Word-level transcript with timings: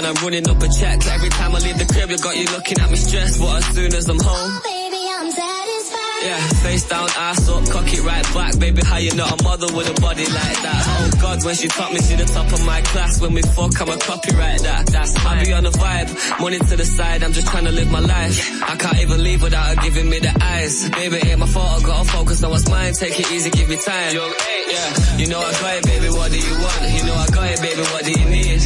when 0.00 0.16
I'm 0.16 0.22
running 0.24 0.48
up 0.48 0.62
a 0.62 0.68
check. 0.68 1.06
Every 1.06 1.28
time 1.28 1.54
I 1.54 1.58
leave 1.58 1.78
the 1.78 1.84
crib, 1.84 2.10
you 2.10 2.18
got 2.18 2.36
you 2.36 2.46
looking 2.56 2.78
at 2.80 2.90
me 2.90 2.96
stressed. 2.96 3.38
But 3.38 3.56
as 3.58 3.66
soon 3.74 3.92
as 3.94 4.08
I'm 4.08 4.18
home, 4.18 4.48
oh, 4.56 4.60
Baby, 4.64 5.02
I'm 5.12 5.28
satisfied. 5.30 6.22
yeah, 6.24 6.40
face 6.64 6.88
down, 6.88 7.08
ass 7.16 7.48
up, 7.48 7.68
cock 7.68 7.92
it 7.92 8.02
right 8.02 8.24
back. 8.32 8.58
Baby, 8.58 8.82
how 8.82 8.96
you 8.96 9.14
not 9.14 9.40
a 9.40 9.44
mother 9.44 9.68
with 9.76 9.92
a 9.92 10.00
body 10.00 10.24
like 10.24 10.58
that? 10.64 10.82
Oh 10.88 11.10
God, 11.20 11.44
when 11.44 11.54
she 11.54 11.68
taught 11.68 11.92
me 11.92 12.00
to 12.00 12.16
the 12.16 12.24
top 12.24 12.48
of 12.52 12.64
my 12.64 12.80
class. 12.80 13.20
When 13.20 13.34
we 13.34 13.42
fuck, 13.42 13.76
I'm 13.80 13.90
a 13.90 13.98
copyright 13.98 14.62
that. 14.62 14.86
That's 14.86 15.12
I 15.26 15.44
be 15.44 15.52
on 15.52 15.64
the 15.64 15.70
vibe, 15.70 16.40
money 16.40 16.58
to 16.58 16.76
the 16.76 16.86
side. 16.86 17.22
I'm 17.22 17.32
just 17.32 17.48
trying 17.48 17.66
to 17.66 17.72
live 17.72 17.90
my 17.90 18.00
life. 18.00 18.36
I 18.62 18.76
can't 18.76 18.98
even 19.00 19.22
leave 19.22 19.42
without 19.42 19.66
her 19.68 19.82
giving 19.82 20.08
me 20.08 20.18
the 20.18 20.32
eyes. 20.40 20.88
Baby, 20.90 21.28
ain't 21.28 21.40
my 21.40 21.46
fault. 21.46 21.82
I 21.82 21.86
gotta 21.86 22.08
focus 22.08 22.42
on 22.42 22.50
what's 22.50 22.68
mine. 22.70 22.94
Take 22.94 23.20
it 23.20 23.30
easy, 23.30 23.50
give 23.50 23.68
me 23.68 23.76
time. 23.76 24.14
Yeah, 24.16 25.18
you 25.18 25.26
know 25.28 25.40
I 25.40 25.52
got 25.60 25.76
it, 25.76 25.84
baby. 25.84 26.08
What 26.08 26.30
do 26.32 26.38
you 26.38 26.54
want? 26.56 26.80
You 26.88 27.04
know 27.04 27.14
I 27.14 27.26
got 27.28 27.50
it, 27.52 27.60
baby. 27.60 27.82
What 27.92 28.02
do 28.04 28.12
you 28.12 28.26
need? 28.30 28.60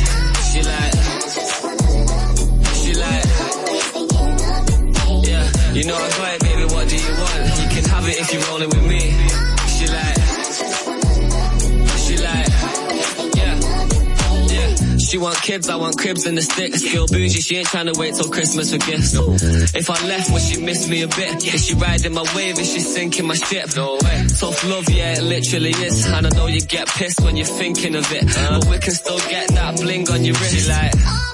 She 0.55 0.63
like, 0.63 0.94
you 5.85 5.91
know 5.91 5.97
I 5.97 6.09
got 6.17 6.35
it, 6.35 6.41
baby. 6.41 6.65
What 6.65 6.89
do 6.89 6.97
you 6.97 7.13
want? 7.13 7.61
You 7.61 7.69
can 7.69 7.85
have 7.91 8.09
it 8.09 8.17
if 8.19 8.33
you're 8.33 8.43
rolling 8.49 8.71
with 8.71 8.87
me. 8.89 9.01
She 9.75 9.87
like, 9.93 10.17
she 12.01 12.17
like, 12.25 12.49
yeah, 13.37 13.55
yeah. 14.49 14.97
She 14.97 15.19
want 15.19 15.37
kids, 15.43 15.69
I 15.69 15.77
want 15.77 15.99
cribs 15.99 16.25
and 16.25 16.39
the 16.39 16.43
sticks. 16.43 16.83
Feel 16.83 17.07
bougie, 17.07 17.41
she 17.41 17.57
ain't 17.57 17.67
trying 17.67 17.93
to 17.93 17.99
wait 17.99 18.15
till 18.15 18.31
Christmas 18.31 18.73
for 18.73 18.79
gifts. 18.79 19.13
If 19.75 19.91
I 19.91 20.07
left, 20.07 20.33
would 20.33 20.41
she 20.41 20.63
miss 20.63 20.89
me 20.89 21.03
a 21.03 21.09
bit? 21.09 21.45
Is 21.53 21.67
she 21.67 21.75
riding 21.75 22.15
my 22.15 22.25
wave? 22.35 22.59
Is 22.59 22.73
she 22.73 22.81
sinking 22.81 23.27
my 23.27 23.35
ship? 23.35 23.77
No 23.77 23.99
way. 24.03 24.27
Tough 24.39 24.65
love, 24.65 24.89
yeah, 24.89 25.19
it 25.19 25.23
literally 25.23 25.73
is. 25.73 26.07
And 26.07 26.27
I 26.27 26.31
know 26.31 26.47
you 26.47 26.63
get 26.63 26.89
pissed 26.89 27.21
when 27.21 27.37
you're 27.37 27.47
thinking 27.47 27.95
of 27.95 28.11
it, 28.11 28.25
uh. 28.39 28.59
but 28.59 28.69
we 28.71 28.79
can 28.79 28.93
still 28.93 29.19
get 29.19 29.51
that 29.51 29.77
bling 29.77 30.09
on 30.11 30.25
your 30.25 30.35
wrist. 30.35 30.57
She 30.57 30.71
like. 30.71 31.34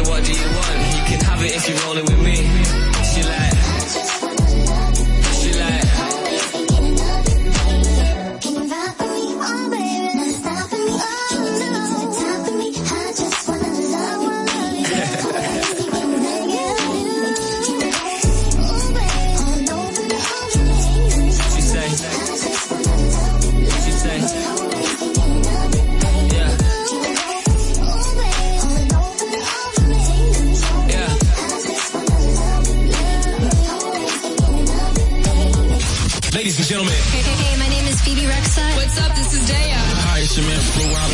she 1.71 1.85
rolling 1.85 2.05
with 2.05 2.19
me. 2.19 2.30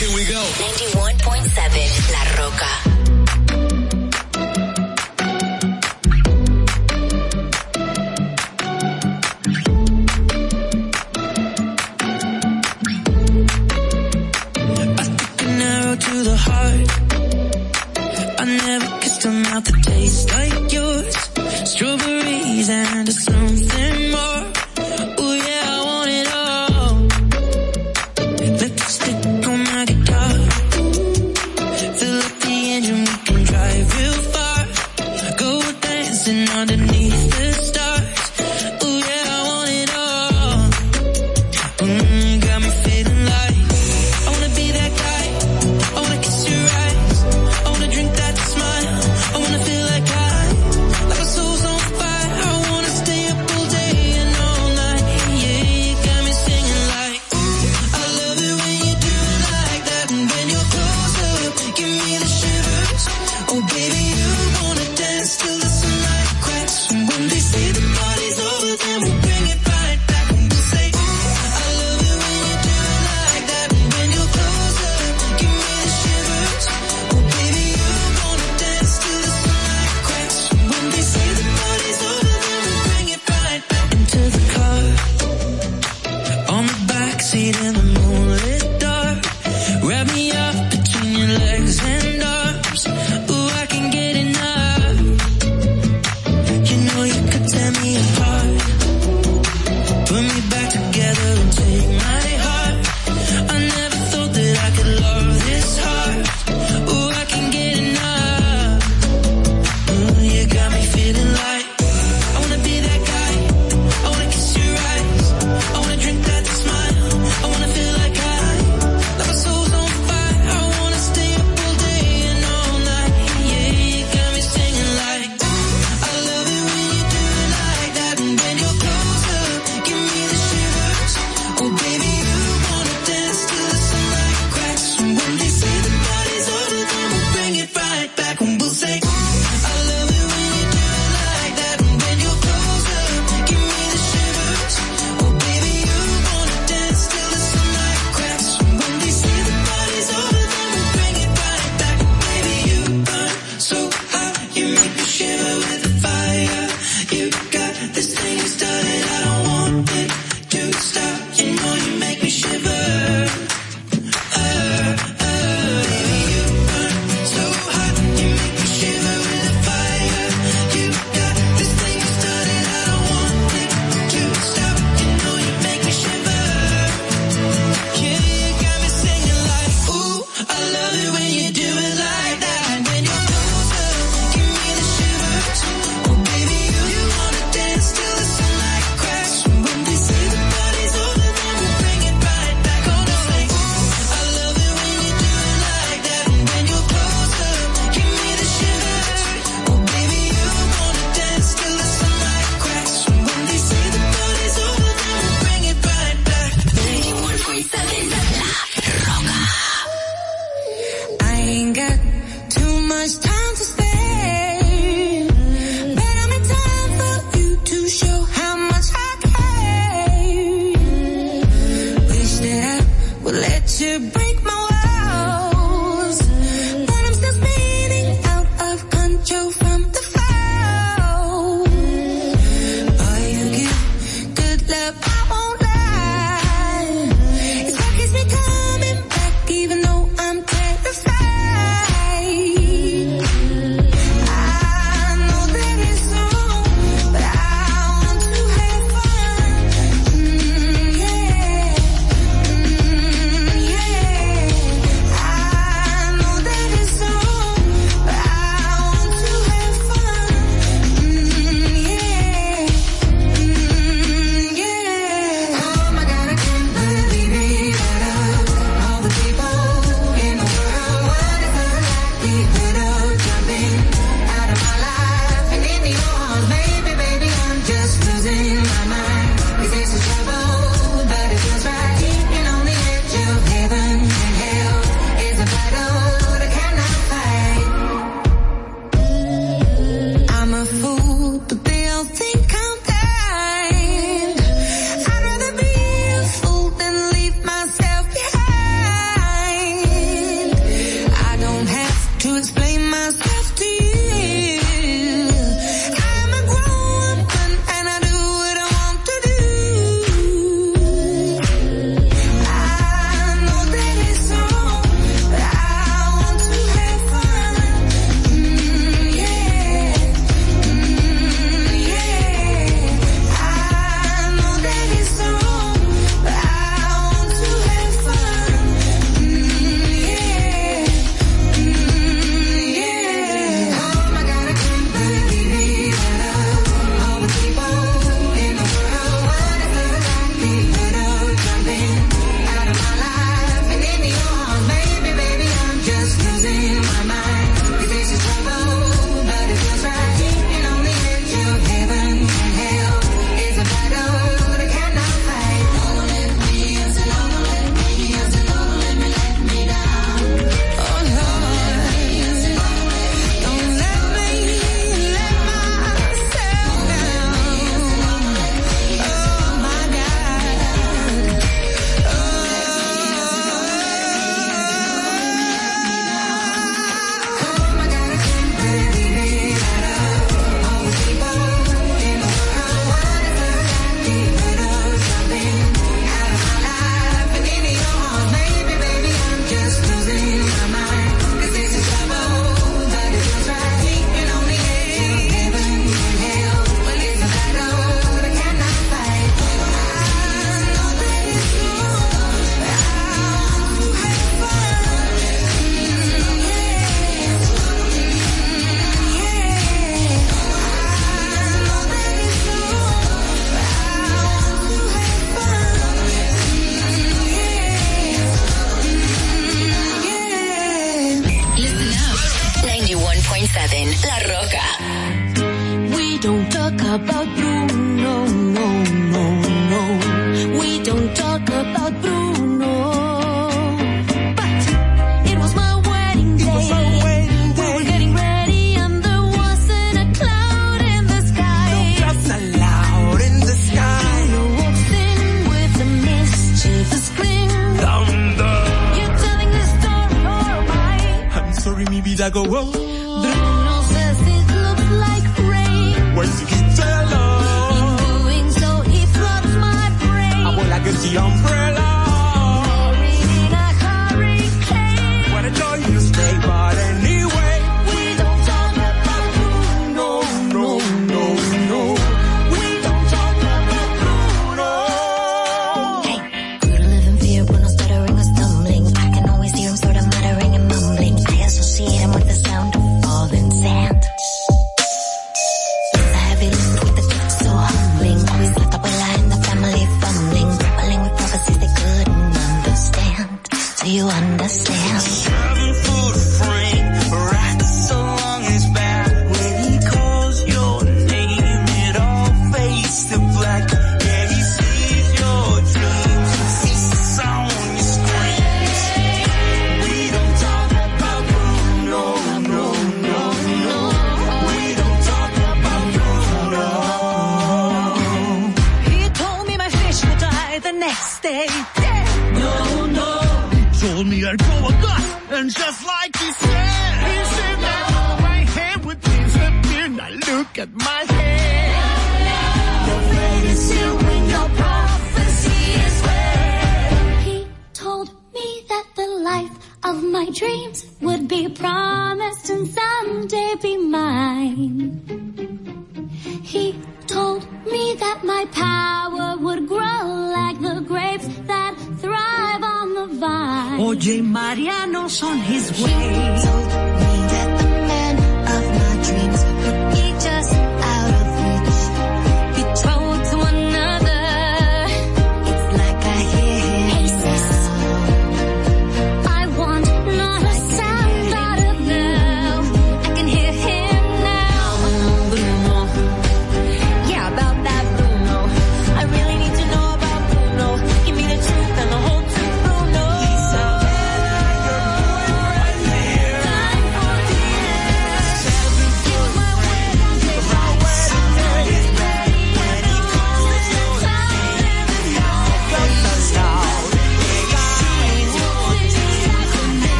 Here 0.00 0.08
we 0.14 0.24
go. 0.24 0.79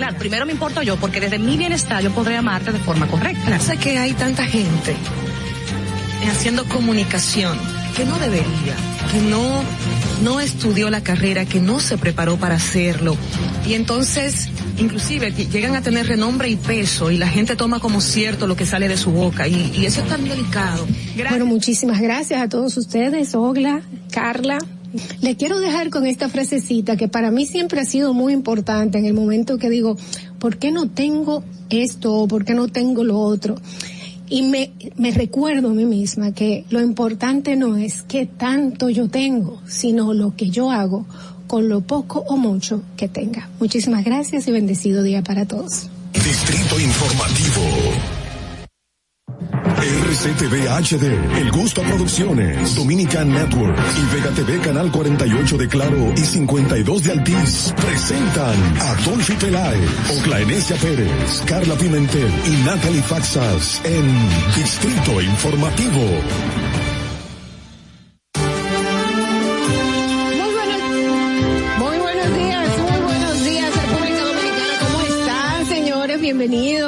Claro, 0.00 0.16
primero 0.16 0.46
me 0.46 0.52
importo 0.52 0.80
yo, 0.80 0.96
porque 0.96 1.20
desde 1.20 1.38
mi 1.38 1.58
bienestar 1.58 2.02
yo 2.02 2.10
podré 2.10 2.34
amarte 2.34 2.72
de 2.72 2.78
forma 2.78 3.06
correcta. 3.06 3.60
Sé 3.60 3.76
que 3.76 3.98
hay 3.98 4.14
tanta 4.14 4.46
gente 4.46 4.96
haciendo 6.30 6.64
comunicación 6.64 7.58
que 7.94 8.06
no 8.06 8.18
debería, 8.18 8.76
que 9.12 9.20
no, 9.28 9.62
no 10.22 10.40
estudió 10.40 10.88
la 10.88 11.02
carrera, 11.02 11.44
que 11.44 11.60
no 11.60 11.80
se 11.80 11.98
preparó 11.98 12.38
para 12.38 12.54
hacerlo. 12.54 13.14
Y 13.68 13.74
entonces, 13.74 14.48
inclusive, 14.78 15.32
llegan 15.32 15.76
a 15.76 15.82
tener 15.82 16.06
renombre 16.06 16.48
y 16.48 16.56
peso 16.56 17.10
y 17.10 17.18
la 17.18 17.28
gente 17.28 17.54
toma 17.54 17.78
como 17.78 18.00
cierto 18.00 18.46
lo 18.46 18.56
que 18.56 18.64
sale 18.64 18.88
de 18.88 18.96
su 18.96 19.10
boca. 19.10 19.48
Y, 19.48 19.70
y 19.76 19.84
eso 19.84 20.00
es 20.00 20.08
tan 20.08 20.24
delicado. 20.24 20.88
Bueno, 21.28 21.44
muchísimas 21.44 22.00
gracias 22.00 22.40
a 22.40 22.48
todos 22.48 22.74
ustedes, 22.78 23.34
Ogla, 23.34 23.82
Carla. 24.10 24.60
Le 25.20 25.36
quiero 25.36 25.60
dejar 25.60 25.90
con 25.90 26.06
esta 26.06 26.28
frasecita 26.28 26.96
que 26.96 27.08
para 27.08 27.30
mí 27.30 27.46
siempre 27.46 27.80
ha 27.80 27.84
sido 27.84 28.14
muy 28.14 28.32
importante 28.32 28.98
en 28.98 29.06
el 29.06 29.14
momento 29.14 29.58
que 29.58 29.70
digo, 29.70 29.96
¿por 30.38 30.58
qué 30.58 30.72
no 30.72 30.88
tengo 30.88 31.44
esto 31.68 32.14
o 32.14 32.28
por 32.28 32.44
qué 32.44 32.54
no 32.54 32.68
tengo 32.68 33.04
lo 33.04 33.18
otro? 33.18 33.56
Y 34.28 34.42
me, 34.42 34.72
me 34.96 35.10
recuerdo 35.10 35.70
a 35.70 35.74
mí 35.74 35.84
misma 35.84 36.32
que 36.32 36.64
lo 36.70 36.80
importante 36.80 37.56
no 37.56 37.76
es 37.76 38.02
qué 38.02 38.26
tanto 38.26 38.88
yo 38.88 39.08
tengo, 39.08 39.60
sino 39.66 40.14
lo 40.14 40.36
que 40.36 40.50
yo 40.50 40.70
hago 40.70 41.06
con 41.46 41.68
lo 41.68 41.80
poco 41.80 42.20
o 42.28 42.36
mucho 42.36 42.82
que 42.96 43.08
tenga. 43.08 43.48
Muchísimas 43.58 44.04
gracias 44.04 44.46
y 44.46 44.52
bendecido 44.52 45.02
día 45.02 45.22
para 45.22 45.46
todos. 45.46 45.88
Distrito 46.12 46.78
Informativo. 46.78 48.19
RCTV 49.80 50.68
HD, 50.68 51.38
El 51.38 51.50
Gusto 51.50 51.80
Producciones, 51.82 52.74
Dominican 52.74 53.32
Network 53.32 53.74
y 53.96 54.14
Vega 54.14 54.30
TV 54.30 54.58
Canal 54.60 54.92
48 54.92 55.56
de 55.56 55.68
Claro 55.68 56.12
y 56.14 56.20
52 56.20 57.04
de 57.04 57.12
Altiz 57.12 57.72
presentan 57.76 58.78
a 58.78 58.94
Dolphy 59.06 59.32
Peláez, 59.36 59.80
Oclaenecia 60.18 60.76
Pérez, 60.76 61.42
Carla 61.46 61.74
Pimentel 61.76 62.30
y 62.46 62.64
Natalie 62.66 63.02
Faxas 63.02 63.80
en 63.84 64.04
Distrito 64.54 65.22
Informativo. 65.22 66.00
Muy 71.78 71.98
buenos, 71.98 72.34
días, 72.36 72.78
muy 72.78 73.00
buenos 73.00 73.44
días, 73.44 73.74
República 73.74 74.24
Dominicana. 74.24 74.78
¿Cómo 74.82 75.00
están, 75.00 75.66
señores? 75.66 76.20
Bienvenidos. 76.20 76.79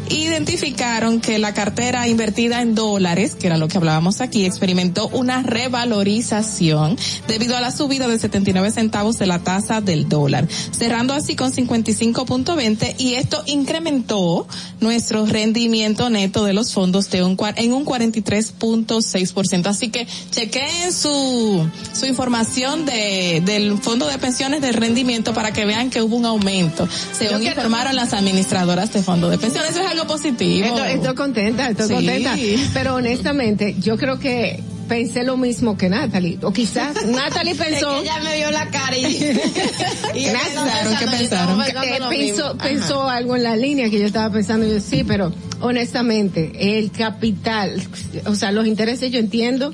identificaron 0.09 1.21
que 1.21 1.39
la 1.39 1.53
cartera 1.53 2.07
invertida 2.07 2.61
en 2.61 2.75
dólares, 2.75 3.35
que 3.35 3.47
era 3.47 3.57
lo 3.57 3.67
que 3.67 3.77
hablábamos 3.77 4.21
aquí, 4.21 4.45
experimentó 4.45 5.07
una 5.09 5.43
revalorización 5.43 6.97
debido 7.27 7.55
a 7.55 7.61
la 7.61 7.71
subida 7.71 8.07
de 8.07 8.19
79 8.19 8.71
centavos 8.71 9.17
de 9.17 9.27
la 9.27 9.39
tasa 9.39 9.81
del 9.81 10.09
dólar, 10.09 10.47
cerrando 10.71 11.13
así 11.13 11.35
con 11.35 11.51
55.20 11.51 12.95
y 12.99 13.15
esto 13.15 13.43
incrementó 13.45 14.47
nuestro 14.79 15.25
rendimiento 15.25 16.09
neto 16.09 16.43
de 16.43 16.53
los 16.53 16.73
fondos 16.73 17.09
de 17.09 17.23
un, 17.23 17.37
en 17.55 17.73
un 17.73 17.85
43.6%. 17.85 19.67
Así 19.67 19.89
que 19.89 20.07
chequeen 20.31 20.91
su, 20.91 21.67
su 21.93 22.05
información 22.05 22.85
de, 22.85 23.41
del 23.45 23.77
fondo 23.77 24.07
de 24.07 24.17
pensiones 24.25 24.59
del 24.61 24.73
rendimiento 24.73 25.33
para 25.35 25.51
que 25.53 25.65
vean 25.65 25.91
que 25.91 26.01
hubo 26.01 26.15
un 26.15 26.25
aumento, 26.25 26.87
según 27.11 27.41
quiero- 27.41 27.61
informaron 27.61 27.95
las 27.95 28.11
administradoras 28.13 28.91
de 28.91 29.03
fondo 29.03 29.29
de 29.29 29.37
pensiones. 29.37 29.69
Eso 29.71 29.81
es 29.81 29.87
algo 29.87 30.07
positivo. 30.07 30.65
Estoy, 30.67 30.91
estoy 30.93 31.13
contenta, 31.15 31.69
estoy 31.69 31.87
Sí. 31.87 31.93
contenta. 31.93 32.35
Pero 32.73 32.95
honestamente, 32.95 33.75
yo 33.79 33.97
creo 33.97 34.17
que 34.19 34.59
pensé 34.89 35.23
lo 35.23 35.37
mismo 35.37 35.77
que 35.77 35.89
Natalie. 35.89 36.39
O 36.41 36.51
quizás 36.51 36.95
Natalie 37.05 37.53
pensó. 37.55 38.01
Ella 38.01 38.19
me 38.23 38.35
vio 38.37 38.49
la 38.51 38.67
cara 38.71 38.97
y, 38.97 39.05
y 40.15 40.25
pensaron? 40.25 40.97
¿Qué 40.99 41.07
pensaron? 41.07 41.61
Eh, 41.61 41.99
pensó, 42.09 42.57
pensó 42.57 43.09
algo 43.09 43.35
en 43.35 43.43
la 43.43 43.55
línea 43.55 43.89
que 43.91 43.99
yo 43.99 44.05
estaba 44.07 44.31
pensando, 44.31 44.65
yo 44.65 44.79
sí, 44.79 45.03
pero 45.03 45.31
honestamente, 45.61 46.51
el 46.77 46.91
capital, 46.91 47.81
o 48.25 48.33
sea, 48.35 48.51
los 48.51 48.65
intereses 48.65 49.11
yo 49.11 49.19
entiendo 49.19 49.73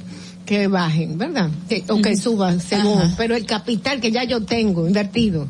que 0.52 0.68
bajen, 0.68 1.18
¿verdad? 1.18 1.50
Que- 1.70 1.82
o 1.88 2.02
que 2.02 2.18
suban, 2.18 2.60
según, 2.60 3.00
Ajá. 3.02 3.14
pero 3.18 3.38
el 3.38 3.46
capital 3.46 4.02
que 4.02 4.12
ya 4.12 4.26
yo 4.26 4.42
tengo 4.44 4.86
invertido, 4.86 5.48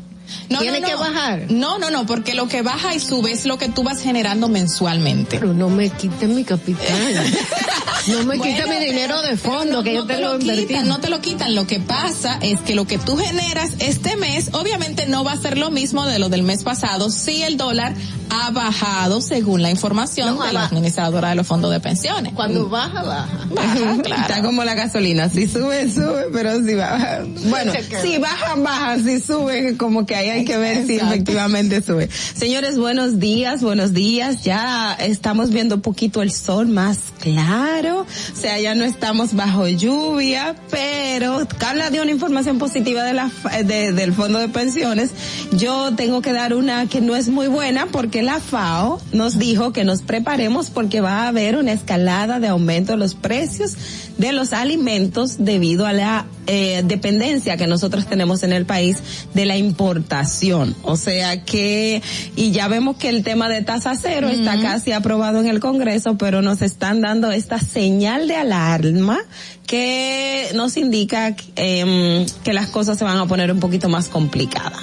tiene 0.58 0.82
que 0.82 0.94
bajar. 0.94 1.50
No, 1.50 1.78
no, 1.78 1.90
no, 1.90 2.06
porque 2.06 2.34
lo 2.34 2.48
que 2.48 2.62
baja 2.62 2.94
y 2.94 3.00
sube 3.00 3.32
es 3.32 3.46
lo 3.46 3.58
que 3.58 3.68
tú 3.68 3.82
vas 3.82 4.00
generando 4.00 4.48
mensualmente. 4.48 5.38
Pero 5.38 5.54
no 5.54 5.68
me 5.68 5.90
quiten 5.90 6.34
mi 6.34 6.44
capital. 6.44 6.86
no 8.08 8.24
me 8.24 8.38
quiten 8.38 8.68
mi 8.68 8.84
dinero 8.84 9.22
de 9.22 9.36
fondo, 9.36 9.82
que 9.82 9.94
yo 9.94 10.06
te 10.06 10.18
lo 10.18 10.38
quitan, 10.38 10.88
no 10.88 10.98
te 11.00 11.08
lo 11.08 11.20
quitan. 11.20 11.54
Lo 11.54 11.66
que 11.66 11.80
pasa 11.80 12.38
es 12.40 12.60
que 12.60 12.74
lo 12.74 12.86
que 12.86 12.98
tú 12.98 13.16
generas 13.16 13.70
este 13.78 14.16
mes, 14.16 14.50
obviamente 14.52 15.06
no 15.06 15.24
va 15.24 15.32
a 15.32 15.36
ser 15.36 15.58
lo 15.58 15.70
mismo 15.70 16.06
de 16.06 16.18
lo 16.18 16.28
del 16.28 16.42
mes 16.42 16.62
pasado, 16.62 17.10
si 17.10 17.42
el 17.42 17.56
dólar 17.56 17.94
ha 18.30 18.50
bajado 18.50 19.20
según 19.20 19.62
la 19.62 19.70
información 19.70 20.36
No, 20.36 20.44
de 20.44 20.52
la 20.52 20.64
administradora 20.64 21.30
de 21.30 21.34
los 21.34 21.46
fondos 21.46 21.70
de 21.70 21.80
pensiones. 21.80 22.32
Cuando 22.32 22.68
baja, 22.68 23.02
baja. 23.02 23.46
Baja, 23.50 24.02
claro. 24.02 24.22
Está 24.22 24.42
como 24.42 24.64
la 24.64 24.74
gasolina, 24.74 25.28
si 25.28 25.46
sube, 25.46 25.90
sube, 25.90 26.26
pero 26.32 26.62
si 26.64 26.74
baja, 26.74 27.20
bueno, 27.44 27.72
si 28.02 28.18
baja, 28.18 28.54
baja, 28.56 28.98
si 28.98 29.20
sube, 29.20 29.76
como 29.76 30.06
que 30.06 30.14
ahí 30.22 30.38
hay 30.38 30.44
que 30.44 30.56
ver 30.56 30.86
si 30.86 30.96
efectivamente 30.96 31.82
sube. 31.82 32.08
Señores, 32.34 32.78
buenos 32.78 33.18
días, 33.18 33.62
buenos 33.62 33.92
días, 33.92 34.44
ya 34.44 34.94
estamos 34.94 35.50
viendo 35.50 35.76
un 35.76 35.80
poquito 35.82 36.22
el 36.22 36.32
sol 36.32 36.68
más 36.68 37.11
claro, 37.22 38.00
o 38.00 38.36
sea, 38.36 38.58
ya 38.58 38.74
no 38.74 38.84
estamos 38.84 39.34
bajo 39.34 39.68
lluvia, 39.68 40.56
pero 40.70 41.46
Carla 41.56 41.88
dio 41.90 42.02
una 42.02 42.10
información 42.10 42.58
positiva 42.58 43.04
de 43.04 43.12
la, 43.12 43.30
fa- 43.30 43.62
de- 43.62 43.92
del 43.92 44.12
fondo 44.12 44.40
de 44.40 44.48
pensiones, 44.48 45.10
yo 45.52 45.92
tengo 45.94 46.20
que 46.20 46.32
dar 46.32 46.52
una 46.52 46.86
que 46.86 47.00
no 47.00 47.14
es 47.14 47.28
muy 47.28 47.46
buena 47.46 47.86
porque 47.86 48.22
la 48.22 48.40
FAO 48.40 49.00
nos 49.12 49.38
dijo 49.38 49.72
que 49.72 49.84
nos 49.84 50.02
preparemos 50.02 50.68
porque 50.70 51.00
va 51.00 51.22
a 51.22 51.28
haber 51.28 51.56
una 51.56 51.72
escalada 51.72 52.40
de 52.40 52.48
aumento 52.48 52.92
de 52.92 52.98
los 52.98 53.14
precios 53.14 53.74
de 54.18 54.32
los 54.32 54.52
alimentos 54.52 55.36
debido 55.38 55.86
a 55.86 55.92
la 55.92 56.26
eh, 56.46 56.82
dependencia 56.84 57.56
que 57.56 57.66
nosotros 57.68 58.06
tenemos 58.06 58.42
en 58.42 58.52
el 58.52 58.66
país 58.66 58.98
de 59.32 59.46
la 59.46 59.56
importación. 59.56 60.74
O 60.82 60.96
sea 60.96 61.44
que, 61.44 62.02
y 62.36 62.50
ya 62.50 62.68
vemos 62.68 62.96
que 62.96 63.08
el 63.08 63.22
tema 63.24 63.48
de 63.48 63.62
tasa 63.62 63.94
cero 64.00 64.28
está 64.28 64.60
casi 64.60 64.92
aprobado 64.92 65.40
en 65.40 65.46
el 65.46 65.60
Congreso, 65.60 66.18
pero 66.18 66.42
nos 66.42 66.60
están 66.62 67.00
dando 67.00 67.11
esta 67.32 67.58
señal 67.58 68.26
de 68.26 68.36
alarma 68.36 69.18
que 69.66 70.48
nos 70.54 70.76
indica 70.76 71.36
em, 71.56 72.26
que 72.42 72.52
las 72.52 72.68
cosas 72.68 72.98
se 72.98 73.04
van 73.04 73.18
a 73.18 73.26
poner 73.26 73.52
un 73.52 73.60
poquito 73.60 73.88
más 73.88 74.08
complicadas. 74.08 74.80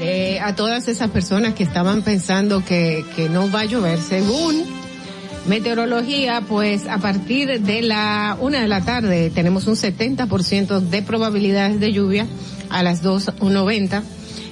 Eh, 0.00 0.40
a 0.40 0.54
todas 0.54 0.88
esas 0.88 1.10
personas 1.10 1.54
que 1.54 1.62
estaban 1.62 2.02
pensando 2.02 2.64
que, 2.64 3.04
que 3.14 3.28
no 3.28 3.50
va 3.50 3.60
a 3.60 3.64
llover, 3.66 4.00
según 4.00 4.64
meteorología, 5.46 6.42
pues 6.48 6.86
a 6.86 6.98
partir 6.98 7.60
de 7.60 7.82
la 7.82 8.36
una 8.40 8.60
de 8.60 8.68
la 8.68 8.80
tarde 8.80 9.30
tenemos 9.30 9.66
un 9.66 9.74
70% 9.74 10.80
de 10.80 11.02
probabilidades 11.02 11.80
de 11.80 11.92
lluvia 11.92 12.26
a 12.70 12.82
las 12.82 13.02
2.90 13.02 14.02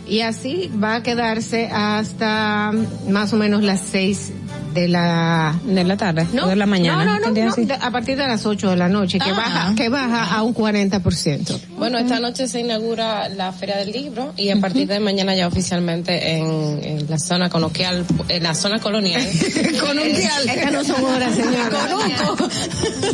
y 0.08 0.20
así 0.20 0.70
va 0.82 0.96
a 0.96 1.02
quedarse 1.02 1.68
hasta 1.72 2.72
más 3.08 3.32
o 3.32 3.36
menos 3.36 3.62
las 3.62 3.80
6 3.90 4.32
de 4.74 4.86
la 4.88 5.54
de 5.64 5.82
la 5.84 5.96
tarde 5.96 6.26
no, 6.32 6.46
de 6.46 6.54
la 6.56 6.66
mañana. 6.66 7.04
no, 7.04 7.18
no, 7.18 7.30
no, 7.30 7.74
a 7.80 7.90
partir 7.90 8.16
de 8.16 8.26
las 8.26 8.44
8 8.46 8.70
de 8.70 8.76
la 8.76 8.88
noche 8.88 9.18
que 9.18 9.30
Ah. 9.30 9.34
baja 9.34 9.74
que 9.74 9.88
baja 9.88 10.24
a 10.34 10.42
un 10.42 10.54
40%. 10.54 11.58
Bueno, 11.78 11.98
esta 11.98 12.20
noche 12.20 12.46
se 12.48 12.60
inaugura 12.60 13.28
la 13.28 13.52
Feria 13.52 13.76
del 13.78 13.92
Libro 13.92 14.32
y 14.36 14.50
a 14.50 14.56
partir 14.60 14.86
de 14.88 15.00
mañana 15.00 15.34
ya 15.34 15.46
oficialmente 15.46 16.36
en, 16.36 16.80
en 16.82 17.06
la 17.10 17.18
zona 17.18 17.48
coloquial, 17.48 18.04
en 18.28 18.42
la 18.42 18.54
zona 18.54 18.78
colonial. 18.80 19.22
Coloquial. 19.80 20.48
Estas 20.48 20.72
no 20.72 20.84
son 20.84 21.04
horas, 21.04 21.34
señora. 21.34 21.88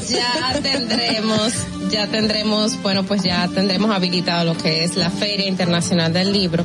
ya 0.09 0.61
tendremos, 0.61 1.53
ya 1.90 2.07
tendremos, 2.09 2.80
bueno, 2.82 3.05
pues 3.05 3.22
ya 3.22 3.49
tendremos 3.49 3.90
habilitado 3.95 4.45
lo 4.45 4.57
que 4.57 4.84
es 4.84 4.97
la 4.97 5.11
Feria 5.11 5.47
Internacional 5.49 6.12
del 6.12 6.32
Libro, 6.32 6.64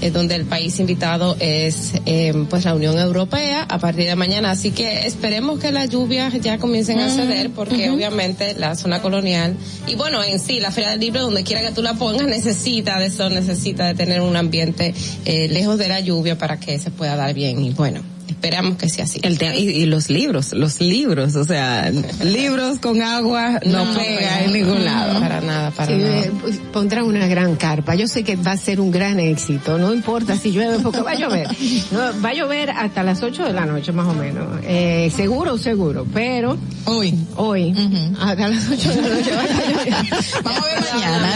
eh, 0.00 0.10
donde 0.10 0.34
el 0.34 0.44
país 0.44 0.78
invitado 0.78 1.36
es 1.40 1.94
eh, 2.06 2.32
pues 2.48 2.64
la 2.64 2.74
Unión 2.74 2.98
Europea 2.98 3.66
a 3.68 3.78
partir 3.78 4.06
de 4.06 4.16
mañana. 4.16 4.50
Así 4.50 4.70
que 4.70 5.06
esperemos 5.06 5.58
que 5.58 5.72
las 5.72 5.90
lluvias 5.90 6.34
ya 6.40 6.58
comiencen 6.58 7.00
a 7.00 7.10
ceder, 7.10 7.50
porque 7.50 7.90
obviamente 7.90 8.54
la 8.54 8.74
zona 8.76 9.00
colonial 9.00 9.56
y 9.86 9.94
bueno, 9.94 10.22
en 10.22 10.38
sí 10.38 10.60
la 10.60 10.70
Feria 10.70 10.90
del 10.90 11.00
Libro, 11.00 11.22
donde 11.22 11.44
quiera 11.44 11.62
que 11.62 11.72
tú 11.72 11.82
la 11.82 11.94
pongas, 11.94 12.26
necesita 12.26 12.98
de 12.98 13.06
eso, 13.06 13.28
necesita 13.30 13.86
de 13.86 13.94
tener 13.94 14.20
un 14.20 14.36
ambiente 14.36 14.94
eh, 15.24 15.48
lejos 15.48 15.78
de 15.78 15.88
la 15.88 16.00
lluvia 16.00 16.38
para 16.38 16.58
que 16.60 16.78
se 16.78 16.90
pueda 16.90 17.16
dar 17.16 17.34
bien. 17.34 17.64
Y 17.64 17.70
bueno, 17.70 18.02
esperamos 18.38 18.76
que 18.78 18.88
sea 18.88 19.04
así. 19.04 19.18
El 19.24 19.36
te- 19.36 19.58
y, 19.58 19.68
y 19.68 19.86
los 19.86 20.10
libros, 20.10 20.52
los 20.52 20.80
libros, 20.80 21.34
o 21.34 21.44
sea, 21.44 21.90
libros 22.22 22.78
con 22.78 23.02
agua 23.02 23.58
no, 23.66 23.84
No, 23.84 23.98
pega 23.98 24.44
en 24.44 24.52
ningún 24.52 24.84
lado. 24.84 25.18
Para 25.20 25.40
nada, 25.40 25.70
para 25.72 25.92
Sí, 25.92 25.98
nada. 26.00 26.18
eh, 26.20 26.32
pues, 26.40 26.56
pondrán 26.72 27.04
una 27.04 27.26
gran 27.26 27.56
carpa. 27.56 27.96
Yo 27.96 28.06
sé 28.06 28.22
que 28.22 28.36
va 28.36 28.52
a 28.52 28.56
ser 28.56 28.80
un 28.80 28.92
gran 28.92 29.18
éxito. 29.18 29.76
No 29.78 29.92
importa 29.92 30.36
si 30.36 30.52
llueve, 30.52 30.78
porque 30.82 31.00
va 31.00 31.10
a 31.12 31.14
llover. 31.16 31.48
No, 31.90 31.98
va 32.24 32.28
a 32.30 32.34
llover 32.34 32.70
hasta 32.70 33.02
las 33.02 33.22
8 33.22 33.44
de 33.44 33.52
la 33.52 33.64
noche, 33.66 33.92
más 33.92 34.06
o 34.06 34.12
menos. 34.14 34.46
Eh, 34.62 35.10
seguro, 35.14 35.58
seguro. 35.58 36.06
Pero. 36.14 36.56
Hoy. 36.84 37.14
Hoy. 37.36 37.74
Hasta 38.20 38.48
las 38.48 38.68
8 38.70 38.90
de 38.90 39.02
la 39.02 39.08
noche 39.08 39.30
va 39.34 39.42
a 39.42 39.46
llover. 39.46 39.94
Vamos 40.44 40.62
a 40.62 40.66
ver 40.66 40.84
mañana. 40.94 41.32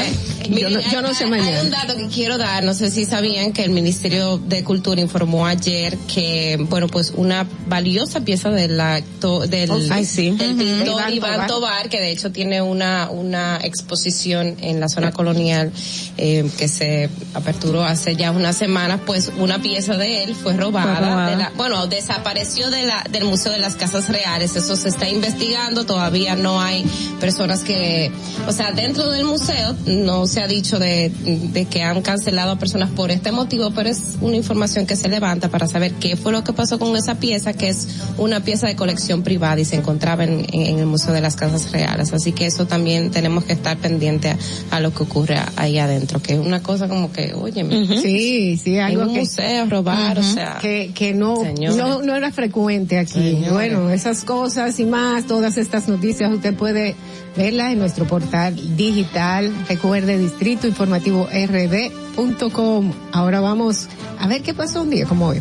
Yo 0.51 0.69
no, 0.71 0.81
yo 0.81 1.03
no 1.03 1.15
sé 1.15 1.25
Hay 1.25 1.31
mañana. 1.31 1.63
un 1.63 1.71
dato 1.71 1.97
que 1.97 2.09
quiero 2.09 2.37
dar, 2.37 2.65
no 2.65 2.75
sé 2.75 2.91
si 2.91 3.05
sabían 3.05 3.53
que 3.53 3.63
el 3.65 3.71
Ministerio 3.71 4.39
de 4.39 4.65
Cultura 4.65 5.01
informó 5.01 5.47
ayer 5.47 5.97
que, 6.13 6.59
bueno, 6.69 6.89
pues 6.93 7.13
una 7.17 7.47
valiosa 7.67 8.21
pieza 8.21 8.51
del, 8.51 8.81
acto, 8.81 9.41
del, 9.47 9.71
Oh, 9.71 9.81
sí. 9.81 9.89
Ay, 9.91 10.05
sí. 10.05 10.31
del 10.33 10.51
Ujú. 10.51 10.59
pintor 10.59 10.87
Iván 10.87 11.13
Iván 11.15 11.33
Tobar. 11.33 11.47
Tobar, 11.49 11.89
que 11.89 12.01
de 12.01 12.11
hecho 12.13 12.31
tiene 12.31 12.63
una, 12.63 13.11
una 13.11 13.59
exposición 13.63 14.57
en 14.61 14.79
la 14.81 14.89
zona 14.89 15.11
colonial 15.13 15.73
eh, 16.19 16.49
que 16.59 16.69
se 16.69 17.09
aperturó 17.35 17.83
hace 17.85 18.15
ya 18.17 18.31
unas 18.31 18.57
semanas, 18.57 19.01
pues 19.07 19.33
una 19.39 19.61
pieza 19.61 19.97
de 19.97 20.25
él 20.25 20.35
fue 20.35 20.55
robada, 20.55 20.97
Fue 20.99 21.07
robada. 21.09 21.31
de 21.31 21.37
la- 21.37 21.53
bueno, 21.57 21.87
desapareció 21.87 22.71
de 22.71 22.85
la, 22.85 23.05
del 23.11 23.25
Museo 23.25 23.53
de 23.53 23.59
las 23.59 23.75
Casas 23.75 24.09
Reales, 24.09 24.55
eso 24.57 24.77
se 24.77 24.89
está 24.89 25.09
investigando, 25.09 25.85
todavía 25.87 26.37
no 26.37 26.61
hay 26.61 26.85
personas 27.21 27.61
que, 27.63 28.11
o 28.47 28.53
sea, 28.53 28.73
dentro 28.73 29.11
del 29.11 29.25
museo 29.25 29.75
no 29.87 30.27
se 30.27 30.43
ha 30.43 30.47
dicho 30.47 30.79
de, 30.79 31.11
de 31.11 31.65
que 31.65 31.83
han 31.83 32.03
cancelado 32.03 32.53
a 32.53 32.59
personas 32.59 32.91
por 32.91 33.11
este 33.11 33.33
motivo, 33.33 33.71
pero 33.75 33.89
es 33.89 34.17
una 34.21 34.37
información 34.37 34.87
que 34.87 34.97
se 34.97 35.09
levanta 35.09 35.49
para 35.49 35.67
saber 35.67 35.93
qué 35.95 36.17
fue 36.17 36.33
lo 36.33 36.45
que 36.45 36.53
pasó 36.53 36.79
con 36.83 36.97
esa 36.97 37.15
pieza, 37.17 37.53
que 37.53 37.69
es 37.69 37.89
una 38.19 38.41
pieza 38.41 38.67
de 38.67 38.77
colección 38.77 39.23
privada 39.23 39.61
y 39.61 39.65
se 39.65 39.77
encontraba 39.77 40.25
en, 40.25 40.47
en- 40.53 40.63
en 40.67 40.79
el 40.79 40.87
Museo 40.87 41.13
de 41.13 41.21
las 41.21 41.37
Casas 41.37 41.71
Reales, 41.73 42.13
así 42.13 42.33
que 42.33 42.47
eso 42.47 42.67
también 42.67 43.11
tenemos 43.11 43.45
que 43.45 43.53
estar 43.53 43.77
pendiente 43.79 44.31
a, 44.31 44.37
a 44.71 44.81
lo 44.81 44.93
que 44.93 45.03
ocurre 45.03 45.37
ahí 45.57 45.79
adentro, 45.79 46.21
que 46.21 46.35
es 46.35 46.39
una 46.39 46.63
cosa 46.63 46.89
como 46.89 47.13
que, 47.13 47.35
oye, 47.35 47.63
Sí, 48.03 48.57
sí, 48.63 48.79
algo 48.79 49.03
en 49.03 49.09
un 49.09 49.15
que. 49.15 49.21
museo 49.21 49.67
robar, 49.67 50.19
o 50.19 50.23
sea, 50.23 50.59
que, 50.61 50.91
que 50.95 51.15
no, 51.15 51.37
Señores. 51.37 51.77
no, 51.77 52.03
no 52.03 52.15
era 52.15 52.31
frecuente 52.33 52.99
aquí. 52.99 53.13
Señores. 53.13 53.53
Bueno, 53.53 53.91
esas 53.91 54.25
cosas 54.25 54.79
y 54.81 54.85
más, 54.85 55.27
todas 55.27 55.57
estas 55.57 55.89
noticias 55.89 56.33
usted 56.33 56.55
puede 56.55 56.95
verlas 57.37 57.73
en 57.73 57.79
nuestro 57.79 58.07
portal 58.07 58.55
digital. 58.77 59.53
Recuerde 59.69 60.19
distrito 60.19 60.67
informativo 60.67 61.29
rd.com. 61.33 62.93
Ahora 63.13 63.41
vamos 63.41 63.89
a 64.19 64.27
ver 64.27 64.43
qué 64.43 64.55
pasó 64.55 64.83
un 64.83 64.91
día 64.91 65.07
como 65.07 65.27
hoy. 65.29 65.41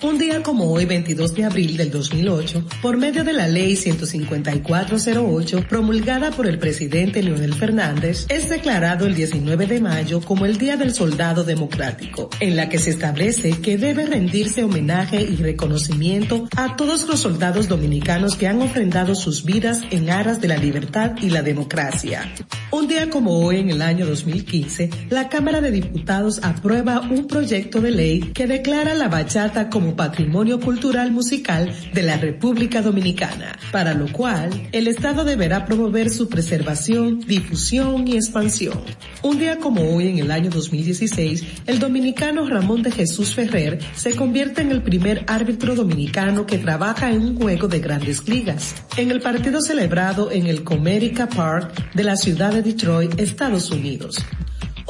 Un 0.00 0.16
día 0.16 0.44
como 0.44 0.70
hoy, 0.70 0.84
22 0.84 1.34
de 1.34 1.44
abril 1.44 1.76
del 1.76 1.90
2008, 1.90 2.64
por 2.80 2.96
medio 2.96 3.24
de 3.24 3.32
la 3.32 3.48
Ley 3.48 3.74
15408, 3.74 5.66
promulgada 5.68 6.30
por 6.30 6.46
el 6.46 6.60
presidente 6.60 7.20
Leonel 7.20 7.52
Fernández, 7.54 8.24
es 8.28 8.48
declarado 8.48 9.06
el 9.06 9.16
19 9.16 9.66
de 9.66 9.80
mayo 9.80 10.20
como 10.20 10.46
el 10.46 10.56
Día 10.56 10.76
del 10.76 10.94
Soldado 10.94 11.42
Democrático, 11.42 12.30
en 12.38 12.54
la 12.54 12.68
que 12.68 12.78
se 12.78 12.90
establece 12.90 13.60
que 13.60 13.76
debe 13.76 14.06
rendirse 14.06 14.62
homenaje 14.62 15.20
y 15.20 15.34
reconocimiento 15.34 16.48
a 16.56 16.76
todos 16.76 17.08
los 17.08 17.18
soldados 17.18 17.66
dominicanos 17.66 18.36
que 18.36 18.46
han 18.46 18.62
ofrendado 18.62 19.16
sus 19.16 19.44
vidas 19.44 19.82
en 19.90 20.10
aras 20.10 20.40
de 20.40 20.46
la 20.46 20.58
libertad 20.58 21.16
y 21.20 21.30
la 21.30 21.42
democracia. 21.42 22.32
Un 22.70 22.86
día 22.86 23.10
como 23.10 23.40
hoy, 23.40 23.58
en 23.58 23.70
el 23.70 23.82
año 23.82 24.06
2015, 24.06 24.90
la 25.10 25.28
Cámara 25.28 25.60
de 25.60 25.72
Diputados 25.72 26.38
aprueba 26.44 27.00
un 27.00 27.26
proyecto 27.26 27.80
de 27.80 27.90
ley 27.90 28.20
que 28.32 28.46
declara 28.46 28.94
la 28.94 29.08
bachata 29.08 29.68
como 29.70 29.87
patrimonio 29.96 30.60
cultural 30.60 31.10
musical 31.10 31.72
de 31.92 32.02
la 32.02 32.16
República 32.16 32.82
Dominicana, 32.82 33.58
para 33.72 33.94
lo 33.94 34.10
cual 34.12 34.68
el 34.72 34.88
Estado 34.88 35.24
deberá 35.24 35.64
promover 35.64 36.10
su 36.10 36.28
preservación, 36.28 37.20
difusión 37.20 38.06
y 38.08 38.16
expansión. 38.16 38.80
Un 39.22 39.38
día 39.38 39.58
como 39.58 39.94
hoy, 39.94 40.08
en 40.08 40.18
el 40.18 40.30
año 40.30 40.50
2016, 40.50 41.44
el 41.66 41.78
dominicano 41.78 42.48
Ramón 42.48 42.82
de 42.82 42.90
Jesús 42.90 43.34
Ferrer 43.34 43.78
se 43.94 44.14
convierte 44.14 44.62
en 44.62 44.70
el 44.70 44.82
primer 44.82 45.24
árbitro 45.26 45.74
dominicano 45.74 46.46
que 46.46 46.58
trabaja 46.58 47.10
en 47.10 47.22
un 47.22 47.36
juego 47.36 47.68
de 47.68 47.80
grandes 47.80 48.28
ligas, 48.28 48.74
en 48.96 49.10
el 49.10 49.20
partido 49.20 49.60
celebrado 49.60 50.30
en 50.30 50.46
el 50.46 50.64
Comerica 50.64 51.28
Park 51.28 51.94
de 51.94 52.04
la 52.04 52.16
ciudad 52.16 52.52
de 52.52 52.62
Detroit, 52.62 53.18
Estados 53.20 53.70
Unidos. 53.70 54.16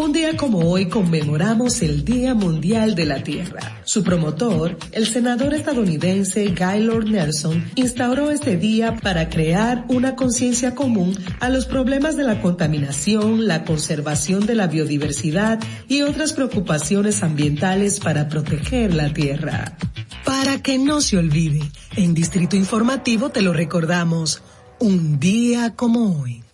Un 0.00 0.12
día 0.12 0.36
como 0.36 0.60
hoy 0.60 0.88
conmemoramos 0.88 1.82
el 1.82 2.04
Día 2.04 2.32
Mundial 2.32 2.94
de 2.94 3.04
la 3.04 3.24
Tierra. 3.24 3.82
Su 3.84 4.04
promotor, 4.04 4.78
el 4.92 5.08
senador 5.08 5.54
estadounidense 5.54 6.52
Gaylord 6.54 7.08
Nelson, 7.08 7.68
instauró 7.74 8.30
este 8.30 8.56
día 8.56 8.94
para 8.94 9.28
crear 9.28 9.84
una 9.88 10.14
conciencia 10.14 10.76
común 10.76 11.18
a 11.40 11.48
los 11.48 11.66
problemas 11.66 12.16
de 12.16 12.22
la 12.22 12.40
contaminación, 12.40 13.48
la 13.48 13.64
conservación 13.64 14.46
de 14.46 14.54
la 14.54 14.68
biodiversidad 14.68 15.58
y 15.88 16.02
otras 16.02 16.32
preocupaciones 16.32 17.24
ambientales 17.24 17.98
para 17.98 18.28
proteger 18.28 18.94
la 18.94 19.12
Tierra. 19.12 19.76
Para 20.24 20.62
que 20.62 20.78
no 20.78 21.00
se 21.00 21.18
olvide, 21.18 21.72
en 21.96 22.14
Distrito 22.14 22.54
Informativo 22.54 23.30
te 23.30 23.42
lo 23.42 23.52
recordamos, 23.52 24.42
un 24.78 25.18
día 25.18 25.74
como 25.74 26.20
hoy. 26.20 26.44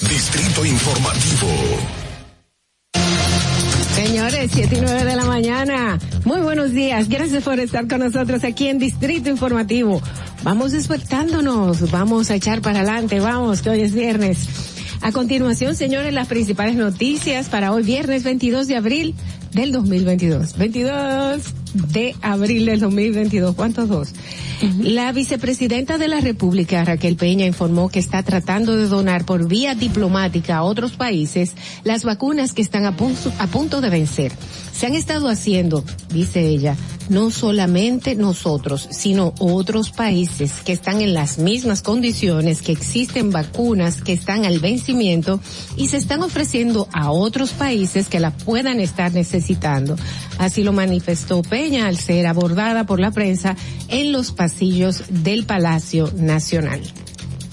Distrito 0.00 0.64
Informativo. 0.64 1.48
Señores, 3.96 4.50
7 4.54 4.76
y 4.76 4.80
9 4.80 5.04
de 5.04 5.16
la 5.16 5.24
mañana. 5.24 5.98
Muy 6.24 6.40
buenos 6.40 6.70
días. 6.70 7.08
Gracias 7.08 7.42
por 7.42 7.58
estar 7.58 7.88
con 7.88 7.98
nosotros 7.98 8.44
aquí 8.44 8.68
en 8.68 8.78
Distrito 8.78 9.28
Informativo. 9.28 10.00
Vamos 10.44 10.70
despertándonos. 10.70 11.90
Vamos 11.90 12.30
a 12.30 12.36
echar 12.36 12.62
para 12.62 12.78
adelante. 12.78 13.18
Vamos, 13.18 13.60
que 13.60 13.70
hoy 13.70 13.80
es 13.80 13.92
viernes. 13.92 14.46
A 15.00 15.10
continuación, 15.10 15.74
señores, 15.74 16.14
las 16.14 16.28
principales 16.28 16.76
noticias 16.76 17.48
para 17.48 17.72
hoy, 17.72 17.82
viernes 17.82 18.22
22 18.22 18.68
de 18.68 18.76
abril 18.76 19.14
del 19.52 19.72
2022. 19.72 20.56
22 20.58 21.42
de 21.74 22.14
abril 22.22 22.66
del 22.66 22.80
2022. 22.80 23.54
¿Cuántos 23.54 23.88
dos? 23.88 24.12
La 24.80 25.12
vicepresidenta 25.12 25.98
de 25.98 26.08
la 26.08 26.20
República, 26.20 26.84
Raquel 26.84 27.16
Peña, 27.16 27.46
informó 27.46 27.88
que 27.88 28.00
está 28.00 28.22
tratando 28.22 28.76
de 28.76 28.88
donar 28.88 29.24
por 29.24 29.46
vía 29.46 29.74
diplomática 29.74 30.56
a 30.56 30.62
otros 30.62 30.92
países 30.92 31.54
las 31.84 32.04
vacunas 32.04 32.52
que 32.52 32.62
están 32.62 32.84
a 32.84 32.96
punto, 32.96 33.32
a 33.38 33.46
punto 33.46 33.80
de 33.80 33.90
vencer. 33.90 34.32
Se 34.78 34.86
han 34.86 34.94
estado 34.94 35.28
haciendo, 35.28 35.82
dice 36.10 36.46
ella, 36.46 36.76
no 37.08 37.32
solamente 37.32 38.14
nosotros, 38.14 38.86
sino 38.92 39.34
otros 39.40 39.90
países 39.90 40.52
que 40.64 40.70
están 40.70 41.00
en 41.00 41.14
las 41.14 41.38
mismas 41.38 41.82
condiciones, 41.82 42.62
que 42.62 42.70
existen 42.70 43.32
vacunas 43.32 44.00
que 44.02 44.12
están 44.12 44.44
al 44.44 44.60
vencimiento 44.60 45.40
y 45.76 45.88
se 45.88 45.96
están 45.96 46.22
ofreciendo 46.22 46.86
a 46.92 47.10
otros 47.10 47.50
países 47.50 48.06
que 48.06 48.20
la 48.20 48.30
puedan 48.30 48.78
estar 48.78 49.12
necesitando. 49.12 49.96
Así 50.38 50.62
lo 50.62 50.72
manifestó 50.72 51.42
Peña 51.42 51.88
al 51.88 51.96
ser 51.96 52.28
abordada 52.28 52.86
por 52.86 53.00
la 53.00 53.10
prensa 53.10 53.56
en 53.88 54.12
los 54.12 54.30
pasillos 54.30 55.02
del 55.08 55.44
Palacio 55.44 56.12
Nacional. 56.14 56.82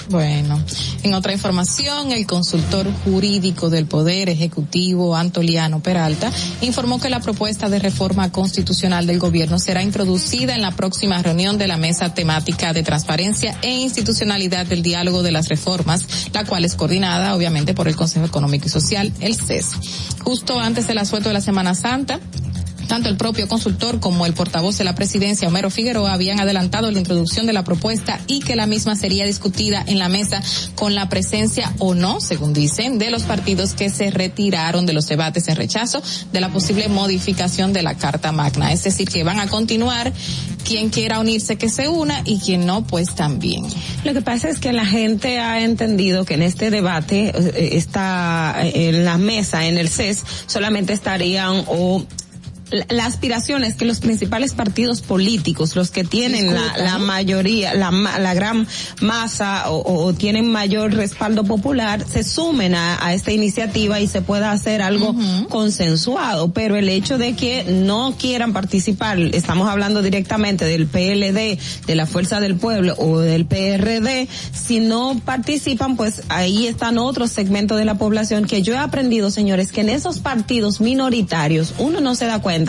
Bueno, 0.10 0.64
en 1.02 1.14
otra 1.16 1.34
información, 1.34 2.12
el 2.12 2.28
consultor 2.28 2.88
jurídico 3.04 3.72
del 3.72 3.88
Poder 3.88 4.30
Ejecutivo, 4.30 5.16
Antoliano 5.16 5.82
Peralta, 5.82 6.32
informó 6.62 7.00
que 7.00 7.10
la 7.10 7.22
propuesta 7.22 7.70
de 7.70 7.80
reforma 7.80 8.32
constitucional 8.32 9.08
del 9.08 9.18
gobierno 9.18 9.58
será 9.58 9.82
introducida 9.82 10.54
en 10.54 10.62
la 10.62 10.72
próxima 10.72 11.22
reunión 11.24 11.58
de 11.58 11.68
la 11.68 11.78
Mesa 11.78 12.14
Temática 12.14 12.72
de 12.72 12.84
Transparencia 12.84 13.58
e 13.64 13.72
Institucionalidad 13.72 14.68
del 14.68 14.84
Diálogo 14.84 15.24
de 15.24 15.32
las 15.32 15.50
Reformas, 15.50 16.06
la 16.34 16.46
cual 16.46 16.66
es 16.66 16.76
coordinada, 16.76 17.36
obviamente, 17.36 17.74
por 17.74 17.88
el 17.88 17.96
Consejo 17.96 18.28
Económico 18.28 18.68
y 18.68 18.70
Social, 18.70 19.12
el 19.22 19.36
CES. 19.36 19.72
Justo 20.24 20.60
antes 20.60 20.88
del 20.88 21.00
asueto 21.00 21.30
de 21.30 21.34
la 21.34 21.42
Semana 21.42 21.74
Santa, 21.74 22.20
tanto 22.88 23.10
el 23.10 23.18
propio 23.18 23.48
consultor 23.48 24.00
como 24.00 24.26
el 24.26 24.34
portavoz 24.34 24.78
de 24.78 24.84
la 24.84 24.96
presidencia, 24.96 25.48
Homero 25.48 25.70
Figueroa, 25.70 26.14
habían 26.14 26.40
adelantado 26.40 26.92
la 26.92 27.00
introducción 27.00 27.46
de 27.46 27.54
la 27.54 27.64
propuesta 27.64 28.20
y 28.28 28.40
que 28.40 28.56
la 28.56 28.68
misma 28.68 28.96
sería 28.96 29.26
discutida 29.26 29.84
en 29.88 30.00
la 30.00 30.10
mesa 30.10 30.42
con 30.76 30.96
la 30.96 31.10
presencia 31.10 31.74
o 31.80 31.94
no, 31.94 32.22
según 32.22 32.54
dicen, 32.54 33.00
de 33.00 33.10
los 33.10 33.24
partidos 33.24 33.74
que 33.74 33.90
se 33.90 34.12
retiraron 34.12 34.86
de 34.86 34.94
los 34.94 35.08
debates 35.08 35.48
en 35.48 35.56
rechazo 35.56 36.02
de 36.32 36.42
la 36.42 36.50
posible 36.50 36.88
modificación 36.88 37.74
de 37.74 37.84
la 37.84 37.96
Carta 37.96 38.32
Magna. 38.32 38.72
Es 38.72 38.84
decir, 38.84 39.10
que 39.10 39.24
van 39.24 39.40
a 39.40 39.48
continuar 39.48 40.14
quien 40.66 40.90
quiera 40.90 41.20
unirse 41.20 41.58
que 41.58 41.70
se 41.70 41.88
una 41.88 42.22
y 42.26 42.40
quien 42.40 42.66
no, 42.66 42.86
pues 42.86 43.16
también. 43.16 43.66
Lo 44.04 44.14
que 44.14 44.22
pasa 44.22 44.50
es 44.50 44.60
que 44.60 44.74
la 44.74 44.86
gente 44.86 45.40
ha 45.40 45.62
entendido 45.62 46.26
que 46.26 46.34
en 46.34 46.42
este 46.42 46.72
debate 46.72 47.32
eh, 47.36 47.70
está 47.74 48.56
en 48.62 49.06
la 49.06 49.18
mesa, 49.18 49.68
en 49.68 49.78
el 49.78 49.90
CES, 49.90 50.24
solamente 50.48 50.94
estarían 50.94 51.64
o 51.68 52.04
la, 52.76 52.86
la 52.90 53.06
aspiración 53.06 53.64
es 53.64 53.76
que 53.76 53.86
los 53.86 54.00
principales 54.00 54.54
partidos 54.54 55.02
políticos, 55.02 55.76
los 55.76 55.92
que 55.92 56.04
tienen 56.04 56.54
la, 56.54 56.62
Discutan, 56.62 56.86
la 56.86 56.98
¿no? 56.98 57.06
mayoría, 57.06 57.74
la, 57.74 57.92
la 57.92 58.34
gran 58.34 58.68
masa 59.02 59.70
o, 59.72 59.78
o- 59.78 60.06
o 60.06 60.14
tienen 60.14 60.52
mayor 60.52 60.94
respaldo 60.94 61.44
popular, 61.44 62.06
se 62.08 62.24
sumen 62.24 62.76
a, 62.76 63.04
a 63.06 63.14
esta 63.14 63.32
iniciativa 63.32 64.00
y 64.00 64.08
se 64.08 64.22
pueda 64.22 64.52
hacer 64.52 64.82
algo 64.82 65.16
consensuado. 65.50 66.52
Pero 66.54 66.76
el 66.76 66.90
hecho 66.90 67.18
de 67.18 67.36
que 67.36 67.64
no 67.64 68.16
quieran 68.20 68.54
participar, 68.54 69.18
estamos 69.20 69.68
hablando 69.70 70.02
directamente 70.02 70.66
del 70.66 70.88
PLD, 70.88 71.58
de 71.88 71.96
la 71.96 72.06
Fuerza 72.06 72.40
del 72.40 72.56
Pueblo 72.56 72.94
o 72.98 73.20
del 73.20 73.46
PRD, 73.46 74.28
si 74.52 74.80
no 74.80 75.20
participan, 75.24 75.96
pues 75.96 76.22
ahí 76.30 76.68
están 76.68 76.98
otros 76.98 77.32
segmentos 77.32 77.78
de 77.78 77.86
la 77.86 77.96
población 77.96 78.46
que 78.46 78.62
yo 78.62 78.74
he 78.74 78.78
aprendido, 78.78 79.32
señores, 79.32 79.72
que 79.72 79.82
en 79.82 79.90
esos 79.90 80.20
partidos 80.20 80.82
minoritarios 80.82 81.74
uno 81.78 82.02
no 82.02 82.16
se 82.16 82.26
da 82.26 82.40
cuenta, 82.40 82.65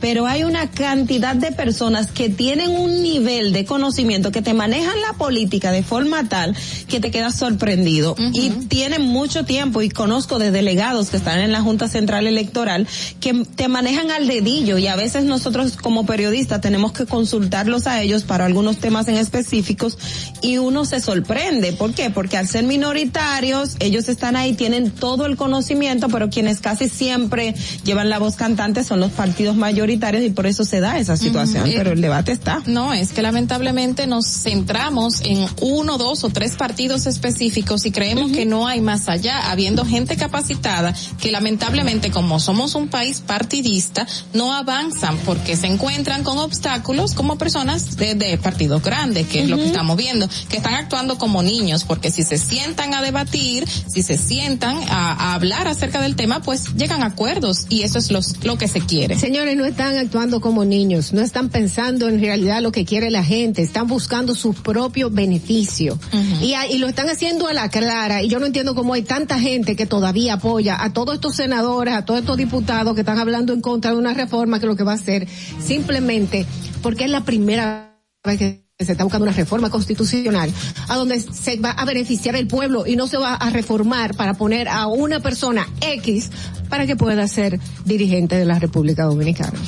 pero 0.00 0.26
hay 0.26 0.44
una 0.44 0.70
cantidad 0.70 1.34
de 1.34 1.52
personas 1.52 2.08
que 2.08 2.28
tienen 2.28 2.70
un 2.70 3.02
nivel 3.02 3.52
de 3.52 3.64
conocimiento 3.64 4.30
que 4.30 4.42
te 4.42 4.54
manejan 4.54 5.00
la 5.00 5.14
política 5.14 5.72
de 5.72 5.82
forma 5.82 6.28
tal 6.28 6.56
que 6.88 7.00
te 7.00 7.10
quedas 7.10 7.36
sorprendido 7.36 8.14
y 8.32 8.50
tienen 8.50 9.02
mucho 9.02 9.44
tiempo 9.44 9.82
y 9.82 9.88
conozco 9.88 10.38
de 10.38 10.50
delegados 10.50 11.10
que 11.10 11.16
están 11.16 11.40
en 11.40 11.52
la 11.52 11.62
Junta 11.62 11.88
Central 11.88 12.26
Electoral 12.26 12.86
que 13.20 13.44
te 13.54 13.68
manejan 13.68 14.10
al 14.10 14.26
dedillo 14.26 14.78
y 14.78 14.86
a 14.86 14.96
veces 14.96 15.24
nosotros 15.24 15.76
como 15.76 16.06
periodistas 16.06 16.60
tenemos 16.60 16.92
que 16.92 17.06
consultarlos 17.06 17.86
a 17.86 18.02
ellos 18.02 18.24
para 18.24 18.44
algunos 18.44 18.78
temas 18.78 19.08
en 19.08 19.16
específicos 19.16 19.98
y 20.42 20.58
uno 20.58 20.84
se 20.84 21.00
sorprende. 21.00 21.72
¿Por 21.72 21.94
qué? 21.94 22.10
Porque 22.10 22.36
al 22.36 22.48
ser 22.48 22.64
minoritarios, 22.64 23.76
ellos 23.80 24.08
están 24.08 24.36
ahí, 24.36 24.54
tienen 24.54 24.90
todo 24.90 25.26
el 25.26 25.36
conocimiento, 25.36 26.08
pero 26.08 26.30
quienes 26.30 26.60
casi 26.60 26.88
siempre 26.88 27.54
llevan 27.84 28.10
la 28.10 28.18
voz 28.18 28.36
cantante 28.36 28.84
son 28.84 29.00
los 29.00 29.12
partidos 29.12 29.27
mayoritarios 29.56 30.22
y 30.24 30.30
por 30.30 30.46
eso 30.46 30.64
se 30.64 30.80
da 30.80 30.98
esa 30.98 31.16
situación. 31.16 31.64
Ujú. 31.64 31.72
Pero 31.76 31.92
el 31.92 32.00
debate 32.00 32.32
está. 32.32 32.62
No, 32.66 32.92
es 32.92 33.12
que 33.12 33.22
lamentablemente 33.22 34.06
nos 34.06 34.26
centramos 34.26 35.20
en 35.22 35.46
uno, 35.60 35.98
dos 35.98 36.24
o 36.24 36.30
tres 36.30 36.56
partidos 36.56 37.06
específicos 37.06 37.86
y 37.86 37.90
creemos 37.90 38.32
que 38.32 38.46
no 38.46 38.66
hay 38.66 38.80
más 38.80 39.08
allá, 39.08 39.50
habiendo 39.50 39.84
gente 39.84 40.16
capacitada 40.16 40.94
que 41.20 41.30
lamentablemente 41.32 42.10
como 42.10 42.40
somos 42.40 42.74
un 42.74 42.88
país 42.88 43.20
partidista, 43.20 44.06
no 44.32 44.52
avanzan 44.52 45.16
porque 45.24 45.56
se 45.56 45.66
encuentran 45.66 46.22
con 46.22 46.38
obstáculos 46.38 47.14
como 47.14 47.38
personas 47.38 47.96
de, 47.96 48.14
de 48.14 48.38
partidos 48.38 48.82
grandes, 48.82 49.26
que 49.26 49.42
es 49.42 49.48
lo 49.48 49.56
que 49.56 49.66
estamos 49.66 49.96
viendo, 49.96 50.28
que 50.48 50.56
están 50.58 50.74
actuando 50.74 51.18
como 51.18 51.42
niños, 51.42 51.84
porque 51.84 52.10
si 52.10 52.22
se 52.22 52.38
sientan 52.38 52.94
a 52.94 53.02
debatir, 53.02 53.66
si 53.68 54.02
se 54.02 54.16
sientan 54.16 54.76
a, 54.88 55.12
a 55.12 55.34
hablar 55.34 55.68
acerca 55.68 56.00
del 56.00 56.16
tema, 56.16 56.40
pues 56.42 56.74
llegan 56.76 57.02
a 57.02 57.06
acuerdos 57.06 57.66
y 57.68 57.82
eso 57.82 57.98
es 57.98 58.10
los- 58.10 58.44
lo 58.44 58.56
que 58.58 58.68
se 58.68 58.80
quiere. 58.80 59.17
Señores, 59.18 59.56
no 59.56 59.64
están 59.66 59.98
actuando 59.98 60.40
como 60.40 60.64
niños, 60.64 61.12
no 61.12 61.20
están 61.22 61.48
pensando 61.48 62.08
en 62.08 62.20
realidad 62.20 62.62
lo 62.62 62.70
que 62.70 62.84
quiere 62.84 63.10
la 63.10 63.24
gente, 63.24 63.62
están 63.62 63.88
buscando 63.88 64.34
su 64.36 64.54
propio 64.54 65.10
beneficio. 65.10 65.98
y, 66.40 66.54
a- 66.54 66.66
y 66.70 66.78
lo 66.78 66.86
están 66.86 67.08
haciendo 67.08 67.48
a 67.48 67.52
la 67.52 67.68
clara. 67.68 68.22
Y 68.22 68.28
yo 68.28 68.38
no 68.38 68.46
entiendo 68.46 68.74
cómo 68.76 68.94
hay 68.94 69.02
tanta 69.02 69.40
gente 69.40 69.74
que 69.74 69.86
todavía 69.86 70.34
apoya 70.34 70.80
a 70.82 70.92
todos 70.92 71.14
estos 71.16 71.34
senadores, 71.34 71.94
a 71.94 72.04
todos 72.04 72.20
estos 72.20 72.36
diputados 72.36 72.94
que 72.94 73.00
están 73.00 73.18
hablando 73.18 73.52
en 73.52 73.60
contra 73.60 73.90
de 73.90 73.96
una 73.98 74.14
reforma 74.14 74.60
que 74.60 74.66
lo 74.66 74.76
que 74.76 74.84
va 74.84 74.92
a 74.92 74.96
hacer 74.96 75.26
simplemente 75.60 76.46
porque 76.82 77.04
es 77.04 77.10
la 77.10 77.24
primera 77.24 77.98
vez 78.24 78.38
que 78.38 78.67
se 78.84 78.92
está 78.92 79.02
buscando 79.02 79.24
una 79.24 79.32
reforma 79.32 79.70
constitucional 79.70 80.52
a 80.86 80.94
donde 80.94 81.18
se 81.18 81.56
va 81.56 81.72
a 81.72 81.84
beneficiar 81.84 82.36
el 82.36 82.46
pueblo 82.46 82.86
y 82.86 82.94
no 82.94 83.08
se 83.08 83.16
va 83.16 83.34
a 83.34 83.50
reformar 83.50 84.14
para 84.14 84.34
poner 84.34 84.68
a 84.68 84.86
una 84.86 85.18
persona 85.18 85.68
X 85.80 86.30
para 86.68 86.86
que 86.86 86.94
pueda 86.94 87.26
ser 87.26 87.58
dirigente 87.84 88.36
de 88.36 88.44
la 88.44 88.60
República 88.60 89.02
Dominicana. 89.02 89.58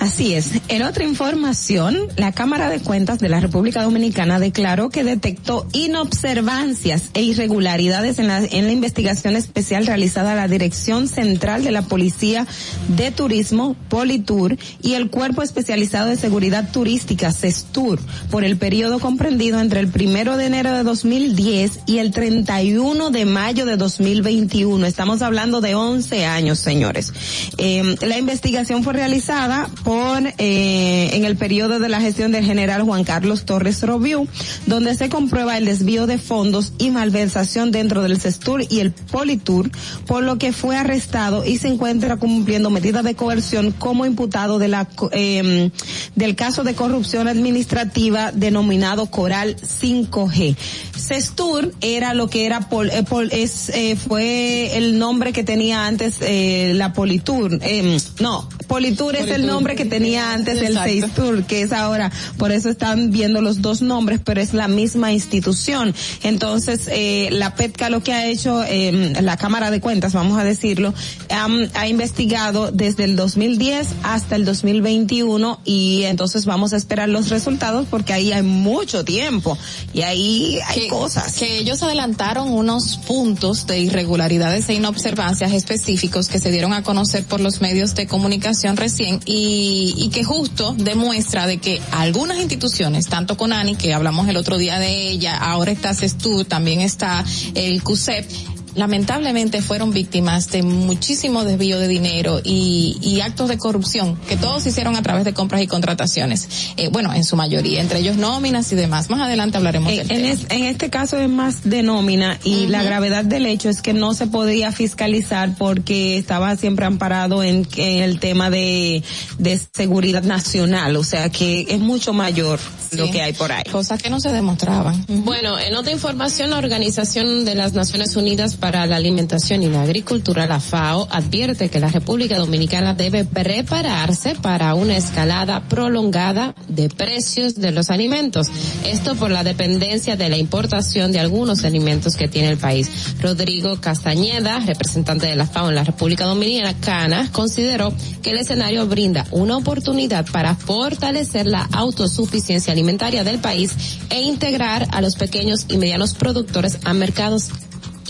Así 0.00 0.32
es. 0.32 0.52
En 0.68 0.82
otra 0.82 1.04
información, 1.04 2.08
la 2.16 2.32
Cámara 2.32 2.70
de 2.70 2.80
Cuentas 2.80 3.18
de 3.18 3.28
la 3.28 3.38
República 3.38 3.82
Dominicana 3.82 4.40
declaró 4.40 4.88
que 4.88 5.04
detectó 5.04 5.66
inobservancias 5.74 7.10
e 7.12 7.20
irregularidades 7.20 8.18
en 8.18 8.28
la, 8.28 8.38
en 8.38 8.64
la 8.64 8.72
investigación 8.72 9.36
especial 9.36 9.86
realizada 9.86 10.32
a 10.32 10.36
la 10.36 10.48
Dirección 10.48 11.06
Central 11.06 11.64
de 11.64 11.70
la 11.70 11.82
Policía 11.82 12.46
de 12.88 13.10
Turismo, 13.10 13.76
Politur, 13.90 14.56
y 14.80 14.94
el 14.94 15.10
Cuerpo 15.10 15.42
Especializado 15.42 16.08
de 16.08 16.16
Seguridad 16.16 16.72
Turística, 16.72 17.30
CESTUR, 17.30 18.00
por 18.30 18.42
el 18.42 18.56
periodo 18.56 19.00
comprendido 19.00 19.60
entre 19.60 19.80
el 19.80 19.88
primero 19.88 20.38
de 20.38 20.46
enero 20.46 20.74
de 20.74 20.82
2010 20.82 21.80
y 21.84 21.98
el 21.98 22.10
31 22.12 23.10
de 23.10 23.26
mayo 23.26 23.66
de 23.66 23.76
2021. 23.76 24.86
Estamos 24.86 25.20
hablando 25.20 25.60
de 25.60 25.74
11 25.74 26.24
años, 26.24 26.58
señores. 26.58 27.12
Eh, 27.58 27.96
la 28.00 28.16
investigación 28.16 28.82
fue 28.82 28.94
realizada 28.94 29.68
eh, 29.94 31.10
en 31.14 31.24
el 31.24 31.36
periodo 31.36 31.78
de 31.80 31.88
la 31.88 32.00
gestión 32.00 32.30
del 32.32 32.44
general 32.44 32.82
Juan 32.82 33.02
Carlos 33.04 33.44
Torres 33.44 33.82
Robiú, 33.82 34.28
donde 34.66 34.94
se 34.94 35.08
comprueba 35.08 35.58
el 35.58 35.64
desvío 35.64 36.06
de 36.06 36.18
fondos 36.18 36.72
y 36.78 36.90
malversación 36.90 37.72
dentro 37.72 38.02
del 38.02 38.20
CESTUR 38.20 38.64
y 38.70 38.80
el 38.80 38.92
Politur, 38.92 39.70
por 40.06 40.22
lo 40.22 40.38
que 40.38 40.52
fue 40.52 40.76
arrestado 40.76 41.44
y 41.44 41.58
se 41.58 41.68
encuentra 41.68 42.16
cumpliendo 42.16 42.70
medidas 42.70 43.02
de 43.04 43.14
coerción 43.16 43.72
como 43.72 44.06
imputado 44.06 44.58
de 44.58 44.68
la 44.68 44.88
eh, 45.12 45.70
del 46.14 46.36
caso 46.36 46.62
de 46.62 46.74
corrupción 46.74 47.26
administrativa 47.26 48.30
denominado 48.32 49.06
Coral 49.10 49.56
5G. 49.56 50.56
CESTUR 50.96 51.72
era 51.80 52.14
lo 52.14 52.28
que 52.28 52.46
era 52.46 52.68
Pol- 52.68 52.90
eh, 52.90 53.02
Pol- 53.02 53.30
es 53.32 53.70
eh, 53.70 53.96
fue 53.96 54.76
el 54.76 54.98
nombre 54.98 55.32
que 55.32 55.42
tenía 55.42 55.86
antes 55.86 56.18
eh, 56.20 56.72
la 56.74 56.92
Politur, 56.92 57.58
eh, 57.62 57.98
no, 58.20 58.48
Politur 58.68 59.16
es 59.16 59.30
el 59.30 59.46
nombre 59.46 59.74
que 59.74 59.79
tenía 59.84 60.32
antes 60.32 60.58
el 60.58 60.76
Exacto. 60.76 60.90
CESTUR, 60.90 61.44
que 61.44 61.62
es 61.62 61.72
ahora, 61.72 62.10
por 62.38 62.52
eso 62.52 62.68
están 62.70 63.10
viendo 63.10 63.40
los 63.40 63.62
dos 63.62 63.82
nombres, 63.82 64.20
pero 64.24 64.40
es 64.40 64.52
la 64.54 64.68
misma 64.68 65.12
institución. 65.12 65.94
Entonces, 66.22 66.88
eh, 66.90 67.28
la 67.32 67.54
PETCA 67.54 67.90
lo 67.90 68.02
que 68.02 68.12
ha 68.12 68.26
hecho, 68.26 68.62
eh, 68.64 69.12
la 69.20 69.36
Cámara 69.36 69.70
de 69.70 69.80
Cuentas, 69.80 70.12
vamos 70.12 70.38
a 70.38 70.44
decirlo, 70.44 70.94
am- 71.30 71.68
ha 71.74 71.88
investigado 71.88 72.70
desde 72.72 73.04
el 73.04 73.16
2010 73.16 73.88
hasta 74.02 74.36
el 74.36 74.44
2021 74.44 75.60
y 75.64 76.02
entonces 76.04 76.44
vamos 76.44 76.72
a 76.72 76.76
esperar 76.76 77.08
los 77.08 77.28
resultados 77.28 77.86
porque 77.90 78.12
ahí 78.12 78.32
hay 78.32 78.42
mucho 78.42 79.04
tiempo 79.04 79.56
y 79.92 80.02
ahí 80.02 80.58
hay 80.68 80.88
cosas. 80.88 81.36
Que 81.36 81.58
ellos 81.58 81.82
adelantaron 81.82 82.52
unos 82.52 82.98
puntos 83.06 83.66
de 83.66 83.78
irregularidades 83.80 84.68
e 84.68 84.74
inobservancias 84.74 85.52
específicos 85.52 86.28
que 86.28 86.38
se 86.38 86.50
dieron 86.50 86.72
a 86.72 86.82
conocer 86.82 87.24
por 87.24 87.40
los 87.40 87.60
medios 87.60 87.94
de 87.94 88.06
comunicación 88.06 88.76
recién 88.76 89.20
y, 89.24 89.69
y 89.70 90.08
que 90.10 90.24
justo 90.24 90.74
demuestra 90.76 91.46
de 91.46 91.58
que 91.58 91.80
algunas 91.92 92.38
instituciones, 92.38 93.06
tanto 93.06 93.36
Conani, 93.36 93.74
que 93.74 93.94
hablamos 93.94 94.28
el 94.28 94.36
otro 94.36 94.58
día 94.58 94.78
de 94.78 95.08
ella, 95.10 95.36
ahora 95.36 95.70
está 95.70 95.94
CESTU, 95.94 96.44
también 96.44 96.80
está 96.80 97.24
el 97.54 97.82
CUSEP, 97.82 98.28
lamentablemente 98.74 99.62
fueron 99.62 99.90
víctimas 99.92 100.50
de 100.50 100.62
muchísimo 100.62 101.44
desvío 101.44 101.78
de 101.78 101.88
dinero 101.88 102.40
y, 102.42 102.96
y 103.00 103.20
actos 103.20 103.48
de 103.48 103.58
corrupción 103.58 104.16
que 104.28 104.36
todos 104.36 104.66
hicieron 104.66 104.96
a 104.96 105.02
través 105.02 105.24
de 105.24 105.32
compras 105.34 105.62
y 105.62 105.66
contrataciones. 105.66 106.48
Eh, 106.76 106.88
bueno, 106.88 107.12
en 107.14 107.24
su 107.24 107.36
mayoría, 107.36 107.80
entre 107.80 108.00
ellos 108.00 108.16
nóminas 108.16 108.70
y 108.72 108.76
demás. 108.76 109.10
Más 109.10 109.20
adelante 109.20 109.56
hablaremos 109.58 109.90
del 109.90 110.00
En, 110.00 110.08
tema. 110.08 110.28
es- 110.28 110.46
en 110.50 110.64
este 110.64 110.90
caso 110.90 111.18
es 111.18 111.28
más 111.28 111.68
de 111.68 111.82
nómina 111.82 112.38
y 112.44 112.66
la 112.66 112.82
gravedad 112.82 113.24
del 113.24 113.46
hecho 113.46 113.68
es 113.68 113.82
que 113.82 113.92
no 113.92 114.14
se 114.14 114.26
podía 114.26 114.72
fiscalizar 114.72 115.54
porque 115.58 116.16
estaba 116.18 116.56
siempre 116.56 116.86
amparado 116.86 117.42
en, 117.42 117.66
en 117.76 118.02
el 118.02 118.18
tema 118.20 118.50
de, 118.50 119.02
de 119.38 119.60
seguridad 119.74 120.22
nacional, 120.22 120.96
o 120.96 121.04
sea 121.04 121.28
que 121.30 121.66
es 121.68 121.80
mucho 121.80 122.12
mayor 122.12 122.58
lo 122.92 123.10
que 123.10 123.22
hay 123.22 123.32
por 123.32 123.52
ahí. 123.52 123.64
Cosas 123.70 124.02
que 124.02 124.10
no 124.10 124.20
se 124.20 124.32
demostraban. 124.32 125.04
Bueno, 125.08 125.58
en 125.58 125.74
otra 125.74 125.92
información, 125.92 126.50
la 126.50 126.58
Organización 126.58 127.44
de 127.44 127.54
las 127.54 127.72
Naciones 127.74 128.16
Unidas 128.16 128.56
para 128.60 128.86
la 128.86 128.96
Alimentación 128.96 129.62
y 129.62 129.68
la 129.68 129.82
Agricultura, 129.82 130.46
la 130.46 130.60
FAO, 130.60 131.08
advierte 131.10 131.70
que 131.70 131.80
la 131.80 131.88
República 131.88 132.38
Dominicana 132.38 132.94
debe 132.94 133.24
prepararse 133.24 134.36
para 134.40 134.74
una 134.74 134.96
escalada 134.96 135.62
prolongada 135.68 136.54
de 136.68 136.88
precios 136.88 137.56
de 137.56 137.72
los 137.72 137.90
alimentos. 137.90 138.48
Esto 138.84 139.16
por 139.16 139.30
la 139.30 139.42
dependencia 139.42 140.16
de 140.16 140.28
la 140.28 140.36
importación 140.36 141.10
de 141.12 141.18
algunos 141.18 141.64
alimentos 141.64 142.16
que 142.16 142.28
tiene 142.28 142.50
el 142.50 142.58
país. 142.58 143.16
Rodrigo 143.20 143.80
Castañeda, 143.80 144.60
representante 144.60 145.26
de 145.26 145.36
la 145.36 145.46
FAO 145.46 145.70
en 145.70 145.74
la 145.74 145.84
República 145.84 146.26
Dominicana, 146.26 147.30
consideró 147.32 147.92
que 148.22 148.30
el 148.30 148.38
escenario 148.38 148.86
brinda 148.86 149.26
una 149.30 149.56
oportunidad 149.56 150.26
para 150.30 150.54
fortalecer 150.54 151.46
la 151.46 151.68
autosuficiencia 151.72 152.72
alimentaria 152.72 153.24
del 153.24 153.38
país 153.38 153.72
e 154.10 154.20
integrar 154.20 154.86
a 154.92 155.00
los 155.00 155.16
pequeños 155.16 155.66
y 155.68 155.78
medianos 155.78 156.14
productores 156.14 156.78
a 156.84 156.92
mercados 156.92 157.50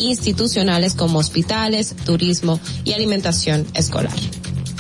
institucionales 0.00 0.94
como 0.94 1.18
hospitales, 1.18 1.94
turismo 2.04 2.60
y 2.84 2.92
alimentación 2.92 3.66
escolar. 3.74 4.12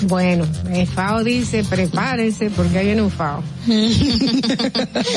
Bueno, 0.04 0.46
el 0.70 0.86
FAO 0.86 1.22
dice, 1.24 1.62
prepárense 1.62 2.50
porque 2.50 2.78
ahí 2.78 2.86
viene 2.86 3.02
un 3.02 3.10
FAO. 3.10 3.42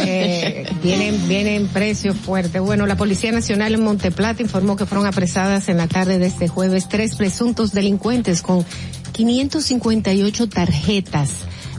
eh, 0.06 0.66
vienen, 0.84 1.28
vienen 1.28 1.68
precios 1.68 2.18
fuertes. 2.18 2.62
Bueno, 2.62 2.86
la 2.86 2.98
Policía 2.98 3.32
Nacional 3.32 3.74
en 3.74 3.84
Monteplata 3.84 4.42
informó 4.42 4.76
que 4.76 4.86
fueron 4.86 5.08
apresadas 5.08 5.70
en 5.70 5.78
la 5.78 5.88
tarde 5.88 6.20
de 6.20 6.28
este 6.28 6.50
jueves 6.50 6.90
tres 6.90 7.16
presuntos 7.16 7.72
delincuentes 7.72 8.42
con 8.42 8.66
558 9.14 10.50
tarjetas 10.50 11.30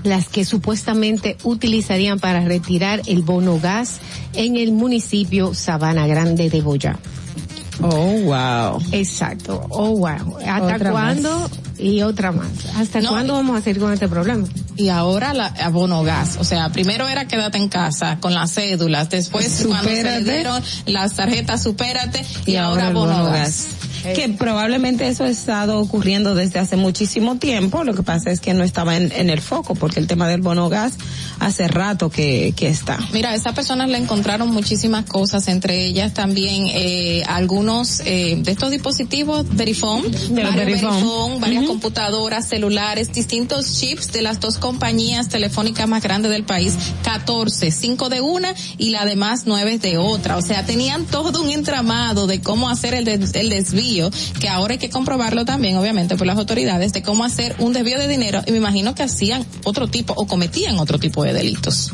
las 0.05 0.29
que 0.29 0.45
supuestamente 0.45 1.37
utilizarían 1.45 2.21
para 2.21 2.45
retirar 2.45 3.01
el 3.07 3.23
bono 3.23 3.59
gas 3.59 4.01
en 4.35 4.57
el 4.57 4.71
municipio 4.71 5.55
Sabana 5.55 6.07
Grande 6.07 6.51
de 6.51 6.61
Boyá. 6.61 6.99
Oh, 7.87 8.21
wow. 8.23 8.83
Exacto. 8.93 9.67
Oh, 9.69 9.91
wow. 9.91 10.39
¿Hasta 10.47 10.91
cuándo? 10.91 11.51
Y 11.79 12.03
otra 12.03 12.33
más. 12.33 12.49
¿Hasta 12.77 13.01
No, 13.01 13.11
cuándo 13.11 13.35
vamos 13.35 13.59
a 13.59 13.61
seguir 13.61 13.81
con 13.83 13.93
este 13.93 14.09
problema? 14.09 14.47
Y 14.77 14.89
ahora 14.89 15.35
la 15.35 15.47
abono 15.47 16.03
gas. 16.03 16.37
O 16.41 16.45
sea, 16.45 16.71
primero 16.71 17.09
era 17.09 17.27
quédate 17.27 17.59
en 17.59 17.69
casa 17.69 18.19
con 18.21 18.33
las 18.33 18.55
cédulas. 18.55 19.11
Después 19.11 19.65
cuando 19.67 19.91
se 19.91 20.23
dieron 20.23 20.63
las 20.87 21.15
tarjetas 21.15 21.63
supérate 21.63 22.25
y, 22.47 22.53
y 22.53 22.57
ahora 22.57 22.89
el 22.89 22.97
abono 22.97 23.19
bono 23.19 23.31
gas. 23.31 23.67
Que 24.13 24.29
probablemente 24.29 25.09
eso 25.09 25.25
ha 25.25 25.29
estado 25.29 25.81
ocurriendo 25.81 26.35
desde 26.35 26.59
hace 26.59 26.77
muchísimo 26.77 27.37
tiempo. 27.37 27.85
Lo 27.85 27.95
que 27.95 28.03
pasa 28.03 28.31
es 28.31 28.41
que 28.41 28.53
no 28.55 28.63
estaba 28.65 28.97
en, 28.97 29.11
en 29.13 29.31
el 29.31 29.41
foco 29.41 29.75
porque 29.75 30.01
el 30.01 30.07
tema 30.07 30.29
del 30.29 30.41
bono 30.43 30.69
gas 30.69 30.95
hace 31.41 31.69
rato 31.69 32.11
que, 32.11 32.53
que 32.57 32.69
está. 32.69 32.99
Mira, 33.13 33.31
a 33.31 33.35
esas 33.35 33.55
personas 33.55 33.89
le 33.89 33.99
encontraron 33.99 34.51
muchísimas 34.51 35.05
cosas, 35.07 35.49
entre 35.49 35.85
ellas 35.85 36.13
también 36.15 36.67
eh, 36.69 37.23
algunos 37.27 38.01
eh, 38.05 38.37
de 38.39 38.51
estos 38.53 38.71
dispositivos 38.71 39.47
Verifone, 39.55 40.09
varios 40.09 40.31
Verifone. 40.31 40.65
Verifone, 40.65 41.39
varias 41.41 41.65
computadoras, 41.65 42.47
celulares, 42.49 43.13
distintos 43.13 43.79
chips 43.79 44.13
de 44.13 44.23
las 44.23 44.41
dos 44.41 44.59
compañías 44.59 45.29
telefónicas 45.29 45.89
más 45.89 46.03
grandes 46.03 46.31
del 46.31 46.45
país, 46.45 46.75
14, 47.05 47.71
5 47.71 48.09
de 48.09 48.21
una 48.21 48.55
y 48.79 48.91
la 48.91 49.05
demás 49.05 49.43
9 49.47 49.79
de 49.79 49.99
otra. 49.99 50.37
O 50.37 50.43
sea, 50.43 50.65
tenían 50.67 51.05
todo 51.07 51.43
un 51.43 51.51
entramado 51.51 52.27
de 52.27 52.41
cómo 52.41 52.69
hacer 52.69 52.95
el, 52.95 53.05
des- 53.05 53.35
el 53.35 53.51
desvío, 53.51 53.94
que 54.41 54.49
ahora 54.49 54.73
hay 54.73 54.79
que 54.79 54.91
comprobarlo 54.91 55.45
también, 55.45 55.77
obviamente, 55.77 56.17
por 56.17 56.27
las 56.27 56.39
autoridades, 56.39 56.93
de 56.93 57.03
cómo 57.03 57.25
hacer 57.25 57.55
un 57.59 57.73
desvío 57.73 57.99
de 57.99 58.09
dinero 58.09 58.43
y 58.47 58.53
me 58.53 58.59
imagino 58.59 58.95
que 58.95 59.03
hacían 59.03 59.45
otro 59.65 59.89
tipo 59.89 60.15
o 60.17 60.27
cometían 60.27 60.79
otro 60.79 60.99
tipo 60.99 61.25
de 61.25 61.33
delitos. 61.33 61.93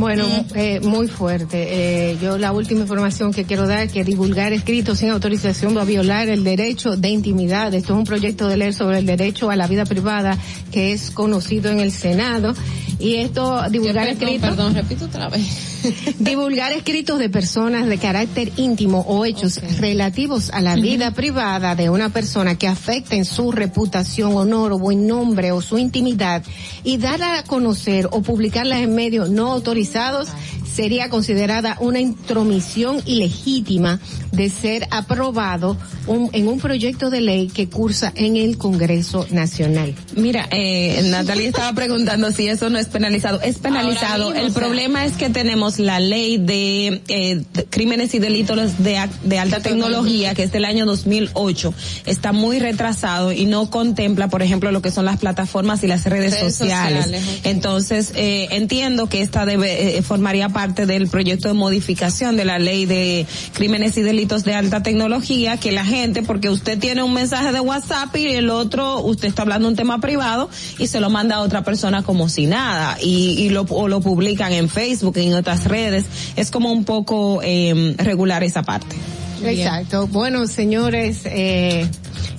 Bueno, 0.00 0.24
eh, 0.54 0.80
muy 0.80 1.08
fuerte. 1.08 2.12
Eh, 2.12 2.18
yo 2.22 2.38
la 2.38 2.52
última 2.52 2.80
información 2.80 3.34
que 3.34 3.44
quiero 3.44 3.66
dar 3.66 3.88
que 3.88 4.02
divulgar 4.02 4.52
escritos 4.54 4.98
sin 4.98 5.10
autorización 5.10 5.76
va 5.76 5.82
a 5.82 5.84
violar 5.84 6.30
el 6.30 6.42
derecho 6.42 6.96
de 6.96 7.10
intimidad. 7.10 7.74
Esto 7.74 7.92
es 7.92 7.98
un 7.98 8.04
proyecto 8.04 8.48
de 8.48 8.56
ley 8.56 8.72
sobre 8.72 8.98
el 8.98 9.06
derecho 9.06 9.50
a 9.50 9.56
la 9.56 9.66
vida 9.66 9.84
privada 9.84 10.38
que 10.72 10.92
es 10.92 11.10
conocido 11.10 11.70
en 11.70 11.80
el 11.80 11.92
Senado. 11.92 12.54
Y 12.98 13.16
esto, 13.16 13.62
divulgar 13.70 14.08
escritos. 14.08 14.40
Perdón, 14.40 14.74
repito 14.74 15.04
otra 15.04 15.28
vez. 15.28 15.69
divulgar 16.18 16.72
escritos 16.72 17.18
de 17.18 17.28
personas 17.28 17.86
de 17.86 17.98
carácter 17.98 18.52
íntimo 18.56 19.00
o 19.06 19.24
hechos 19.24 19.60
relativos 19.78 20.50
a 20.50 20.60
la 20.60 20.76
vida 20.76 21.10
privada 21.12 21.74
de 21.74 21.90
una 21.90 22.10
persona 22.10 22.56
que 22.56 22.68
afecten 22.68 23.24
su 23.24 23.52
reputación, 23.52 24.36
honor 24.36 24.72
o 24.72 24.78
buen 24.78 25.06
nombre 25.06 25.52
o 25.52 25.60
su 25.60 25.78
intimidad 25.78 26.42
y 26.84 26.98
darla 26.98 27.38
a 27.38 27.44
conocer 27.44 28.08
o 28.10 28.22
publicarla 28.22 28.80
en 28.80 28.94
medios 28.94 29.30
no 29.30 29.50
autorizados 29.50 30.28
sería 30.74 31.08
considerada 31.10 31.76
una 31.80 32.00
intromisión 32.00 33.02
ilegítima 33.06 34.00
de 34.32 34.48
ser 34.48 34.86
aprobado 34.90 35.76
un- 36.06 36.30
en 36.32 36.48
un 36.48 36.60
proyecto 36.60 37.10
de 37.10 37.20
ley 37.20 37.48
que 37.48 37.68
cursa 37.68 38.12
en 38.14 38.36
el 38.36 38.56
Congreso 38.58 39.26
Nacional. 39.30 39.94
Mira, 40.16 40.46
eh, 40.50 41.00
Natalia 41.06 41.48
estaba 41.48 41.72
preguntando 41.72 42.30
si 42.30 42.46
eso 42.48 42.70
no 42.70 42.78
es 42.78 42.86
penalizado. 42.86 43.40
Es 43.42 43.58
penalizado. 43.58 44.26
Mismo, 44.30 44.40
el 44.40 44.50
o 44.50 44.52
sea. 44.52 44.62
problema 44.62 45.04
es 45.04 45.14
que 45.14 45.28
tenemos 45.30 45.78
la 45.78 45.98
ley 46.00 46.38
de 46.38 47.02
eh, 47.08 47.42
crímenes 47.70 48.14
y 48.14 48.18
delitos 48.18 48.82
de, 48.82 48.96
alta 49.38 49.60
tecnología, 49.60 50.34
que 50.34 50.44
es 50.44 50.52
del 50.52 50.64
año 50.64 50.86
2008. 50.86 51.74
Está 52.06 52.32
muy 52.32 52.58
retrasado 52.60 53.32
y 53.32 53.46
no 53.46 53.70
contempla, 53.70 54.28
por 54.28 54.42
ejemplo, 54.42 54.70
lo 54.72 54.82
que 54.82 54.90
son 54.90 55.04
las 55.04 55.18
plataformas 55.18 55.82
y 55.82 55.86
las 55.86 56.04
redes, 56.04 56.34
Redes 56.34 56.54
sociales. 56.56 57.08
Entonces, 57.44 58.12
eh, 58.14 58.48
entiendo 58.52 59.08
que 59.08 59.22
esta 59.22 59.44
debe, 59.46 59.98
eh, 59.98 60.02
formaría 60.02 60.48
parte 60.48 60.59
del 60.68 61.08
proyecto 61.08 61.48
de 61.48 61.54
modificación 61.54 62.36
de 62.36 62.44
la 62.44 62.58
ley 62.58 62.84
de 62.84 63.26
crímenes 63.54 63.96
y 63.96 64.02
delitos 64.02 64.44
de 64.44 64.54
alta 64.54 64.82
tecnología, 64.82 65.56
que 65.56 65.72
la 65.72 65.84
gente, 65.84 66.22
porque 66.22 66.50
usted 66.50 66.78
tiene 66.78 67.02
un 67.02 67.14
mensaje 67.14 67.50
de 67.52 67.60
WhatsApp 67.60 68.14
y 68.16 68.26
el 68.26 68.50
otro, 68.50 69.00
usted 69.00 69.28
está 69.28 69.42
hablando 69.42 69.68
un 69.68 69.76
tema 69.76 70.00
privado 70.00 70.50
y 70.78 70.86
se 70.86 71.00
lo 71.00 71.08
manda 71.08 71.36
a 71.36 71.40
otra 71.40 71.64
persona 71.64 72.02
como 72.02 72.28
si 72.28 72.46
nada, 72.46 72.98
y, 73.00 73.36
y 73.38 73.48
lo, 73.48 73.62
o 73.70 73.88
lo 73.88 74.00
publican 74.00 74.52
en 74.52 74.68
Facebook, 74.68 75.16
en 75.16 75.34
otras 75.34 75.64
redes. 75.64 76.04
Es 76.36 76.50
como 76.50 76.72
un 76.72 76.84
poco 76.84 77.40
eh, 77.42 77.94
regular 77.98 78.44
esa 78.44 78.62
parte. 78.62 78.96
Exacto. 79.44 80.06
Bueno, 80.06 80.46
señores, 80.46 81.22
eh, 81.24 81.86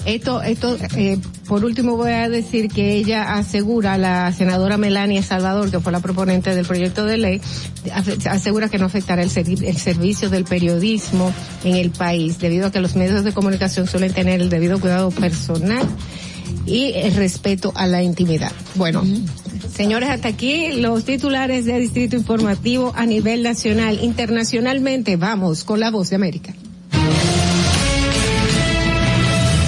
esto, 0.05 0.41
esto, 0.41 0.77
eh, 0.95 1.17
por 1.47 1.63
último 1.65 1.95
voy 1.97 2.11
a 2.11 2.29
decir 2.29 2.69
que 2.69 2.93
ella 2.95 3.33
asegura, 3.35 3.97
la 3.97 4.31
senadora 4.33 4.77
Melania 4.77 5.21
Salvador, 5.23 5.69
que 5.71 5.79
fue 5.79 5.91
la 5.91 5.99
proponente 5.99 6.55
del 6.55 6.65
proyecto 6.65 7.05
de 7.05 7.17
ley, 7.17 7.41
asegura 8.29 8.69
que 8.69 8.77
no 8.77 8.85
afectará 8.85 9.21
el, 9.21 9.29
servi- 9.29 9.63
el 9.67 9.77
servicio 9.77 10.29
del 10.29 10.43
periodismo 10.45 11.33
en 11.63 11.75
el 11.75 11.91
país, 11.91 12.39
debido 12.39 12.67
a 12.67 12.71
que 12.71 12.79
los 12.81 12.95
medios 12.95 13.23
de 13.23 13.31
comunicación 13.33 13.87
suelen 13.87 14.13
tener 14.13 14.41
el 14.41 14.49
debido 14.49 14.79
cuidado 14.79 15.11
personal 15.11 15.87
y 16.65 16.93
el 16.95 17.15
respeto 17.15 17.71
a 17.75 17.87
la 17.87 18.03
intimidad. 18.03 18.51
Bueno, 18.75 19.03
señores, 19.75 20.09
hasta 20.09 20.27
aquí 20.29 20.73
los 20.73 21.05
titulares 21.05 21.65
de 21.65 21.79
Distrito 21.79 22.15
Informativo 22.15 22.93
a 22.95 23.05
nivel 23.05 23.41
nacional. 23.43 23.99
Internacionalmente, 24.01 25.15
vamos 25.15 25.63
con 25.63 25.79
la 25.79 25.91
voz 25.91 26.09
de 26.09 26.15
América. 26.17 26.53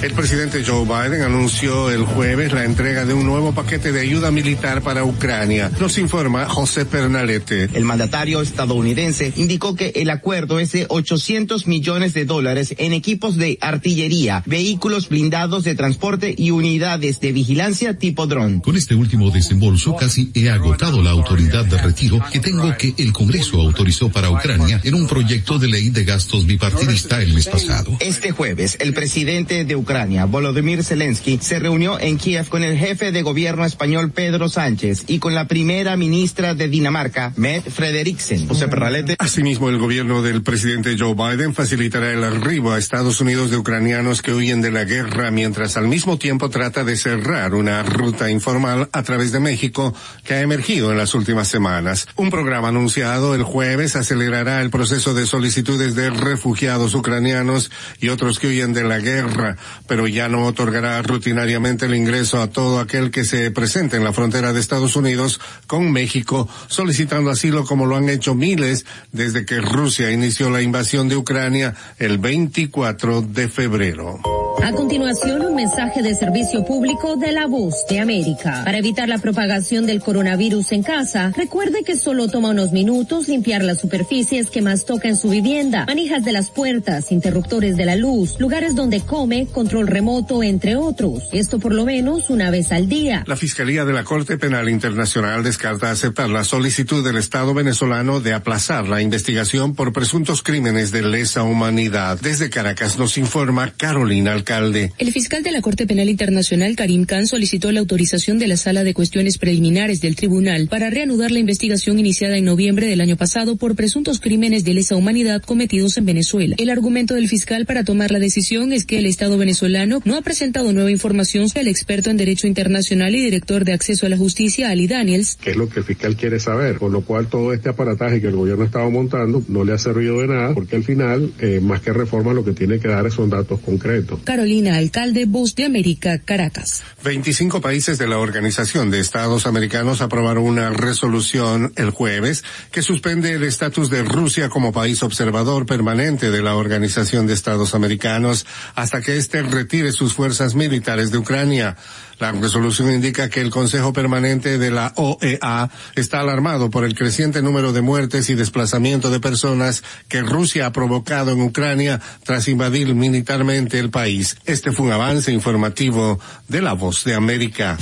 El 0.00 0.12
presidente 0.12 0.62
Joe 0.64 0.84
Biden 0.84 1.22
anunció 1.22 1.90
el 1.90 2.04
jueves 2.04 2.52
la 2.52 2.64
entrega 2.64 3.04
de 3.04 3.14
un 3.14 3.26
nuevo 3.26 3.52
paquete 3.52 3.90
de 3.90 4.00
ayuda 4.00 4.30
militar 4.30 4.80
para 4.80 5.02
Ucrania. 5.02 5.72
Nos 5.80 5.98
informa 5.98 6.48
José 6.48 6.84
Pernalete. 6.84 7.68
El 7.74 7.84
mandatario 7.84 8.40
estadounidense 8.40 9.32
indicó 9.34 9.74
que 9.74 9.90
el 9.96 10.10
acuerdo 10.10 10.60
es 10.60 10.70
de 10.70 10.86
800 10.88 11.66
millones 11.66 12.14
de 12.14 12.26
dólares 12.26 12.76
en 12.78 12.92
equipos 12.92 13.36
de 13.36 13.58
artillería, 13.60 14.44
vehículos 14.46 15.08
blindados 15.08 15.64
de 15.64 15.74
transporte 15.74 16.32
y 16.38 16.52
unidades 16.52 17.18
de 17.18 17.32
vigilancia 17.32 17.98
tipo 17.98 18.28
dron. 18.28 18.60
Con 18.60 18.76
este 18.76 18.94
último 18.94 19.32
desembolso 19.32 19.96
casi 19.96 20.30
he 20.32 20.48
agotado 20.48 21.02
la 21.02 21.10
autoridad 21.10 21.64
de 21.64 21.76
retiro 21.76 22.20
que 22.32 22.38
tengo 22.38 22.72
que 22.76 22.94
el 22.98 23.12
Congreso 23.12 23.60
autorizó 23.60 24.10
para 24.10 24.30
Ucrania 24.30 24.80
en 24.84 24.94
un 24.94 25.08
proyecto 25.08 25.58
de 25.58 25.66
ley 25.66 25.90
de 25.90 26.04
gastos 26.04 26.46
bipartidista 26.46 27.20
el 27.20 27.34
mes 27.34 27.48
pasado. 27.48 27.96
Este 27.98 28.30
jueves, 28.30 28.76
el 28.78 28.94
presidente 28.94 29.64
de 29.64 29.74
Ucrania, 29.74 29.87
Volodymyr 30.26 30.84
Zelensky, 30.84 31.38
se 31.40 31.58
reunió 31.58 31.98
en 31.98 32.18
Kiev 32.18 32.48
con 32.48 32.62
el 32.62 32.76
jefe 32.76 33.10
de 33.10 33.22
gobierno 33.22 33.64
español 33.64 34.10
Pedro 34.10 34.50
Sánchez 34.50 35.04
y 35.06 35.18
con 35.18 35.34
la 35.34 35.48
primera 35.48 35.96
ministra 35.96 36.54
de 36.54 36.68
Dinamarca, 36.68 37.32
Mette 37.36 37.70
Frederiksen. 37.70 38.46
José 38.48 38.68
Perralete. 38.68 39.16
Asimismo, 39.18 39.70
el 39.70 39.78
gobierno 39.78 40.20
del 40.20 40.42
presidente 40.42 40.94
Joe 40.98 41.14
Biden 41.14 41.54
facilitará 41.54 42.12
el 42.12 42.22
arribo 42.22 42.72
a 42.72 42.78
Estados 42.78 43.22
Unidos 43.22 43.50
de 43.50 43.56
ucranianos 43.56 44.20
que 44.20 44.34
huyen 44.34 44.60
de 44.60 44.70
la 44.70 44.84
guerra, 44.84 45.30
mientras 45.30 45.78
al 45.78 45.88
mismo 45.88 46.18
tiempo 46.18 46.50
trata 46.50 46.84
de 46.84 46.96
cerrar 46.96 47.54
una 47.54 47.82
ruta 47.82 48.30
informal 48.30 48.90
a 48.92 49.02
través 49.02 49.32
de 49.32 49.40
México 49.40 49.94
que 50.22 50.34
ha 50.34 50.42
emergido 50.42 50.92
en 50.92 50.98
las 50.98 51.14
últimas 51.14 51.48
semanas. 51.48 52.08
Un 52.16 52.28
programa 52.28 52.68
anunciado 52.68 53.34
el 53.34 53.42
jueves 53.42 53.96
acelerará 53.96 54.60
el 54.60 54.68
proceso 54.68 55.14
de 55.14 55.26
solicitudes 55.26 55.94
de 55.94 56.10
refugiados 56.10 56.94
ucranianos 56.94 57.70
y 58.00 58.10
otros 58.10 58.38
que 58.38 58.48
huyen 58.48 58.74
de 58.74 58.84
la 58.84 58.98
guerra, 58.98 59.56
pero 59.88 60.06
ya 60.06 60.28
no 60.28 60.46
otorgará 60.46 61.02
rutinariamente 61.02 61.86
el 61.86 61.94
ingreso 61.94 62.40
a 62.40 62.50
todo 62.50 62.78
aquel 62.78 63.10
que 63.10 63.24
se 63.24 63.50
presente 63.50 63.96
en 63.96 64.04
la 64.04 64.12
frontera 64.12 64.52
de 64.52 64.60
Estados 64.60 64.94
Unidos 64.94 65.40
con 65.66 65.90
México 65.90 66.48
solicitando 66.68 67.30
asilo 67.30 67.64
como 67.64 67.86
lo 67.86 67.96
han 67.96 68.08
hecho 68.08 68.34
miles 68.34 68.86
desde 69.10 69.44
que 69.44 69.60
Rusia 69.60 70.12
inició 70.12 70.50
la 70.50 70.62
invasión 70.62 71.08
de 71.08 71.16
Ucrania 71.16 71.74
el 71.98 72.18
24 72.18 73.22
de 73.22 73.48
febrero. 73.48 74.20
A 74.62 74.72
continuación, 74.72 75.46
un 75.46 75.54
mensaje 75.54 76.02
de 76.02 76.14
servicio 76.14 76.64
público 76.64 77.16
de 77.16 77.32
la 77.32 77.46
voz 77.46 77.86
de 77.88 78.00
América. 78.00 78.62
Para 78.64 78.78
evitar 78.78 79.08
la 79.08 79.18
propagación 79.18 79.86
del 79.86 80.00
coronavirus 80.00 80.72
en 80.72 80.82
casa, 80.82 81.32
recuerde 81.36 81.84
que 81.84 81.96
solo 81.96 82.28
toma 82.28 82.50
unos 82.50 82.72
minutos 82.72 83.28
limpiar 83.28 83.62
las 83.62 83.80
superficies 83.80 84.50
que 84.50 84.60
más 84.60 84.84
toca 84.84 85.08
en 85.08 85.16
su 85.16 85.30
vivienda, 85.30 85.86
manijas 85.86 86.24
de 86.24 86.32
las 86.32 86.50
puertas, 86.50 87.12
interruptores 87.12 87.76
de 87.76 87.86
la 87.86 87.96
luz, 87.96 88.38
lugares 88.38 88.74
donde 88.74 89.00
come, 89.00 89.46
control 89.46 89.86
remoto, 89.86 90.42
entre 90.42 90.76
otros. 90.76 91.28
Esto 91.32 91.58
por 91.58 91.72
lo 91.72 91.84
menos 91.84 92.28
una 92.28 92.50
vez 92.50 92.72
al 92.72 92.88
día. 92.88 93.24
La 93.26 93.36
Fiscalía 93.36 93.84
de 93.84 93.92
la 93.92 94.04
Corte 94.04 94.36
Penal 94.38 94.68
Internacional 94.68 95.44
descarta 95.44 95.90
aceptar 95.90 96.28
la 96.28 96.44
solicitud 96.44 97.04
del 97.04 97.16
Estado 97.16 97.54
venezolano 97.54 98.20
de 98.20 98.34
aplazar 98.34 98.88
la 98.88 99.00
investigación 99.00 99.74
por 99.74 99.92
presuntos 99.92 100.42
crímenes 100.42 100.90
de 100.90 101.02
lesa 101.02 101.42
humanidad. 101.42 102.18
Desde 102.20 102.50
Caracas 102.50 102.98
nos 102.98 103.16
informa 103.16 103.72
Carolina 103.76 104.32
Alcántara. 104.32 104.47
Alcalde. 104.48 104.92
El 104.98 105.12
fiscal 105.12 105.42
de 105.42 105.52
la 105.52 105.60
Corte 105.60 105.86
Penal 105.86 106.08
Internacional, 106.08 106.74
Karim 106.76 107.04
Khan, 107.04 107.26
solicitó 107.26 107.70
la 107.70 107.80
autorización 107.80 108.38
de 108.38 108.48
la 108.48 108.56
Sala 108.56 108.84
de 108.84 108.94
Cuestiones 108.94 109.38
Preliminares 109.38 110.00
del 110.00 110.16
Tribunal 110.16 110.68
para 110.68 110.90
reanudar 110.90 111.30
la 111.30 111.38
investigación 111.38 111.98
iniciada 111.98 112.36
en 112.36 112.44
noviembre 112.44 112.86
del 112.86 113.00
año 113.00 113.16
pasado 113.16 113.56
por 113.56 113.76
presuntos 113.76 114.20
crímenes 114.20 114.64
de 114.64 114.74
lesa 114.74 114.96
humanidad 114.96 115.42
cometidos 115.42 115.96
en 115.98 116.06
Venezuela. 116.06 116.56
El 116.58 116.70
argumento 116.70 117.14
del 117.14 117.28
fiscal 117.28 117.66
para 117.66 117.84
tomar 117.84 118.10
la 118.10 118.18
decisión 118.18 118.72
es 118.72 118.84
que 118.84 118.98
el 118.98 119.06
Estado 119.06 119.36
venezolano 119.36 120.00
no 120.04 120.16
ha 120.16 120.22
presentado 120.22 120.72
nueva 120.72 120.90
información 120.90 121.50
que 121.50 121.60
el 121.60 121.68
experto 121.68 122.10
en 122.10 122.16
Derecho 122.16 122.46
Internacional 122.46 123.14
y 123.14 123.22
director 123.22 123.64
de 123.64 123.72
Acceso 123.72 124.06
a 124.06 124.08
la 124.08 124.16
Justicia, 124.16 124.70
Ali 124.70 124.86
Daniels, 124.86 125.36
que 125.36 125.50
es 125.50 125.56
lo 125.56 125.68
que 125.68 125.80
el 125.80 125.84
fiscal 125.84 126.16
quiere 126.16 126.40
saber, 126.40 126.76
con 126.76 126.92
lo 126.92 127.02
cual 127.02 127.26
todo 127.26 127.52
este 127.52 127.68
aparataje 127.68 128.20
que 128.20 128.28
el 128.28 128.36
gobierno 128.36 128.64
estaba 128.64 128.88
montando 128.88 129.42
no 129.48 129.64
le 129.64 129.72
ha 129.72 129.78
servido 129.78 130.20
de 130.20 130.28
nada, 130.28 130.54
porque 130.54 130.76
al 130.76 130.84
final, 130.84 131.32
eh, 131.40 131.60
más 131.60 131.80
que 131.80 131.92
reforma, 131.92 132.32
lo 132.32 132.44
que 132.44 132.52
tiene 132.52 132.78
que 132.78 132.88
dar 132.88 133.10
son 133.10 133.30
datos 133.30 133.60
concretos. 133.60 134.20
Carolina 134.38 134.76
Alcalde, 134.76 135.26
de 135.56 135.64
América, 135.64 136.20
Caracas. 136.24 136.84
25 137.02 137.60
países 137.60 137.98
de 137.98 138.06
la 138.06 138.18
Organización 138.18 138.88
de 138.88 139.00
Estados 139.00 139.46
Americanos 139.46 140.00
aprobaron 140.00 140.44
una 140.44 140.70
resolución 140.70 141.72
el 141.74 141.90
jueves 141.90 142.44
que 142.70 142.82
suspende 142.82 143.32
el 143.32 143.42
estatus 143.42 143.90
de 143.90 144.04
Rusia 144.04 144.48
como 144.48 144.70
país 144.70 145.02
observador 145.02 145.66
permanente 145.66 146.30
de 146.30 146.40
la 146.40 146.54
Organización 146.54 147.26
de 147.26 147.34
Estados 147.34 147.74
Americanos 147.74 148.46
hasta 148.76 149.02
que 149.02 149.16
éste 149.16 149.42
retire 149.42 149.90
sus 149.90 150.14
fuerzas 150.14 150.54
militares 150.54 151.10
de 151.10 151.18
Ucrania. 151.18 151.76
La 152.18 152.32
resolución 152.32 152.92
indica 152.92 153.28
que 153.28 153.40
el 153.40 153.50
Consejo 153.50 153.92
Permanente 153.92 154.58
de 154.58 154.70
la 154.70 154.92
OEA 154.96 155.70
está 155.94 156.20
alarmado 156.20 156.68
por 156.68 156.84
el 156.84 156.94
creciente 156.94 157.42
número 157.42 157.72
de 157.72 157.80
muertes 157.80 158.28
y 158.28 158.34
desplazamiento 158.34 159.10
de 159.10 159.20
personas 159.20 159.84
que 160.08 160.22
Rusia 160.22 160.66
ha 160.66 160.72
provocado 160.72 161.30
en 161.30 161.40
Ucrania 161.42 162.00
tras 162.24 162.48
invadir 162.48 162.94
militarmente 162.94 163.78
el 163.78 163.90
país. 163.90 164.36
Este 164.46 164.72
fue 164.72 164.86
un 164.86 164.92
avance 164.92 165.32
informativo 165.32 166.18
de 166.48 166.62
La 166.62 166.72
Voz 166.72 167.04
de 167.04 167.14
América. 167.14 167.78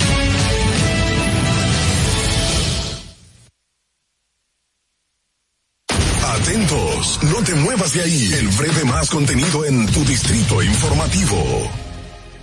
Atentos, 6.23 7.19
no 7.23 7.43
te 7.43 7.55
muevas 7.55 7.93
de 7.93 8.01
ahí. 8.03 8.33
El 8.33 8.47
breve 8.49 8.85
más 8.85 9.09
contenido 9.09 9.65
en 9.65 9.87
tu 9.87 10.05
distrito 10.05 10.61
informativo. 10.61 11.86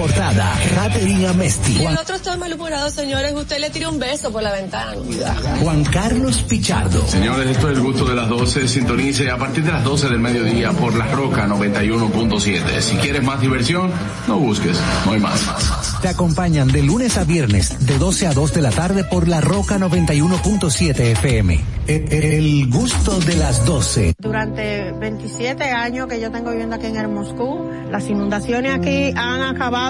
importada, 0.00 0.58
Caterina 0.74 1.32
Mesti. 1.34 1.72
Y 1.72 1.84
el 1.84 1.98
otro 1.98 2.16
está 2.16 2.34
malhumorado, 2.36 2.90
señores. 2.90 3.34
Usted 3.34 3.58
le 3.58 3.68
tira 3.68 3.90
un 3.90 3.98
beso 3.98 4.32
por 4.32 4.42
la 4.42 4.52
ventana. 4.52 4.94
Juan 5.60 5.84
Carlos 5.84 6.42
Pichardo. 6.48 7.06
Señores, 7.06 7.48
esto 7.48 7.68
es 7.68 7.76
el 7.76 7.82
gusto 7.82 8.06
de 8.06 8.14
las 8.14 8.28
12. 8.28 8.66
Sintonice 8.66 9.30
a 9.30 9.36
partir 9.36 9.62
de 9.62 9.72
las 9.72 9.84
12 9.84 10.08
del 10.08 10.18
mediodía 10.18 10.72
por 10.72 10.94
La 10.94 11.06
Roca 11.08 11.46
91.7. 11.46 12.80
Si 12.80 12.96
quieres 12.96 13.22
más 13.22 13.42
diversión, 13.42 13.90
no 14.26 14.38
busques, 14.38 14.80
no 15.04 15.12
hay 15.12 15.20
más. 15.20 16.00
Te 16.00 16.08
acompañan 16.08 16.68
de 16.68 16.82
lunes 16.82 17.18
a 17.18 17.24
viernes, 17.24 17.86
de 17.86 17.98
12 17.98 18.28
a 18.28 18.32
2 18.32 18.54
de 18.54 18.62
la 18.62 18.70
tarde 18.70 19.04
por 19.04 19.28
La 19.28 19.42
Roca 19.42 19.78
91.7 19.78 20.98
FM. 20.98 21.60
El 21.86 22.70
gusto 22.70 23.18
de 23.20 23.36
las 23.36 23.66
12. 23.66 24.14
Durante 24.18 24.92
27 24.92 25.64
años 25.64 26.06
que 26.06 26.20
yo 26.20 26.30
tengo 26.30 26.52
viviendo 26.52 26.76
aquí 26.76 26.86
en 26.86 26.96
el 26.96 27.08
Moscú, 27.08 27.68
las 27.90 28.08
inundaciones 28.08 28.72
aquí 28.74 29.12
han 29.16 29.42
acabado 29.42 29.89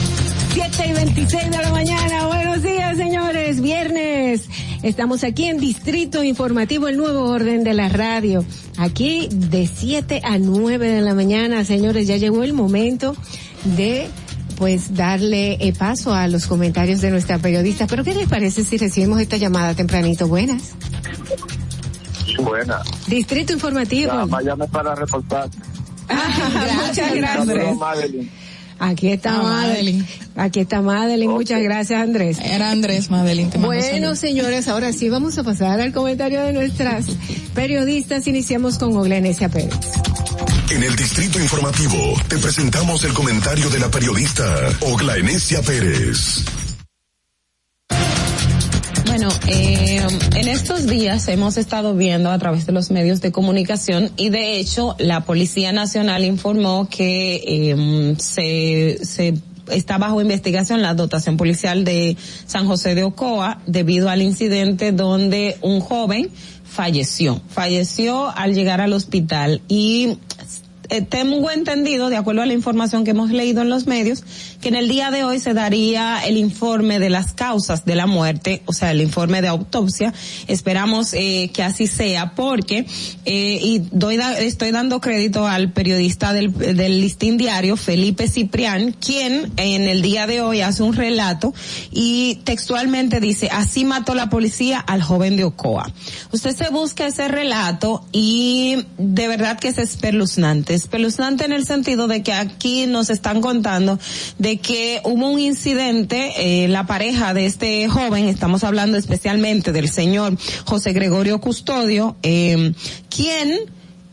7 0.71 0.89
y 0.89 0.93
26 0.93 1.51
de 1.51 1.57
la 1.57 1.69
mañana. 1.71 2.27
Buenos 2.27 2.63
días, 2.63 2.95
señores. 2.95 3.61
Viernes. 3.61 4.47
Estamos 4.83 5.23
aquí 5.23 5.45
en 5.45 5.57
Distrito 5.57 6.23
Informativo, 6.23 6.87
el 6.87 6.97
nuevo 6.97 7.29
orden 7.29 7.63
de 7.63 7.73
la 7.73 7.89
radio. 7.89 8.45
Aquí 8.77 9.27
de 9.31 9.67
7 9.67 10.21
a 10.23 10.37
9 10.37 10.87
de 10.87 11.01
la 11.01 11.13
mañana, 11.13 11.65
señores. 11.65 12.07
Ya 12.07 12.17
llegó 12.17 12.43
el 12.43 12.53
momento 12.53 13.15
de 13.63 14.07
pues 14.57 14.95
darle 14.95 15.53
eh, 15.59 15.73
paso 15.77 16.13
a 16.13 16.27
los 16.27 16.47
comentarios 16.47 17.01
de 17.01 17.11
nuestra 17.11 17.37
periodista. 17.37 17.87
Pero 17.87 18.03
¿qué 18.03 18.13
les 18.13 18.29
parece 18.29 18.63
si 18.63 18.77
recibimos 18.77 19.19
esta 19.19 19.37
llamada 19.37 19.73
tempranito? 19.73 20.27
Buenas. 20.27 20.73
Buenas. 22.39 22.87
Distrito 23.07 23.51
Informativo. 23.53 24.13
Llame 24.41 24.67
para 24.67 24.95
reportar. 24.95 25.49
Muchas 26.87 27.13
gracias. 27.13 28.40
Aquí 28.81 29.09
está 29.09 29.39
Madeline. 29.43 30.07
Aquí 30.35 30.61
está 30.61 30.81
Madeline. 30.81 31.31
Muchas 31.31 31.61
gracias, 31.61 32.01
Andrés. 32.01 32.39
Era 32.39 32.71
Andrés, 32.71 33.11
Madeline. 33.11 33.51
Bueno, 33.59 34.15
señores, 34.15 34.67
ahora 34.67 34.91
sí 34.91 35.07
vamos 35.07 35.37
a 35.37 35.43
pasar 35.43 35.79
al 35.79 35.93
comentario 35.93 36.41
de 36.41 36.51
nuestras 36.51 37.05
periodistas. 37.53 38.25
Iniciamos 38.25 38.79
con 38.79 38.97
Oglenesia 38.97 39.49
Pérez. 39.49 39.75
En 40.71 40.81
el 40.81 40.95
Distrito 40.95 41.39
Informativo 41.39 41.97
te 42.27 42.39
presentamos 42.39 43.03
el 43.03 43.13
comentario 43.13 43.69
de 43.69 43.79
la 43.79 43.91
periodista 43.91 44.43
Ogla 44.81 45.15
Enesia 45.15 45.61
Pérez. 45.61 46.43
Bueno, 49.21 49.37
eh, 49.49 50.01
en 50.33 50.47
estos 50.47 50.87
días 50.87 51.27
hemos 51.27 51.55
estado 51.57 51.93
viendo 51.93 52.31
a 52.31 52.39
través 52.39 52.65
de 52.65 52.71
los 52.71 52.89
medios 52.89 53.21
de 53.21 53.31
comunicación 53.31 54.09
y 54.17 54.29
de 54.31 54.57
hecho 54.57 54.95
la 54.97 55.25
Policía 55.25 55.71
Nacional 55.71 56.25
informó 56.25 56.89
que 56.89 57.35
eh, 57.35 58.15
se, 58.17 58.97
se 59.05 59.35
está 59.69 59.99
bajo 59.99 60.21
investigación 60.21 60.81
la 60.81 60.95
dotación 60.95 61.37
policial 61.37 61.83
de 61.83 62.17
San 62.47 62.65
José 62.65 62.95
de 62.95 63.03
Ocoa 63.03 63.61
debido 63.67 64.09
al 64.09 64.23
incidente 64.23 64.91
donde 64.91 65.55
un 65.61 65.81
joven 65.81 66.31
falleció. 66.63 67.43
Falleció 67.47 68.27
al 68.35 68.55
llegar 68.55 68.81
al 68.81 68.91
hospital 68.91 69.61
y 69.67 70.17
eh, 70.91 71.01
tengo 71.01 71.49
entendido, 71.49 72.09
de 72.09 72.17
acuerdo 72.17 72.41
a 72.41 72.45
la 72.45 72.51
información 72.53 73.05
que 73.05 73.11
hemos 73.11 73.31
leído 73.31 73.61
en 73.61 73.69
los 73.69 73.87
medios, 73.87 74.25
que 74.61 74.69
en 74.69 74.75
el 74.75 74.87
día 74.87 75.11
de 75.11 75.23
hoy 75.23 75.39
se 75.39 75.53
daría 75.53 76.23
el 76.25 76.37
informe 76.37 76.99
de 76.99 77.09
las 77.09 77.33
causas 77.33 77.85
de 77.85 77.95
la 77.95 78.07
muerte, 78.07 78.61
o 78.65 78.73
sea, 78.73 78.91
el 78.91 79.01
informe 79.01 79.41
de 79.41 79.47
autopsia. 79.47 80.13
Esperamos 80.47 81.13
eh, 81.13 81.51
que 81.53 81.63
así 81.63 81.87
sea, 81.87 82.35
porque 82.35 82.85
eh, 83.25 83.59
y 83.61 83.79
doy 83.91 84.19
estoy 84.39 84.71
dando 84.71 85.01
crédito 85.01 85.47
al 85.47 85.71
periodista 85.71 86.33
del, 86.33 86.53
del 86.53 87.01
listín 87.01 87.37
diario, 87.37 87.75
Felipe 87.75 88.27
Ciprián, 88.27 88.93
quien 88.93 89.51
en 89.57 89.87
el 89.87 90.01
día 90.01 90.27
de 90.27 90.41
hoy 90.41 90.61
hace 90.61 90.83
un 90.83 90.93
relato 90.93 91.53
y 91.91 92.35
textualmente 92.43 93.19
dice: 93.19 93.49
así 93.51 93.83
mató 93.83 94.15
la 94.15 94.29
policía 94.29 94.79
al 94.79 95.01
joven 95.01 95.37
de 95.37 95.43
Ocoa. 95.43 95.91
Usted 96.31 96.55
se 96.55 96.69
busca 96.69 97.07
ese 97.07 97.27
relato 97.27 98.05
y 98.11 98.85
de 98.97 99.27
verdad 99.27 99.59
que 99.59 99.69
es 99.69 99.77
espeluznante 99.77 100.73
espeluznante 100.73 101.45
en 101.45 101.51
el 101.51 101.65
sentido 101.65 102.07
de 102.07 102.23
que 102.23 102.33
aquí 102.33 102.85
nos 102.85 103.09
están 103.09 103.41
contando 103.41 103.99
de 104.37 104.50
que 104.57 105.01
hubo 105.03 105.29
un 105.29 105.39
incidente, 105.39 106.63
eh, 106.63 106.67
la 106.67 106.85
pareja 106.85 107.33
de 107.33 107.45
este 107.45 107.87
joven, 107.87 108.27
estamos 108.27 108.63
hablando 108.63 108.97
especialmente 108.97 109.71
del 109.71 109.89
señor 109.89 110.37
José 110.65 110.93
Gregorio 110.93 111.39
Custodio, 111.39 112.15
eh, 112.23 112.73
quien 113.09 113.71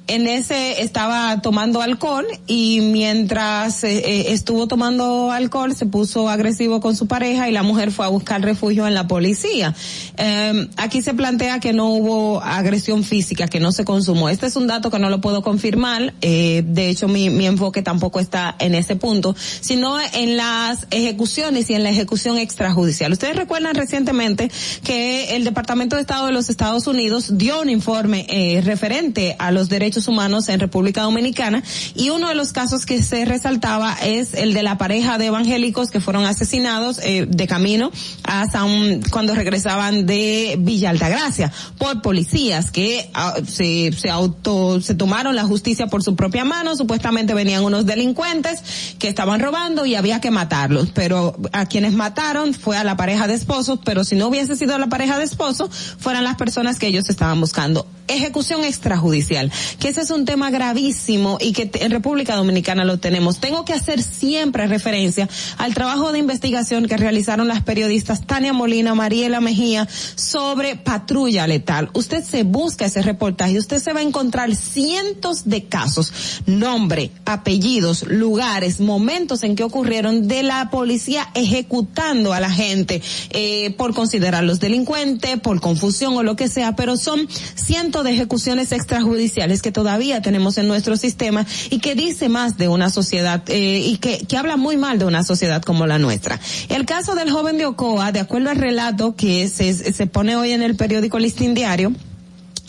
en 0.09 0.27
ese 0.27 0.83
estaba 0.83 1.41
tomando 1.43 1.83
alcohol 1.83 2.27
y 2.47 2.81
mientras 2.81 3.85
eh, 3.85 3.99
eh, 3.99 4.33
estuvo 4.33 4.67
tomando 4.67 5.31
alcohol 5.31 5.77
se 5.77 5.85
puso 5.87 6.29
agresivo 6.31 6.81
con 6.81 6.97
su 6.97 7.07
pareja 7.07 7.49
y 7.49 7.53
la 7.53 7.63
mujer 7.63 7.93
fue 7.93 8.07
a 8.07 8.09
buscar 8.09 8.41
refugio 8.41 8.87
en 8.87 8.95
la 8.95 9.07
policía. 9.07 9.75
Eh, 10.17 10.69
aquí 10.77 11.03
se 11.03 11.13
plantea 11.13 11.61
que 11.61 11.73
no 11.75 11.91
hubo 11.91 12.43
agresión 12.43 13.05
física, 13.05 13.49
que 13.49 13.61
no 13.61 13.71
se 13.71 13.85
consumó. 13.85 14.31
Este 14.31 14.47
es 14.47 14.57
un 14.57 14.67
dato 14.67 14.91
que 14.91 14.99
no 14.99 15.11
lo 15.11 15.21
puedo 15.21 15.43
confirmar. 15.43 16.15
Eh, 16.23 16.65
de 16.67 16.89
hecho, 16.89 17.07
mi, 17.07 17.29
enfoque 17.47 17.83
tampoco 17.83 18.21
está 18.21 18.57
en 18.59 18.75
ese 18.75 18.97
punto, 18.97 19.37
sino 19.61 19.99
en 20.01 20.37
las 20.37 20.87
ejecuciones 20.91 21.69
y 21.71 21.75
en 21.75 21.83
la 21.83 21.91
ejecución 21.91 22.39
extrajudicial. 22.39 23.13
Ustedes 23.13 23.37
recuerdan 23.37 23.75
recientemente 23.75 24.51
que 24.83 25.37
el 25.37 25.45
Departamento 25.45 25.97
de 25.97 26.03
Estado 26.03 26.27
de 26.27 26.33
los 26.33 26.49
Estados 26.49 26.87
Unidos 26.87 27.37
dio 27.39 27.61
un 27.61 27.69
informe 27.69 28.27
referente 28.65 29.37
a 29.39 29.51
los 29.51 29.69
derechos 29.69 29.98
humanos 30.07 30.49
en 30.49 30.61
República 30.61 31.03
Dominicana. 31.03 31.62
Y 31.95 32.11
uno 32.11 32.29
de 32.29 32.35
los 32.35 32.53
casos 32.53 32.87
que 32.87 33.03
se 33.03 33.25
resaltaba 33.25 33.95
es 33.95 34.35
el 34.35 34.55
de 34.55 34.62
la 34.62 34.79
pareja 34.79 35.19
de 35.19 35.27
evangélicos 35.27 35.91
que 35.91 36.01
fueron 36.01 36.25
asesinados 36.25 36.99
eh, 37.03 37.27
de 37.29 37.47
camino 37.47 37.91
a 38.23 38.47
San, 38.47 39.03
cuando 39.11 39.35
regresaban 39.35 40.07
de 40.07 40.57
Villa 40.61 40.91
Altagracia 40.91 41.51
por 41.79 42.03
policías 42.03 42.70
que 42.70 43.11
ah, 43.15 43.35
se, 43.47 43.93
se 43.93 44.11
auto, 44.11 44.81
se 44.81 44.95
tomaron 44.95 45.35
la 45.35 45.45
justicia 45.45 45.87
por 45.87 46.03
su 46.03 46.15
propia 46.15 46.45
mano, 46.45 46.77
supuestamente 46.77 47.35
venían 47.35 47.65
unos 47.65 47.87
delincuentes 47.87 48.62
que 48.99 49.09
estaban 49.09 49.41
robando 49.41 49.87
y 49.87 49.95
había 49.95 50.20
que 50.20 50.31
matarlos, 50.31 50.91
pero 50.95 51.37
a 51.53 51.66
quienes 51.66 51.95
mataron 51.95 52.55
fue 52.55 52.77
a 52.77 52.85
la 52.85 52.97
pareja 52.97 53.27
de 53.27 53.35
esposos, 53.35 53.81
pero 53.85 54.05
si 54.05 54.16
no 54.16 54.29
hubiese 54.29 54.57
sido 54.57 54.79
la 54.79 54.89
pareja 54.89 55.19
de 55.19 55.25
esposos, 55.25 55.70
fueran 55.99 56.25
las 56.25 56.37
personas 56.37 56.79
que 56.79 56.87
ellos 56.87 57.09
estaban 57.09 57.41
buscando. 57.41 57.87
Ejecución 58.09 58.65
extrajudicial, 58.65 59.53
que 59.79 59.88
ese 59.89 60.02
es 60.02 60.10
un 60.10 60.27
tema 60.27 60.51
gravísimo 60.51 61.39
y 61.40 61.52
que 61.52 61.70
en 61.81 61.90
República 61.90 62.36
Dominicana 62.36 62.85
lo 62.85 62.98
tenemos. 62.98 63.39
Tengo 63.39 63.65
que 63.65 63.73
hacer 63.73 64.02
siempre 64.02 64.66
referencia 64.66 65.28
al 65.56 65.73
trabajo 65.73 66.12
de 66.12 66.19
investigación 66.19 66.86
que 66.86 66.98
realizaron 66.98 67.48
las 67.48 67.62
periodistas 67.62 68.27
Tania 68.27 68.52
Molina, 68.52 68.94
Mariela 68.94 69.40
Mejía 69.40 69.89
sobre 70.15 70.77
patrulla 70.77 71.47
letal. 71.47 71.89
Usted 71.94 72.23
se 72.23 72.43
busca 72.43 72.85
ese 72.85 73.01
reportaje, 73.01 73.59
usted 73.59 73.78
se 73.78 73.94
va 73.94 74.01
a 74.01 74.02
encontrar 74.02 74.55
cientos 74.55 75.48
de 75.48 75.65
casos, 75.65 76.12
nombre, 76.44 77.10
apellidos, 77.24 78.06
lugares, 78.06 78.81
momentos 78.81 79.43
en 79.43 79.56
que 79.56 79.65
ocurrieron 79.65 80.28
de 80.28 80.43
la 80.43 80.69
policía 80.69 81.28
ejecutando 81.35 82.35
a 82.35 82.40
la 82.40 82.51
gente 82.51 83.01
eh, 83.31 83.70
por 83.78 83.94
considerarlos 83.94 84.60
delincuentes, 84.60 85.40
por 85.40 85.62
confusión 85.62 86.15
o 86.15 86.23
lo 86.23 86.36
que 86.36 86.48
sea, 86.48 86.77
pero 86.77 86.98
son 86.98 87.27
cientos 87.55 88.05
de 88.05 88.10
ejecuciones 88.10 88.73
extrajudiciales 88.73 89.62
que 89.62 89.73
todavía 89.79 90.21
tenemos 90.21 90.59
en 90.59 90.67
nuestro 90.67 90.97
sistema 90.97 91.47
y 91.71 91.79
que 91.79 91.95
dice 91.95 92.29
más 92.29 92.59
de 92.59 92.67
una 92.67 92.91
sociedad 92.91 93.45
eh, 93.47 93.79
y 93.79 93.99
que, 93.99 94.19
que 94.27 94.37
habla 94.37 94.57
muy 94.57 94.77
mal 94.77 94.99
de 94.99 95.05
una 95.05 95.23
sociedad 95.23 95.63
como 95.63 95.87
la 95.87 96.01
nuestra. 96.01 96.41
El 96.69 96.85
caso 96.85 97.15
del 97.15 97.31
joven 97.31 97.59
de 97.59 97.67
Ocoa, 97.67 98.11
de 98.11 98.19
acuerdo 98.19 98.51
al 98.51 98.57
relato 98.57 99.15
que 99.15 99.47
se, 99.47 99.73
se 99.73 100.07
pone 100.09 100.35
hoy 100.35 100.51
en 100.51 100.63
el 100.63 100.75
periódico 100.75 101.21
Listín 101.21 101.55
Diario, 101.55 101.93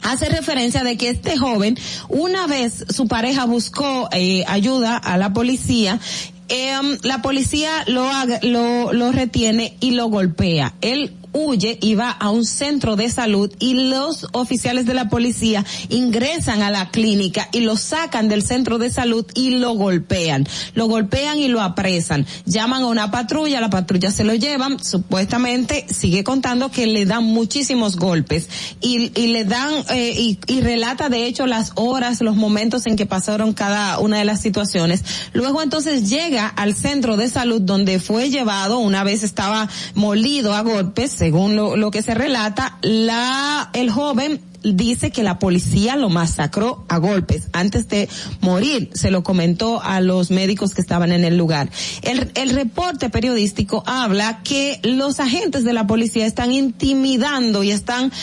hace 0.04 0.30
referencia 0.30 0.84
de 0.84 0.98
que 0.98 1.10
este 1.10 1.36
joven, 1.36 1.80
una 2.10 2.46
vez 2.46 2.86
su 2.90 3.08
pareja 3.08 3.46
buscó 3.46 4.08
eh, 4.12 4.44
ayuda 4.48 4.96
a 4.96 5.18
la 5.18 5.34
policía, 5.34 6.00
eh, 6.48 6.78
la 7.02 7.24
policía 7.24 7.72
lo, 7.88 8.08
lo, 8.44 8.94
lo 8.94 9.12
retiene 9.12 9.78
y 9.80 9.92
lo 9.92 10.10
golpea. 10.10 10.76
Él 10.82 11.16
huye 11.34 11.78
y 11.82 11.96
va 11.96 12.12
a 12.12 12.30
un 12.30 12.46
centro 12.46 12.96
de 12.96 13.10
salud 13.10 13.52
y 13.60 13.74
los 13.90 14.28
oficiales 14.32 14.86
de 14.86 14.94
la 14.94 15.10
policía 15.10 15.66
ingresan 15.90 16.62
a 16.62 16.72
la 16.72 16.90
clínica 16.90 17.50
y 17.52 17.62
lo 17.62 17.76
sacan 17.78 18.28
del 18.28 18.44
centro 18.44 18.78
de 18.78 18.90
salud 18.90 19.26
y 19.34 19.52
lo 19.52 19.74
golpean. 19.74 20.48
Lo 20.74 20.88
golpean 20.88 21.40
y 21.40 21.48
lo 21.48 21.62
apresan. 21.62 22.26
Llaman 22.46 22.84
a 22.84 22.88
una 22.88 23.12
patrulla, 23.12 23.62
la 23.62 23.70
patrulla 23.70 24.12
se 24.12 24.24
lo 24.24 24.34
llevan, 24.34 24.84
supuestamente 24.84 25.86
sigue 25.90 26.24
contando 26.24 26.72
que 26.72 26.88
le 26.88 27.06
dan 27.06 27.24
muchísimos 27.24 27.98
golpes 27.98 28.48
y, 28.82 29.12
y 29.20 29.28
le 29.28 29.46
dan 29.46 29.74
eh, 29.90 30.14
y, 30.18 30.40
y 30.48 30.62
relata 30.62 31.10
de 31.10 31.26
hecho 31.26 31.46
las 31.46 31.72
horas, 31.76 32.22
los 32.22 32.36
momentos 32.36 32.86
en 32.88 32.96
que 32.96 33.06
pasaron 33.06 33.54
cada 33.54 34.00
una 34.00 34.18
de 34.18 34.26
las 34.26 34.42
situaciones. 34.42 35.04
Luego 35.34 35.62
entonces 35.62 36.10
llega 36.10 36.48
al 36.48 36.76
centro 36.76 37.18
de 37.18 37.30
salud 37.30 37.62
donde 37.62 38.00
fue 38.00 38.30
llevado, 38.30 38.80
una 38.80 39.04
vez 39.04 39.24
estaba 39.24 39.70
molido 39.96 40.54
a 40.54 40.62
golpes, 40.62 41.19
según 41.20 41.58
lo, 41.58 41.76
lo 41.76 41.92
que 41.92 42.02
se 42.02 42.14
relata, 42.14 42.78
la, 42.82 43.72
el 43.74 43.92
joven 43.92 44.40
dice 44.64 45.12
que 45.12 45.22
la 45.22 45.38
policía 45.38 45.98
lo 45.98 46.08
masacró 46.08 46.86
a 46.88 46.98
golpes 46.98 47.50
antes 47.52 47.90
de 47.90 48.08
morir. 48.40 48.90
Se 48.94 49.12
lo 49.12 49.22
comentó 49.22 49.82
a 49.84 50.00
los 50.00 50.32
médicos 50.32 50.74
que 50.74 50.80
estaban 50.80 51.12
en 51.12 51.26
el 51.26 51.38
lugar. 51.38 51.70
El, 52.04 52.32
el 52.36 52.52
reporte 52.52 53.10
periodístico 53.10 53.84
habla 53.86 54.42
que 54.44 54.80
los 54.84 55.20
agentes 55.20 55.66
de 55.66 55.74
la 55.74 55.88
policía 55.88 56.26
están 56.26 56.54
intimidando 56.54 57.64
y 57.64 57.72
están 57.72 58.14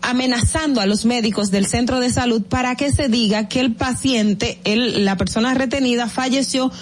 amenazando 0.00 0.80
a 0.80 0.86
los 0.86 1.04
médicos 1.04 1.50
del 1.50 1.66
centro 1.66 2.00
de 2.00 2.10
salud 2.10 2.42
para 2.42 2.74
que 2.74 2.90
se 2.90 3.08
diga 3.08 3.48
que 3.48 3.60
el 3.60 3.74
paciente, 3.74 4.60
el, 4.64 5.04
la 5.04 5.18
persona 5.18 5.52
retenida 5.52 6.08
falleció 6.08 6.72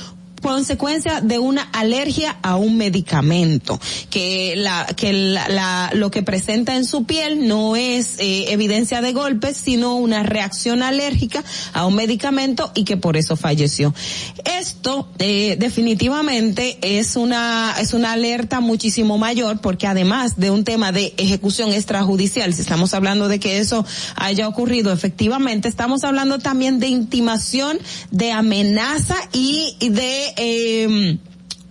consecuencia 0.41 1.21
de 1.21 1.39
una 1.39 1.63
alergia 1.73 2.39
a 2.43 2.57
un 2.57 2.77
medicamento 2.77 3.81
que 4.11 4.55
la 4.57 4.87
que 4.97 5.13
la, 5.13 5.91
lo 5.95 6.11
que 6.11 6.23
presenta 6.23 6.77
en 6.77 6.85
su 6.85 7.05
piel 7.05 7.47
no 7.49 7.77
es 7.77 8.19
eh, 8.19 8.53
evidencia 8.53 9.01
de 9.01 9.13
golpes 9.13 9.57
sino 9.57 9.97
una 9.97 10.23
reacción 10.23 10.83
alérgica 10.83 11.45
a 11.73 11.87
un 11.87 11.95
medicamento 11.95 12.71
y 12.75 12.85
que 12.85 12.97
por 12.97 13.17
eso 13.17 13.37
falleció. 13.37 13.95
Esto 14.45 15.09
eh, 15.19 15.57
definitivamente 15.59 16.79
es 16.83 17.17
una 17.17 17.75
es 17.81 17.93
una 17.93 18.13
alerta 18.13 18.61
muchísimo 18.61 19.19
mayor 19.19 19.61
porque 19.61 19.87
además 19.87 20.39
de 20.39 20.51
un 20.51 20.65
tema 20.65 20.93
de 20.93 21.15
ejecución 21.17 21.73
extrajudicial 21.73 22.55
si 22.55 22.63
estamos 22.63 22.95
hablando 22.95 23.29
de 23.29 23.39
que 23.39 23.59
eso 23.59 23.85
haya 24.17 24.49
ocurrido 24.49 24.93
efectivamente 24.93 25.69
estamos 25.69 26.05
hablando 26.05 26.39
también 26.39 26.79
de 26.79 26.89
intimación 26.89 27.79
de 28.11 28.33
amenaza 28.33 29.17
y 29.33 29.77
de 29.81 30.28
eh, 30.37 31.19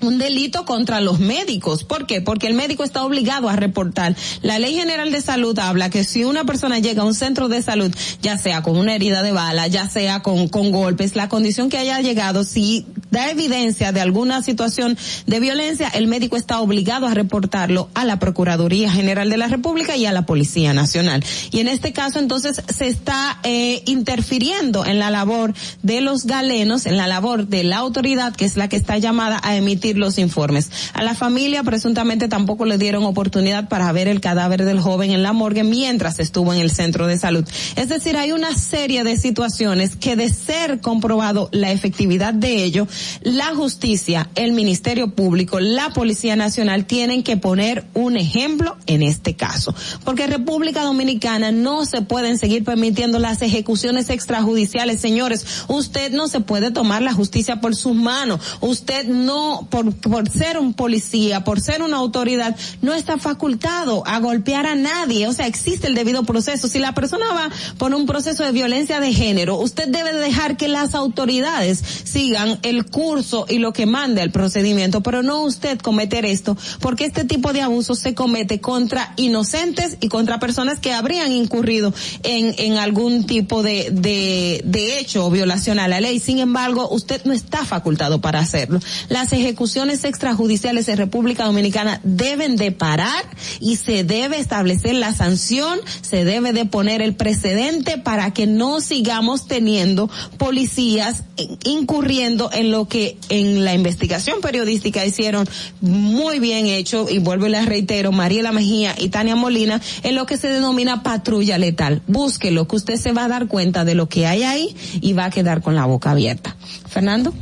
un 0.02 0.18
delito 0.20 0.66
contra 0.66 1.02
los 1.02 1.20
médicos. 1.20 1.84
¿Por 1.84 2.06
qué? 2.06 2.22
Porque 2.22 2.48
el 2.48 2.54
médico 2.54 2.84
está 2.84 3.04
obligado 3.04 3.50
a 3.50 3.56
reportar. 3.56 4.16
La 4.42 4.60
Ley 4.60 4.76
General 4.76 5.12
de 5.12 5.22
Salud 5.22 5.58
habla 5.60 5.90
que 5.90 6.04
si 6.04 6.24
una 6.24 6.46
persona 6.46 6.80
llega 6.80 7.02
a 7.02 7.06
un 7.06 7.14
centro 7.14 7.48
de 7.48 7.62
salud, 7.62 7.94
ya 8.22 8.38
sea 8.38 8.62
con 8.62 8.78
una 8.78 8.94
herida 8.94 9.24
de 9.24 9.32
bala, 9.32 9.68
ya 9.68 9.90
sea 9.90 10.22
con, 10.22 10.48
con 10.50 10.72
golpes, 10.72 11.16
la 11.16 11.30
condición 11.30 11.70
que 11.70 11.78
haya 11.78 12.00
llegado, 12.02 12.44
si 12.44 12.86
da 13.10 13.32
evidencia 13.32 13.92
de 13.92 14.02
alguna 14.02 14.44
situación 14.44 14.98
de 15.26 15.40
violencia, 15.40 15.88
el 15.90 16.08
médico 16.08 16.38
está 16.38 16.60
obligado 16.60 17.08
a 17.08 17.14
reportarlo 17.14 17.90
a 17.94 18.06
la 18.06 18.20
Procuraduría 18.20 18.92
General 18.92 19.30
de 19.30 19.38
la 19.38 19.48
República 19.48 19.96
y 19.96 20.06
a 20.06 20.12
la 20.12 20.26
Policía 20.26 20.74
Nacional. 20.74 21.24
Y 21.52 21.60
en 21.60 21.68
este 21.68 21.94
caso, 21.94 22.20
entonces, 22.20 22.62
se 22.68 22.88
está 22.88 23.40
eh, 23.44 23.82
interfiriendo 23.86 24.86
en 24.86 25.00
la 25.00 25.10
labor 25.10 25.54
de 25.82 26.02
los 26.02 26.26
galenos, 26.26 26.86
en 26.86 26.98
la 26.98 27.08
labor 27.08 27.48
de 27.48 27.64
la 27.64 27.78
autoridad, 27.78 28.36
que 28.36 28.46
es 28.46 28.58
la 28.58 28.68
que 28.70 28.76
está 28.76 28.98
llamada 28.98 29.40
a 29.44 29.56
emitir 29.56 29.87
los 29.96 30.18
informes. 30.18 30.70
A 30.94 31.04
la 31.04 31.16
familia 31.16 31.64
presuntamente 31.64 32.28
tampoco 32.28 32.66
le 32.66 32.78
dieron 32.78 33.06
oportunidad 33.06 33.70
para 33.70 33.92
ver 33.92 34.08
el 34.08 34.20
cadáver 34.20 34.66
del 34.66 34.80
joven 34.80 35.12
en 35.12 35.24
la 35.24 35.34
morgue 35.34 35.64
mientras 35.64 36.20
estuvo 36.20 36.54
en 36.54 36.60
el 36.60 36.72
centro 36.72 37.08
de 37.08 37.18
salud. 37.18 37.46
Es 37.76 37.88
decir, 37.88 38.18
hay 38.18 38.32
una 38.32 38.54
serie 38.56 39.04
de 39.04 39.18
situaciones 39.18 39.96
que 39.96 40.16
de 40.16 40.30
ser 40.30 40.82
comprobado 40.82 41.50
la 41.52 41.72
efectividad 41.72 42.34
de 42.34 42.64
ello, 42.64 42.88
la 43.22 43.56
justicia, 43.56 44.30
el 44.36 44.52
Ministerio 44.52 45.14
Público, 45.14 45.60
la 45.60 45.92
Policía 45.92 46.36
Nacional 46.36 46.86
tienen 46.86 47.24
que 47.24 47.38
poner 47.38 47.86
un 47.94 48.18
ejemplo 48.18 48.78
en 48.88 49.04
este 49.04 49.36
caso. 49.36 49.74
Porque 50.04 50.28
República 50.28 50.84
Dominicana 50.84 51.52
no 51.52 51.86
se 51.86 52.02
pueden 52.02 52.38
seguir 52.38 52.64
permitiendo 52.64 53.20
las 53.20 53.42
ejecuciones 53.42 54.10
extrajudiciales. 54.10 55.00
Señores, 55.00 55.46
usted 55.68 56.12
no 56.12 56.28
se 56.28 56.40
puede 56.40 56.72
tomar 56.72 57.02
la 57.02 57.14
justicia 57.14 57.62
por 57.62 57.76
sus 57.76 57.96
manos. 57.96 58.40
Usted 58.62 59.08
no, 59.08 59.68
por, 59.84 60.30
ser 60.30 60.58
un 60.58 60.74
policía, 60.74 61.44
por 61.44 61.60
ser 61.60 61.82
una 61.82 61.98
autoridad, 61.98 62.56
no 62.82 62.94
está 62.94 63.18
facultado 63.18 64.04
a 64.08 64.20
golpear 64.20 64.66
a 64.66 64.76
nadie. 64.76 65.28
O 65.28 65.34
sea, 65.34 65.48
existe 65.48 65.88
el 65.88 65.96
debido 65.96 66.24
proceso. 66.24 66.68
Si 66.68 66.80
la 66.80 66.94
persona 66.94 67.26
va 67.34 67.50
por 67.78 67.94
un 67.94 68.06
proceso 68.06 68.44
de 68.44 68.52
violencia 68.52 69.00
de 69.00 69.14
género, 69.14 69.58
usted 69.58 69.88
debe 69.88 70.14
dejar 70.14 70.58
que 70.58 70.68
las 70.68 70.96
autoridades 70.96 71.84
sigan 72.04 72.60
el 72.64 72.86
curso 72.86 73.46
y 73.48 73.60
lo 73.60 73.74
que 73.74 73.86
manda 73.86 74.24
el 74.24 74.32
procedimiento, 74.32 75.02
pero 75.02 75.22
no 75.24 75.44
usted 75.44 75.80
cometer 75.80 76.26
esto, 76.26 76.58
porque 76.80 77.06
este 77.06 77.24
tipo 77.24 77.54
de 77.54 77.62
abuso 77.62 77.96
se 77.96 78.14
comete 78.14 78.60
contra 78.60 79.14
inocentes 79.18 79.98
y 80.02 80.08
contra 80.08 80.40
personas 80.40 80.80
que 80.80 80.94
habrían 80.94 81.32
incurrido 81.32 81.94
en, 82.24 82.56
en 82.58 82.78
algún 82.78 83.26
tipo 83.26 83.64
de, 83.64 83.90
de, 83.92 84.62
de 84.66 85.00
hecho 85.00 85.26
o 85.26 85.30
violación 85.30 85.80
a 85.80 85.88
la 85.88 86.02
ley. 86.02 86.20
Sin 86.20 86.40
embargo, 86.40 86.90
usted 86.90 87.24
no 87.26 87.34
está 87.34 87.66
facultado 87.66 88.22
para 88.22 88.40
hacerlo. 88.40 88.80
Las 89.10 89.34
ejecuciones 89.34 89.67
ejecuciones 89.68 90.06
extrajudiciales 90.06 90.88
en 90.88 90.96
República 90.96 91.44
Dominicana 91.44 92.00
deben 92.06 92.56
de 92.56 92.72
parar 92.72 93.26
y 93.60 93.76
se 93.76 94.06
debe 94.06 94.40
establecer 94.40 94.96
la 94.96 95.14
sanción, 95.14 95.78
se 96.02 96.24
debe 96.24 96.54
de 96.54 96.64
poner 96.64 97.02
el 97.02 97.16
precedente 97.16 97.98
para 97.98 98.32
que 98.32 98.48
no 98.48 98.80
sigamos 98.80 99.46
teniendo 99.46 100.10
policías 100.38 101.24
incurriendo 101.66 102.50
en 102.54 102.72
lo 102.72 102.88
que 102.88 103.18
en 103.28 103.66
la 103.66 103.74
investigación 103.74 104.40
periodística 104.40 105.06
hicieron 105.06 105.46
muy 105.82 106.40
bien 106.40 106.68
hecho 106.68 107.08
y 107.10 107.20
vuelvo 107.20 107.48
y 107.48 107.50
les 107.50 107.66
reitero, 107.66 108.14
Mariela 108.14 108.54
Mejía 108.54 108.96
y 108.98 109.10
Tania 109.10 109.36
Molina 109.36 109.82
en 110.04 110.16
lo 110.16 110.26
que 110.26 110.38
se 110.38 110.48
denomina 110.48 111.04
patrulla 111.04 111.58
letal. 111.58 112.02
Búsquelo 112.08 112.70
que 112.70 112.78
usted 112.78 112.96
se 112.96 113.12
va 113.12 113.26
a 113.26 113.28
dar 113.28 113.48
cuenta 113.48 113.84
de 113.84 113.96
lo 113.96 114.08
que 114.08 114.28
hay 114.28 114.44
ahí 114.44 114.76
y 115.02 115.12
va 115.12 115.26
a 115.26 115.30
quedar 115.30 115.62
con 115.62 115.76
la 115.76 115.86
boca 115.86 116.12
abierta. 116.12 116.56
Fernando. 116.88 117.34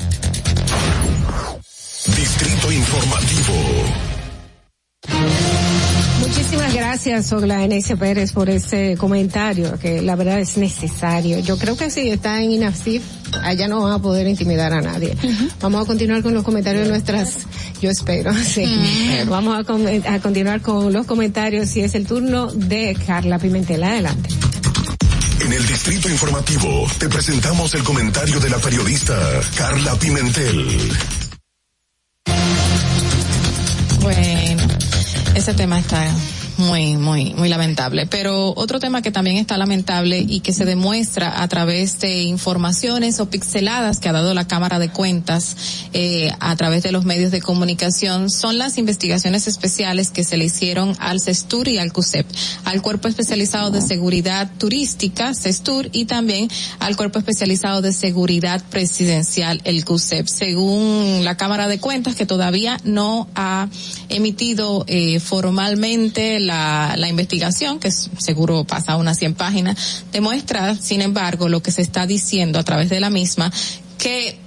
Distrito 2.07 2.71
Informativo. 2.71 3.53
Muchísimas 6.19 6.71
gracias, 6.71 7.33
Ogla 7.33 7.63
Eneise 7.63 7.97
Pérez, 7.97 8.31
por 8.31 8.47
ese 8.47 8.95
comentario, 8.95 9.79
que 9.79 10.03
la 10.03 10.15
verdad 10.15 10.39
es 10.39 10.55
necesario. 10.57 11.39
Yo 11.39 11.57
creo 11.57 11.75
que 11.75 11.89
si 11.89 12.11
está 12.11 12.43
en 12.43 12.51
INAFSIF, 12.51 13.01
allá 13.41 13.67
no 13.67 13.81
van 13.81 13.93
a 13.93 13.99
poder 13.99 14.27
intimidar 14.27 14.71
a 14.71 14.81
nadie. 14.81 15.17
Vamos 15.59 15.83
a 15.83 15.87
continuar 15.87 16.21
con 16.21 16.35
los 16.35 16.43
comentarios 16.43 16.83
de 16.83 16.89
nuestras, 16.89 17.39
yo 17.81 17.89
espero, 17.89 18.31
sí. 18.43 18.65
Vamos 19.27 19.55
a, 19.55 20.13
a 20.13 20.19
continuar 20.19 20.61
con 20.61 20.93
los 20.93 21.07
comentarios 21.07 21.75
y 21.75 21.81
es 21.81 21.95
el 21.95 22.05
turno 22.05 22.51
de 22.51 22.95
Carla 23.07 23.39
Pimentel. 23.39 23.83
Adelante. 23.83 24.29
En 25.39 25.51
el 25.51 25.65
Distrito 25.65 26.07
Informativo 26.07 26.87
te 26.99 27.09
presentamos 27.09 27.73
el 27.73 27.83
comentario 27.83 28.39
de 28.39 28.49
la 28.51 28.57
periodista 28.59 29.15
Carla 29.57 29.95
Pimentel. 29.95 31.24
Bueno, 34.05 34.61
ese 35.33 35.55
tema 35.55 35.79
está 35.79 36.05
muy, 36.57 36.97
muy, 36.97 37.33
muy 37.33 37.49
lamentable. 37.49 38.07
Pero 38.07 38.53
otro 38.55 38.79
tema 38.79 39.01
que 39.01 39.11
también 39.11 39.37
está 39.37 39.57
lamentable 39.57 40.25
y 40.27 40.39
que 40.39 40.53
se 40.53 40.65
demuestra 40.65 41.41
a 41.41 41.47
través 41.47 41.99
de 41.99 42.23
informaciones 42.23 43.19
o 43.19 43.29
pixeladas 43.29 43.99
que 43.99 44.09
ha 44.09 44.13
dado 44.13 44.33
la 44.33 44.47
Cámara 44.47 44.79
de 44.79 44.89
Cuentas 44.89 45.55
eh, 45.93 46.31
a 46.39 46.55
través 46.55 46.83
de 46.83 46.91
los 46.91 47.05
medios 47.05 47.31
de 47.31 47.41
comunicación 47.41 48.29
son 48.29 48.57
las 48.57 48.77
investigaciones 48.77 49.47
especiales 49.47 50.11
que 50.11 50.23
se 50.23 50.37
le 50.37 50.45
hicieron 50.45 50.95
al 50.99 51.21
CESTUR 51.21 51.67
y 51.67 51.77
al 51.77 51.91
CUSEP, 51.91 52.25
al 52.63 52.81
Cuerpo 52.81 53.07
Especializado 53.07 53.71
de 53.71 53.81
Seguridad 53.81 54.51
Turística, 54.57 55.33
CESTUR, 55.33 55.89
y 55.91 56.05
también 56.05 56.49
al 56.79 56.95
Cuerpo 56.95 57.19
Especializado 57.19 57.81
de 57.81 57.93
Seguridad 57.93 58.63
Presidencial, 58.69 59.61
el 59.63 59.85
CUSEP. 59.85 60.27
Según 60.27 61.23
la 61.23 61.37
Cámara 61.37 61.67
de 61.67 61.79
Cuentas, 61.79 62.15
que 62.15 62.25
todavía 62.25 62.77
no 62.83 63.27
ha 63.35 63.67
emitido 64.09 64.85
eh, 64.87 65.19
formalmente 65.19 66.39
la, 66.45 66.95
la 66.97 67.07
investigación, 67.07 67.79
que 67.79 67.91
seguro 67.91 68.63
pasa 68.63 68.97
unas 68.97 69.17
100 69.17 69.35
páginas, 69.35 70.05
demuestra, 70.11 70.75
sin 70.75 71.01
embargo, 71.01 71.49
lo 71.49 71.61
que 71.61 71.71
se 71.71 71.81
está 71.81 72.05
diciendo 72.07 72.59
a 72.59 72.63
través 72.63 72.89
de 72.89 72.99
la 72.99 73.09
misma, 73.09 73.51
que 73.97 74.44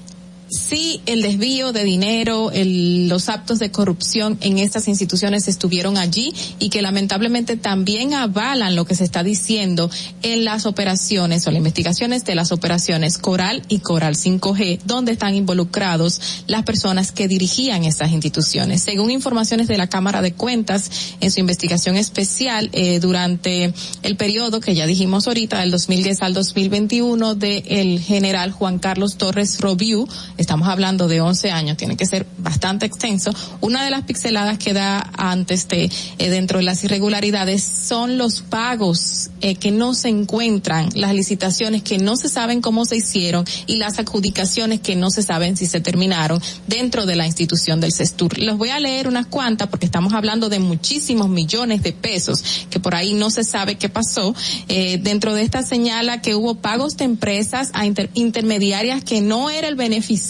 sí 0.51 1.01
el 1.07 1.23
desvío 1.23 1.73
de 1.73 1.85
dinero, 1.85 2.51
el, 2.53 3.09
los 3.09 3.29
actos 3.29 3.59
de 3.59 3.71
corrupción 3.71 4.39
en 4.41 4.59
estas 4.59 4.89
instituciones 4.89 5.49
estuvieron 5.49 5.99
allí 5.99 6.33
y 6.59 6.71
que 6.71 6.83
lamentablemente 6.83 7.57
también 7.57 8.15
avalan 8.15 8.77
lo 8.77 8.85
que 8.85 8.95
se 8.95 9.05
está 9.05 9.23
diciendo 9.23 9.91
en 10.23 10.45
las 10.45 10.67
operaciones 10.67 11.47
o 11.47 11.51
las 11.51 11.59
investigaciones 11.59 12.25
de 12.25 12.35
las 12.35 12.53
operaciones 12.53 13.19
Coral 13.19 13.63
y 13.69 13.81
Coral 13.81 14.15
5G, 14.15 14.81
donde 14.85 15.13
están 15.13 15.35
involucrados 15.35 16.43
las 16.47 16.63
personas 16.63 17.13
que 17.13 17.29
dirigían 17.29 17.85
estas 17.85 18.11
instituciones. 18.13 18.83
Según 18.83 19.11
informaciones 19.11 19.69
de 19.69 19.79
la 19.79 19.89
Cámara 19.89 20.23
de 20.23 20.33
Cuentas, 20.33 20.91
en 21.21 21.31
su 21.31 21.41
investigación 21.41 21.97
especial 21.97 22.71
eh, 22.73 23.01
durante 23.01 23.73
el 24.03 24.17
periodo 24.17 24.61
que 24.61 24.75
ya 24.75 24.87
dijimos 24.87 25.27
ahorita, 25.27 25.61
del 25.61 25.71
2010 25.71 26.23
al 26.23 26.35
2021, 26.35 27.35
de 27.35 27.65
el 27.67 28.01
general 28.01 28.53
Juan 28.53 28.79
Carlos 28.79 29.17
Torres 29.17 29.61
Robiu, 29.61 30.09
estamos 30.39 30.69
hablando 30.69 31.09
de 31.09 31.21
11 31.21 31.51
años, 31.51 31.77
tiene 31.77 31.97
que 31.97 32.07
ser 32.07 32.25
bastante 32.39 32.87
extenso. 32.87 33.33
Una 33.61 33.85
de 33.85 33.91
las 33.91 34.05
pixeladas 34.05 34.59
que 34.59 34.73
da 34.73 35.11
antes 35.17 35.69
de, 35.69 35.91
eh, 36.19 36.31
dentro 36.31 36.59
de 36.59 36.65
las 36.65 36.83
irregularidades 36.85 37.63
son 37.63 38.17
los 38.17 38.41
pagos 38.41 39.31
eh, 39.41 39.57
que 39.57 39.73
no 39.73 39.95
se 39.95 40.09
encuentran, 40.09 40.89
las 40.95 41.13
licitaciones 41.15 41.83
que 41.83 41.99
no 41.99 42.17
se 42.17 42.29
saben 42.29 42.63
cómo 42.63 42.85
se 42.85 42.97
hicieron 42.97 43.45
y 43.67 43.77
las 43.77 43.99
adjudicaciones 43.99 44.81
que 44.81 44.97
no 44.97 45.11
se 45.11 45.23
saben 45.23 45.57
si 45.57 45.67
se 45.67 45.81
terminaron 45.81 46.41
dentro 46.67 47.05
de 47.05 47.17
la 47.17 47.27
institución 47.27 47.81
del 47.81 47.93
CESTUR. 47.93 48.39
Los 48.39 48.59
voy 48.59 48.71
a 48.71 48.79
leer 48.79 49.09
unas 49.09 49.27
cuantas 49.27 49.69
porque 49.69 49.87
estamos 49.87 50.13
hablando 50.15 50.49
de 50.49 50.61
muchísimos 50.61 51.29
millones 51.29 51.83
de 51.83 51.93
pesos 51.93 52.67
que 52.71 52.79
por 52.79 52.95
ahí 52.95 53.13
no 53.13 53.31
se 53.31 53.43
sabe 53.43 53.77
qué 53.77 53.89
pasó. 53.89 54.35
Eh, 54.69 54.99
dentro 55.03 55.35
de 55.35 55.43
esta 55.43 55.65
señala 55.65 56.23
que 56.23 56.37
hubo 56.37 56.55
pagos 56.55 56.97
de 56.97 57.05
empresas 57.05 57.71
a 57.75 57.87
inter 57.87 58.11
intermediarias 58.15 59.03
que 59.03 59.21
no 59.21 59.51
era 59.51 59.67
el 59.67 59.75
beneficio 59.75 60.28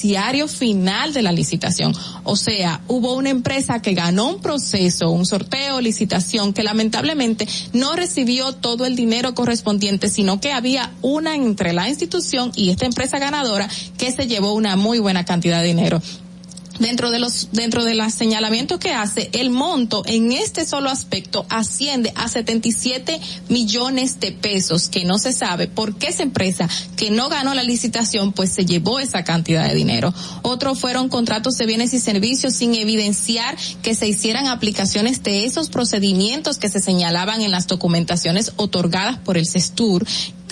final 0.48 1.12
de 1.12 1.22
la 1.22 1.32
licitación. 1.32 1.94
O 2.24 2.36
sea, 2.36 2.80
hubo 2.88 3.14
una 3.14 3.30
empresa 3.30 3.80
que 3.80 3.94
ganó 3.94 4.28
un 4.28 4.40
proceso, 4.40 5.10
un 5.10 5.26
sorteo, 5.26 5.80
licitación, 5.80 6.52
que 6.52 6.62
lamentablemente 6.62 7.46
no 7.72 7.96
recibió 7.96 8.52
todo 8.52 8.86
el 8.86 8.96
dinero 8.96 9.34
correspondiente, 9.34 10.08
sino 10.08 10.40
que 10.40 10.52
había 10.52 10.92
una 11.02 11.34
entre 11.34 11.72
la 11.72 11.88
institución 11.88 12.52
y 12.54 12.70
esta 12.70 12.86
empresa 12.86 13.18
ganadora 13.18 13.68
que 13.96 14.12
se 14.12 14.26
llevó 14.26 14.52
una 14.52 14.76
muy 14.76 14.98
buena 14.98 15.24
cantidad 15.24 15.60
de 15.60 15.68
dinero 15.68 16.02
dentro 16.78 17.10
de 17.10 17.18
los 17.18 17.48
dentro 17.52 17.84
de 17.84 17.94
los 17.94 18.12
señalamientos 18.14 18.78
que 18.78 18.92
hace 18.92 19.30
el 19.32 19.50
monto 19.50 20.02
en 20.06 20.32
este 20.32 20.64
solo 20.64 20.90
aspecto 20.90 21.46
asciende 21.48 22.12
a 22.14 22.28
77 22.28 23.20
millones 23.48 24.20
de 24.20 24.32
pesos 24.32 24.88
que 24.88 25.04
no 25.04 25.18
se 25.18 25.32
sabe 25.32 25.66
por 25.66 25.96
qué 25.96 26.08
esa 26.08 26.22
empresa 26.22 26.68
que 26.96 27.10
no 27.10 27.28
ganó 27.28 27.54
la 27.54 27.62
licitación 27.62 28.32
pues 28.32 28.50
se 28.50 28.64
llevó 28.64 29.00
esa 29.00 29.24
cantidad 29.24 29.68
de 29.68 29.74
dinero. 29.74 30.12
Otros 30.42 30.78
fueron 30.78 31.08
contratos 31.08 31.56
de 31.56 31.66
bienes 31.66 31.94
y 31.94 32.00
servicios 32.00 32.54
sin 32.54 32.74
evidenciar 32.74 33.56
que 33.82 33.94
se 33.94 34.08
hicieran 34.08 34.46
aplicaciones 34.46 35.22
de 35.22 35.44
esos 35.44 35.68
procedimientos 35.68 36.58
que 36.58 36.68
se 36.68 36.80
señalaban 36.80 37.42
en 37.42 37.50
las 37.50 37.66
documentaciones 37.66 38.52
otorgadas 38.56 39.18
por 39.18 39.36
el 39.36 39.46
CESTUR 39.46 40.06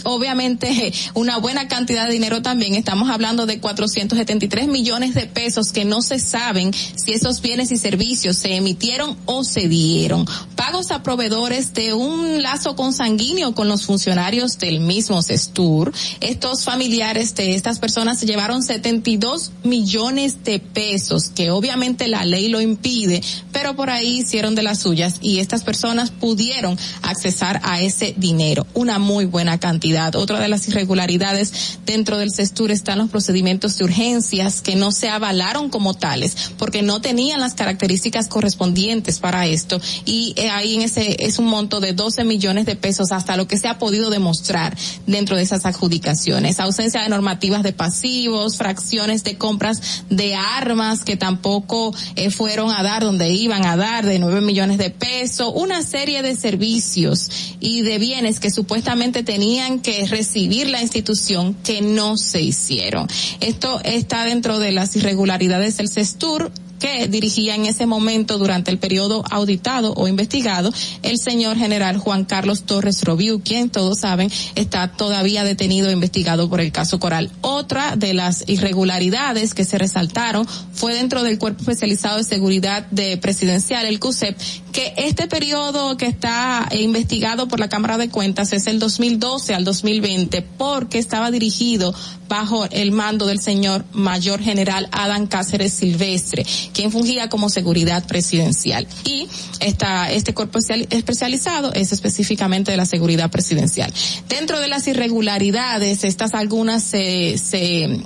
obviamente 0.07 0.93
una 1.15 1.39
buena 1.39 1.69
cantidad 1.69 2.07
de 2.07 2.13
dinero 2.13 2.43
también. 2.43 2.75
Estamos 2.75 3.11
hablando 3.11 3.47
de 3.47 3.61
473 3.61 4.69
millones 4.69 5.15
de 5.15 5.27
pesos 5.27 5.73
que 5.73 5.85
no 5.85 6.01
se 6.03 6.19
saben 6.19 6.73
si 6.73 7.13
esos 7.13 7.43
bienes 7.43 7.71
y 7.73 7.77
servicios 7.77 8.37
se 8.37 8.55
emitieron 8.55 9.17
o 9.27 9.45
se 9.45 9.69
dieron. 9.69 10.27
Pagos 10.55 10.91
a 10.91 11.03
proveedores 11.03 11.75
de 11.75 11.93
un 11.93 12.43
lazo 12.43 12.77
consanguíneo 12.77 13.55
con 13.55 13.69
los 13.69 13.85
funcionarios 13.85 14.59
del 14.59 14.81
mismo 14.81 15.23
CESTUR. 15.23 15.93
Estos 16.21 16.65
familiares 16.65 17.35
de 17.35 17.55
estas 17.55 17.79
personas 17.79 18.19
se 18.19 18.27
llevaron 18.27 18.63
72 18.63 19.53
millones 19.65 20.45
de 20.45 20.59
pesos, 20.61 21.29
que 21.29 21.51
obviamente 21.51 22.09
la 22.09 22.25
ley 22.25 22.49
lo 22.49 22.61
impide, 22.61 23.23
pero 23.53 23.75
por 23.75 23.91
ahí 23.91 24.19
hicieron 24.19 24.55
de 24.55 24.63
las 24.63 24.79
suyas 24.81 25.17
y 25.21 25.39
estas 25.39 25.65
personas 25.65 26.11
pudieron 26.11 26.79
accesar 27.03 27.61
a 27.65 27.81
ese 27.81 28.15
dinero. 28.17 28.67
Una 28.75 28.99
muy 28.99 29.25
buena 29.25 29.59
cantidad 29.59 29.96
otra 30.15 30.41
de 30.41 30.49
las 30.49 30.69
irregularidades 30.69 31.79
dentro 31.85 32.19
del 32.19 32.33
CESTUR 32.33 32.71
están 32.71 32.99
los 32.99 33.11
procedimientos 33.11 33.77
de 33.79 33.85
urgencias 33.85 34.61
que 34.61 34.77
no 34.77 34.93
se 34.93 35.09
avalaron 35.09 35.71
como 35.71 35.95
tales 35.95 36.53
porque 36.59 36.83
no 36.83 37.01
tenían 37.01 37.41
las 37.41 37.55
características 37.55 38.29
correspondientes 38.29 39.19
para 39.19 39.47
esto 39.47 39.81
y 40.05 40.35
eh, 40.37 40.51
ahí 40.51 40.77
en 40.77 40.83
ese 40.83 41.25
es 41.25 41.39
un 41.39 41.47
monto 41.47 41.81
de 41.81 41.93
12 41.93 42.25
millones 42.25 42.67
de 42.67 42.77
pesos 42.77 43.13
hasta 43.13 43.37
lo 43.37 43.47
que 43.47 43.59
se 43.59 43.69
ha 43.69 43.79
podido 43.79 44.11
demostrar 44.11 44.77
dentro 45.07 45.37
de 45.37 45.43
esas 45.43 45.65
adjudicaciones. 45.67 46.61
Ausencia 46.61 47.03
de 47.03 47.09
normativas 47.09 47.63
de 47.63 47.73
pasivos, 47.73 48.57
fracciones 48.57 49.25
de 49.25 49.37
compras 49.37 50.05
de 50.11 50.35
armas 50.35 51.05
que 51.05 51.17
tampoco 51.17 51.95
eh, 52.17 52.31
fueron 52.31 52.71
a 52.71 52.83
dar 52.83 53.03
donde 53.03 53.31
iban 53.31 53.67
a 53.67 53.77
dar 53.77 54.05
de 54.05 54.19
9 54.19 54.41
millones 54.41 54.79
de 54.79 54.91
pesos, 54.91 55.53
una 55.55 55.83
serie 55.83 56.23
de 56.23 56.37
servicios 56.37 57.31
y 57.61 57.83
de 57.83 57.99
bienes 57.99 58.41
que 58.41 58.51
supuestamente 58.51 59.23
tenían 59.23 59.76
que 59.81 60.07
recibir 60.07 60.69
la 60.69 60.83
institución 60.83 61.55
que 61.55 61.81
no 61.83 62.17
se 62.17 62.41
hicieron. 62.41 63.07
Esto 63.41 63.81
está 63.85 64.25
dentro 64.25 64.59
de 64.59 64.73
las 64.73 64.97
irregularidades 64.97 65.77
del 65.77 65.89
CESTUR 65.89 66.51
que 66.79 67.09
dirigía 67.09 67.55
en 67.55 67.67
ese 67.67 67.87
momento 67.87 68.39
durante 68.39 68.71
el 68.71 68.79
periodo 68.79 69.25
auditado 69.31 69.93
o 69.95 70.09
investigado 70.09 70.73
el 71.03 71.19
señor 71.19 71.57
general 71.57 71.99
Juan 71.99 72.25
Carlos 72.25 72.65
Torres 72.65 73.03
Robiu, 73.03 73.41
quien 73.41 73.71
todos 73.71 74.01
saben 74.01 74.31
está 74.55 74.93
todavía 74.93 75.45
detenido 75.45 75.89
e 75.89 75.93
investigado 75.93 76.49
por 76.49 76.61
el 76.61 76.73
caso 76.73 76.99
Coral. 76.99 77.31
Otra 77.41 77.97
de 77.97 78.15
las 78.15 78.45
irregularidades 78.47 79.55
que 79.55 79.65
se 79.65 79.79
resaltaron 79.79 80.47
fue 80.73 80.95
dentro 80.95 81.23
del 81.23 81.39
Cuerpo 81.39 81.61
Especializado 81.61 82.19
de 82.19 82.25
Seguridad 82.25 82.87
de 82.91 83.17
Presidencial, 83.17 83.87
el 83.87 84.01
CUSEP, 84.01 84.37
que 84.73 84.95
este 84.97 85.27
periodo 85.27 85.97
que 85.97 86.07
está 86.07 86.69
investigado 86.73 87.49
por 87.49 87.61
la 87.61 87.69
Cámara 87.69 87.97
de 87.99 88.09
Cuentas 88.09 88.53
es 88.53 88.67
el 88.67 88.79
2012 88.79 89.55
al 89.55 89.65
2020 89.65 90.43
porque 90.43 90.99
estaba 90.99 91.31
dirigido 91.31 91.95
bajo 92.29 92.67
el 92.67 92.93
mando 92.93 93.27
del 93.27 93.41
señor 93.41 93.85
mayor 93.93 94.41
general 94.41 94.89
Adán 94.93 95.27
Cáceres 95.27 95.73
Silvestre, 95.73 96.45
quien 96.77 96.93
fungía 96.93 97.31
como 97.31 97.49
seguridad 97.49 98.07
presidencial. 98.07 98.87
Y 99.05 99.27
esta, 99.61 100.13
este 100.13 100.35
cuerpo 100.35 100.59
especializado 100.59 101.73
es 101.73 101.91
específicamente 101.91 102.71
de 102.71 102.77
la 102.77 102.85
seguridad 102.85 103.31
presidencial. 103.31 103.91
Dentro 104.29 104.61
de 104.61 104.69
las 104.69 104.87
irregularidades, 104.87 106.05
estas 106.05 106.35
algunas 106.35 106.83
se, 106.83 107.39
se, 107.39 107.99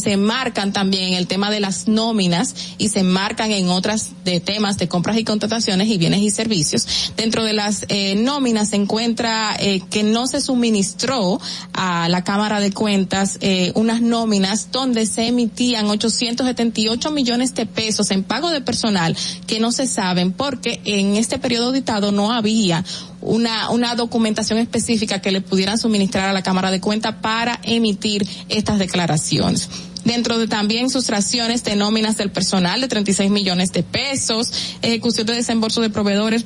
se, 0.00 0.16
marcan 0.16 0.72
también 0.72 1.14
el 1.14 1.26
tema 1.26 1.50
de 1.50 1.60
las 1.60 1.88
nóminas 1.88 2.54
y 2.78 2.88
se 2.88 3.02
marcan 3.02 3.50
en 3.52 3.68
otras 3.68 4.12
de 4.24 4.40
temas 4.40 4.78
de 4.78 4.88
compras 4.88 5.16
y 5.18 5.24
contrataciones 5.24 5.88
y 5.88 5.98
bienes 5.98 6.20
y 6.20 6.30
servicios. 6.30 7.12
Dentro 7.16 7.44
de 7.44 7.52
las 7.52 7.84
eh, 7.88 8.14
nóminas 8.16 8.70
se 8.70 8.76
encuentra 8.76 9.56
eh, 9.58 9.82
que 9.90 10.02
no 10.02 10.26
se 10.26 10.40
suministró 10.40 11.40
a 11.72 12.08
la 12.08 12.24
Cámara 12.24 12.60
de 12.60 12.72
Cuentas 12.72 13.38
eh, 13.40 13.72
unas 13.74 14.00
nóminas 14.00 14.70
donde 14.72 15.06
se 15.06 15.28
emitían 15.28 15.86
878 15.86 17.10
millones 17.10 17.54
de 17.54 17.66
pesos 17.66 18.10
en 18.10 18.22
pago 18.22 18.50
de 18.50 18.60
personal 18.60 19.16
que 19.46 19.60
no 19.60 19.72
se 19.72 19.86
saben 19.86 20.32
porque 20.32 20.80
en 20.84 21.16
este 21.16 21.38
periodo 21.38 21.66
auditado 21.66 22.12
no 22.12 22.32
había 22.32 22.84
una, 23.24 23.70
una 23.70 23.94
documentación 23.94 24.58
específica 24.58 25.20
que 25.20 25.32
le 25.32 25.40
pudieran 25.40 25.78
suministrar 25.78 26.28
a 26.28 26.32
la 26.32 26.42
Cámara 26.42 26.70
de 26.70 26.80
Cuentas 26.80 27.16
para 27.20 27.58
emitir 27.64 28.26
estas 28.48 28.78
declaraciones. 28.78 29.68
Dentro 30.04 30.38
de 30.38 30.46
también 30.46 30.90
sustracciones 30.90 31.64
de 31.64 31.76
nóminas 31.76 32.18
del 32.18 32.30
personal 32.30 32.80
de 32.82 32.88
36 32.88 33.30
millones 33.30 33.72
de 33.72 33.82
pesos, 33.82 34.76
ejecución 34.82 35.26
de 35.26 35.34
desembolso 35.34 35.80
de 35.80 35.88
proveedores 35.88 36.44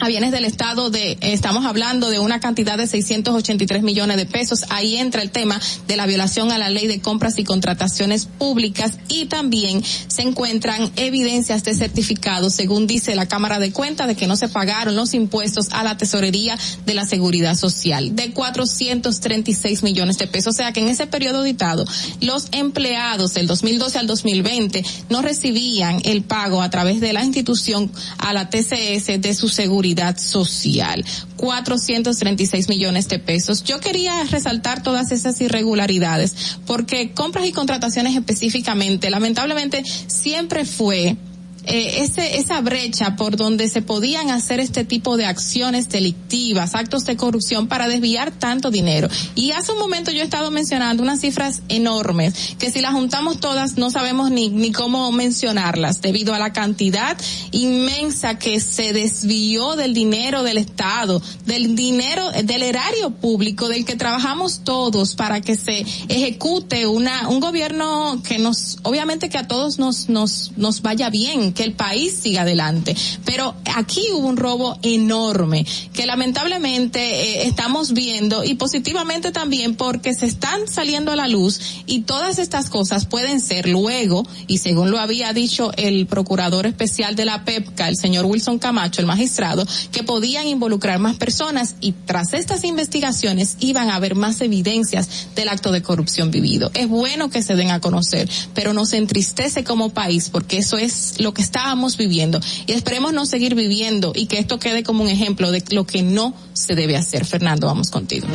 a 0.00 0.08
bienes 0.08 0.32
del 0.32 0.44
Estado 0.44 0.90
de, 0.90 1.16
estamos 1.20 1.64
hablando 1.64 2.10
de 2.10 2.18
una 2.18 2.40
cantidad 2.40 2.76
de 2.76 2.86
683 2.86 3.82
millones 3.82 4.16
de 4.16 4.26
pesos. 4.26 4.64
Ahí 4.68 4.96
entra 4.96 5.22
el 5.22 5.30
tema 5.30 5.60
de 5.86 5.96
la 5.96 6.06
violación 6.06 6.52
a 6.52 6.58
la 6.58 6.70
ley 6.70 6.86
de 6.86 7.00
compras 7.00 7.38
y 7.38 7.44
contrataciones 7.44 8.26
públicas 8.26 8.92
y 9.08 9.26
también 9.26 9.82
se 9.84 10.22
encuentran 10.22 10.90
evidencias 10.96 11.64
de 11.64 11.74
certificados, 11.74 12.54
según 12.54 12.86
dice 12.86 13.14
la 13.14 13.26
Cámara 13.26 13.58
de 13.58 13.72
Cuentas, 13.72 14.06
de 14.06 14.16
que 14.16 14.26
no 14.26 14.36
se 14.36 14.48
pagaron 14.48 14.96
los 14.96 15.14
impuestos 15.14 15.68
a 15.70 15.82
la 15.82 15.96
tesorería 15.96 16.58
de 16.84 16.94
la 16.94 17.06
Seguridad 17.06 17.56
Social 17.56 18.14
de 18.14 18.32
436 18.32 19.82
millones 19.82 20.18
de 20.18 20.26
pesos. 20.26 20.54
O 20.54 20.56
sea 20.56 20.72
que 20.72 20.80
en 20.80 20.88
ese 20.88 21.06
periodo 21.06 21.38
auditado, 21.38 21.84
los 22.20 22.48
empleados 22.52 23.34
del 23.34 23.46
2012 23.46 23.98
al 23.98 24.06
2020 24.06 24.84
no 25.10 25.22
recibían 25.22 26.00
el 26.04 26.22
pago 26.22 26.60
a 26.60 26.70
través 26.70 27.00
de 27.00 27.12
la 27.12 27.24
institución 27.24 27.90
a 28.18 28.32
la 28.32 28.50
TCS 28.50 29.20
de 29.20 29.34
su 29.34 29.48
seguridad 29.48 29.85
social. 30.18 31.04
436 31.36 32.68
millones 32.68 33.08
de 33.08 33.18
pesos. 33.18 33.62
Yo 33.64 33.80
quería 33.80 34.24
resaltar 34.24 34.82
todas 34.82 35.12
esas 35.12 35.40
irregularidades 35.40 36.58
porque 36.66 37.12
compras 37.12 37.46
y 37.46 37.52
contrataciones 37.52 38.16
específicamente, 38.16 39.10
lamentablemente, 39.10 39.84
siempre 40.06 40.64
fue 40.64 41.16
eh, 41.66 42.02
ese, 42.02 42.38
esa 42.38 42.60
brecha 42.60 43.16
por 43.16 43.36
donde 43.36 43.68
se 43.68 43.82
podían 43.82 44.30
hacer 44.30 44.60
este 44.60 44.84
tipo 44.84 45.16
de 45.16 45.26
acciones 45.26 45.88
delictivas, 45.88 46.74
actos 46.74 47.04
de 47.04 47.16
corrupción 47.16 47.66
para 47.68 47.88
desviar 47.88 48.30
tanto 48.30 48.70
dinero. 48.70 49.08
Y 49.34 49.50
hace 49.50 49.72
un 49.72 49.78
momento 49.78 50.10
yo 50.10 50.20
he 50.20 50.24
estado 50.24 50.50
mencionando 50.50 51.02
unas 51.02 51.20
cifras 51.20 51.62
enormes 51.68 52.56
que 52.58 52.70
si 52.70 52.80
las 52.80 52.92
juntamos 52.92 53.40
todas 53.40 53.76
no 53.76 53.90
sabemos 53.90 54.30
ni, 54.30 54.48
ni 54.48 54.72
cómo 54.72 55.10
mencionarlas 55.12 56.00
debido 56.00 56.34
a 56.34 56.38
la 56.38 56.52
cantidad 56.52 57.16
inmensa 57.50 58.38
que 58.38 58.60
se 58.60 58.92
desvió 58.92 59.76
del 59.76 59.94
dinero 59.94 60.42
del 60.42 60.58
Estado, 60.58 61.20
del 61.46 61.74
dinero, 61.74 62.30
del 62.44 62.62
erario 62.62 63.10
público 63.10 63.68
del 63.68 63.84
que 63.84 63.96
trabajamos 63.96 64.60
todos 64.64 65.14
para 65.14 65.40
que 65.40 65.56
se 65.56 65.84
ejecute 66.08 66.86
una, 66.86 67.28
un 67.28 67.40
gobierno 67.40 68.22
que 68.26 68.38
nos, 68.38 68.78
obviamente 68.82 69.28
que 69.28 69.38
a 69.38 69.48
todos 69.48 69.78
nos, 69.78 70.08
nos, 70.08 70.52
nos 70.56 70.82
vaya 70.82 71.10
bien, 71.10 71.52
que 71.56 71.64
el 71.64 71.72
país 71.72 72.16
siga 72.22 72.42
adelante. 72.42 72.94
Pero 73.24 73.54
aquí 73.74 74.02
hubo 74.12 74.28
un 74.28 74.36
robo 74.36 74.78
enorme 74.82 75.66
que 75.92 76.06
lamentablemente 76.06 77.00
eh, 77.00 77.48
estamos 77.48 77.92
viendo 77.92 78.44
y 78.44 78.54
positivamente 78.54 79.32
también 79.32 79.74
porque 79.74 80.14
se 80.14 80.26
están 80.26 80.68
saliendo 80.68 81.12
a 81.12 81.16
la 81.16 81.26
luz 81.26 81.60
y 81.86 82.02
todas 82.02 82.38
estas 82.38 82.68
cosas 82.68 83.06
pueden 83.06 83.40
ser 83.40 83.68
luego, 83.68 84.26
y 84.46 84.58
según 84.58 84.90
lo 84.90 84.98
había 84.98 85.32
dicho 85.32 85.72
el 85.76 86.06
procurador 86.06 86.66
especial 86.66 87.16
de 87.16 87.24
la 87.24 87.44
PEPCA, 87.44 87.88
el 87.88 87.96
señor 87.96 88.26
Wilson 88.26 88.58
Camacho, 88.58 89.00
el 89.00 89.06
magistrado, 89.06 89.66
que 89.90 90.02
podían 90.02 90.46
involucrar 90.46 90.98
más 90.98 91.16
personas 91.16 91.76
y 91.80 91.92
tras 91.92 92.34
estas 92.34 92.64
investigaciones 92.64 93.56
iban 93.60 93.90
a 93.90 93.96
haber 93.96 94.14
más 94.14 94.40
evidencias 94.40 95.08
del 95.34 95.48
acto 95.48 95.72
de 95.72 95.82
corrupción 95.82 96.30
vivido. 96.30 96.70
Es 96.74 96.88
bueno 96.88 97.30
que 97.30 97.42
se 97.42 97.56
den 97.56 97.70
a 97.70 97.80
conocer, 97.80 98.28
pero 98.54 98.72
nos 98.72 98.92
entristece 98.92 99.64
como 99.64 99.90
país 99.90 100.28
porque 100.30 100.58
eso 100.58 100.76
es 100.76 101.20
lo 101.20 101.32
que 101.32 101.42
estábamos 101.46 101.96
viviendo 101.96 102.40
y 102.66 102.72
esperemos 102.72 103.12
no 103.12 103.24
seguir 103.24 103.54
viviendo 103.54 104.12
y 104.14 104.26
que 104.26 104.38
esto 104.38 104.58
quede 104.58 104.82
como 104.82 105.02
un 105.02 105.08
ejemplo 105.08 105.50
de 105.50 105.62
lo 105.70 105.86
que 105.86 106.02
no 106.02 106.34
se 106.52 106.74
debe 106.74 106.96
hacer. 106.96 107.24
Fernando, 107.24 107.66
vamos 107.66 107.90
contigo. 107.90 108.26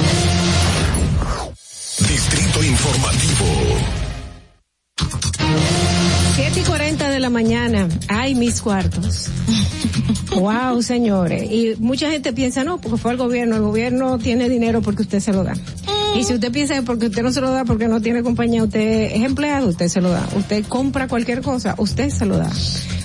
Distrito 2.00 2.64
Informativo. 2.64 3.71
La 7.22 7.30
mañana. 7.30 7.88
Ay, 8.08 8.36
mis 8.36 8.62
cuartos. 8.62 9.30
wow, 10.36 10.82
señores. 10.82 11.50
Y 11.52 11.76
mucha 11.80 12.10
gente 12.12 12.34
piensa, 12.34 12.64
no, 12.64 12.80
porque 12.80 12.98
fue 12.98 13.12
el 13.12 13.18
gobierno. 13.18 13.56
El 13.56 13.62
gobierno 13.62 14.18
tiene 14.18 14.50
dinero 14.50 14.82
porque 14.82 15.04
usted 15.04 15.20
se 15.20 15.32
lo 15.32 15.44
da. 15.44 15.54
Y 16.18 16.24
si 16.24 16.34
usted 16.34 16.52
piensa 16.52 16.76
que 16.76 16.82
porque 16.82 17.08
usted 17.08 17.24
no 17.24 17.32
se 17.32 17.40
lo 17.40 17.52
da 17.52 17.64
porque 17.64 17.88
no 17.88 18.02
tiene 18.02 18.22
compañía, 18.22 18.64
usted 18.64 19.12
es 19.14 19.24
empleado, 19.24 19.70
usted 19.70 19.88
se 19.88 20.02
lo 20.02 20.10
da. 20.10 20.28
Usted 20.36 20.66
compra 20.66 21.08
cualquier 21.08 21.42
cosa, 21.42 21.76
usted 21.78 22.10
se 22.10 22.26
lo 22.26 22.38
da. 22.38 22.52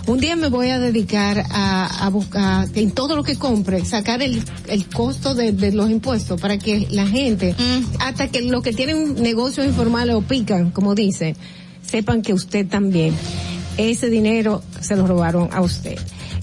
Un 0.08 0.18
día 0.18 0.36
me 0.36 0.48
voy 0.48 0.70
a 0.70 0.78
dedicar 0.78 1.44
a, 1.50 2.06
a 2.06 2.08
buscar 2.10 2.68
en 2.74 2.92
todo 2.92 3.16
lo 3.16 3.22
que 3.22 3.36
compre, 3.36 3.84
sacar 3.84 4.22
el, 4.22 4.42
el 4.68 4.86
costo 4.86 5.34
de, 5.34 5.52
de 5.52 5.72
los 5.72 5.90
impuestos 5.90 6.40
para 6.40 6.58
que 6.58 6.86
la 6.90 7.06
gente, 7.06 7.54
hasta 7.98 8.28
que 8.28 8.42
los 8.42 8.62
que 8.62 8.72
tienen 8.72 9.20
negocios 9.20 9.66
informales 9.66 10.14
o 10.14 10.22
pican, 10.22 10.70
como 10.70 10.94
dice, 10.94 11.34
sepan 11.82 12.22
que 12.22 12.34
usted 12.34 12.66
también, 12.68 13.14
ese 13.76 14.08
dinero 14.08 14.62
se 14.80 14.96
lo 14.96 15.06
robaron 15.06 15.48
a 15.52 15.60
usted. 15.60 15.98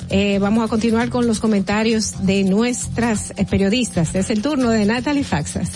Eh, 0.09 0.37
vamos 0.39 0.63
a 0.63 0.67
continuar 0.67 1.09
con 1.09 1.25
los 1.25 1.39
comentarios 1.39 2.25
de 2.25 2.43
nuestras 2.43 3.31
eh, 3.35 3.45
periodistas. 3.45 4.13
Es 4.15 4.29
el 4.29 4.41
turno 4.41 4.69
de 4.69 4.85
Natalie 4.85 5.23
Faxas. 5.23 5.69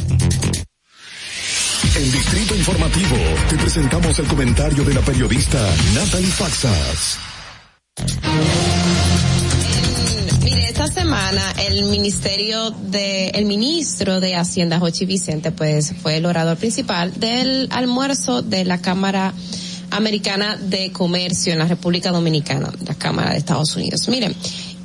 En 1.95 2.11
Distrito 2.11 2.55
Informativo 2.55 3.15
te 3.49 3.57
presentamos 3.57 4.19
el 4.19 4.27
comentario 4.27 4.84
de 4.84 4.93
la 4.93 5.01
periodista 5.01 5.59
Natalie 5.95 6.27
Faxas. 6.27 7.17
Mire, 10.43 10.69
esta 10.69 10.88
semana 10.88 11.41
el 11.67 11.85
ministerio 11.85 12.69
de, 12.69 13.29
el 13.29 13.45
ministro 13.45 14.19
de 14.19 14.35
Hacienda, 14.35 14.79
Jochi 14.79 15.05
Vicente, 15.05 15.51
pues 15.51 15.95
fue 16.01 16.17
el 16.17 16.25
orador 16.27 16.57
principal 16.57 17.19
del 17.19 17.67
almuerzo 17.71 18.43
de 18.43 18.65
la 18.65 18.79
Cámara 18.79 19.34
Americana 19.98 20.57
de 20.57 20.91
Comercio 20.91 21.53
en 21.53 21.60
la 21.60 21.65
República 21.65 22.11
Dominicana, 22.11 22.72
la 22.86 22.95
Cámara 22.95 23.32
de 23.32 23.38
Estados 23.38 23.76
Unidos. 23.76 24.07
Miren, 24.07 24.36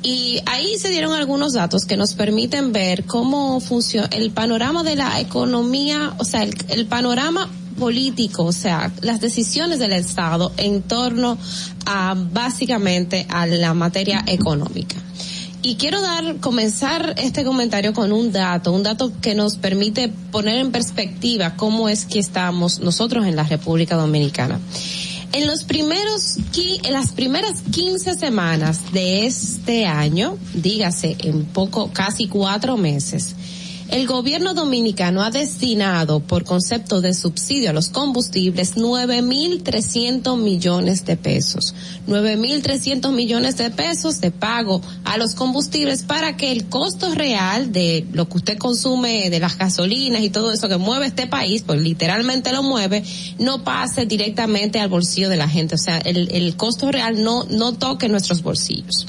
y 0.01 0.41
ahí 0.45 0.77
se 0.77 0.89
dieron 0.89 1.13
algunos 1.13 1.53
datos 1.53 1.85
que 1.85 1.95
nos 1.95 2.13
permiten 2.13 2.73
ver 2.73 3.05
cómo 3.05 3.59
funciona 3.61 4.07
el 4.11 4.31
panorama 4.31 4.83
de 4.83 4.97
la 4.97 5.19
economía, 5.19 6.13
o 6.17 6.25
sea, 6.25 6.43
el, 6.43 6.53
el 6.67 6.85
panorama 6.87 7.49
político, 7.79 8.43
o 8.43 8.51
sea, 8.51 8.91
las 9.01 9.21
decisiones 9.21 9.79
del 9.79 9.93
Estado 9.93 10.51
en 10.57 10.81
torno 10.81 11.37
a 11.85 12.15
básicamente 12.15 13.25
a 13.29 13.45
la 13.45 13.73
materia 13.73 14.23
económica. 14.27 14.97
Y 15.65 15.75
quiero 15.75 16.01
dar, 16.01 16.41
comenzar 16.41 17.15
este 17.17 17.45
comentario 17.45 17.93
con 17.93 18.11
un 18.11 18.33
dato, 18.33 18.73
un 18.73 18.83
dato 18.83 19.13
que 19.21 19.33
nos 19.33 19.55
permite 19.55 20.09
poner 20.29 20.57
en 20.57 20.73
perspectiva 20.73 21.55
cómo 21.55 21.87
es 21.87 22.05
que 22.05 22.19
estamos 22.19 22.79
nosotros 22.79 23.25
en 23.25 23.37
la 23.37 23.43
República 23.43 23.95
Dominicana. 23.95 24.59
En 25.33 25.47
los 25.47 25.63
primeros, 25.63 26.37
en 26.55 26.93
las 26.93 27.11
primeras 27.11 27.63
15 27.71 28.13
semanas 28.13 28.91
de 28.93 29.25
este 29.25 29.87
año, 29.87 30.37
dígase 30.53 31.15
en 31.19 31.45
poco, 31.45 31.89
casi 31.91 32.27
cuatro 32.27 32.77
meses, 32.77 33.35
el 33.89 34.07
gobierno 34.07 34.53
dominicano 34.53 35.23
ha 35.23 35.29
destinado 35.29 36.19
por 36.19 36.43
concepto 36.43 37.01
de 37.01 37.13
subsidio 37.13 37.69
a 37.69 37.73
los 37.73 37.89
combustibles 37.89 38.75
9.300 38.75 40.37
millones 40.37 41.05
de 41.05 41.17
pesos. 41.17 41.75
9.300 42.07 43.11
millones 43.11 43.57
de 43.57 43.69
pesos 43.69 44.21
de 44.21 44.31
pago 44.31 44.81
a 45.03 45.17
los 45.17 45.35
combustibles 45.35 46.03
para 46.03 46.37
que 46.37 46.51
el 46.51 46.65
costo 46.65 47.13
real 47.13 47.71
de 47.71 48.05
lo 48.13 48.27
que 48.27 48.37
usted 48.37 48.57
consume 48.57 49.29
de 49.29 49.39
las 49.39 49.57
gasolinas 49.57 50.21
y 50.21 50.29
todo 50.29 50.51
eso 50.51 50.67
que 50.67 50.77
mueve 50.77 51.07
este 51.07 51.27
país, 51.27 51.63
pues 51.65 51.81
literalmente 51.81 52.51
lo 52.51 52.63
mueve, 52.63 53.03
no 53.39 53.63
pase 53.63 54.05
directamente 54.05 54.79
al 54.79 54.89
bolsillo 54.89 55.29
de 55.29 55.37
la 55.37 55.49
gente. 55.49 55.75
O 55.75 55.79
sea, 55.79 55.97
el, 55.99 56.29
el 56.31 56.55
costo 56.55 56.91
real 56.91 57.23
no, 57.23 57.45
no 57.49 57.73
toque 57.73 58.09
nuestros 58.09 58.41
bolsillos. 58.41 59.05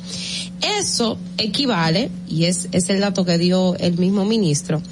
Eso 0.80 1.18
equivale, 1.38 2.10
y 2.28 2.44
es, 2.44 2.68
es 2.72 2.88
el 2.88 3.00
dato 3.00 3.24
que 3.24 3.38
dio 3.38 3.76
el 3.76 3.98
mismo 3.98 4.24
ministro, 4.24 4.82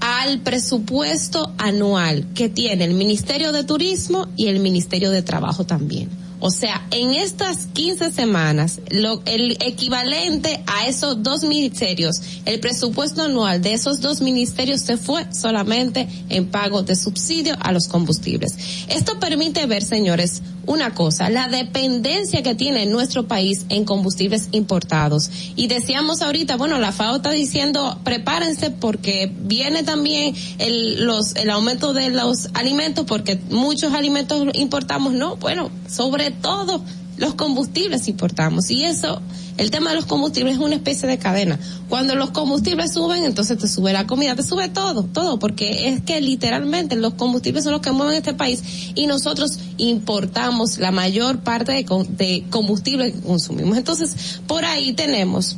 al 0.00 0.40
presupuesto 0.40 1.52
anual 1.58 2.26
que 2.34 2.48
tiene 2.48 2.84
el 2.84 2.94
Ministerio 2.94 3.52
de 3.52 3.64
Turismo 3.64 4.28
y 4.36 4.48
el 4.48 4.60
Ministerio 4.60 5.10
de 5.10 5.22
Trabajo 5.22 5.64
también. 5.64 6.10
O 6.38 6.50
sea, 6.50 6.86
en 6.90 7.12
estas 7.14 7.66
15 7.72 8.12
semanas, 8.12 8.80
lo, 8.90 9.22
el 9.24 9.52
equivalente 9.60 10.62
a 10.66 10.86
esos 10.86 11.22
dos 11.22 11.44
ministerios, 11.44 12.20
el 12.44 12.60
presupuesto 12.60 13.22
anual 13.22 13.62
de 13.62 13.72
esos 13.72 14.00
dos 14.02 14.20
ministerios 14.20 14.82
se 14.82 14.98
fue 14.98 15.26
solamente 15.32 16.06
en 16.28 16.46
pago 16.46 16.82
de 16.82 16.94
subsidio 16.94 17.56
a 17.60 17.72
los 17.72 17.88
combustibles. 17.88 18.54
Esto 18.88 19.18
permite 19.18 19.64
ver, 19.64 19.82
señores, 19.82 20.42
una 20.66 20.94
cosa, 20.94 21.30
la 21.30 21.48
dependencia 21.48 22.42
que 22.42 22.54
tiene 22.54 22.86
nuestro 22.86 23.26
país 23.26 23.66
en 23.68 23.84
combustibles 23.84 24.48
importados. 24.52 25.30
Y 25.56 25.68
decíamos 25.68 26.22
ahorita, 26.22 26.56
bueno, 26.56 26.78
la 26.78 26.92
FAO 26.92 27.16
está 27.16 27.30
diciendo, 27.30 27.98
prepárense 28.04 28.70
porque 28.70 29.32
viene 29.34 29.82
también 29.82 30.34
el, 30.58 31.04
los, 31.04 31.36
el 31.36 31.50
aumento 31.50 31.92
de 31.92 32.10
los 32.10 32.50
alimentos, 32.54 33.06
porque 33.06 33.38
muchos 33.50 33.92
alimentos 33.94 34.46
importamos, 34.54 35.12
no, 35.12 35.36
bueno, 35.36 35.70
sobre 35.88 36.30
todo 36.30 36.82
los 37.18 37.34
combustibles 37.34 38.08
importamos. 38.08 38.70
Y 38.70 38.84
eso, 38.84 39.20
el 39.56 39.70
tema 39.70 39.90
de 39.90 39.96
los 39.96 40.06
combustibles 40.06 40.54
es 40.54 40.60
una 40.60 40.74
especie 40.74 41.08
de 41.08 41.18
cadena. 41.18 41.58
Cuando 41.88 42.14
los 42.14 42.30
combustibles 42.30 42.92
suben, 42.92 43.24
entonces 43.24 43.58
te 43.58 43.68
sube 43.68 43.92
la 43.92 44.06
comida, 44.06 44.34
te 44.34 44.42
sube 44.42 44.68
todo, 44.68 45.04
todo, 45.04 45.38
porque 45.38 45.88
es 45.88 46.02
que 46.02 46.20
literalmente 46.20 46.96
los 46.96 47.14
combustibles 47.14 47.64
son 47.64 47.72
los 47.72 47.82
que 47.82 47.92
mueven 47.92 48.16
este 48.16 48.34
país 48.34 48.62
y 48.94 49.06
nosotros 49.06 49.58
importamos 49.76 50.78
la 50.78 50.90
mayor 50.90 51.40
parte 51.40 51.72
de, 51.72 51.86
de 52.10 52.44
combustible 52.50 53.12
que 53.12 53.20
consumimos. 53.20 53.76
Entonces, 53.76 54.40
por 54.46 54.64
ahí 54.64 54.92
tenemos 54.92 55.56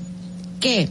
que 0.61 0.89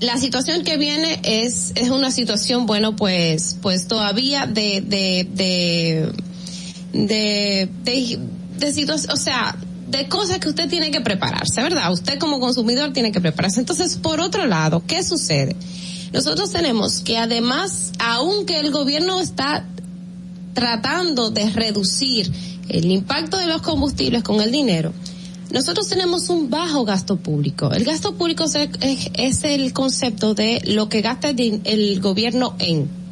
la 0.00 0.18
situación 0.18 0.64
que 0.64 0.76
viene 0.76 1.20
es, 1.22 1.72
es 1.76 1.90
una 1.90 2.10
situación, 2.10 2.66
bueno, 2.66 2.96
pues, 2.96 3.58
pues 3.62 3.86
todavía 3.86 4.46
de, 4.46 4.80
de, 4.80 5.26
de, 5.32 6.12
de, 6.92 7.68
de, 7.84 8.18
de 8.64 8.92
o 8.92 9.16
sea, 9.16 9.56
de 9.88 10.08
cosas 10.08 10.38
que 10.38 10.48
usted 10.48 10.68
tiene 10.68 10.90
que 10.90 11.00
prepararse, 11.00 11.62
¿verdad? 11.62 11.92
Usted 11.92 12.18
como 12.18 12.40
consumidor 12.40 12.92
tiene 12.92 13.12
que 13.12 13.20
prepararse. 13.20 13.60
Entonces, 13.60 13.96
por 13.96 14.20
otro 14.20 14.46
lado, 14.46 14.82
¿qué 14.86 15.02
sucede? 15.02 15.56
Nosotros 16.12 16.50
tenemos 16.50 17.00
que 17.00 17.18
además, 17.18 17.92
aunque 17.98 18.58
el 18.60 18.70
gobierno 18.70 19.20
está 19.20 19.66
tratando 20.54 21.30
de 21.30 21.50
reducir 21.50 22.30
el 22.68 22.90
impacto 22.90 23.36
de 23.36 23.46
los 23.46 23.62
combustibles 23.62 24.22
con 24.22 24.40
el 24.40 24.50
dinero, 24.50 24.92
nosotros 25.52 25.88
tenemos 25.88 26.30
un 26.30 26.50
bajo 26.50 26.84
gasto 26.84 27.16
público. 27.16 27.72
El 27.72 27.84
gasto 27.84 28.14
público 28.14 28.44
es, 28.44 29.44
el 29.44 29.72
concepto 29.72 30.34
de 30.34 30.62
lo 30.66 30.88
que 30.88 31.00
gasta 31.00 31.30
el 31.30 32.00
gobierno 32.00 32.56
en 32.58 33.03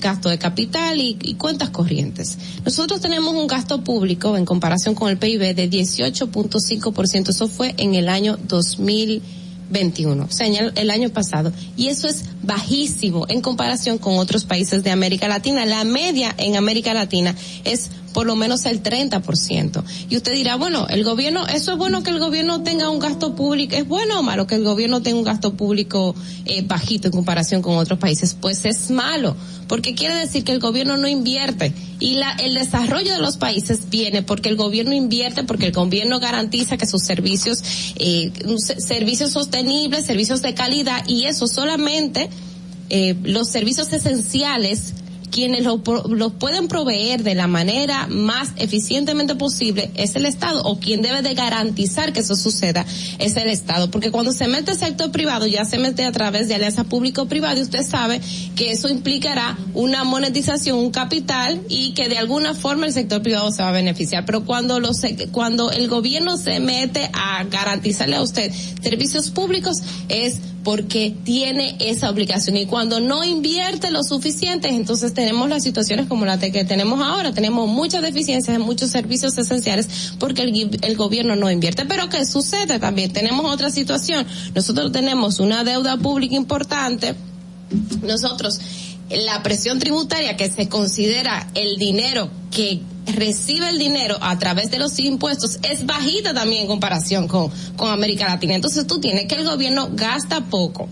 gasto 0.00 0.28
de 0.28 0.38
capital 0.38 1.00
y, 1.00 1.16
y 1.20 1.34
cuentas 1.34 1.70
corrientes. 1.70 2.38
Nosotros 2.64 3.00
tenemos 3.00 3.34
un 3.34 3.46
gasto 3.46 3.82
público 3.82 4.36
en 4.36 4.44
comparación 4.44 4.94
con 4.94 5.10
el 5.10 5.18
PIB 5.18 5.54
de 5.54 5.70
18.5%. 5.70 7.28
Eso 7.28 7.48
fue 7.48 7.74
en 7.78 7.94
el 7.94 8.08
año 8.08 8.38
2021, 8.48 10.24
o 10.24 10.30
sea, 10.30 10.46
el 10.46 10.90
año 10.90 11.10
pasado. 11.10 11.52
Y 11.76 11.88
eso 11.88 12.08
es 12.08 12.24
bajísimo 12.42 13.26
en 13.28 13.40
comparación 13.40 13.98
con 13.98 14.18
otros 14.18 14.44
países 14.44 14.82
de 14.82 14.90
América 14.90 15.28
Latina. 15.28 15.66
La 15.66 15.84
media 15.84 16.34
en 16.38 16.56
América 16.56 16.94
Latina 16.94 17.34
es 17.64 17.90
por 18.18 18.26
lo 18.26 18.34
menos 18.34 18.66
el 18.66 18.82
30%. 18.82 19.84
Y 20.10 20.16
usted 20.16 20.32
dirá, 20.32 20.56
bueno, 20.56 20.88
el 20.88 21.04
gobierno, 21.04 21.46
eso 21.46 21.70
es 21.70 21.78
bueno 21.78 22.02
que 22.02 22.10
el 22.10 22.18
gobierno 22.18 22.64
tenga 22.64 22.90
un 22.90 22.98
gasto 22.98 23.36
público, 23.36 23.76
es 23.76 23.86
bueno 23.86 24.18
o 24.18 24.22
malo 24.24 24.48
que 24.48 24.56
el 24.56 24.64
gobierno 24.64 25.02
tenga 25.02 25.18
un 25.18 25.24
gasto 25.24 25.54
público 25.54 26.16
eh, 26.44 26.62
bajito 26.66 27.06
en 27.06 27.12
comparación 27.12 27.62
con 27.62 27.76
otros 27.76 28.00
países. 28.00 28.34
Pues 28.34 28.64
es 28.64 28.90
malo, 28.90 29.36
porque 29.68 29.94
quiere 29.94 30.16
decir 30.16 30.42
que 30.42 30.50
el 30.50 30.58
gobierno 30.58 30.96
no 30.96 31.06
invierte. 31.06 31.72
Y 32.00 32.14
la, 32.14 32.32
el 32.32 32.54
desarrollo 32.54 33.12
de 33.12 33.20
los 33.20 33.36
países 33.36 33.88
viene 33.88 34.24
porque 34.24 34.48
el 34.48 34.56
gobierno 34.56 34.94
invierte, 34.94 35.44
porque 35.44 35.66
el 35.66 35.72
gobierno 35.72 36.18
garantiza 36.18 36.76
que 36.76 36.86
sus 36.86 37.04
servicios, 37.04 37.62
eh, 38.00 38.32
servicios 38.78 39.30
sostenibles, 39.30 40.06
servicios 40.06 40.42
de 40.42 40.54
calidad, 40.54 41.06
y 41.06 41.26
eso 41.26 41.46
solamente 41.46 42.30
eh, 42.90 43.14
los 43.22 43.48
servicios 43.48 43.92
esenciales 43.92 44.94
quienes 45.38 45.62
lo, 45.62 45.80
los 46.08 46.32
pueden 46.32 46.66
proveer 46.66 47.22
de 47.22 47.36
la 47.36 47.46
manera 47.46 48.08
más 48.08 48.48
eficientemente 48.56 49.36
posible 49.36 49.88
es 49.94 50.16
el 50.16 50.26
Estado 50.26 50.64
o 50.64 50.80
quien 50.80 51.00
debe 51.00 51.22
de 51.22 51.34
garantizar 51.34 52.12
que 52.12 52.18
eso 52.20 52.34
suceda 52.34 52.84
es 53.20 53.36
el 53.36 53.48
Estado. 53.48 53.88
Porque 53.88 54.10
cuando 54.10 54.32
se 54.32 54.48
mete 54.48 54.72
el 54.72 54.78
sector 54.78 55.12
privado 55.12 55.46
ya 55.46 55.64
se 55.64 55.78
mete 55.78 56.04
a 56.04 56.10
través 56.10 56.48
de 56.48 56.56
alianza 56.56 56.82
público-privada 56.82 57.56
y 57.56 57.62
usted 57.62 57.86
sabe 57.86 58.20
que 58.56 58.72
eso 58.72 58.88
implicará 58.88 59.56
una 59.74 60.02
monetización, 60.02 60.76
un 60.76 60.90
capital 60.90 61.60
y 61.68 61.92
que 61.92 62.08
de 62.08 62.18
alguna 62.18 62.54
forma 62.54 62.86
el 62.86 62.92
sector 62.92 63.22
privado 63.22 63.52
se 63.52 63.62
va 63.62 63.68
a 63.68 63.72
beneficiar. 63.72 64.24
Pero 64.26 64.44
cuando 64.44 64.80
los 64.80 65.02
cuando 65.30 65.70
el 65.70 65.86
gobierno 65.86 66.36
se 66.36 66.58
mete 66.58 67.10
a 67.12 67.44
garantizarle 67.44 68.16
a 68.16 68.22
usted 68.22 68.50
servicios 68.82 69.30
públicos 69.30 69.76
es 70.08 70.38
porque 70.64 71.14
tiene 71.24 71.76
esa 71.80 72.10
obligación 72.10 72.56
y 72.56 72.66
cuando 72.66 73.00
no 73.00 73.24
invierte 73.24 73.90
lo 73.90 74.02
suficiente, 74.02 74.68
entonces 74.68 75.14
tenemos 75.14 75.48
las 75.48 75.62
situaciones 75.62 76.06
como 76.06 76.26
de 76.26 76.52
que 76.52 76.64
tenemos 76.64 77.00
ahora, 77.00 77.32
tenemos 77.32 77.68
muchas 77.68 78.02
deficiencias 78.02 78.54
en 78.54 78.62
muchos 78.62 78.90
servicios 78.90 79.38
esenciales 79.38 80.12
porque 80.18 80.42
el, 80.42 80.78
el 80.82 80.96
gobierno 80.96 81.36
no 81.36 81.50
invierte. 81.50 81.86
Pero 81.86 82.08
¿qué 82.08 82.24
sucede 82.24 82.78
también? 82.78 83.12
Tenemos 83.12 83.46
otra 83.46 83.70
situación. 83.70 84.26
Nosotros 84.54 84.92
tenemos 84.92 85.40
una 85.40 85.64
deuda 85.64 85.96
pública 85.96 86.34
importante, 86.34 87.14
nosotros 88.02 88.60
la 89.10 89.42
presión 89.42 89.78
tributaria 89.78 90.36
que 90.36 90.50
se 90.50 90.68
considera 90.68 91.50
el 91.54 91.76
dinero 91.78 92.30
que 92.50 92.80
recibe 93.08 93.68
el 93.68 93.78
dinero 93.78 94.16
a 94.20 94.38
través 94.38 94.70
de 94.70 94.78
los 94.78 94.98
impuestos 94.98 95.58
es 95.62 95.84
bajita 95.86 96.34
también 96.34 96.62
en 96.62 96.68
comparación 96.68 97.28
con, 97.28 97.50
con 97.76 97.90
América 97.90 98.26
Latina. 98.26 98.54
Entonces 98.54 98.86
tú 98.86 99.00
tienes 99.00 99.26
que 99.26 99.34
el 99.36 99.44
gobierno 99.44 99.88
gasta 99.92 100.40
poco, 100.42 100.88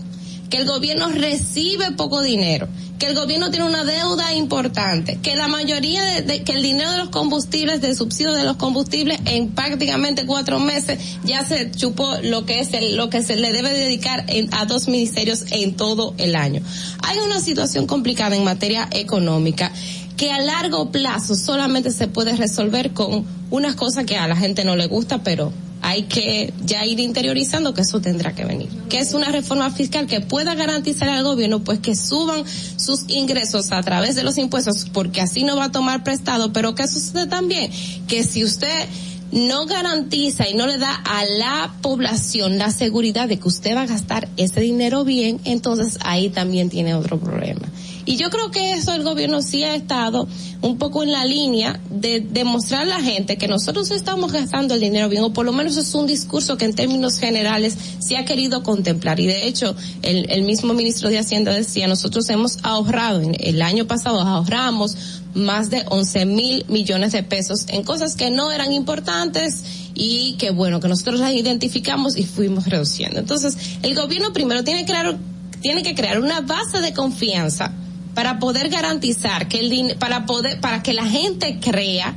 que 0.49 0.57
el 0.57 0.65
gobierno 0.65 1.09
recibe 1.09 1.91
poco 1.91 2.21
dinero, 2.21 2.67
que 2.99 3.05
el 3.07 3.15
gobierno 3.15 3.51
tiene 3.51 3.65
una 3.65 3.83
deuda 3.83 4.33
importante, 4.33 5.19
que 5.21 5.35
la 5.35 5.47
mayoría 5.47 6.01
de, 6.21 6.43
que 6.43 6.53
el 6.53 6.63
dinero 6.63 6.89
de 6.89 6.97
los 6.97 7.09
combustibles, 7.09 7.79
del 7.81 7.95
subsidio 7.95 8.33
de 8.33 8.43
los 8.43 8.55
combustibles, 8.55 9.19
en 9.25 9.49
prácticamente 9.49 10.25
cuatro 10.25 10.59
meses 10.59 10.97
ya 11.23 11.45
se 11.45 11.69
chupó 11.71 12.15
lo 12.23 12.45
que 12.45 12.59
es 12.61 12.73
el, 12.73 12.95
lo 12.95 13.09
que 13.09 13.21
se 13.23 13.35
le 13.35 13.51
debe 13.51 13.71
dedicar 13.73 14.23
en- 14.29 14.51
a 14.53 14.65
dos 14.65 14.87
ministerios 14.87 15.43
en 15.51 15.75
todo 15.75 16.15
el 16.17 16.35
año. 16.35 16.61
Hay 17.03 17.19
una 17.19 17.39
situación 17.39 17.85
complicada 17.85 18.35
en 18.35 18.43
materia 18.43 18.87
económica 18.91 19.71
que 20.17 20.31
a 20.31 20.39
largo 20.39 20.91
plazo 20.91 21.35
solamente 21.35 21.91
se 21.91 22.07
puede 22.07 22.35
resolver 22.35 22.91
con 22.93 23.25
unas 23.51 23.75
cosas 23.75 24.05
que 24.05 24.17
a 24.17 24.27
la 24.27 24.35
gente 24.35 24.65
no 24.65 24.75
le 24.75 24.87
gusta, 24.87 25.23
pero 25.23 25.53
hay 25.81 26.03
que 26.03 26.53
ya 26.65 26.85
ir 26.85 26.99
interiorizando 26.99 27.73
que 27.73 27.81
eso 27.81 28.01
tendrá 28.01 28.33
que 28.33 28.43
venir. 28.43 28.67
Que 28.89 28.99
es 28.99 29.13
una 29.13 29.29
reforma 29.29 29.69
fiscal 29.69 30.07
que 30.07 30.19
pueda 30.19 30.55
garantizar 30.55 31.07
al 31.07 31.23
gobierno 31.23 31.63
pues 31.63 31.79
que 31.79 31.95
suban 31.95 32.43
sus 32.77 33.05
ingresos 33.09 33.71
a 33.71 33.81
través 33.83 34.15
de 34.15 34.23
los 34.23 34.37
impuestos 34.37 34.87
porque 34.91 35.21
así 35.21 35.43
no 35.43 35.55
va 35.55 35.65
a 35.65 35.71
tomar 35.71 36.03
prestado, 36.03 36.51
pero 36.51 36.73
que 36.73 36.87
sucede 36.87 37.27
también 37.27 37.71
que 38.07 38.23
si 38.23 38.43
usted 38.43 38.87
no 39.31 39.65
garantiza 39.65 40.49
y 40.49 40.55
no 40.55 40.67
le 40.67 40.77
da 40.77 40.93
a 40.93 41.25
la 41.25 41.73
población 41.81 42.57
la 42.57 42.71
seguridad 42.71 43.27
de 43.27 43.37
que 43.37 43.47
usted 43.47 43.75
va 43.75 43.81
a 43.81 43.87
gastar 43.87 44.29
ese 44.37 44.61
dinero 44.61 45.03
bien, 45.03 45.39
entonces 45.43 45.99
ahí 46.01 46.29
también 46.29 46.69
tiene 46.69 46.95
otro 46.95 47.19
problema. 47.19 47.67
Y 48.07 48.15
yo 48.15 48.29
creo 48.31 48.49
que 48.51 48.71
eso 48.71 48.93
el 48.95 49.03
gobierno 49.03 49.41
sí 49.43 49.63
ha 49.63 49.75
estado 49.75 50.27
un 50.61 50.77
poco 50.79 51.03
en 51.03 51.11
la 51.11 51.25
línea 51.25 51.79
de 51.91 52.21
demostrar 52.21 52.83
a 52.83 52.85
la 52.85 53.01
gente 53.01 53.37
que 53.37 53.47
nosotros 53.47 53.91
estamos 53.91 54.31
gastando 54.31 54.73
el 54.73 54.79
dinero 54.79 55.09
bien, 55.09 55.23
o 55.23 55.33
por 55.33 55.45
lo 55.45 55.51
menos 55.51 55.75
es 55.77 55.93
un 55.93 56.07
discurso 56.07 56.57
que 56.57 56.65
en 56.65 56.73
términos 56.73 57.19
generales 57.19 57.77
se 57.99 58.15
ha 58.17 58.23
querido 58.25 58.63
contemplar. 58.63 59.19
Y 59.19 59.27
de 59.27 59.45
hecho, 59.47 59.75
el, 60.01 60.31
el 60.31 60.43
mismo 60.43 60.73
ministro 60.73 61.09
de 61.09 61.19
Hacienda 61.19 61.51
decía, 61.53 61.87
nosotros 61.87 62.27
hemos 62.29 62.59
ahorrado, 62.63 63.21
en- 63.21 63.35
el 63.39 63.61
año 63.61 63.85
pasado 63.87 64.21
ahorramos 64.21 64.95
más 65.35 65.69
de 65.69 65.83
11 65.89 66.25
mil 66.25 66.65
millones 66.69 67.11
de 67.11 67.21
pesos 67.23 67.65
en 67.67 67.83
cosas 67.83 68.15
que 68.15 68.31
no 68.31 68.51
eran 68.53 68.71
importantes 68.73 69.63
y 69.93 70.35
que 70.39 70.51
bueno, 70.51 70.79
que 70.79 70.87
nosotros 70.87 71.19
las 71.19 71.33
identificamos 71.33 72.17
y 72.17 72.23
fuimos 72.23 72.65
reduciendo. 72.67 73.19
Entonces, 73.19 73.57
el 73.83 73.93
gobierno 73.95 74.31
primero 74.33 74.63
tiene 74.63 74.85
que 74.85 74.91
crear, 74.93 75.17
tiene 75.61 75.83
que 75.83 75.93
crear 75.93 76.19
una 76.21 76.39
base 76.41 76.79
de 76.79 76.93
confianza 76.93 77.73
para 78.17 78.39
poder 78.39 78.69
garantizar 78.69 79.47
que 79.47 79.59
el 79.59 79.95
para 79.97 80.25
poder, 80.25 80.59
para 80.59 80.81
que 80.81 80.91
la 80.91 81.05
gente 81.05 81.59
crea 81.59 82.15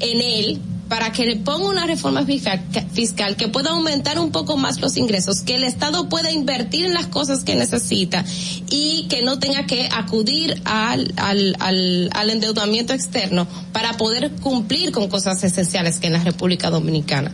en 0.00 0.22
él, 0.22 0.58
para 0.88 1.12
que 1.12 1.26
le 1.26 1.36
ponga 1.36 1.68
una 1.68 1.84
reforma 1.84 2.24
fiscal, 2.24 3.36
que 3.36 3.48
pueda 3.48 3.72
aumentar 3.72 4.18
un 4.18 4.32
poco 4.32 4.56
más 4.56 4.80
los 4.80 4.96
ingresos, 4.96 5.42
que 5.42 5.56
el 5.56 5.64
Estado 5.64 6.08
pueda 6.08 6.32
invertir 6.32 6.86
en 6.86 6.94
las 6.94 7.08
cosas 7.08 7.44
que 7.44 7.54
necesita 7.54 8.24
y 8.70 9.08
que 9.10 9.20
no 9.20 9.38
tenga 9.40 9.66
que 9.66 9.90
acudir 9.92 10.58
al, 10.64 11.12
al, 11.18 11.54
al 12.14 12.30
endeudamiento 12.30 12.94
externo 12.94 13.46
para 13.74 13.98
poder 13.98 14.30
cumplir 14.40 14.90
con 14.90 15.08
cosas 15.08 15.44
esenciales 15.44 15.98
que 15.98 16.06
en 16.06 16.14
la 16.14 16.24
República 16.24 16.70
Dominicana. 16.70 17.30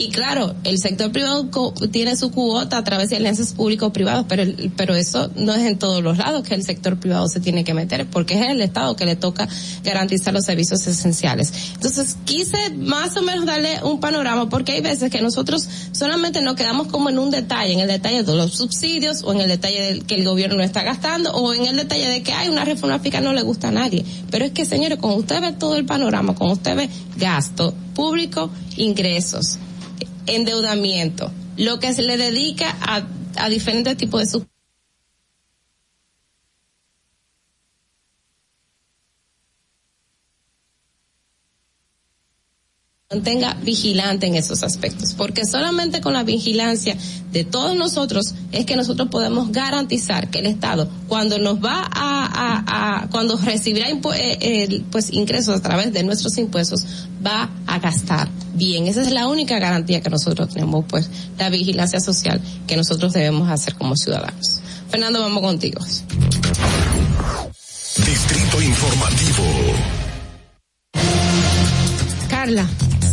Y 0.00 0.10
claro, 0.10 0.54
el 0.62 0.78
sector 0.78 1.10
privado 1.10 1.50
co- 1.50 1.74
tiene 1.90 2.14
su 2.16 2.30
cuota 2.30 2.78
a 2.78 2.84
través 2.84 3.10
de 3.10 3.16
alianzas 3.16 3.52
público-privadas, 3.52 4.26
pero, 4.28 4.44
pero 4.76 4.94
eso 4.94 5.28
no 5.34 5.52
es 5.54 5.64
en 5.66 5.76
todos 5.76 6.04
los 6.04 6.18
lados 6.18 6.46
que 6.46 6.54
el 6.54 6.62
sector 6.62 7.00
privado 7.00 7.26
se 7.28 7.40
tiene 7.40 7.64
que 7.64 7.74
meter, 7.74 8.06
porque 8.06 8.34
es 8.34 8.48
el 8.48 8.60
Estado 8.60 8.94
que 8.94 9.04
le 9.04 9.16
toca 9.16 9.48
garantizar 9.82 10.32
los 10.32 10.44
servicios 10.44 10.86
esenciales. 10.86 11.52
Entonces, 11.74 12.16
quise 12.24 12.70
más 12.76 13.16
o 13.16 13.22
menos 13.22 13.44
darle 13.44 13.82
un 13.82 13.98
panorama, 13.98 14.48
porque 14.48 14.70
hay 14.70 14.82
veces 14.82 15.10
que 15.10 15.20
nosotros 15.20 15.68
solamente 15.90 16.42
nos 16.42 16.54
quedamos 16.54 16.86
como 16.86 17.10
en 17.10 17.18
un 17.18 17.30
detalle, 17.30 17.72
en 17.72 17.80
el 17.80 17.88
detalle 17.88 18.22
de 18.22 18.34
los 18.36 18.54
subsidios, 18.54 19.22
o 19.24 19.32
en 19.32 19.40
el 19.40 19.48
detalle 19.48 19.82
del 19.82 20.04
que 20.04 20.14
el 20.14 20.24
gobierno 20.24 20.58
no 20.58 20.62
está 20.62 20.84
gastando, 20.84 21.32
o 21.32 21.52
en 21.54 21.66
el 21.66 21.74
detalle 21.74 22.06
de 22.08 22.22
que 22.22 22.32
hay 22.32 22.48
una 22.48 22.64
reforma 22.64 23.00
fiscal 23.00 23.24
no 23.24 23.32
le 23.32 23.42
gusta 23.42 23.68
a 23.68 23.72
nadie. 23.72 24.04
Pero 24.30 24.44
es 24.44 24.52
que, 24.52 24.64
señores, 24.64 24.98
cuando 25.00 25.18
usted 25.18 25.40
ve 25.40 25.52
todo 25.54 25.74
el 25.74 25.84
panorama, 25.86 26.36
cuando 26.36 26.54
usted 26.54 26.76
ve 26.76 26.88
gasto 27.16 27.74
público, 27.94 28.48
ingresos, 28.76 29.58
endeudamiento, 30.28 31.30
lo 31.56 31.78
que 31.78 31.94
se 31.94 32.02
le 32.02 32.16
dedica 32.16 32.76
a, 32.80 33.06
a 33.36 33.48
diferentes 33.48 33.96
tipos 33.96 34.20
de 34.20 34.26
sub 34.26 34.46
mantenga 43.10 43.54
vigilante 43.62 44.26
en 44.26 44.34
esos 44.34 44.62
aspectos, 44.62 45.14
porque 45.14 45.46
solamente 45.46 46.02
con 46.02 46.12
la 46.12 46.24
vigilancia 46.24 46.94
de 47.32 47.42
todos 47.42 47.74
nosotros 47.74 48.34
es 48.52 48.66
que 48.66 48.76
nosotros 48.76 49.08
podemos 49.08 49.50
garantizar 49.50 50.28
que 50.28 50.40
el 50.40 50.46
Estado, 50.46 50.90
cuando 51.08 51.38
nos 51.38 51.56
va 51.56 51.88
a, 51.90 52.26
a, 52.26 53.04
a 53.04 53.08
cuando 53.08 53.38
recibirá 53.38 53.88
impu- 53.88 54.14
eh, 54.14 54.82
pues 54.92 55.10
ingresos 55.10 55.56
a 55.56 55.62
través 55.62 55.90
de 55.94 56.02
nuestros 56.02 56.36
impuestos, 56.36 56.84
va 57.26 57.48
a 57.66 57.78
gastar 57.78 58.28
bien. 58.52 58.86
Esa 58.86 59.00
es 59.00 59.10
la 59.10 59.26
única 59.26 59.58
garantía 59.58 60.02
que 60.02 60.10
nosotros 60.10 60.50
tenemos, 60.50 60.84
pues, 60.86 61.08
la 61.38 61.48
vigilancia 61.48 62.00
social 62.00 62.42
que 62.66 62.76
nosotros 62.76 63.14
debemos 63.14 63.48
hacer 63.50 63.74
como 63.76 63.96
ciudadanos. 63.96 64.60
Fernando, 64.90 65.20
vamos 65.22 65.42
contigo. 65.42 65.80
Distrito 68.04 68.60
Informativo. 68.60 69.44
Carla. 72.28 72.68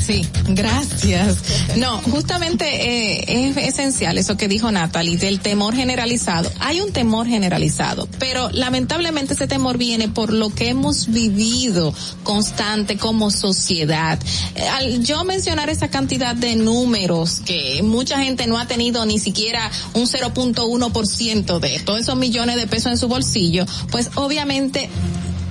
Sí, 0.06 0.24
gracias. 0.50 1.38
No, 1.78 1.98
justamente 1.98 2.66
eh, 2.66 3.48
es 3.48 3.58
esencial 3.58 4.20
eso 4.20 4.38
que 4.38 4.48
dijo 4.48 4.72
Natalie 4.72 5.18
del 5.18 5.40
temor 5.40 5.76
generalizado. 5.76 6.52
Hay 6.60 6.80
un 6.80 6.92
temor 6.92 7.26
generalizado, 7.26 8.08
pero 8.20 8.52
lamentablemente 8.52 9.34
ese 9.34 9.48
temor 9.48 9.80
viene 9.80 10.08
por 10.08 10.32
lo 10.32 10.52
que 10.52 10.70
hemos 10.70 11.08
vivido 11.12 11.92
constante 12.22 12.98
como 12.98 13.32
sociedad. 13.32 14.20
Eh, 14.56 14.68
Al 14.68 15.04
yo 15.04 15.24
mencionar 15.24 15.72
esa 15.72 15.88
cantidad 15.88 16.36
de 16.36 16.56
números 16.56 17.42
que 17.44 17.82
mucha 17.82 18.20
gente 18.22 18.46
no 18.46 18.60
ha 18.60 18.68
tenido 18.68 19.06
ni 19.08 19.18
siquiera 19.18 19.72
un 19.96 20.06
0.1% 20.06 21.60
de 21.60 21.80
todos 21.80 22.02
esos 22.02 22.16
millones 22.16 22.58
de 22.58 22.68
pesos 22.68 22.92
en 22.92 22.98
su 23.00 23.08
bolsillo, 23.08 23.66
pues 23.90 24.12
obviamente 24.16 24.90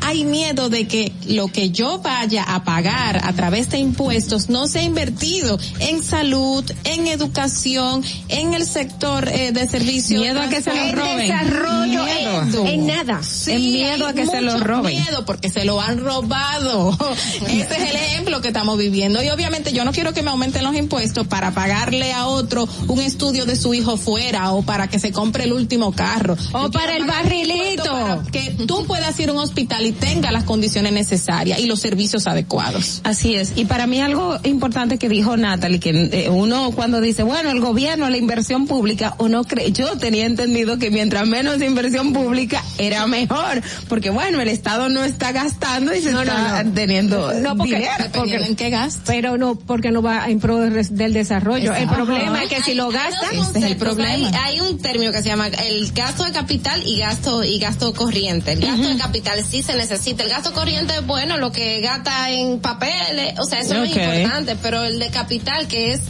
hay 0.04 0.24
miedo 0.24 0.68
de 0.68 0.86
que 0.86 1.12
lo 1.26 1.48
que 1.48 1.70
yo 1.70 1.98
vaya 1.98 2.42
a 2.44 2.64
pagar 2.64 3.20
a 3.24 3.32
través 3.32 3.70
de 3.70 3.78
impuestos 3.78 4.48
no 4.48 4.66
sea 4.66 4.82
invertido 4.82 5.58
en 5.80 6.02
salud, 6.02 6.64
en 6.84 7.06
educación, 7.06 8.02
en 8.28 8.54
el 8.54 8.66
sector 8.66 9.28
eh, 9.28 9.52
de 9.52 9.68
servicios. 9.68 10.20
Miedo 10.20 10.40
a 10.40 10.48
que 10.48 10.60
se 10.62 10.70
lo 10.74 10.92
roben. 10.92 11.18
Desarrollo, 11.28 12.04
Miedo. 12.04 12.66
en- 12.66 12.66
en 12.80 12.86
nada. 12.86 13.22
Sí, 13.22 13.52
En 13.52 13.62
miedo 13.72 14.06
a 14.06 14.12
que 14.12 14.26
se 14.26 14.40
lo 14.40 14.58
roben. 14.60 14.94
Miedo 15.02 15.24
porque 15.24 15.50
se 15.50 15.64
lo 15.64 15.80
han 15.80 15.98
robado. 15.98 16.96
Ese 17.46 17.60
es 17.76 17.90
el 17.90 17.96
ejemplo 17.96 18.40
que 18.40 18.48
estamos 18.48 18.78
viviendo. 18.78 19.22
Y 19.22 19.28
obviamente 19.30 19.72
yo 19.72 19.84
no 19.84 19.92
quiero 19.92 20.12
que 20.12 20.22
me 20.22 20.30
aumenten 20.30 20.64
los 20.64 20.74
impuestos 20.76 21.26
para 21.26 21.52
pagarle 21.52 22.12
a 22.12 22.26
otro 22.26 22.68
un 22.88 23.00
estudio 23.00 23.46
de 23.46 23.56
su 23.56 23.74
hijo 23.74 23.96
fuera 23.96 24.52
o 24.52 24.62
para 24.62 24.88
que 24.88 24.98
se 24.98 25.12
compre 25.12 25.44
el 25.44 25.52
último 25.52 25.92
carro. 25.92 26.36
O 26.52 26.62
Yo 26.64 26.70
para 26.70 26.96
el 26.96 27.04
barrilito. 27.04 27.84
para 27.84 28.22
que 28.30 28.50
tú 28.66 28.84
puedas 28.86 29.18
ir 29.20 29.28
a 29.28 29.32
un 29.32 29.38
hospital 29.38 29.86
y 29.86 29.92
tenga 29.94 30.30
las 30.32 30.44
condiciones 30.44 30.92
necesarias 30.92 31.58
y 31.58 31.66
los 31.66 31.80
servicios 31.80 32.26
adecuados. 32.26 33.00
Así 33.04 33.34
es. 33.34 33.52
Y 33.56 33.64
para 33.64 33.86
mí 33.86 34.00
algo 34.00 34.36
importante 34.44 34.98
que 34.98 35.08
dijo 35.08 35.36
Natalie, 35.36 35.80
que 35.80 35.90
eh, 36.12 36.28
uno 36.30 36.70
cuando 36.72 37.00
dice, 37.00 37.22
bueno, 37.22 37.50
el 37.50 37.60
gobierno, 37.60 38.08
la 38.10 38.16
inversión 38.16 38.66
pública, 38.66 39.14
uno 39.18 39.44
cree, 39.44 39.72
yo 39.72 39.96
tenía 39.98 40.26
entendido 40.26 40.78
que 40.78 40.90
mientras 40.90 41.26
menos 41.26 41.60
inversión 41.62 42.12
pública 42.12 42.62
era 42.78 43.06
mejor, 43.06 43.62
porque 43.88 44.10
bueno, 44.10 44.40
el 44.40 44.48
Estado 44.48 44.88
no 44.88 45.04
está 45.04 45.32
gastando 45.32 45.94
y 45.94 46.00
se 46.00 46.10
No, 46.12 46.24
no, 46.24 46.32
está 46.32 46.64
no. 46.64 46.72
teniendo 46.72 47.32
No, 47.40 47.56
porque- 47.56 47.76
dinero. 47.76 48.44
En 48.44 48.56
qué 48.56 48.70
gasto. 48.70 49.02
Pero 49.06 49.36
no, 49.38 49.54
porque 49.56 49.90
no 49.90 50.02
va 50.02 50.28
en 50.28 50.38
pro 50.40 50.58
de- 50.58 50.82
del 50.84 51.12
desarrollo. 51.12 51.74
El 51.74 51.88
problema 51.88 52.42
es 52.42 52.48
que 52.50 52.62
si 52.62 52.74
lo 52.74 52.86
Hay 52.88 52.92
gasta, 52.92 53.26
dos 53.34 53.48
Ese 53.50 53.58
es 53.58 53.64
el 53.64 53.76
problema. 53.76 54.10
Hay, 54.12 54.54
hay 54.56 54.60
un 54.60 54.78
término 54.78 55.12
que 55.12 55.22
se 55.22 55.28
llama 55.28 55.48
el 55.48 55.90
gasto 55.92 56.24
de 56.24 56.32
capital 56.32 56.82
y 56.86 56.98
gasto 56.98 57.42
y 57.44 57.58
gasto 57.58 57.92
corriente. 57.94 58.52
El 58.52 58.60
gasto 58.60 58.88
de 58.88 58.96
capital 58.96 59.44
sí 59.48 59.62
se 59.62 59.72
necesita. 59.72 59.83
El 59.90 60.28
gasto 60.28 60.52
corriente 60.52 60.94
es 60.94 61.06
bueno, 61.06 61.36
lo 61.36 61.52
que 61.52 61.80
gasta 61.80 62.30
en 62.30 62.60
papeles, 62.60 63.38
o 63.38 63.44
sea, 63.44 63.58
eso 63.60 63.74
no 63.74 63.82
Ok. 63.82 63.88
es 63.88 63.96
importante, 63.96 64.56
pero 64.56 64.84
el 64.84 64.98
de 64.98 65.10
capital 65.10 65.68
que 65.68 65.92
es 65.92 66.00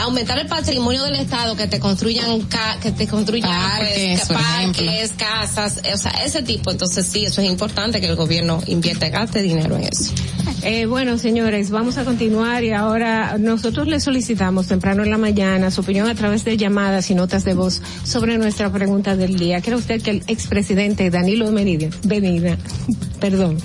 aumentar 0.00 0.38
el 0.38 0.46
patrimonio 0.46 1.04
del 1.04 1.16
Estado, 1.16 1.56
que 1.56 1.66
te 1.66 1.80
construyan, 1.80 2.42
ca 2.42 2.78
que 2.80 2.92
te 2.92 3.06
construyan 3.06 3.50
Parques, 3.50 4.22
pues, 4.26 4.38
parques 4.38 5.12
casas, 5.12 5.80
o 5.92 5.96
sea, 5.96 6.10
ese 6.24 6.42
tipo. 6.42 6.70
Entonces 6.70 7.06
sí, 7.06 7.24
eso 7.24 7.40
es 7.40 7.48
importante 7.48 8.00
que 8.00 8.06
el 8.06 8.16
gobierno 8.16 8.60
invierta, 8.66 9.08
gaste 9.08 9.42
dinero 9.42 9.76
en 9.76 9.84
eso. 9.84 10.12
Eh, 10.62 10.86
bueno, 10.86 11.18
señores, 11.18 11.70
vamos 11.70 11.98
a 11.98 12.04
continuar 12.04 12.64
y 12.64 12.72
ahora 12.72 13.36
nosotros 13.38 13.86
le 13.86 14.00
solicitamos 14.00 14.66
temprano 14.66 15.02
en 15.02 15.10
la 15.10 15.18
mañana 15.18 15.70
su 15.70 15.82
opinión 15.82 16.08
a 16.08 16.14
través 16.14 16.44
de 16.44 16.56
llamadas 16.56 17.10
y 17.10 17.14
notas 17.14 17.44
de 17.44 17.52
voz 17.52 17.82
sobre 18.02 18.38
nuestra 18.38 18.72
pregunta 18.72 19.14
del 19.14 19.36
día. 19.36 19.60
¿Cree 19.60 19.76
usted 19.76 20.00
que 20.00 20.10
el 20.10 20.22
expresidente 20.26 21.10
Danilo 21.10 21.50
Medina, 21.52 21.90
Medina 22.08 22.56
perdón, 23.20 23.58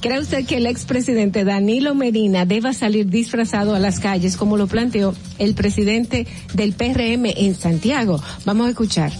¿Cree 0.00 0.20
usted 0.20 0.46
que 0.46 0.58
el 0.58 0.66
expresidente 0.66 1.44
Danilo 1.44 1.94
Medina 1.94 2.44
deba 2.44 2.72
salir 2.72 3.08
disfrazado 3.08 3.74
a 3.74 3.78
las 3.78 3.98
calles 3.98 4.36
como 4.36 4.56
lo 4.56 4.66
planteó 4.66 5.14
el 5.38 5.54
presidente 5.54 6.26
del 6.54 6.74
PRM 6.74 7.26
en 7.26 7.54
Santiago? 7.54 8.22
Vamos 8.44 8.66
a 8.66 8.70
escuchar. 8.70 9.12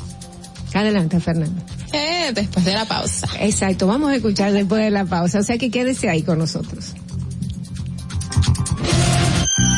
Adelante, 0.74 1.18
Fernando. 1.18 1.62
Eh, 1.92 2.30
después 2.34 2.64
de 2.64 2.74
la 2.74 2.84
pausa. 2.84 3.28
Exacto, 3.40 3.86
vamos 3.86 4.10
a 4.10 4.16
escuchar 4.16 4.52
después 4.52 4.82
de 4.82 4.90
la 4.90 5.04
pausa. 5.04 5.40
O 5.40 5.42
sea 5.42 5.58
que 5.58 5.70
quédese 5.70 6.08
ahí 6.08 6.22
con 6.22 6.38
nosotros. 6.38 6.94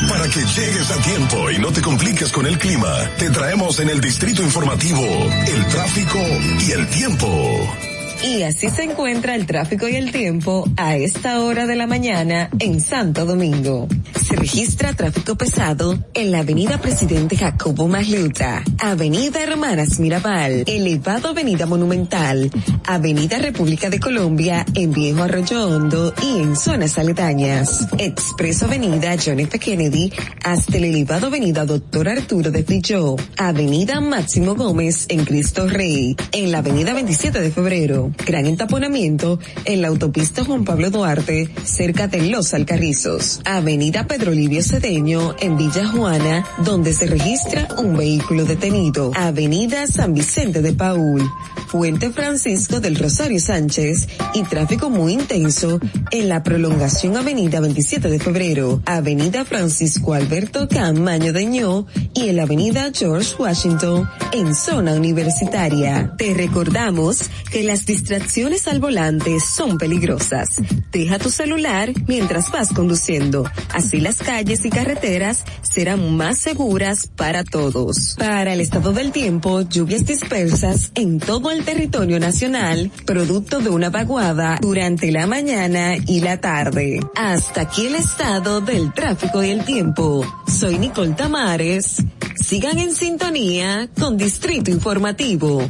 Para 0.09 0.27
que 0.27 0.39
llegues 0.39 0.91
a 0.91 1.01
tiempo 1.01 1.49
y 1.49 1.59
no 1.59 1.71
te 1.71 1.81
compliques 1.81 2.31
con 2.31 2.45
el 2.45 2.59
clima, 2.59 2.93
te 3.17 3.29
traemos 3.29 3.79
en 3.79 3.89
el 3.89 4.01
distrito 4.01 4.43
informativo 4.43 5.01
el 5.01 5.65
tráfico 5.67 6.19
y 6.67 6.71
el 6.71 6.87
tiempo. 6.87 7.92
Y 8.23 8.43
así 8.43 8.69
se 8.69 8.83
encuentra 8.83 9.35
el 9.35 9.45
tráfico 9.45 9.85
y 9.89 9.97
el 9.97 10.13
tiempo 10.13 10.63
a 10.77 10.95
esta 10.95 11.41
hora 11.41 11.65
de 11.65 11.75
la 11.75 11.87
mañana 11.87 12.49
en 12.59 12.79
Santo 12.79 13.25
Domingo. 13.25 13.89
Se 14.25 14.37
registra 14.37 14.93
tráfico 14.93 15.35
pesado 15.35 15.99
en 16.13 16.31
la 16.31 16.39
avenida 16.39 16.79
Presidente 16.79 17.35
Jacobo 17.35 17.89
Magluta, 17.89 18.63
avenida 18.79 19.43
Hermanas 19.43 19.99
Mirabal, 19.99 20.63
elevado 20.67 21.29
avenida 21.29 21.65
Monumental, 21.65 22.49
avenida 22.85 23.39
República 23.39 23.89
de 23.89 23.99
Colombia 23.99 24.65
en 24.73 24.93
Viejo 24.93 25.23
Arroyo 25.23 25.67
Hondo 25.67 26.13
y 26.21 26.39
en 26.39 26.55
zonas 26.55 26.97
aledañas. 26.97 27.87
Expreso 27.97 28.67
avenida 28.67 29.17
John 29.23 29.41
F. 29.41 29.59
Kennedy 29.59 30.13
hasta 30.45 30.77
el 30.77 30.85
elevado 30.85 31.27
avenida 31.27 31.65
Doctor 31.65 32.07
Arturo 32.07 32.51
de 32.51 32.63
Filló, 32.63 33.17
avenida 33.37 33.99
Máximo 33.99 34.55
Gómez 34.55 35.07
en 35.09 35.25
Cristo 35.25 35.67
Rey, 35.67 36.15
en 36.31 36.53
la 36.53 36.59
avenida 36.59 36.93
27 36.93 37.41
de 37.41 37.51
febrero 37.51 38.12
gran 38.25 38.45
entaponamiento 38.45 39.39
en 39.65 39.81
la 39.81 39.89
autopista 39.89 40.43
Juan 40.43 40.65
Pablo 40.65 40.89
Duarte, 40.89 41.49
cerca 41.63 42.07
de 42.07 42.23
Los 42.23 42.53
Alcarrizos. 42.53 43.41
Avenida 43.45 44.07
Pedro 44.07 44.31
Livio 44.31 44.63
Cedeño, 44.63 45.35
en 45.39 45.57
Villa 45.57 45.87
Juana, 45.87 46.45
donde 46.63 46.93
se 46.93 47.07
registra 47.07 47.67
un 47.77 47.97
vehículo 47.97 48.45
detenido. 48.45 49.11
Avenida 49.15 49.87
San 49.87 50.13
Vicente 50.13 50.61
de 50.61 50.73
Paul, 50.73 51.29
Puente 51.71 52.11
Francisco 52.11 52.79
del 52.79 52.95
Rosario 52.95 53.39
Sánchez 53.39 54.07
y 54.35 54.43
tráfico 54.43 54.89
muy 54.89 55.13
intenso 55.13 55.79
en 56.11 56.29
la 56.29 56.43
prolongación 56.43 57.17
Avenida 57.17 57.59
27 57.59 58.09
de 58.09 58.19
Febrero, 58.19 58.81
Avenida 58.85 59.43
Francisco 59.43 60.13
Alberto 60.13 60.67
Camaño 60.67 61.33
de 61.33 61.45
Ño 61.45 61.87
y 62.13 62.29
en 62.29 62.35
la 62.35 62.43
Avenida 62.43 62.91
George 62.93 63.33
Washington 63.39 64.07
en 64.31 64.53
zona 64.53 64.93
universitaria. 64.93 66.13
Te 66.17 66.33
recordamos 66.33 67.29
que 67.51 67.63
las 67.63 67.85
distracciones 68.03 68.67
al 68.67 68.81
volante 68.81 69.39
son 69.39 69.77
peligrosas. 69.77 70.61
Deja 70.91 71.19
tu 71.19 71.29
celular 71.29 71.93
mientras 72.05 72.51
vas 72.51 72.73
conduciendo. 72.73 73.49
Así 73.73 74.01
las 74.01 74.17
calles 74.17 74.65
y 74.65 74.69
carreteras 74.69 75.45
serán 75.61 76.17
más 76.17 76.37
seguras 76.37 77.07
para 77.07 77.45
todos. 77.45 78.17
Para 78.19 78.55
el 78.55 78.59
estado 78.59 78.91
del 78.91 79.13
tiempo, 79.13 79.61
lluvias 79.61 80.05
dispersas 80.05 80.91
en 80.95 81.17
todo 81.17 81.49
el 81.49 81.63
territorio 81.63 82.19
nacional, 82.19 82.91
producto 83.05 83.59
de 83.59 83.69
una 83.69 83.89
vaguada 83.89 84.57
durante 84.61 85.09
la 85.09 85.25
mañana 85.25 85.95
y 85.95 86.19
la 86.19 86.41
tarde. 86.41 86.99
Hasta 87.15 87.61
aquí 87.61 87.87
el 87.87 87.95
estado 87.95 88.59
del 88.59 88.91
tráfico 88.91 89.41
y 89.41 89.51
el 89.51 89.63
tiempo. 89.63 90.25
Soy 90.45 90.77
Nicole 90.77 91.13
Tamares. 91.13 92.03
Sigan 92.35 92.79
en 92.79 92.93
sintonía 92.93 93.87
con 93.97 94.17
Distrito 94.17 94.71
Informativo. 94.71 95.69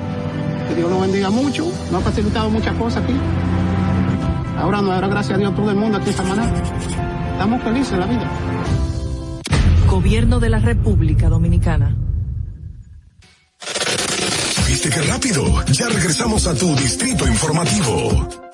que 0.71 0.77
Dios 0.77 0.89
lo 0.89 1.01
bendiga 1.01 1.29
mucho, 1.29 1.65
nos 1.91 2.01
ha 2.01 2.05
facilitado 2.05 2.49
muchas 2.49 2.75
cosas 2.75 3.03
aquí. 3.03 3.13
Ahora 4.57 4.81
nos 4.81 4.91
dará 4.91 5.07
gracias 5.07 5.35
a 5.35 5.39
Dios 5.39 5.55
todo 5.55 5.69
el 5.69 5.75
mundo 5.75 5.97
aquí 5.97 6.09
en 6.09 6.15
Samaná. 6.15 6.53
Estamos 7.33 7.63
felices 7.63 7.93
en 7.93 7.99
la 7.99 8.05
vida. 8.05 8.31
Gobierno 9.87 10.39
de 10.39 10.49
la 10.49 10.59
República 10.59 11.27
Dominicana. 11.27 11.95
¿Viste 14.67 14.89
qué 14.89 15.01
rápido? 15.01 15.43
Ya 15.73 15.89
regresamos 15.89 16.47
a 16.47 16.55
tu 16.55 16.73
distrito 16.75 17.27
informativo. 17.27 18.50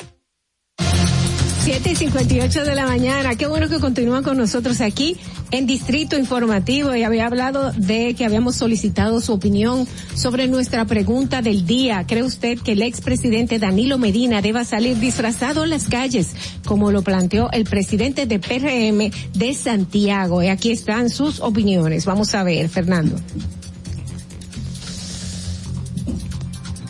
7 1.68 1.92
y 1.92 1.96
58 1.98 2.64
de 2.64 2.76
la 2.76 2.86
mañana. 2.86 3.36
Qué 3.36 3.46
bueno 3.46 3.68
que 3.68 3.82
continúan 3.82 4.24
con 4.24 4.38
nosotros 4.38 4.80
aquí 4.80 5.18
en 5.52 5.68
Distrito 5.68 6.18
Informativo 6.18 6.96
y 6.96 7.04
había 7.04 7.26
hablado 7.26 7.74
de 7.74 8.14
que 8.14 8.24
habíamos 8.24 8.56
solicitado 8.56 9.20
su 9.20 9.34
opinión 9.34 9.86
sobre 10.14 10.48
nuestra 10.48 10.86
pregunta 10.86 11.42
del 11.42 11.66
día. 11.66 12.06
¿Cree 12.08 12.24
usted 12.24 12.58
que 12.58 12.72
el 12.72 12.84
expresidente 12.84 13.60
Danilo 13.60 13.98
Medina 13.98 14.42
deba 14.42 14.64
salir 14.64 14.98
disfrazado 14.98 15.66
en 15.66 15.72
las 15.72 15.90
calles 15.90 16.38
como 16.66 16.94
lo 16.94 17.02
planteó 17.02 17.52
el 17.52 17.66
presidente 17.66 18.28
de 18.28 18.40
PRM 18.40 19.12
de 19.38 19.54
Santiago? 19.54 20.42
Y 20.42 20.48
aquí 20.48 20.72
están 20.72 21.10
sus 21.10 21.42
opiniones. 21.42 22.06
Vamos 22.06 22.34
a 22.34 22.44
ver, 22.44 22.70
Fernando. 22.70 23.18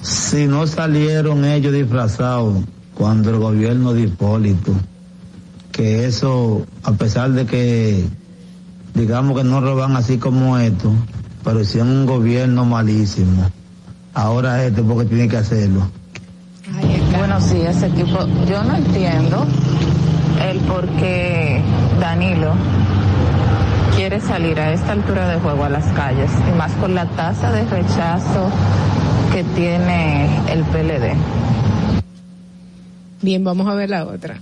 Si 0.04 0.46
no 0.46 0.68
salieron 0.68 1.46
ellos 1.46 1.74
disfrazados 1.74 2.64
cuando 2.98 3.30
el 3.30 3.38
gobierno 3.38 3.94
de 3.94 4.02
Hipólito, 4.02 4.72
que 5.72 6.06
eso, 6.06 6.66
a 6.84 6.94
pesar 6.94 7.32
de 7.32 7.46
que 7.46 8.06
digamos 8.96 9.38
que 9.38 9.44
no 9.44 9.62
roban 9.62 9.96
así 9.96 10.18
como 10.18 10.58
esto, 10.58 10.92
pero 11.44 11.62
un 11.82 12.06
gobierno 12.08 12.66
malísimo. 12.66 13.52
Ahora 14.16 14.66
este 14.66 14.82
porque 14.82 15.06
tiene 15.06 15.28
que 15.28 15.38
hacerlo. 15.38 15.88
Bueno, 17.16 17.40
sí, 17.40 17.58
ese 17.62 17.86
equipo, 17.86 18.26
yo 18.50 18.64
no 18.64 18.76
entiendo 18.76 19.46
el 20.50 20.58
por 20.62 20.88
qué 20.98 21.62
Danilo 22.00 22.54
quiere 23.96 24.20
salir 24.20 24.60
a 24.60 24.74
esta 24.74 24.94
altura 24.94 25.30
de 25.30 25.40
juego 25.40 25.66
a 25.66 25.70
las 25.70 25.86
calles, 25.94 26.32
y 26.52 26.58
más 26.58 26.72
con 26.74 26.96
la 26.96 27.06
tasa 27.06 27.52
de 27.52 27.64
rechazo 27.66 28.50
que 29.32 29.44
tiene 29.44 30.26
el 30.52 30.64
PLD. 30.64 31.16
Bien, 33.22 33.44
vamos 33.44 33.68
a 33.68 33.74
ver 33.74 33.90
la 33.90 34.06
otra. 34.06 34.38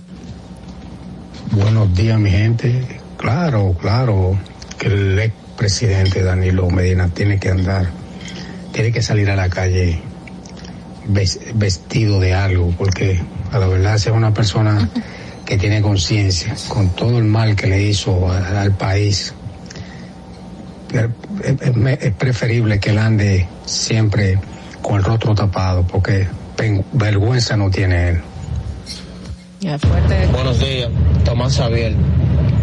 Buenos 1.52 1.94
días, 1.94 2.18
mi 2.18 2.30
gente. 2.30 3.00
Claro, 3.16 3.74
claro 3.80 4.38
que 4.78 4.88
el 4.88 5.18
expresidente 5.18 6.22
Danilo 6.22 6.68
Medina 6.70 7.08
tiene 7.08 7.38
que 7.38 7.48
andar, 7.50 7.86
tiene 8.72 8.92
que 8.92 9.00
salir 9.00 9.30
a 9.30 9.36
la 9.36 9.48
calle 9.48 10.00
ves- 11.08 11.40
vestido 11.54 12.20
de 12.20 12.34
algo, 12.34 12.74
porque 12.76 13.20
a 13.52 13.58
la 13.58 13.66
verdad 13.68 13.94
es 13.94 14.06
una 14.08 14.34
persona 14.34 14.90
que 15.46 15.56
tiene 15.56 15.80
conciencia 15.80 16.54
con 16.68 16.90
todo 16.90 17.18
el 17.18 17.24
mal 17.24 17.56
que 17.56 17.68
le 17.68 17.82
hizo 17.82 18.30
al 18.30 18.72
país. 18.72 19.32
Es, 20.92 22.12
preferible 22.12 22.78
que 22.80 22.90
él 22.90 22.98
ande 22.98 23.46
siempre 23.64 24.38
con 24.82 24.96
el 24.96 25.04
rostro 25.04 25.34
tapado, 25.34 25.86
porque 25.86 26.26
vergüenza 26.92 27.56
no 27.56 27.70
tiene 27.70 28.10
él. 28.10 28.20
Buenos 30.32 30.58
días, 30.60 30.90
Tomás 31.24 31.56
Javier. 31.56 31.94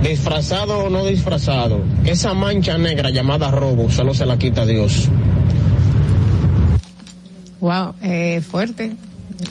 Disfrazado 0.04 0.80
o 0.86 0.90
no 0.90 1.06
disfrazado, 1.06 1.82
esa 2.06 2.34
mancha 2.34 2.78
negra 2.78 3.10
llamada 3.10 3.50
robo 3.52 3.90
solo 3.90 4.14
se 4.14 4.26
la 4.26 4.38
quita 4.38 4.66
Dios. 4.66 5.08
Wow, 7.62 7.96
eh, 8.02 8.42
fuerte. 8.42 8.96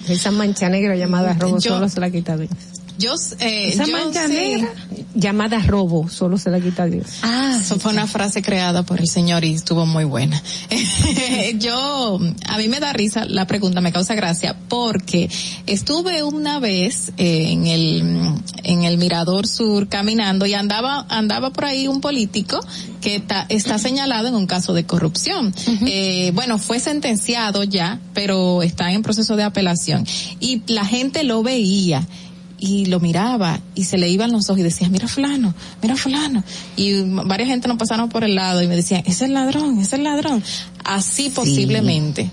Esa 0.08 0.30
mancha 0.30 0.68
negra 0.68 0.94
llamada 0.96 1.34
robo 1.38 1.58
Yo- 1.58 1.72
solo 1.74 1.88
se 1.88 2.00
la 2.00 2.10
quita 2.10 2.36
Dios. 2.36 2.50
Yo, 2.98 3.14
eh, 3.40 3.70
Esa 3.72 3.84
yo 3.86 3.92
mancha 3.92 4.26
sí. 4.26 4.32
negra 4.34 4.72
llamada 5.14 5.58
robo 5.60 6.08
solo 6.08 6.38
se 6.38 6.50
la 6.50 6.60
quita 6.60 6.86
Dios. 6.86 7.06
Ah, 7.22 7.58
eso 7.60 7.78
fue 7.78 7.92
una 7.92 8.06
frase 8.06 8.40
creada 8.42 8.82
por 8.82 8.98
el 9.00 9.08
señor 9.08 9.44
y 9.44 9.52
estuvo 9.54 9.84
muy 9.86 10.04
buena. 10.04 10.42
Yo, 11.58 12.18
a 12.46 12.58
mí 12.58 12.68
me 12.68 12.80
da 12.80 12.92
risa 12.92 13.24
la 13.26 13.46
pregunta, 13.46 13.80
me 13.80 13.92
causa 13.92 14.14
gracia, 14.14 14.56
porque 14.68 15.28
estuve 15.66 16.22
una 16.22 16.58
vez 16.60 17.12
en 17.16 17.66
el, 17.66 18.34
en 18.62 18.84
el 18.84 18.98
Mirador 18.98 19.46
Sur 19.46 19.88
caminando 19.88 20.46
y 20.46 20.54
andaba, 20.54 21.06
andaba 21.08 21.50
por 21.50 21.64
ahí 21.66 21.88
un 21.88 22.00
político 22.00 22.60
que 23.00 23.20
ta- 23.20 23.46
está 23.48 23.78
señalado 23.78 24.28
en 24.28 24.34
un 24.34 24.46
caso 24.46 24.72
de 24.72 24.84
corrupción. 24.84 25.52
Eh, 25.86 26.30
bueno, 26.34 26.58
fue 26.58 26.80
sentenciado 26.80 27.64
ya, 27.64 28.00
pero 28.14 28.62
está 28.62 28.92
en 28.92 29.02
proceso 29.02 29.36
de 29.36 29.42
apelación. 29.42 30.06
Y 30.40 30.62
la 30.66 30.84
gente 30.84 31.24
lo 31.24 31.42
veía 31.42 32.06
y 32.62 32.86
lo 32.86 33.00
miraba 33.00 33.58
y 33.74 33.84
se 33.84 33.98
le 33.98 34.08
iban 34.08 34.30
los 34.30 34.48
ojos 34.48 34.60
y 34.60 34.62
decía, 34.62 34.88
mira 34.88 35.08
fulano, 35.08 35.52
mira 35.82 35.96
fulano. 35.96 36.44
Y 36.76 37.02
varias 37.02 37.48
gente 37.48 37.66
nos 37.66 37.76
pasaron 37.76 38.08
por 38.08 38.22
el 38.22 38.36
lado 38.36 38.62
y 38.62 38.68
me 38.68 38.76
decían, 38.76 39.02
es 39.04 39.20
el 39.20 39.34
ladrón, 39.34 39.80
es 39.80 39.92
el 39.92 40.04
ladrón. 40.04 40.44
Así 40.84 41.28
posiblemente 41.28 42.30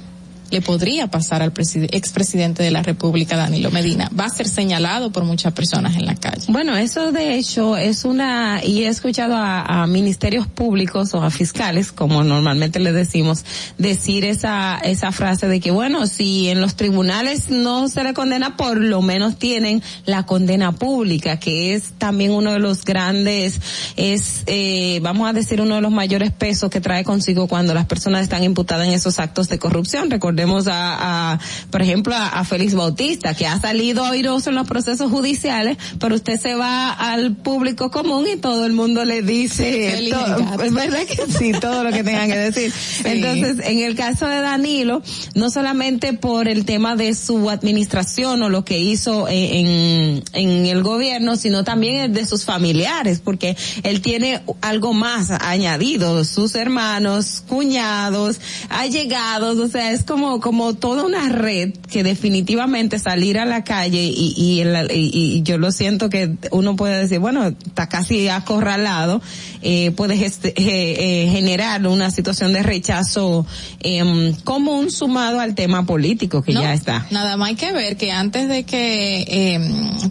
le 0.52 0.62
podría 0.62 1.08
pasar 1.08 1.42
al 1.42 1.54
expresidente 1.92 2.64
de 2.64 2.72
la 2.72 2.84
República, 2.84 3.36
Danilo 3.36 3.72
Medina. 3.72 4.10
Va 4.18 4.26
a 4.26 4.30
ser 4.30 4.48
señalado 4.48 5.12
por 5.12 5.24
muchas 5.24 5.54
personas 5.54 5.96
en 5.96 6.06
la 6.06 6.16
calle. 6.16 6.46
Bueno, 6.48 6.76
eso 6.78 7.12
de 7.12 7.36
hecho 7.36 7.78
es 7.78 8.06
una, 8.06 8.64
y 8.64 8.84
he 8.84 8.88
escuchado 8.88 9.36
a, 9.36 9.88
ministerios 9.88 10.48
públicos 10.48 11.14
o 11.14 11.24
a 11.24 11.30
fiscales, 11.30 11.92
como 11.92 12.24
normalmente 12.24 12.80
le 12.80 12.92
decimos, 12.92 13.44
decir 13.78 14.26
esa, 14.26 14.78
esa 14.78 15.12
frase 15.12 15.48
de 15.48 15.60
que 15.60 15.72
bueno, 15.72 16.06
si 16.08 16.50
en 16.50 16.62
los 16.62 16.76
tribunales 16.76 17.50
no 17.50 17.88
se 17.88 18.04
le 18.04 18.14
condena, 18.14 18.58
por 18.58 18.78
lo 18.78 19.02
menos 19.02 19.38
tienen 19.38 19.82
la 20.06 20.26
condena 20.26 20.74
pública, 20.74 21.40
que 21.40 21.74
es 21.74 21.94
también 21.98 22.32
uno 22.32 22.52
de 22.52 22.60
los 22.60 22.84
grandes, 22.84 23.60
es, 23.96 24.44
eh, 24.48 25.00
vamos 25.02 25.30
a 25.30 25.34
decir, 25.34 25.62
uno 25.62 25.76
de 25.76 25.82
los 25.82 25.92
mayores 25.92 26.32
pesos 26.32 26.70
que 26.70 26.82
trae 26.82 27.04
consigo 27.04 27.48
cuando 27.48 27.74
las 27.74 27.86
personas 27.86 28.24
están 28.24 28.44
imputadas 28.44 28.88
en 28.88 28.94
esos 28.94 29.20
actos 29.20 29.50
de 29.50 29.60
corrupción. 29.60 30.10
Vemos 30.40 30.68
a, 30.68 31.34
a 31.34 31.40
por 31.70 31.82
ejemplo, 31.82 32.16
a, 32.16 32.46
Félix 32.46 32.74
Bautista, 32.74 33.34
que 33.34 33.46
ha 33.46 33.60
salido 33.60 34.06
airoso 34.06 34.52
en 34.52 34.56
los 34.56 34.66
procesos 34.66 35.12
judiciales, 35.12 35.78
pero 36.00 36.16
usted 36.16 36.40
se 36.40 36.56
va 36.56 36.92
al 36.94 37.36
público 37.36 37.92
común 37.92 38.26
y 38.34 38.38
todo 38.38 38.66
el 38.66 38.72
mundo 38.72 39.04
le 39.04 39.22
dice, 39.22 39.98
es 39.98 40.74
verdad 40.74 41.02
que 41.06 41.30
sí, 41.30 41.52
todo 41.60 41.84
lo 41.84 41.92
que 41.92 42.06
tengan 42.06 42.30
que 42.30 42.38
decir. 42.38 42.74
Entonces, 43.04 43.58
en 43.66 43.80
el 43.80 43.98
caso 43.98 44.28
de 44.28 44.40
Danilo, 44.40 45.04
no 45.36 45.50
solamente 45.50 46.14
por 46.14 46.48
el 46.48 46.64
tema 46.64 46.96
de 46.96 47.14
su 47.16 47.50
administración 47.50 48.42
o 48.42 48.48
lo 48.48 48.64
que 48.64 48.80
hizo 48.80 49.28
en, 49.28 50.24
en 50.32 50.66
el 50.68 50.84
gobierno, 50.84 51.36
sino 51.36 51.66
también 51.66 52.14
de 52.14 52.26
sus 52.26 52.46
familiares, 52.46 53.20
porque 53.22 53.58
él 53.84 54.00
tiene 54.00 54.42
algo 54.62 54.94
más 54.94 55.32
añadido, 55.32 56.24
sus 56.24 56.56
hermanos, 56.56 57.44
cuñados, 57.46 58.40
allegados, 58.70 59.58
o 59.58 59.68
sea, 59.68 59.92
es 59.92 60.04
como 60.04 60.29
como, 60.40 60.76
toda 60.76 61.04
una 61.04 61.30
red 61.30 61.74
que 61.92 62.04
definitivamente 62.04 63.00
salir 63.00 63.40
a 63.40 63.46
la 63.46 63.64
calle 63.64 64.04
y, 64.04 64.34
y, 64.36 64.64
y, 64.94 65.42
yo 65.44 65.58
lo 65.58 65.72
siento 65.72 66.10
que 66.10 66.36
uno 66.52 66.76
puede 66.76 67.00
decir, 67.00 67.20
bueno, 67.20 67.48
está 67.48 67.90
casi 67.90 68.30
acorralado, 68.30 69.22
eh, 69.62 69.92
puede 69.92 70.16
eh, 70.16 70.54
eh, 70.56 71.30
generar 71.32 71.86
una 71.88 72.12
situación 72.12 72.54
de 72.54 72.64
rechazo 72.64 73.46
eh, 73.82 74.34
común 74.44 74.92
sumado 74.92 75.40
al 75.40 75.56
tema 75.56 75.86
político 75.86 76.42
que 76.42 76.54
ya 76.54 76.74
está. 76.74 77.06
Nada 77.12 77.38
más 77.38 77.50
hay 77.50 77.56
que 77.56 77.72
ver 77.72 77.98
que 77.98 78.12
antes 78.12 78.48
de 78.48 78.64
que 78.64 79.26
eh, 79.28 79.60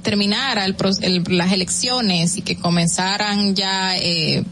terminara 0.03 0.65
el, 0.65 1.25
las 1.29 1.53
elecciones 1.53 2.37
y 2.37 2.43
que 2.43 2.57
comenzaran 2.57 3.55
ya 3.55 3.97
eh, 3.97 4.45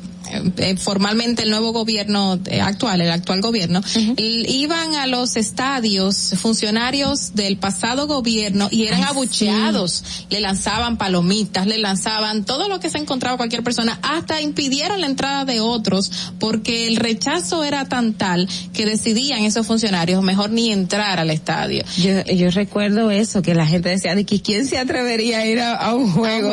formalmente 0.78 1.42
el 1.42 1.50
nuevo 1.50 1.72
gobierno 1.72 2.38
eh, 2.46 2.60
actual, 2.60 3.00
el 3.00 3.10
actual 3.10 3.40
gobierno, 3.40 3.80
iban 4.16 4.94
a 4.94 5.06
los 5.06 5.36
estadios 5.36 6.34
funcionarios 6.36 7.34
del 7.34 7.56
pasado 7.56 8.06
gobierno 8.06 8.68
y 8.70 8.86
eran 8.86 9.04
abucheados, 9.04 10.04
le 10.30 10.40
lanzaban 10.40 10.96
palomitas, 10.96 11.66
le 11.66 11.78
lanzaban 11.78 12.44
todo 12.44 12.68
lo 12.68 12.80
que 12.80 12.90
se 12.90 12.98
encontraba 12.98 13.36
cualquier 13.36 13.62
persona, 13.62 13.98
hasta 14.02 14.40
impidieron 14.40 15.00
la 15.00 15.06
entrada 15.06 15.44
de 15.44 15.60
otros 15.60 16.10
porque 16.38 16.86
el 16.88 16.96
rechazo 16.96 17.64
era 17.64 17.88
tan 17.88 18.14
tal 18.14 18.48
que 18.72 18.86
decidían 18.86 19.42
esos 19.42 19.66
funcionarios 19.66 20.22
mejor 20.22 20.50
ni 20.50 20.72
entrar 20.72 21.18
al 21.18 21.30
estadio. 21.30 21.84
Yo, 21.96 22.22
yo 22.24 22.50
recuerdo 22.50 23.10
eso, 23.10 23.42
que 23.42 23.54
la 23.54 23.66
gente 23.66 23.88
decía 23.88 24.14
de 24.14 24.24
que 24.24 24.40
quién 24.40 24.66
se 24.66 24.78
atrevería 24.78 25.38
a 25.38 25.46
ir 25.46 25.60
a, 25.60 25.94
un 25.94 26.10
juego, 26.12 26.52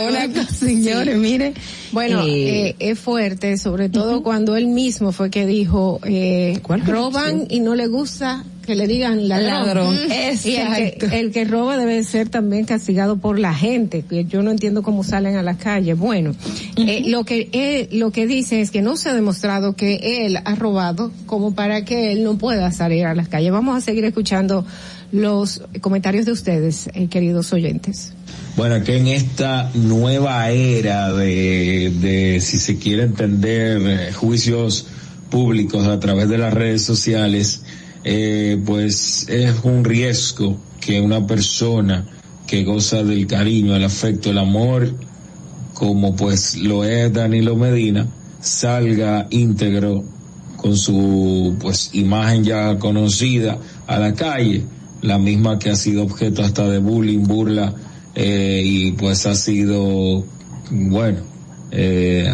señores, 0.59 1.17
mire. 1.17 1.53
Bueno, 1.93 2.23
eh, 2.25 2.69
eh, 2.69 2.75
es 2.79 2.99
fuerte, 2.99 3.57
sobre 3.57 3.87
todo 3.87 4.23
cuando 4.23 4.57
él 4.57 4.67
mismo 4.67 5.11
fue 5.11 5.29
que 5.29 5.45
dijo, 5.45 5.99
eh, 6.03 6.59
roban 6.85 7.45
y 7.49 7.59
no 7.59 7.75
le 7.75 7.87
gusta 7.87 8.43
que 8.65 8.75
le 8.75 8.87
digan 8.87 9.27
ladrón. 9.27 9.95
Y 10.43 10.55
el 10.55 11.31
que, 11.31 11.45
roba 11.45 11.77
debe 11.77 12.03
ser 12.03 12.29
también 12.29 12.65
castigado 12.65 13.17
por 13.17 13.37
la 13.37 13.53
gente, 13.53 14.03
que 14.03 14.25
yo 14.25 14.41
no 14.41 14.51
entiendo 14.51 14.81
cómo 14.81 15.03
salen 15.03 15.35
a 15.35 15.43
la 15.43 15.57
calle. 15.57 15.93
Bueno, 15.93 16.33
eh, 16.77 17.03
lo 17.05 17.23
que 17.23 17.89
lo 17.91 18.11
que 18.11 18.25
dice 18.25 18.61
es 18.61 18.71
que 18.71 18.81
no 18.81 18.95
se 18.95 19.09
ha 19.09 19.13
demostrado 19.13 19.75
que 19.75 20.25
él 20.25 20.39
ha 20.43 20.55
robado 20.55 21.11
como 21.25 21.53
para 21.53 21.85
que 21.85 22.11
él 22.11 22.23
no 22.23 22.37
pueda 22.37 22.71
salir 22.71 23.05
a 23.05 23.13
las 23.13 23.27
calles. 23.27 23.51
Vamos 23.51 23.77
a 23.77 23.81
seguir 23.81 24.05
escuchando 24.05 24.65
los 25.11 25.61
comentarios 25.81 26.25
de 26.25 26.31
ustedes, 26.31 26.89
queridos 27.09 27.53
oyentes. 27.53 28.13
Bueno, 28.55 28.83
que 28.83 28.97
en 28.97 29.07
esta 29.07 29.71
nueva 29.73 30.51
era 30.51 31.11
de, 31.11 31.91
de 31.99 32.39
si 32.39 32.57
se 32.57 32.77
quiere 32.77 33.01
entender, 33.01 33.81
eh, 33.81 34.13
juicios 34.13 34.85
públicos 35.31 35.87
a 35.87 35.99
través 35.99 36.29
de 36.29 36.37
las 36.37 36.53
redes 36.53 36.83
sociales, 36.83 37.63
eh, 38.03 38.61
pues 38.63 39.27
es 39.27 39.55
un 39.63 39.83
riesgo 39.83 40.59
que 40.79 41.01
una 41.01 41.25
persona 41.25 42.05
que 42.45 42.63
goza 42.63 43.01
del 43.03 43.25
cariño, 43.25 43.75
el 43.75 43.83
afecto, 43.85 44.29
el 44.29 44.37
amor, 44.37 44.93
como 45.73 46.15
pues 46.15 46.55
lo 46.55 46.83
es 46.83 47.11
Danilo 47.11 47.55
Medina, 47.55 48.07
salga 48.39 49.25
íntegro 49.31 50.03
con 50.57 50.77
su 50.77 51.55
pues 51.59 51.89
imagen 51.93 52.43
ya 52.43 52.77
conocida 52.77 53.57
a 53.87 53.97
la 53.97 54.13
calle, 54.13 54.63
la 55.01 55.17
misma 55.17 55.57
que 55.57 55.71
ha 55.71 55.75
sido 55.75 56.03
objeto 56.03 56.43
hasta 56.43 56.67
de 56.69 56.77
bullying, 56.77 57.23
burla, 57.23 57.73
eh, 58.15 58.61
y 58.63 58.91
pues 58.91 59.25
ha 59.25 59.35
sido, 59.35 60.23
bueno, 60.69 61.19
eh, 61.71 62.31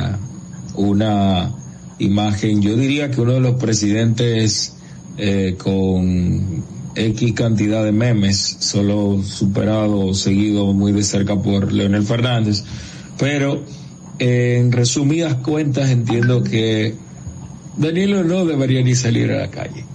una 0.76 1.54
imagen, 2.00 2.62
yo 2.62 2.76
diría 2.76 3.12
que 3.12 3.22
uno 3.22 3.34
de 3.34 3.40
los 3.40 3.56
presidentes 3.56 4.74
eh, 5.18 5.56
con 5.58 6.64
X 6.96 7.34
cantidad 7.34 7.84
de 7.84 7.92
memes, 7.92 8.58
solo 8.60 9.22
superado, 9.24 10.14
seguido 10.14 10.74
muy 10.74 10.92
de 10.92 11.04
cerca 11.04 11.42
por 11.42 11.72
Leonel 11.72 12.04
Fernández, 12.04 12.64
pero 13.18 13.64
en 14.20 14.72
resumidas 14.72 15.36
cuentas 15.36 15.90
entiendo 15.90 16.44
que 16.44 16.96
Danilo 17.78 18.24
no 18.26 18.46
debería 18.46 18.82
ni 18.82 18.96
salir 18.96 19.32
a 19.32 19.40
la 19.40 19.50
calle. 19.50 19.86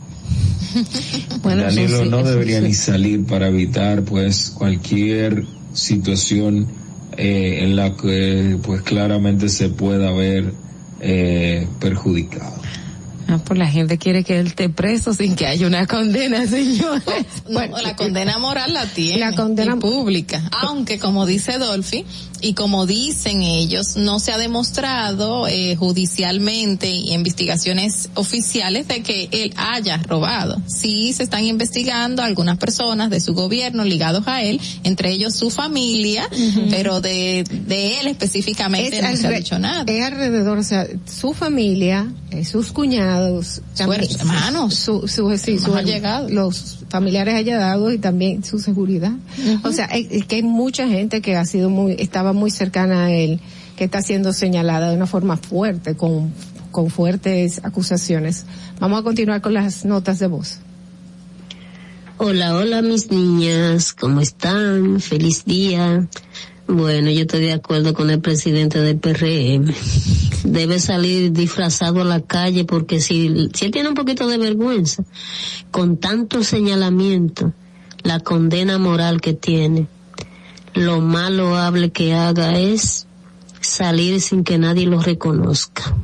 Danilo 1.45 2.07
no 2.07 2.23
debería 2.23 2.61
ni 2.61 2.73
salir 2.73 3.25
para 3.27 3.49
evitar 3.49 4.03
pues 4.03 4.51
cualquier 4.51 5.45
situación 5.75 6.67
eh, 7.17 7.61
en 7.63 7.77
la 7.77 7.95
que 7.97 8.59
pues 8.63 8.83
claramente 8.83 9.49
se 9.49 9.69
pueda 9.69 10.11
ver 10.13 10.53
eh, 11.01 11.67
perjudicado. 11.81 12.55
Ah, 13.27 13.39
pues 13.45 13.59
la 13.59 13.69
gente 13.69 13.97
quiere 13.97 14.23
que 14.23 14.39
él 14.39 14.49
esté 14.49 14.69
preso 14.69 15.15
sin 15.15 15.35
que 15.35 15.47
haya 15.47 15.67
una 15.67 15.87
condena, 15.87 16.47
señores. 16.49 17.05
bueno, 17.51 17.81
la 17.81 17.97
condena 17.97 18.39
moral 18.39 18.75
la 18.75 18.87
tiene. 18.87 19.21
La 19.21 19.33
condena 19.33 19.79
pública. 19.79 20.43
Aunque, 20.53 20.99
como 20.99 21.25
dice 21.25 21.59
Dolphy, 21.59 22.05
y 22.45 22.53
como 22.53 22.87
dicen 22.87 23.43
ellos, 23.43 23.97
no 23.97 24.21
se 24.21 24.31
ha 24.31 24.37
demostrado 24.37 25.49
eh, 25.49 25.77
judicialmente 25.77 26.91
y 26.91 27.13
investigaciones 27.13 28.11
oficiales 28.15 28.87
de 28.87 29.03
que 29.03 29.31
él 29.33 29.55
haya 29.57 29.97
robado. 29.97 30.61
Sí 30.67 31.15
se 31.15 31.23
están 31.23 31.45
investigando 31.45 32.23
algunas 32.23 32.59
personas 32.59 33.09
de 33.09 33.21
su 33.21 33.33
gobierno 33.33 33.83
ligados 33.85 34.25
a 34.27 34.43
él, 34.43 34.61
entre 34.83 35.11
ellos 35.11 35.35
su 35.35 35.49
familia, 35.49 36.29
pero 36.69 37.01
de, 37.01 37.45
de 37.67 38.01
él 38.01 38.09
específicamente 38.09 39.01
no 39.01 39.17
se 39.17 39.27
ha 39.27 39.31
dicho 39.31 39.59
nada. 39.59 39.85
Es 39.87 40.05
alrededor, 40.05 40.59
o 40.59 40.63
sea, 40.63 40.87
su 41.07 41.33
familia, 41.33 42.13
eh, 42.31 42.45
sus 42.45 42.73
cuñados, 42.73 43.63
sus 43.73 44.21
hermanos, 44.21 44.75
su, 44.75 45.09
su, 45.09 45.35
sí, 45.39 45.59
su, 45.59 45.73
los 46.29 46.85
familiares 46.91 47.35
allegados 47.35 47.95
y 47.95 47.99
también 47.99 48.45
su 48.45 48.59
seguridad. 48.59 49.13
O 49.63 49.73
sea, 49.73 49.87
es, 49.87 50.27
que 50.27 50.37
hay 50.37 50.43
mucha 50.43 50.87
gente 50.89 51.23
que 51.23 51.37
ha 51.37 51.45
sido 51.45 51.71
muy, 51.71 51.97
estaba 51.99 52.33
muy 52.35 52.51
cercana 52.51 53.05
a 53.05 53.13
él, 53.13 53.41
que 53.77 53.85
está 53.85 54.03
siendo 54.03 54.33
señalada 54.33 54.91
de 54.91 54.97
una 54.97 55.07
forma 55.07 55.37
fuerte, 55.37 55.97
con, 55.97 56.33
con 56.71 56.91
fuertes 56.91 57.61
acusaciones. 57.65 58.47
Vamos 58.81 59.01
a 59.01 59.03
continuar 59.03 59.41
con 59.41 59.55
las 59.55 59.85
notas 59.85 60.19
de 60.19 60.27
voz. 60.27 60.59
Hola, 62.17 62.55
hola 62.57 62.81
mis 62.81 63.11
niñas, 63.11 63.93
¿cómo 63.93 64.21
están? 64.21 65.01
Feliz 65.01 65.45
día. 65.45 66.09
Bueno, 66.67 67.11
yo 67.11 67.23
estoy 67.23 67.41
de 67.41 67.53
acuerdo 67.53 67.93
con 67.93 68.09
el 68.09 68.21
presidente 68.21 68.81
del 68.81 68.99
PRM. 68.99 69.75
Debe 70.45 70.79
salir 70.79 71.33
disfrazado 71.33 72.01
a 72.01 72.05
la 72.05 72.21
calle 72.21 72.65
porque 72.65 73.01
si, 73.01 73.49
si 73.53 73.67
él 73.67 73.71
tiene 73.71 73.89
un 73.89 73.95
poquito 73.95 74.29
de 74.29 74.39
vergüenza, 74.39 75.05
con 75.71 75.99
tanto 75.99 76.43
señalamiento, 76.45 77.53
la 78.03 78.21
condena 78.21 78.79
moral 78.79 79.21
que 79.21 79.35
tiene, 79.35 79.89
lo 80.75 81.01
más 81.01 81.31
loable 81.31 81.91
que 81.91 82.15
haga 82.15 82.59
es 82.59 83.07
salir 83.61 84.21
sin 84.21 84.45
que 84.45 84.59
nadie 84.59 84.87
lo 84.87 85.01
reconozca 85.01 85.95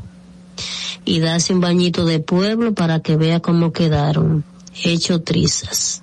y 1.05 1.21
darse 1.21 1.53
un 1.53 1.61
bañito 1.61 2.05
de 2.07 2.21
pueblo 2.21 2.75
para 2.75 3.01
que 3.01 3.17
vea 3.17 3.41
cómo 3.41 3.73
quedaron, 3.73 4.45
hecho 4.85 5.23
trizas. 5.23 6.03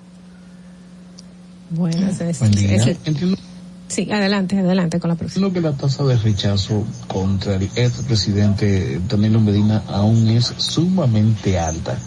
Buenas, 1.70 2.18
Buen 2.38 2.52
día. 2.52 2.96
Sí, 3.88 4.10
adelante, 4.12 4.58
adelante 4.58 5.00
con 5.00 5.08
la 5.08 5.16
próxima. 5.16 5.46
Lo 5.46 5.52
que 5.52 5.62
la 5.62 5.72
tasa 5.72 6.04
de 6.04 6.16
rechazo 6.16 6.86
contra 7.06 7.54
el 7.54 7.70
ex 7.74 8.02
presidente 8.02 9.00
Danilo 9.08 9.40
Medina 9.40 9.82
aún 9.88 10.28
es 10.28 10.52
sumamente 10.58 11.58
alta. 11.58 11.98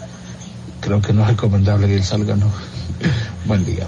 Creo 0.80 1.00
que 1.00 1.12
no 1.12 1.22
es 1.22 1.28
recomendable 1.28 1.88
que 1.88 1.96
él 1.96 2.04
salga, 2.04 2.36
no. 2.36 2.46
Buen 3.46 3.64
día. 3.64 3.86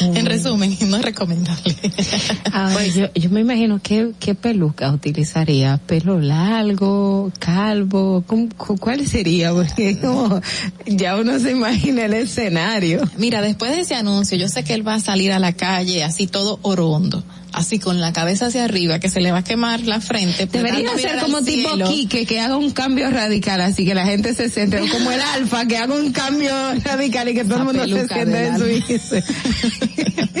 En 0.00 0.24
resumen, 0.26 0.76
no 0.86 0.96
es 0.96 1.02
recomendable. 1.04 1.74
pues 2.72 2.94
yo, 2.94 3.06
yo 3.14 3.30
me 3.30 3.40
imagino 3.40 3.80
qué, 3.82 4.12
qué 4.20 4.34
peluca 4.34 4.90
utilizaría, 4.92 5.78
pelo 5.86 6.20
largo, 6.20 7.32
calvo, 7.38 8.22
¿cómo- 8.26 8.48
cu- 8.56 8.76
¿cuál 8.78 9.06
sería? 9.06 9.52
Porque 9.52 9.98
como 10.00 10.40
ya 10.86 11.16
uno 11.16 11.38
se 11.38 11.52
imagina 11.52 12.04
el 12.04 12.14
escenario. 12.14 13.00
Mira, 13.16 13.42
después 13.42 13.72
de 13.72 13.80
ese 13.80 13.94
anuncio, 13.94 14.38
yo 14.38 14.48
sé 14.48 14.64
que 14.64 14.74
él 14.74 14.86
va 14.86 14.94
a 14.94 15.00
salir 15.00 15.32
a 15.32 15.38
la 15.38 15.52
calle 15.52 16.04
así 16.04 16.26
todo 16.26 16.58
orondo, 16.62 17.22
así 17.52 17.78
con 17.78 18.00
la 18.00 18.12
cabeza 18.12 18.46
hacia 18.46 18.64
arriba, 18.64 18.98
que 18.98 19.08
se 19.08 19.20
le 19.20 19.32
va 19.32 19.38
a 19.38 19.44
quemar 19.44 19.80
la 19.82 20.00
frente. 20.00 20.46
pues, 20.46 20.62
Debería 20.62 20.96
ser 20.96 21.20
como 21.20 21.42
tipo 21.42 21.70
cielo. 21.70 21.88
Quique, 21.88 22.26
que 22.26 22.40
haga 22.40 22.56
un 22.56 22.70
cambio 22.70 23.10
radical, 23.10 23.60
así 23.60 23.84
que 23.84 23.94
la 23.94 24.06
gente 24.06 24.34
se 24.34 24.48
siente, 24.48 24.80
o 24.80 24.88
como 24.88 25.10
el 25.10 25.20
alfa, 25.20 25.66
que 25.66 25.76
haga 25.78 25.94
un 25.94 26.12
cambio 26.12 26.52
radical 26.84 27.28
y 27.28 27.34
que 27.34 27.44
todo 27.44 27.58
el 27.58 27.64
mundo 27.64 27.86
se 27.86 28.08
siente 28.08 28.46
en 28.46 28.58
su. 28.58 29.22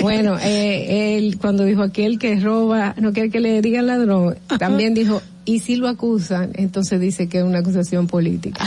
Bueno, 0.00 0.38
eh, 0.40 1.16
él 1.18 1.36
cuando 1.38 1.64
dijo 1.64 1.82
aquel 1.82 2.18
que 2.18 2.38
roba, 2.40 2.94
no 2.98 3.12
quiere 3.12 3.30
que 3.30 3.40
le 3.40 3.60
digan 3.60 3.86
ladrón, 3.86 4.36
también 4.58 4.94
dijo, 4.94 5.20
y 5.44 5.58
si 5.58 5.76
lo 5.76 5.88
acusan, 5.88 6.52
entonces 6.54 7.00
dice 7.00 7.28
que 7.28 7.38
es 7.38 7.44
una 7.44 7.58
acusación 7.58 8.06
política. 8.06 8.64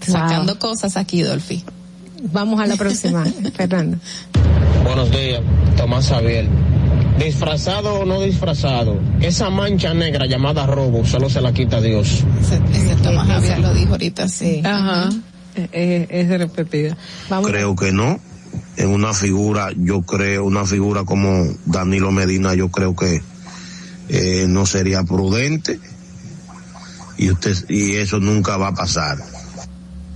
Sacando 0.00 0.58
cosas 0.58 0.96
aquí, 0.96 1.22
Dolphy. 1.22 1.62
Vamos 2.30 2.60
a 2.60 2.66
la 2.66 2.76
próxima, 2.76 3.24
Fernando. 3.56 3.98
Buenos 4.84 5.10
días, 5.10 5.40
Tomás 5.76 6.08
Javier. 6.08 6.48
Disfrazado 7.18 8.00
o 8.00 8.04
no 8.04 8.20
disfrazado, 8.22 8.98
esa 9.20 9.50
mancha 9.50 9.92
negra 9.92 10.26
llamada 10.26 10.66
robo 10.66 11.04
solo 11.04 11.28
se 11.28 11.40
la 11.40 11.52
quita 11.52 11.80
Dios. 11.80 12.24
Ese 12.72 12.96
Tomás 13.02 13.28
Javier 13.28 13.60
lo 13.60 13.74
dijo 13.74 13.92
ahorita, 13.92 14.28
sí. 14.28 14.62
Ajá. 14.64 15.10
Eh, 15.54 16.06
es 16.08 16.28
repetida. 16.28 16.96
Creo 17.44 17.76
que 17.76 17.92
no. 17.92 18.18
En 18.76 18.88
una 18.88 19.12
figura, 19.12 19.68
yo 19.76 20.02
creo, 20.02 20.44
una 20.44 20.64
figura 20.64 21.04
como 21.04 21.46
Danilo 21.66 22.10
Medina, 22.10 22.54
yo 22.54 22.70
creo 22.70 22.96
que 22.96 23.22
eh, 24.08 24.46
no 24.48 24.66
sería 24.66 25.04
prudente 25.04 25.78
y 27.18 27.30
usted 27.30 27.56
y 27.68 27.96
eso 27.96 28.18
nunca 28.18 28.56
va 28.56 28.68
a 28.68 28.74
pasar. 28.74 29.18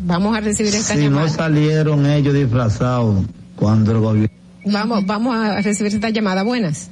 Vamos 0.01 0.37
a 0.37 0.41
recibir 0.41 0.75
esta 0.75 0.95
Si 0.95 1.01
no 1.01 1.05
llamada. 1.05 1.29
salieron 1.29 2.07
ellos 2.07 2.35
disfrazados 2.35 3.25
cuando 3.57 3.93
el 3.93 3.99
gobierno... 3.99 4.37
Vamos, 4.67 5.07
vamos 5.07 5.37
a 5.37 5.61
recibir 5.63 5.95
esta 5.95 6.11
llamada. 6.11 6.43
Buenas. 6.43 6.91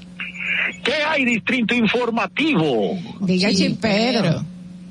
¿Qué 0.84 0.92
hay, 1.08 1.24
Distrito 1.24 1.74
Informativo? 1.74 2.98
Diga 3.20 3.50
chipero. 3.52 4.44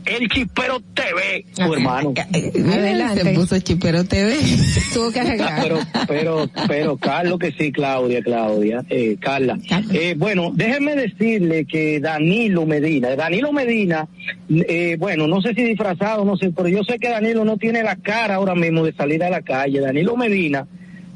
El 0.06 0.30
Chipero 0.30 0.80
TV, 0.94 1.46
tu 1.56 1.74
hermano. 1.74 2.14
Adelante. 2.18 3.22
Se 3.22 3.34
puso 3.34 3.60
Chipero 3.60 4.04
TV. 4.04 4.36
Tuvo 4.94 5.12
que 5.12 5.20
arreglar. 5.20 5.62
Pero, 5.62 5.80
pero, 6.08 6.50
pero, 6.68 6.98
Carlos 6.98 7.40
que 7.40 7.52
sí, 7.52 7.72
Claudia, 7.72 8.22
Claudia, 8.22 8.84
eh, 8.90 9.18
Carla. 9.20 9.58
Eh, 9.92 10.16
bueno, 10.18 10.52
déjeme 10.54 10.96
decirle 10.96 11.66
que 11.66 12.00
Danilo 12.00 12.66
Medina, 12.66 13.16
Danilo 13.16 13.52
Medina, 13.52 14.08
eh, 14.50 14.98
bueno, 15.00 15.28
no 15.28 15.42
sé 15.42 15.54
si 15.54 15.64
disfrazado, 15.64 16.26
no 16.26 16.38
sé, 16.38 16.52
pero 16.52 16.68
yo 16.68 16.84
sé 16.84 17.00
que 17.00 17.10
Danilo 17.10 17.46
no 17.46 17.58
tiene 17.58 17.84
la 17.84 17.96
cara 17.96 18.36
ahora 18.36 18.56
mismo 18.56 18.84
de 18.84 18.94
salir 18.94 19.24
a 19.24 19.30
la 19.30 19.42
calle. 19.42 19.80
Danilo 19.80 20.18
Medina, 20.18 20.68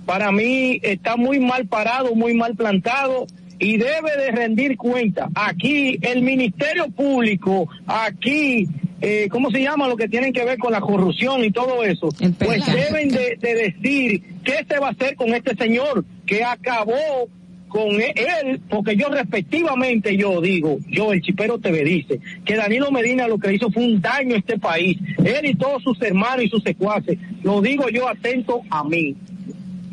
para 0.05 0.31
mí, 0.31 0.80
está 0.84 1.18
muy 1.18 1.39
mal 1.39 1.68
parado, 1.68 2.15
muy 2.15 2.34
mal 2.34 2.55
plantado 2.55 3.27
y 3.60 3.78
debe 3.78 4.16
de 4.18 4.32
rendir 4.32 4.78
cuenta. 4.78 5.30
Aquí 5.36 5.98
el 6.02 6.22
Ministerio 6.22 6.90
Público, 6.90 7.68
aquí, 7.86 8.68
eh, 9.02 9.28
¿cómo 9.32 9.52
se 9.52 9.62
llama? 9.62 9.88
Lo 9.88 9.98
que 9.98 10.08
tienen 10.08 10.34
que 10.34 10.46
ver 10.46 10.58
con 10.58 10.72
la 10.72 10.82
corrupción 10.82 11.44
y 11.44 11.52
todo 11.52 11.84
eso. 11.84 12.10
Pues 12.40 12.66
deben 12.66 13.10
de, 13.10 13.38
de 13.40 13.56
decir 13.56 14.24
qué 14.44 14.66
se 14.68 14.80
va 14.80 14.88
a 14.88 14.92
hacer 14.92 15.16
con 15.16 15.34
este 15.34 15.56
señor 15.56 16.06
que 16.26 16.44
acabó 16.44 17.30
con 17.68 18.00
e- 18.00 18.14
él, 18.16 18.62
porque 18.70 18.96
yo 18.96 19.10
respectivamente 19.10 20.16
yo 20.18 20.42
digo, 20.42 20.78
yo 20.88 21.14
el 21.14 21.22
chipero 21.22 21.60
TV 21.60 21.84
dice, 21.84 22.20
que 22.46 22.56
Danilo 22.56 22.92
Medina 22.92 23.28
lo 23.28 23.38
que 23.38 23.54
hizo 23.54 23.70
fue 23.72 23.84
un 23.84 24.02
daño 24.02 24.36
a 24.36 24.40
este 24.40 24.58
país, 24.58 24.98
él 25.24 25.46
y 25.46 25.56
todos 25.56 25.84
sus 25.84 26.02
hermanos 26.02 26.46
y 26.46 26.50
sus 26.50 26.64
secuaces, 26.64 27.18
lo 27.44 27.62
digo 27.62 27.90
yo 27.90 28.08
atento 28.08 28.62
a 28.70 28.84
mí. 28.84 29.16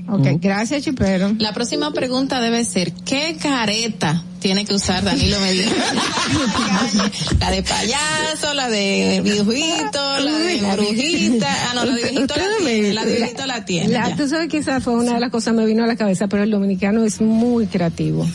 Ok, 0.06 0.26
gracias 0.40 0.82
chipero. 0.85 1.35
La 1.39 1.52
próxima 1.52 1.93
pregunta 1.93 2.40
debe 2.40 2.64
ser, 2.64 2.93
¿qué 2.93 3.36
careta 3.40 4.22
tiene 4.39 4.64
que 4.66 4.74
usar 4.74 5.02
Danilo 5.02 5.40
Medina? 5.40 5.72
la 7.40 7.51
de 7.51 7.62
payaso, 7.62 8.52
la 8.55 8.68
de 8.68 9.22
viejito, 9.24 10.20
la 10.20 10.39
de 10.39 10.76
brujita. 10.76 11.48
Ah, 11.70 11.72
no, 11.74 11.85
la 11.86 11.94
de 11.94 12.02
viejito 12.02 12.35
la 12.36 12.44
tiene, 12.64 12.93
la 12.93 13.05
de 13.05 13.16
viejito 13.16 13.47
la 13.47 13.64
tiene. 13.64 13.89
La- 13.89 14.09
ya. 14.10 14.16
tú 14.16 14.28
sabes 14.28 14.48
que 14.48 14.59
esa 14.59 14.81
fue 14.81 14.93
una 14.94 15.14
de 15.14 15.20
las 15.20 15.31
cosas 15.31 15.55
que 15.55 15.60
me 15.60 15.66
vino 15.66 15.85
a 15.85 15.86
la 15.86 15.97
cabeza, 15.97 16.28
pero 16.28 16.43
el 16.43 16.51
dominicano 16.51 17.02
es 17.02 17.20
muy 17.22 17.66
creativo. 17.66 18.28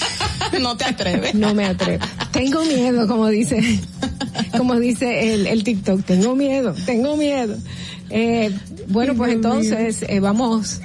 no 0.60 0.76
te 0.76 0.84
atreves. 0.84 1.34
No 1.34 1.54
me 1.54 1.66
atrevo. 1.66 2.04
Tengo 2.32 2.64
miedo, 2.64 3.06
como 3.06 3.28
dice, 3.28 3.80
como 4.56 4.78
dice 4.78 5.34
el, 5.34 5.46
el 5.46 5.64
TikTok. 5.64 6.02
Tengo 6.04 6.34
miedo, 6.34 6.74
tengo 6.86 7.16
miedo. 7.16 7.56
Eh, 8.10 8.50
bueno, 8.88 9.14
pues 9.14 9.32
entonces 9.32 10.04
eh, 10.08 10.20
vamos. 10.20 10.80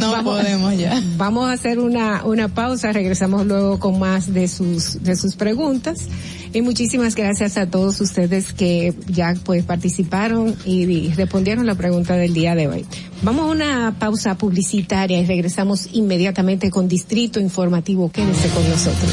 No 0.00 0.24
podemos 0.24 0.76
ya. 0.76 1.00
Vamos 1.16 1.48
a 1.48 1.52
hacer 1.52 1.78
una 1.78 2.24
una 2.24 2.48
pausa. 2.48 2.92
Regresamos 2.92 3.46
luego 3.46 3.78
con 3.78 3.98
más 3.98 4.32
de 4.32 4.48
sus 4.48 5.02
de 5.02 5.16
sus 5.16 5.36
preguntas. 5.36 6.08
Y 6.52 6.62
muchísimas 6.62 7.14
gracias 7.14 7.56
a 7.56 7.66
todos 7.66 8.00
ustedes 8.00 8.52
que 8.52 8.92
ya 9.06 9.34
pues 9.44 9.64
participaron 9.64 10.56
y, 10.64 10.82
y 10.82 11.12
respondieron 11.12 11.64
la 11.66 11.76
pregunta 11.76 12.16
del 12.16 12.34
día 12.34 12.56
de 12.56 12.66
hoy. 12.66 12.84
Vamos 13.22 13.46
a 13.46 13.52
una 13.52 13.96
pausa 13.98 14.36
publicitaria 14.36 15.20
y 15.20 15.26
regresamos 15.26 15.88
inmediatamente 15.92 16.70
con 16.70 16.88
Distrito 16.88 17.38
Informativo. 17.38 18.10
Quédense 18.10 18.48
con 18.48 18.68
nosotros. 18.68 19.12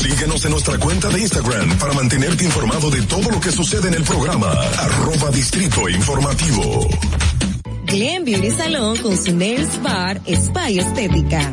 Síguenos 0.00 0.42
en 0.46 0.52
nuestra 0.52 0.78
cuenta 0.78 1.10
de 1.10 1.20
Instagram 1.20 1.78
para 1.78 1.92
mantenerte 1.92 2.44
informado 2.44 2.90
de 2.90 3.02
todo 3.02 3.30
lo 3.30 3.38
que 3.38 3.52
sucede 3.52 3.88
en 3.88 3.94
el 3.94 4.02
programa. 4.02 4.50
Arroba 4.50 5.30
Distrito 5.30 5.86
Informativo. 5.90 6.88
Glen 7.84 8.24
Beauty 8.24 8.50
Salón 8.50 8.96
con 8.96 9.14
su 9.14 9.36
Nails 9.36 9.82
Bar 9.82 10.22
Spa 10.26 10.70
y 10.70 10.78
Estética. 10.78 11.52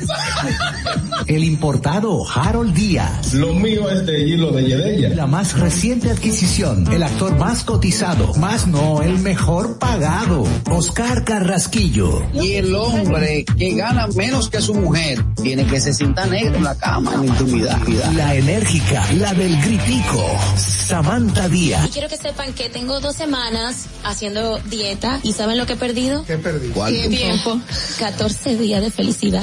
El 1.26 1.44
importado 1.44 2.28
Harold 2.28 2.74
Díaz. 2.74 3.34
Lo 3.34 3.54
mío 3.54 3.88
es 3.90 4.04
de 4.06 4.26
hilo 4.28 4.50
de 4.52 4.64
Yedella. 4.64 5.10
La 5.10 5.26
más 5.26 5.58
reciente 5.58 6.10
adquisición, 6.10 6.90
el 6.92 7.02
actor 7.02 7.36
más 7.38 7.62
cotizado, 7.64 8.34
más 8.34 8.66
no 8.66 9.02
el 9.02 9.18
mejor 9.18 9.78
pagado, 9.78 10.44
Oscar 10.70 11.24
Carrasquillo. 11.24 12.22
Y 12.34 12.54
el 12.54 12.74
hombre 12.74 13.44
que 13.44 13.74
gana 13.74 14.06
menos 14.08 14.48
que 14.48 14.60
su 14.60 14.74
mujer 14.74 15.24
tiene 15.42 15.66
que 15.66 15.80
se 15.80 15.92
sienta 15.94 16.26
negro 16.26 16.56
en 16.56 16.64
la 16.64 16.74
cama 16.74 17.14
en 17.14 17.20
la 17.20 17.26
intimidad. 17.26 17.78
La 18.14 18.34
enérgica, 18.34 19.04
la 19.18 19.32
del 19.34 19.60
gritico, 19.62 20.24
Samantha 20.56 21.46
Y 21.48 21.50
Díaz. 21.50 21.90
quiero 21.92 22.08
que 22.08 22.16
sepan 22.16 22.52
que 22.54 22.68
tengo 22.68 23.00
dos 23.00 23.14
semanas 23.14 23.86
haciendo 24.04 24.58
dieta 24.70 25.20
y 25.22 25.32
¿saben 25.32 25.58
lo 25.58 25.66
que 25.66 25.74
he 25.74 25.76
perdido? 25.76 26.24
¿Qué 26.24 26.38
perdí? 26.38 26.70
Tiempo. 27.08 27.60
14 27.98 28.56
días 28.56 28.82
de 28.82 28.90
felicidad. 28.90 29.42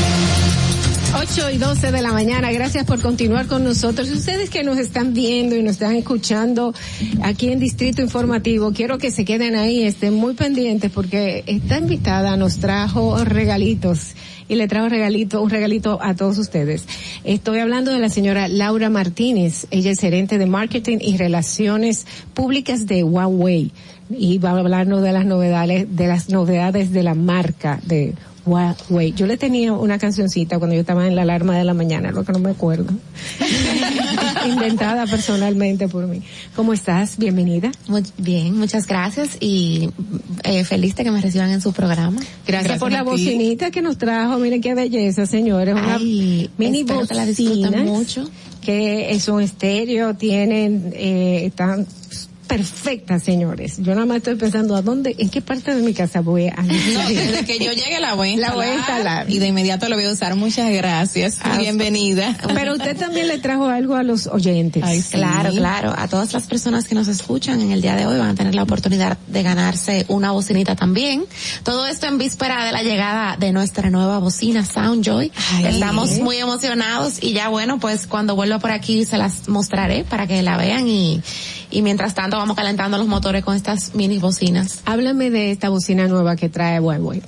8 1.21 1.51
y 1.51 1.57
12 1.59 1.91
de 1.91 2.01
la 2.01 2.13
mañana, 2.13 2.51
gracias 2.51 2.83
por 2.83 2.99
continuar 2.99 3.45
con 3.45 3.63
nosotros. 3.63 4.09
Ustedes 4.09 4.49
que 4.49 4.63
nos 4.63 4.79
están 4.79 5.13
viendo 5.13 5.55
y 5.55 5.61
nos 5.61 5.73
están 5.73 5.95
escuchando 5.95 6.73
aquí 7.21 7.51
en 7.51 7.59
Distrito 7.59 8.01
Informativo, 8.01 8.71
quiero 8.73 8.97
que 8.97 9.11
se 9.11 9.23
queden 9.23 9.55
ahí, 9.55 9.83
estén 9.83 10.15
muy 10.15 10.33
pendientes 10.33 10.89
porque 10.89 11.43
esta 11.45 11.77
invitada 11.77 12.37
nos 12.37 12.57
trajo 12.57 13.23
regalitos 13.23 14.15
y 14.49 14.55
le 14.55 14.67
trajo 14.67 14.89
regalito, 14.89 15.43
un 15.43 15.51
regalito 15.51 15.99
a 16.01 16.15
todos 16.15 16.39
ustedes. 16.39 16.85
Estoy 17.23 17.59
hablando 17.59 17.91
de 17.91 17.99
la 17.99 18.09
señora 18.09 18.47
Laura 18.47 18.89
Martínez, 18.89 19.67
ella 19.69 19.91
es 19.91 19.99
gerente 19.99 20.39
de 20.39 20.47
marketing 20.47 20.97
y 21.01 21.17
relaciones 21.17 22.07
públicas 22.33 22.87
de 22.87 23.03
Huawei 23.03 23.71
y 24.09 24.39
va 24.39 24.49
a 24.49 24.57
hablarnos 24.57 25.03
de 25.03 25.11
las 25.11 25.27
novedades, 25.27 25.95
de 25.95 26.07
las 26.07 26.29
novedades 26.29 26.91
de 26.91 27.03
la 27.03 27.13
marca 27.13 27.79
de 27.85 28.05
Huawei. 28.05 28.30
Yo 28.45 29.27
le 29.27 29.37
tenía 29.37 29.73
una 29.73 29.99
cancioncita 29.99 30.57
cuando 30.57 30.73
yo 30.73 30.81
estaba 30.81 31.07
en 31.07 31.15
la 31.15 31.21
alarma 31.21 31.55
de 31.55 31.63
la 31.63 31.75
mañana, 31.75 32.11
lo 32.11 32.23
que 32.23 32.31
no 32.31 32.39
me 32.39 32.49
acuerdo. 32.49 32.91
Inventada 34.47 35.05
personalmente 35.05 35.87
por 35.87 36.07
mí. 36.07 36.23
¿Cómo 36.55 36.73
estás? 36.73 37.17
Bienvenida. 37.17 37.71
Muy 37.87 38.03
bien, 38.17 38.57
muchas 38.57 38.87
gracias 38.87 39.37
y 39.39 39.91
eh, 40.43 40.63
feliz 40.63 40.95
de 40.95 41.03
que 41.03 41.11
me 41.11 41.21
reciban 41.21 41.51
en 41.51 41.61
su 41.61 41.71
programa. 41.71 42.19
Gracias, 42.47 42.79
por 42.79 42.91
la 42.91 43.03
bocinita 43.03 43.69
que 43.69 43.83
nos 43.83 43.99
trajo. 43.99 44.39
Miren 44.39 44.59
qué 44.59 44.73
belleza, 44.73 45.27
señores. 45.27 45.75
Una 45.75 45.95
Ay, 45.95 46.49
mini 46.57 46.79
espero 46.79 47.05
que 47.05 47.13
la 47.13 47.25
bocina 47.25 47.83
mucho. 47.83 48.29
Que 48.61 49.11
es 49.11 49.27
un 49.27 49.41
estéreo, 49.41 50.15
tienen, 50.15 50.93
eh, 50.95 51.45
están 51.45 51.85
perfectas, 52.51 53.23
señores. 53.23 53.77
Yo 53.77 53.93
nada 53.93 54.05
más 54.05 54.17
estoy 54.17 54.35
pensando 54.35 54.75
a 54.75 54.81
dónde, 54.81 55.15
en 55.17 55.29
qué 55.29 55.41
parte 55.41 55.73
de 55.73 55.81
mi 55.81 55.93
casa 55.93 56.19
voy 56.19 56.47
a 56.47 56.61
No, 56.61 57.07
desde 57.07 57.45
que 57.45 57.59
yo 57.59 57.71
llegue 57.71 58.01
la 58.01 58.13
voy 58.15 58.33
a 58.33 58.37
La 58.37 58.47
instalar. 58.47 58.55
voy 58.55 58.65
a 58.65 58.75
instalar. 58.75 59.29
Y 59.29 59.39
de 59.39 59.47
inmediato 59.47 59.87
lo 59.87 59.95
voy 59.95 60.03
a 60.03 60.11
usar. 60.11 60.35
Muchas 60.35 60.69
gracias. 60.69 61.39
Ah, 61.41 61.57
Bienvenida. 61.57 62.37
Pero 62.53 62.73
usted 62.73 62.97
también 62.97 63.29
le 63.29 63.37
trajo 63.37 63.69
algo 63.69 63.95
a 63.95 64.03
los 64.03 64.27
oyentes. 64.27 64.83
Claro, 65.11 65.51
claro. 65.51 65.93
A 65.97 66.09
todas 66.09 66.33
las 66.33 66.43
personas 66.47 66.87
que 66.89 66.93
nos 66.95 67.07
escuchan 67.07 67.61
en 67.61 67.71
el 67.71 67.81
día 67.81 67.95
de 67.95 68.05
hoy 68.05 68.19
van 68.19 68.29
a 68.31 68.35
tener 68.35 68.53
la 68.53 68.63
oportunidad 68.63 69.17
de 69.27 69.43
ganarse 69.43 70.05
una 70.09 70.31
bocinita 70.31 70.75
también. 70.75 71.23
Todo 71.63 71.87
esto 71.87 72.07
en 72.07 72.17
víspera 72.17 72.65
de 72.65 72.73
la 72.73 72.83
llegada 72.83 73.37
de 73.37 73.53
nuestra 73.53 73.89
nueva 73.89 74.19
bocina 74.19 74.65
Soundjoy. 74.65 75.31
Ay. 75.53 75.67
Estamos 75.67 76.19
muy 76.19 76.35
emocionados 76.35 77.23
y 77.23 77.31
ya 77.31 77.47
bueno, 77.47 77.79
pues 77.79 78.07
cuando 78.07 78.35
vuelva 78.35 78.59
por 78.59 78.71
aquí 78.71 79.05
se 79.05 79.17
las 79.17 79.47
mostraré 79.47 80.03
para 80.03 80.27
que 80.27 80.41
la 80.41 80.57
vean 80.57 80.87
y, 80.89 81.21
y 81.71 81.81
mientras 81.81 82.13
tanto 82.13 82.37
vamos 82.37 82.55
calentando 82.55 82.97
los 82.97 83.07
motores 83.07 83.43
con 83.43 83.55
estas 83.55 83.95
mini 83.95 84.17
bocinas. 84.19 84.81
Háblame 84.85 85.29
de 85.29 85.51
esta 85.51 85.69
bocina 85.69 86.07
nueva 86.07 86.35
que 86.35 86.49
trae 86.49 86.79
Huawei. 86.79 87.21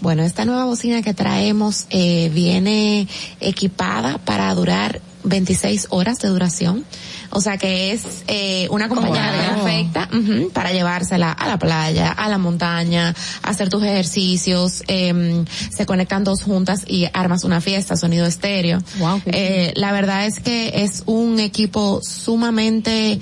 Bueno, 0.00 0.22
esta 0.22 0.44
nueva 0.44 0.64
bocina 0.64 1.02
que 1.02 1.14
traemos 1.14 1.86
eh, 1.90 2.30
viene 2.34 3.06
equipada 3.40 4.18
para 4.18 4.52
durar 4.54 5.00
26 5.24 5.88
horas 5.90 6.18
de 6.20 6.28
duración. 6.28 6.84
O 7.32 7.40
sea 7.40 7.58
que 7.58 7.92
es 7.92 8.24
eh, 8.26 8.66
una 8.70 8.86
acompañante 8.86 9.20
Wow. 9.54 9.64
perfecta 9.64 10.08
para 10.52 10.72
llevársela 10.72 11.30
a 11.30 11.46
la 11.46 11.58
playa, 11.58 12.10
a 12.10 12.28
la 12.28 12.38
montaña, 12.38 13.14
hacer 13.42 13.68
tus 13.68 13.84
ejercicios. 13.84 14.82
em, 14.88 15.44
se 15.70 15.86
conectan 15.86 16.24
dos 16.24 16.42
juntas 16.42 16.82
y 16.88 17.06
armas 17.12 17.44
una 17.44 17.60
fiesta, 17.60 17.96
sonido 17.96 18.26
estéreo. 18.26 18.78
Wow, 18.98 19.22
Eh, 19.26 19.72
la 19.76 19.92
verdad 19.92 20.26
es 20.26 20.40
que 20.40 20.72
es 20.82 21.04
un 21.06 21.38
equipo 21.38 22.00
sumamente 22.02 23.20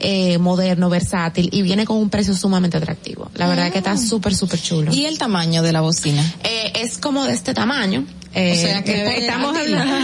eh, 0.00 0.38
moderno, 0.38 0.88
versátil 0.88 1.48
y 1.52 1.62
viene 1.62 1.84
con 1.84 1.96
un 1.96 2.10
precio 2.10 2.34
sumamente 2.34 2.76
atractivo. 2.76 3.30
La 3.34 3.48
verdad 3.48 3.70
que 3.70 3.78
está 3.78 3.96
súper, 3.96 4.34
súper 4.34 4.60
chulo. 4.60 4.92
¿Y 4.92 5.04
el 5.04 5.18
tamaño 5.18 5.62
de 5.62 5.72
la 5.72 5.80
bocina? 5.80 6.22
Eh, 6.44 6.72
es 6.76 6.98
como 6.98 7.24
de 7.24 7.32
este 7.32 7.54
tamaño. 7.54 8.04
Eh, 8.32 8.52
o 8.52 8.54
sea 8.54 8.84
que 8.84 9.18
estamos 9.18 9.56
hablando, 9.56 9.96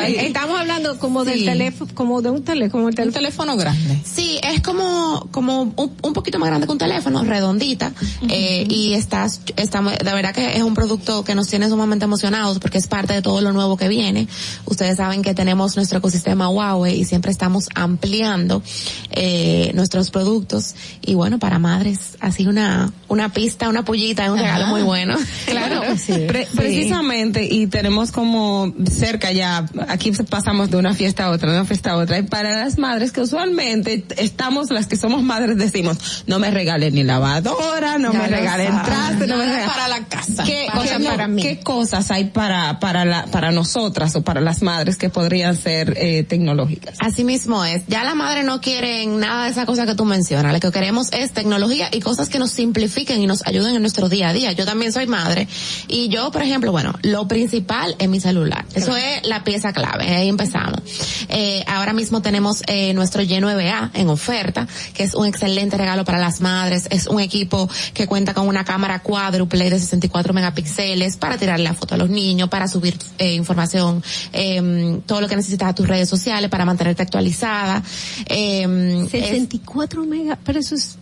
estamos 0.06 0.60
hablando 0.60 0.98
como 0.98 1.24
del 1.24 1.44
teléfono, 1.44 1.90
como 1.94 2.22
de 2.22 2.30
un 2.30 2.42
teléfono, 2.42 2.86
un 2.86 2.94
teléfono 2.94 3.56
grande. 3.56 3.98
Sí, 4.02 4.40
es 4.42 4.62
como, 4.62 5.28
como 5.30 5.62
un, 5.62 5.92
un 6.02 6.12
poquito 6.14 6.38
más 6.38 6.48
grande 6.48 6.66
que 6.66 6.72
un 6.72 6.78
teléfono, 6.78 7.22
redondita, 7.22 7.92
eh, 8.30 8.66
y 8.68 8.94
estás, 8.94 9.42
estamos, 9.56 9.92
de 9.98 10.12
verdad 10.12 10.34
que 10.34 10.56
es 10.56 10.62
un 10.62 10.74
producto 10.74 11.22
que 11.22 11.34
nos 11.34 11.48
tiene 11.48 11.68
sumamente 11.68 12.06
emocionados 12.06 12.58
porque 12.60 12.78
es 12.78 12.86
parte 12.86 13.12
de 13.12 13.20
todo 13.20 13.42
lo 13.42 13.52
nuevo 13.52 13.76
que 13.76 13.88
viene. 13.88 14.26
Ustedes 14.64 14.96
saben 14.96 15.20
que 15.20 15.34
tenemos 15.34 15.76
nuestro 15.76 15.98
ecosistema 15.98 16.48
Huawei 16.48 16.98
y 16.98 17.04
siempre 17.04 17.30
estamos 17.30 17.68
ampliando, 17.74 18.62
eh, 19.10 19.70
nuestros 19.74 20.10
productos, 20.10 20.74
y 21.04 21.12
bueno, 21.12 21.38
para 21.38 21.58
madres, 21.58 22.16
así 22.20 22.46
una, 22.46 22.90
una 23.08 23.32
pista, 23.34 23.68
una 23.68 23.84
pullita, 23.84 24.24
es 24.24 24.30
un 24.30 24.38
regalo 24.38 24.68
muy 24.68 24.80
bueno. 24.80 25.16
Claro, 25.44 25.82
precisamente, 26.54 27.44
y 27.44 27.65
tenemos 27.70 28.12
como 28.12 28.72
cerca 28.90 29.32
ya, 29.32 29.66
aquí 29.88 30.12
pasamos 30.12 30.70
de 30.70 30.76
una 30.76 30.94
fiesta 30.94 31.24
a 31.24 31.30
otra, 31.30 31.50
de 31.52 31.58
una 31.58 31.66
fiesta 31.66 31.92
a 31.92 31.96
otra, 31.96 32.18
y 32.18 32.22
para 32.22 32.64
las 32.64 32.78
madres 32.78 33.12
que 33.12 33.20
usualmente 33.20 34.04
estamos, 34.16 34.70
las 34.70 34.86
que 34.86 34.96
somos 34.96 35.22
madres 35.22 35.56
decimos, 35.56 36.24
no 36.26 36.38
me 36.38 36.50
regalen 36.50 36.94
ni 36.94 37.02
lavadora, 37.02 37.98
no 37.98 38.12
me 38.12 38.26
regalen 38.26 38.72
traste, 38.82 39.26
no 39.26 39.36
me 39.36 39.46
regalen 39.46 39.68
para 39.68 39.88
la 39.88 40.04
casa. 40.06 40.44
¿Qué, 40.44 40.66
para, 41.04 41.28
mí. 41.28 41.42
¿Qué 41.42 41.60
cosas 41.60 42.10
hay 42.10 42.26
para, 42.26 42.78
para 42.80 43.04
la, 43.04 43.26
para 43.26 43.50
nosotras 43.50 44.14
o 44.16 44.22
para 44.22 44.40
las 44.40 44.62
madres 44.62 44.96
que 44.96 45.10
podrían 45.10 45.56
ser 45.56 45.94
eh, 45.96 46.22
tecnológicas? 46.24 46.96
Así 47.00 47.24
mismo 47.24 47.64
es. 47.64 47.82
Ya 47.88 48.04
la 48.04 48.14
madre 48.14 48.42
no 48.42 48.60
quiere 48.60 49.06
nada 49.06 49.44
de 49.44 49.50
esa 49.50 49.66
cosa 49.66 49.86
que 49.86 49.94
tú 49.94 50.04
mencionas. 50.04 50.52
Lo 50.52 50.60
que 50.60 50.70
queremos 50.70 51.12
es 51.12 51.32
tecnología 51.32 51.88
y 51.92 52.00
cosas 52.00 52.28
que 52.28 52.38
nos 52.38 52.50
simplifiquen 52.50 53.22
y 53.22 53.26
nos 53.26 53.46
ayuden 53.46 53.74
en 53.74 53.82
nuestro 53.82 54.08
día 54.08 54.28
a 54.28 54.32
día. 54.32 54.52
Yo 54.52 54.64
también 54.64 54.92
soy 54.92 55.06
madre 55.06 55.48
y 55.88 56.08
yo, 56.08 56.30
por 56.30 56.42
ejemplo, 56.42 56.72
bueno, 56.72 56.94
lo 57.02 57.28
principal 57.28 57.55
es 57.98 58.08
mi 58.08 58.20
celular. 58.20 58.64
Eso 58.74 58.96
es 58.96 59.26
la 59.26 59.44
pieza 59.44 59.72
clave. 59.72 60.08
Ahí 60.08 60.28
empezamos. 60.28 60.80
Eh, 61.28 61.64
ahora 61.66 61.92
mismo 61.92 62.22
tenemos 62.22 62.62
eh, 62.66 62.92
nuestro 62.94 63.22
Y9A 63.22 63.90
en 63.94 64.08
oferta, 64.08 64.66
que 64.94 65.02
es 65.04 65.14
un 65.14 65.26
excelente 65.26 65.76
regalo 65.76 66.04
para 66.04 66.18
las 66.18 66.40
madres. 66.40 66.86
Es 66.90 67.06
un 67.06 67.20
equipo 67.20 67.68
que 67.94 68.06
cuenta 68.06 68.34
con 68.34 68.48
una 68.48 68.64
cámara 68.64 69.00
cuádruple 69.00 69.70
de 69.70 69.78
64 69.78 70.34
megapíxeles 70.34 71.16
para 71.16 71.38
tirarle 71.38 71.64
la 71.64 71.74
foto 71.74 71.94
a 71.94 71.98
los 71.98 72.10
niños, 72.10 72.48
para 72.48 72.68
subir 72.68 72.98
eh, 73.18 73.34
información, 73.34 74.02
eh, 74.32 75.00
todo 75.06 75.20
lo 75.20 75.28
que 75.28 75.36
necesitas 75.36 75.70
a 75.70 75.74
tus 75.74 75.86
redes 75.86 76.08
sociales, 76.08 76.50
para 76.50 76.64
mantenerte 76.64 77.02
actualizada. 77.02 77.82
Eh, 78.26 79.06
64 79.10 80.04
megas, 80.04 80.38
pero 80.44 80.60
eso 80.60 80.74
es 80.74 80.98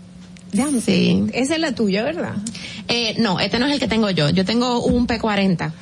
Sí. 0.85 1.25
Esa 1.33 1.55
es 1.55 1.61
la 1.61 1.75
tuya, 1.75 2.05
¿verdad? 2.05 2.35
Eh, 2.89 3.17
no, 3.19 3.41
este 3.41 3.59
no 3.59 3.67
es 3.67 3.73
el 3.73 3.81
que 3.81 3.89
tengo 3.89 4.11
yo. 4.11 4.31
Yo 4.31 4.45
tengo 4.45 4.85
un 4.85 5.07
P40 5.07 5.73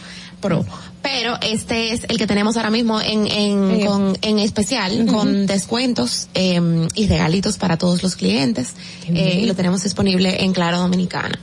Pro. 0.42 0.64
Pero 1.02 1.36
este 1.42 1.92
es 1.92 2.04
el 2.08 2.16
que 2.18 2.26
tenemos 2.26 2.56
ahora 2.56 2.70
mismo 2.70 3.00
en, 3.00 3.26
en, 3.26 3.78
Sí. 3.80 3.84
con, 3.86 4.16
en 4.22 4.38
especial, 4.38 5.06
con 5.06 5.46
descuentos 5.46 6.28
eh, 6.34 6.60
y 6.94 7.06
regalitos 7.06 7.58
para 7.58 7.76
todos 7.76 8.02
los 8.02 8.16
clientes. 8.16 8.74
Eh, 9.08 9.40
y 9.42 9.46
lo 9.46 9.54
tenemos 9.54 9.82
disponible 9.82 10.44
en 10.44 10.52
Claro 10.52 10.78
Dominicana. 10.78 11.38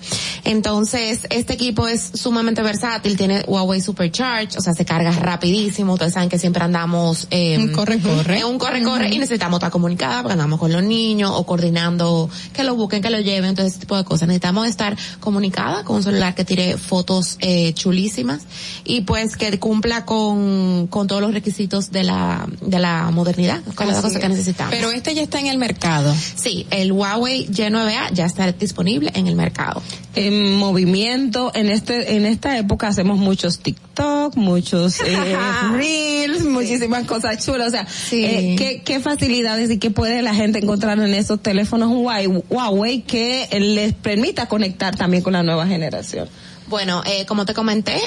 Entonces, 0.46 1.28
este 1.30 1.54
equipo 1.54 1.88
es 1.88 2.12
sumamente 2.14 2.62
versátil, 2.62 3.18
tiene 3.18 3.44
Huawei 3.48 3.82
Supercharge, 3.82 4.58
o 4.58 4.62
sea, 4.62 4.74
se 4.74 4.86
carga 4.86 5.12
rapidísimo. 5.12 5.94
Ustedes 5.94 6.14
saben 6.14 6.30
que 6.30 6.40
siempre 6.40 6.64
andamos 6.64 7.28
eh, 7.32 7.58
Un 7.60 7.72
corre, 7.74 8.00
corre. 8.00 8.44
un 8.46 8.58
corre 8.58 8.82
corre 8.84 9.10
y 9.14 9.18
necesitamos 9.20 9.58
estar 9.58 9.72
comunicada 9.72 10.22
porque 10.22 10.34
andamos 10.34 10.60
con 10.60 10.72
los 10.72 10.84
niños 10.84 11.32
o 11.36 11.46
coordinando 11.46 12.30
que 12.54 12.64
lo 12.64 12.76
busquen, 12.76 13.02
que 13.02 13.10
lo 13.10 13.20
lleven, 13.20 13.56
todo 13.56 13.66
ese 13.66 13.80
tipo 13.80 13.98
de 13.98 14.04
cosas. 14.04 14.28
Necesitamos 14.28 14.68
estar 14.68 14.98
comunicada 15.20 15.84
con 15.84 15.98
un 15.98 16.04
celular 16.04 16.34
que 16.34 16.46
tire 16.46 16.78
fotos 16.78 17.38
eh, 17.40 17.74
chulísimas 17.74 18.44
y 18.86 19.02
pues 19.02 19.36
que 19.36 19.49
cumpla 19.58 20.06
con, 20.06 20.88
con 20.88 21.08
todos 21.08 21.22
los 21.22 21.34
requisitos 21.34 21.92
de 21.92 22.03
la, 22.03 22.48
de 22.61 22.78
la 22.78 23.10
modernidad, 23.11 23.64
con 23.74 23.88
las 23.88 24.02
cosas 24.02 24.19
que 24.19 24.26
es. 24.26 24.32
necesitamos. 24.32 24.74
Pero 24.76 24.92
este 24.92 25.16
ya 25.16 25.24
está 25.24 25.40
en 25.40 25.48
el 25.48 25.58
mercado. 25.58 26.14
Sí, 26.36 26.68
el 26.69 26.92
Huawei 26.92 27.48
Y9A 27.48 28.14
ya 28.14 28.26
está 28.26 28.52
disponible 28.52 29.11
en 29.16 29.28
el 29.28 29.36
mercado. 29.36 29.82
En 30.16 30.53
movimiento, 30.56 31.52
en 31.56 31.69
este, 31.69 32.16
en 32.16 32.26
esta 32.26 32.58
época 32.58 32.88
hacemos 32.88 33.18
muchos 33.18 33.60
TikTok, 33.60 34.36
muchos 34.36 35.00
eh, 35.00 35.38
reels, 35.72 36.44
muchísimas 36.44 37.06
cosas 37.06 37.44
chulas. 37.44 37.68
O 37.68 37.72
sea, 37.72 37.88
eh, 38.11 38.56
¿qué, 38.58 38.82
qué 38.84 39.00
facilidades 39.00 39.72
y 39.72 39.78
qué 39.78 39.90
puede 39.90 40.22
la 40.22 40.36
gente 40.36 40.60
encontrar 40.60 41.00
en 41.00 41.14
esos 41.14 41.42
teléfonos 41.42 41.90
Huawei, 41.90 42.28
Huawei 42.50 43.02
que 43.02 43.48
les 43.60 43.94
permita 43.94 44.48
conectar 44.48 44.95
también 44.95 45.24
con 45.24 45.34
la 45.34 45.44
nueva 45.44 45.66
generación? 45.66 46.28
Bueno, 46.68 47.02
eh, 47.06 47.26
como 47.26 47.45
te 47.45 47.53
comenté, 47.53 48.00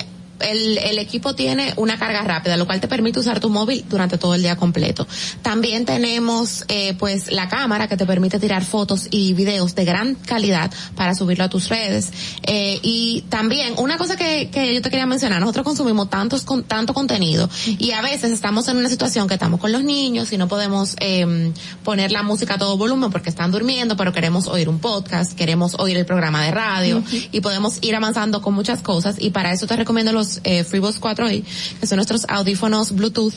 el, 0.43 0.79
el 0.79 0.99
equipo 0.99 1.35
tiene 1.35 1.73
una 1.77 1.99
carga 1.99 2.23
rápida, 2.23 2.57
lo 2.57 2.67
cual 2.67 2.81
te 2.81 2.89
permite 2.89 3.21
usar 3.21 3.41
tu 3.41 3.51
móvil 3.51 3.85
durante 3.89 4.19
todo 4.19 4.35
el 4.35 4.43
día 4.43 4.57
completo. 4.57 5.07
También 5.43 5.85
tenemos, 5.85 6.65
eh, 6.69 6.95
pues, 6.99 7.31
la 7.31 7.49
cámara 7.49 7.89
que 7.89 7.97
te 7.97 8.07
permite 8.07 8.39
tirar 8.39 8.65
fotos 8.65 9.09
y 9.11 9.35
videos 9.35 9.75
de 9.75 9.85
gran 9.85 10.15
calidad 10.15 10.71
para 10.97 11.15
subirlo 11.15 11.45
a 11.45 11.49
tus 11.49 11.69
redes. 11.69 12.11
Eh, 12.43 12.79
y 12.83 13.25
también, 13.29 13.75
una 13.79 13.99
cosa 13.99 14.17
que, 14.17 14.51
que 14.51 14.75
yo 14.75 14.83
te 14.83 14.91
quería 14.91 15.07
mencionar, 15.07 15.41
nosotros 15.41 15.65
consumimos 15.65 16.11
tantos, 16.11 16.43
con, 16.43 16.65
tanto 16.65 16.95
contenido 16.95 17.49
y 17.79 17.93
a 17.93 18.03
veces 18.03 18.31
estamos 18.33 18.69
en 18.69 18.77
una 18.77 18.89
situación 18.89 19.29
que 19.29 19.35
estamos 19.35 19.61
con 19.61 19.73
los 19.73 19.85
niños 19.85 20.33
y 20.33 20.39
no 20.39 20.49
podemos 20.49 20.97
eh, 21.01 21.53
poner 21.85 22.12
la 22.12 22.23
música 22.23 22.55
a 22.55 22.59
todo 22.59 22.77
volumen 22.77 23.11
porque 23.11 23.31
están 23.31 23.51
durmiendo, 23.51 23.97
pero 23.97 24.12
queremos 24.12 24.47
oír 24.47 24.69
un 24.69 24.79
podcast, 24.79 25.33
queremos 25.33 25.75
oír 25.79 25.97
el 25.97 26.07
programa 26.07 26.43
de 26.45 26.51
radio 26.51 27.03
y 27.31 27.41
podemos 27.41 27.79
ir 27.83 27.95
avanzando 27.95 28.43
con 28.43 28.55
muchas 28.55 28.83
cosas 28.83 29.17
y 29.19 29.31
para 29.31 29.53
eso 29.53 29.67
te 29.67 29.77
recomiendo 29.77 30.12
los 30.12 30.32
eh, 30.44 30.65
FreeBuds 30.65 31.01
4i, 31.01 31.44
que 31.81 31.86
son 31.86 31.97
nuestros 31.97 32.25
audífonos 32.28 32.93
Bluetooth. 32.93 33.35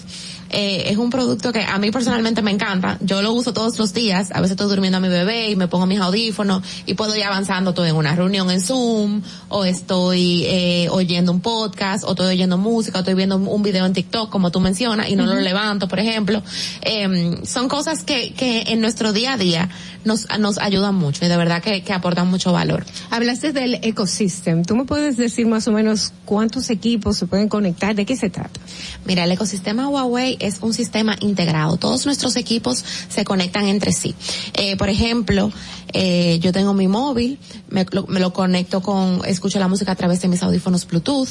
Eh, 0.49 0.91
es 0.91 0.97
un 0.97 1.09
producto 1.09 1.51
que 1.51 1.61
a 1.61 1.77
mí 1.79 1.91
personalmente 1.91 2.41
me 2.41 2.51
encanta. 2.51 2.97
Yo 3.01 3.21
lo 3.21 3.33
uso 3.33 3.51
todos 3.51 3.77
los 3.79 3.93
días. 3.93 4.31
A 4.31 4.41
veces 4.41 4.51
estoy 4.51 4.67
durmiendo 4.67 4.97
a 4.97 5.01
mi 5.01 5.09
bebé 5.09 5.49
y 5.49 5.55
me 5.55 5.67
pongo 5.67 5.85
mis 5.85 5.99
audífonos 5.99 6.63
y 6.85 6.93
puedo 6.93 7.15
ir 7.15 7.23
avanzando. 7.23 7.71
Estoy 7.71 7.89
en 7.89 7.95
una 7.95 8.15
reunión 8.15 8.49
en 8.51 8.61
Zoom 8.61 9.21
o 9.49 9.65
estoy 9.65 10.43
eh, 10.45 10.87
oyendo 10.91 11.31
un 11.31 11.41
podcast 11.41 12.03
o 12.03 12.11
estoy 12.11 12.27
oyendo 12.27 12.57
música 12.57 12.99
o 12.99 13.01
estoy 13.01 13.15
viendo 13.15 13.37
un 13.37 13.63
video 13.63 13.85
en 13.85 13.93
TikTok 13.93 14.29
como 14.29 14.51
tú 14.51 14.59
mencionas 14.59 15.09
y 15.09 15.15
no 15.15 15.25
lo 15.25 15.35
levanto, 15.35 15.87
por 15.87 15.99
ejemplo. 15.99 16.41
Eh, 16.81 17.39
son 17.43 17.67
cosas 17.67 18.03
que, 18.03 18.33
que 18.33 18.61
en 18.67 18.81
nuestro 18.81 19.13
día 19.13 19.33
a 19.33 19.37
día 19.37 19.69
nos, 20.05 20.27
nos 20.39 20.57
ayudan 20.59 20.95
mucho 20.95 21.25
y 21.25 21.27
de 21.27 21.35
verdad 21.35 21.61
que, 21.61 21.83
que 21.83 21.93
aportan 21.93 22.29
mucho 22.29 22.53
valor. 22.53 22.85
Hablaste 23.09 23.51
del 23.51 23.75
ecosystem. 23.81 24.63
¿Tú 24.63 24.75
me 24.75 24.85
puedes 24.85 25.17
decir 25.17 25.47
más 25.47 25.67
o 25.67 25.71
menos 25.71 26.13
cuántos 26.23 26.69
equipos 26.69 27.17
se 27.17 27.25
pueden 27.25 27.49
conectar? 27.49 27.95
¿De 27.95 28.05
qué 28.05 28.15
se 28.15 28.29
trata? 28.29 28.59
Mira, 29.05 29.23
el 29.25 29.31
ecosistema 29.31 29.89
Huawei 29.89 30.37
es 30.39 30.59
un 30.61 30.73
sistema 30.73 31.15
integrado. 31.19 31.77
Todos 31.77 32.05
nuestros 32.05 32.35
equipos 32.35 32.83
se 33.09 33.25
conectan 33.25 33.67
entre 33.67 33.91
sí. 33.91 34.15
Eh, 34.53 34.77
por 34.77 34.89
ejemplo, 34.89 35.51
eh, 35.93 36.39
yo 36.39 36.51
tengo 36.51 36.73
mi 36.73 36.87
móvil, 36.87 37.39
me, 37.69 37.85
lo, 37.89 38.05
me 38.07 38.19
lo 38.19 38.33
conecto 38.33 38.81
con, 38.81 39.21
escucho 39.25 39.59
la 39.59 39.67
música 39.67 39.93
a 39.93 39.95
través 39.95 40.21
de 40.21 40.27
mis 40.27 40.43
audífonos 40.43 40.85
Bluetooth. 40.87 41.29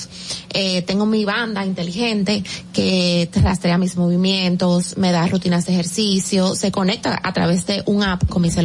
Eh, 0.52 0.82
tengo 0.82 1.06
mi 1.06 1.24
banda 1.24 1.64
inteligente 1.64 2.42
que 2.72 3.28
rastrea 3.34 3.78
mis 3.78 3.96
movimientos, 3.96 4.96
me 4.96 5.12
da 5.12 5.26
rutinas 5.26 5.66
de 5.66 5.74
ejercicio, 5.74 6.54
se 6.54 6.72
conecta 6.72 7.20
a 7.22 7.32
través 7.32 7.66
de 7.66 7.82
un 7.86 8.02
app 8.02 8.26
con 8.28 8.42
mi 8.42 8.50
celular 8.50 8.63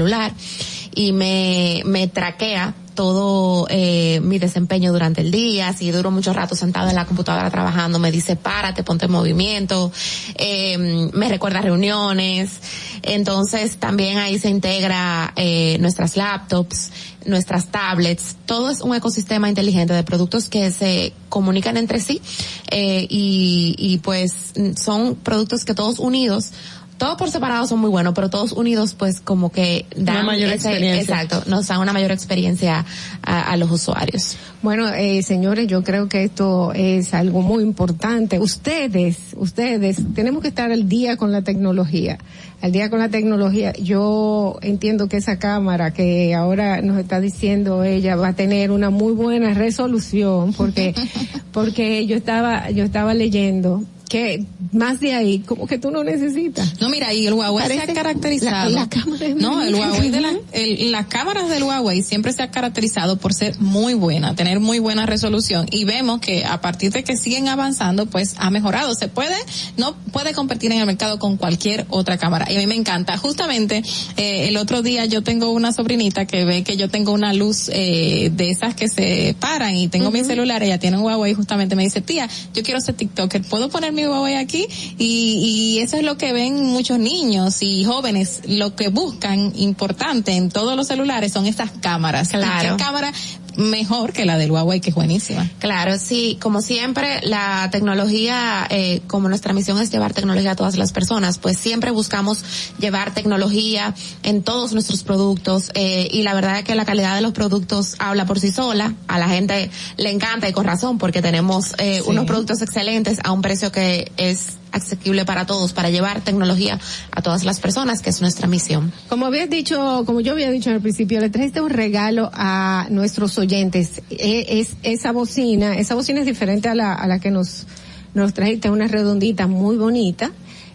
y 0.95 1.11
me, 1.11 1.81
me 1.85 2.07
traquea 2.07 2.73
todo 2.99 3.65
eh, 3.69 4.19
mi 4.21 4.39
desempeño 4.39 4.91
durante 4.91 5.21
el 5.21 5.31
día, 5.31 5.71
si 5.71 5.89
duro 5.89 6.11
mucho 6.11 6.33
rato 6.33 6.53
sentado 6.53 6.89
en 6.89 6.95
la 6.95 7.05
computadora 7.05 7.49
trabajando, 7.49 7.97
me 7.97 8.11
dice 8.11 8.35
párate, 8.35 8.83
ponte 8.83 9.05
en 9.05 9.11
movimiento, 9.13 9.93
eh, 10.35 11.09
me 11.13 11.29
recuerda 11.29 11.61
reuniones, 11.61 12.59
entonces 13.01 13.77
también 13.77 14.17
ahí 14.17 14.37
se 14.37 14.49
integra 14.49 15.31
eh, 15.37 15.77
nuestras 15.79 16.17
laptops, 16.17 16.91
nuestras 17.25 17.67
tablets, 17.67 18.35
todo 18.45 18.69
es 18.69 18.81
un 18.81 18.93
ecosistema 18.93 19.47
inteligente 19.47 19.93
de 19.93 20.03
productos 20.03 20.49
que 20.49 20.69
se 20.69 21.13
comunican 21.29 21.77
entre 21.77 22.01
sí 22.01 22.21
eh, 22.69 23.07
y, 23.09 23.75
y 23.77 23.99
pues 23.99 24.53
son 24.75 25.15
productos 25.15 25.63
que 25.63 25.73
todos 25.73 25.99
unidos 25.99 26.51
todos 26.99 27.17
por 27.17 27.31
separado 27.31 27.65
son 27.65 27.79
muy 27.79 27.89
buenos, 27.89 28.13
pero 28.13 28.29
todos 28.29 28.51
unidos 28.51 28.93
pues 28.93 29.19
como 29.19 29.51
que 29.51 29.87
dan 29.95 30.17
Una 30.17 30.25
mayor 30.25 30.49
ese- 30.53 30.69
experiencia. 30.69 31.01
Exacto, 31.21 31.49
nos 31.49 31.65
dan 31.67 31.79
una 31.79 31.93
mayor 31.93 32.11
experiencia 32.11 32.85
a, 33.23 33.51
a 33.51 33.57
los 33.57 33.71
usuarios. 33.71 34.37
Bueno, 34.61 34.87
eh, 34.89 35.23
señores, 35.23 35.65
yo 35.67 35.83
creo 35.83 36.07
que 36.09 36.23
esto 36.25 36.73
es 36.73 37.13
algo 37.15 37.41
muy 37.41 37.63
importante. 37.63 38.37
Ustedes, 38.39 39.17
ustedes, 39.37 39.97
tenemos 40.13 40.41
que 40.43 40.49
estar 40.49 40.71
al 40.71 40.87
día 40.87 41.17
con 41.17 41.31
la 41.31 41.41
tecnología. 41.41 42.19
Al 42.61 42.73
día 42.73 42.89
con 42.89 42.99
la 42.99 43.07
tecnología. 43.07 43.71
Yo 43.81 44.57
entiendo 44.61 45.07
que 45.07 45.15
esa 45.17 45.39
cámara 45.39 45.91
que 45.93 46.35
ahora 46.35 46.81
nos 46.81 46.97
está 46.99 47.21
diciendo 47.21 47.85
ella 47.85 48.17
va 48.17 48.27
a 48.29 48.33
tener 48.33 48.71
una 48.71 48.89
muy 48.89 49.13
buena 49.13 49.53
resolución 49.53 50.51
porque, 50.53 50.93
porque 51.53 52.05
yo 52.05 52.17
estaba, 52.17 52.69
yo 52.71 52.83
estaba 52.83 53.13
leyendo 53.13 53.83
que 54.09 54.43
más 54.73 54.99
de 54.99 55.13
ahí, 55.13 55.39
como 55.39 55.67
que 55.67 55.77
tú 55.77 55.91
no 55.91 56.03
necesitas. 56.03 56.81
No, 56.81 56.89
mira, 56.89 57.13
y 57.13 57.27
el 57.27 57.33
Huawei 57.33 57.65
se 57.67 57.79
ha 57.79 57.93
caracterizado. 57.93 58.69
la- 58.71 58.81
la 58.81 58.89
cámara 58.89 59.25
es 59.25 59.35
no, 59.35 59.61
el. 59.61 59.75
Huawei 59.75 60.09
de 60.09 60.19
la, 60.19 60.33
el- 60.51 60.91
las 60.91 61.05
cámaras 61.07 61.47
del 61.49 61.63
Huawei 61.63 62.01
siempre 62.01 62.33
se 62.33 62.41
ha 62.41 62.51
caracterizado 62.51 63.17
por 63.17 63.33
ser 63.33 63.57
muy 63.59 63.93
buena, 63.93 64.35
tener 64.35 64.59
muy 64.59 64.79
buena 64.79 65.05
resolución 65.05 65.67
y 65.71 65.85
vemos 65.85 66.19
que 66.19 66.43
a 66.43 66.59
partir 66.59 66.91
de 66.91 67.03
que 67.03 67.15
siguen 67.15 67.47
avanzando, 67.47 68.07
pues 68.07 68.33
ha 68.39 68.49
mejorado. 68.49 68.93
Se 68.95 69.07
puede, 69.07 69.35
no 69.77 69.95
puede 70.11 70.33
competir 70.33 70.71
en 70.71 70.79
el 70.79 70.85
mercado 70.85 71.19
con 71.19 71.37
cualquier 71.37 71.85
otra 71.89 72.17
cámara 72.17 72.51
y 72.51 72.55
a 72.57 72.59
mí 72.59 72.67
me 72.67 72.75
encanta. 72.75 73.15
Justamente 73.17 73.83
eh, 74.17 74.47
el 74.49 74.57
otro 74.57 74.81
día 74.81 75.05
yo 75.05 75.21
tengo 75.21 75.51
una 75.51 75.71
sobrinita 75.71 76.25
que 76.25 76.45
ve 76.45 76.63
que 76.63 76.75
yo 76.77 76.89
tengo 76.89 77.11
una 77.11 77.31
luz 77.33 77.69
eh, 77.71 78.31
de 78.33 78.49
esas 78.49 78.73
que 78.75 78.87
se 78.87 79.35
paran 79.39 79.75
y 79.75 79.87
tengo 79.87 80.09
mi 80.11 80.23
celular, 80.23 80.63
ella 80.63 80.79
tiene 80.79 80.97
un 80.97 81.03
Huawei 81.03 81.35
justamente 81.35 81.75
me 81.75 81.83
dice, 81.83 82.01
tía, 82.01 82.27
yo 82.55 82.63
quiero 82.63 82.81
ser 82.81 82.95
TikToker, 82.95 83.43
¿puedo 83.43 83.69
Huawei 84.07 84.35
aquí? 84.35 84.67
Y, 84.97 85.75
y 85.75 85.79
eso 85.79 85.97
es 85.97 86.03
lo 86.03 86.17
que 86.17 86.33
ven 86.33 86.63
muchos 86.63 86.99
niños 86.99 87.61
y 87.61 87.83
jóvenes, 87.83 88.41
lo 88.47 88.75
que 88.75 88.89
buscan 88.89 89.53
importante 89.55 90.33
en 90.33 90.49
todos 90.49 90.75
los 90.75 90.87
celulares 90.87 91.33
son 91.33 91.45
estas 91.45 91.71
cámaras. 91.71 92.29
Claro. 92.29 92.75
¿Y 92.75 92.77
qué 92.77 92.83
cámara 92.83 93.11
mejor 93.59 94.13
que 94.13 94.25
la 94.25 94.37
del 94.37 94.51
Huawei 94.51 94.79
que 94.81 94.89
es 94.89 94.95
buenísima? 94.95 95.47
Claro, 95.59 95.97
sí, 95.97 96.37
como 96.41 96.61
siempre, 96.61 97.19
la 97.23 97.69
tecnología, 97.71 98.65
eh, 98.69 99.01
como 99.07 99.29
nuestra 99.29 99.53
misión 99.53 99.79
es 99.79 99.91
llevar 99.91 100.13
tecnología 100.13 100.51
a 100.51 100.55
todas 100.55 100.77
las 100.77 100.91
personas, 100.91 101.37
pues 101.37 101.57
siempre 101.57 101.91
buscamos 101.91 102.43
llevar 102.79 103.13
tecnología 103.13 103.93
en 104.23 104.41
todos 104.43 104.73
nuestros 104.73 105.03
productos 105.03 105.71
eh, 105.75 106.07
y 106.11 106.23
la 106.23 106.33
verdad 106.33 106.59
es 106.59 106.63
que 106.63 106.75
la 106.75 106.85
calidad 106.85 107.15
de 107.15 107.21
los 107.21 107.33
productos 107.33 107.95
habla 107.99 108.25
por 108.25 108.39
sí 108.39 108.51
sola, 108.51 108.95
a 109.07 109.19
la 109.19 109.27
gente 109.29 109.69
le 109.97 110.11
encanta 110.11 110.47
y 110.49 110.53
con 110.53 110.65
razón 110.65 110.97
porque 110.97 111.21
tenemos 111.21 111.73
eh, 111.77 112.01
Sí. 112.03 112.09
unos 112.09 112.25
productos 112.25 112.61
excelentes 112.61 113.19
a 113.23 113.31
un 113.31 113.41
precio 113.41 113.71
que 113.71 114.11
es 114.17 114.58
asequible 114.71 115.25
para 115.25 115.45
todos, 115.45 115.73
para 115.73 115.89
llevar 115.89 116.21
tecnología 116.21 116.79
a 117.11 117.21
todas 117.21 117.43
las 117.45 117.59
personas, 117.59 118.01
que 118.01 118.09
es 118.09 118.21
nuestra 118.21 118.47
misión. 118.47 118.91
Como 119.09 119.25
habías 119.25 119.49
dicho, 119.49 120.03
como 120.05 120.21
yo 120.21 120.33
había 120.33 120.49
dicho 120.51 120.69
al 120.69 120.81
principio, 120.81 121.19
le 121.19 121.29
trajiste 121.29 121.61
un 121.61 121.69
regalo 121.69 122.29
a 122.33 122.87
nuestros 122.89 123.37
oyentes. 123.37 124.01
E- 124.09 124.59
Es, 124.59 124.69
esa 124.83 125.11
bocina, 125.11 125.77
esa 125.77 125.95
bocina 125.95 126.19
es 126.21 126.25
diferente 126.25 126.69
a 126.69 126.75
la, 126.75 126.93
a 126.93 127.07
la 127.07 127.19
que 127.19 127.31
nos, 127.31 127.65
nos 128.13 128.33
trajiste, 128.33 128.69
una 128.69 128.87
redondita 128.87 129.47
muy 129.47 129.77
bonita. 129.77 130.31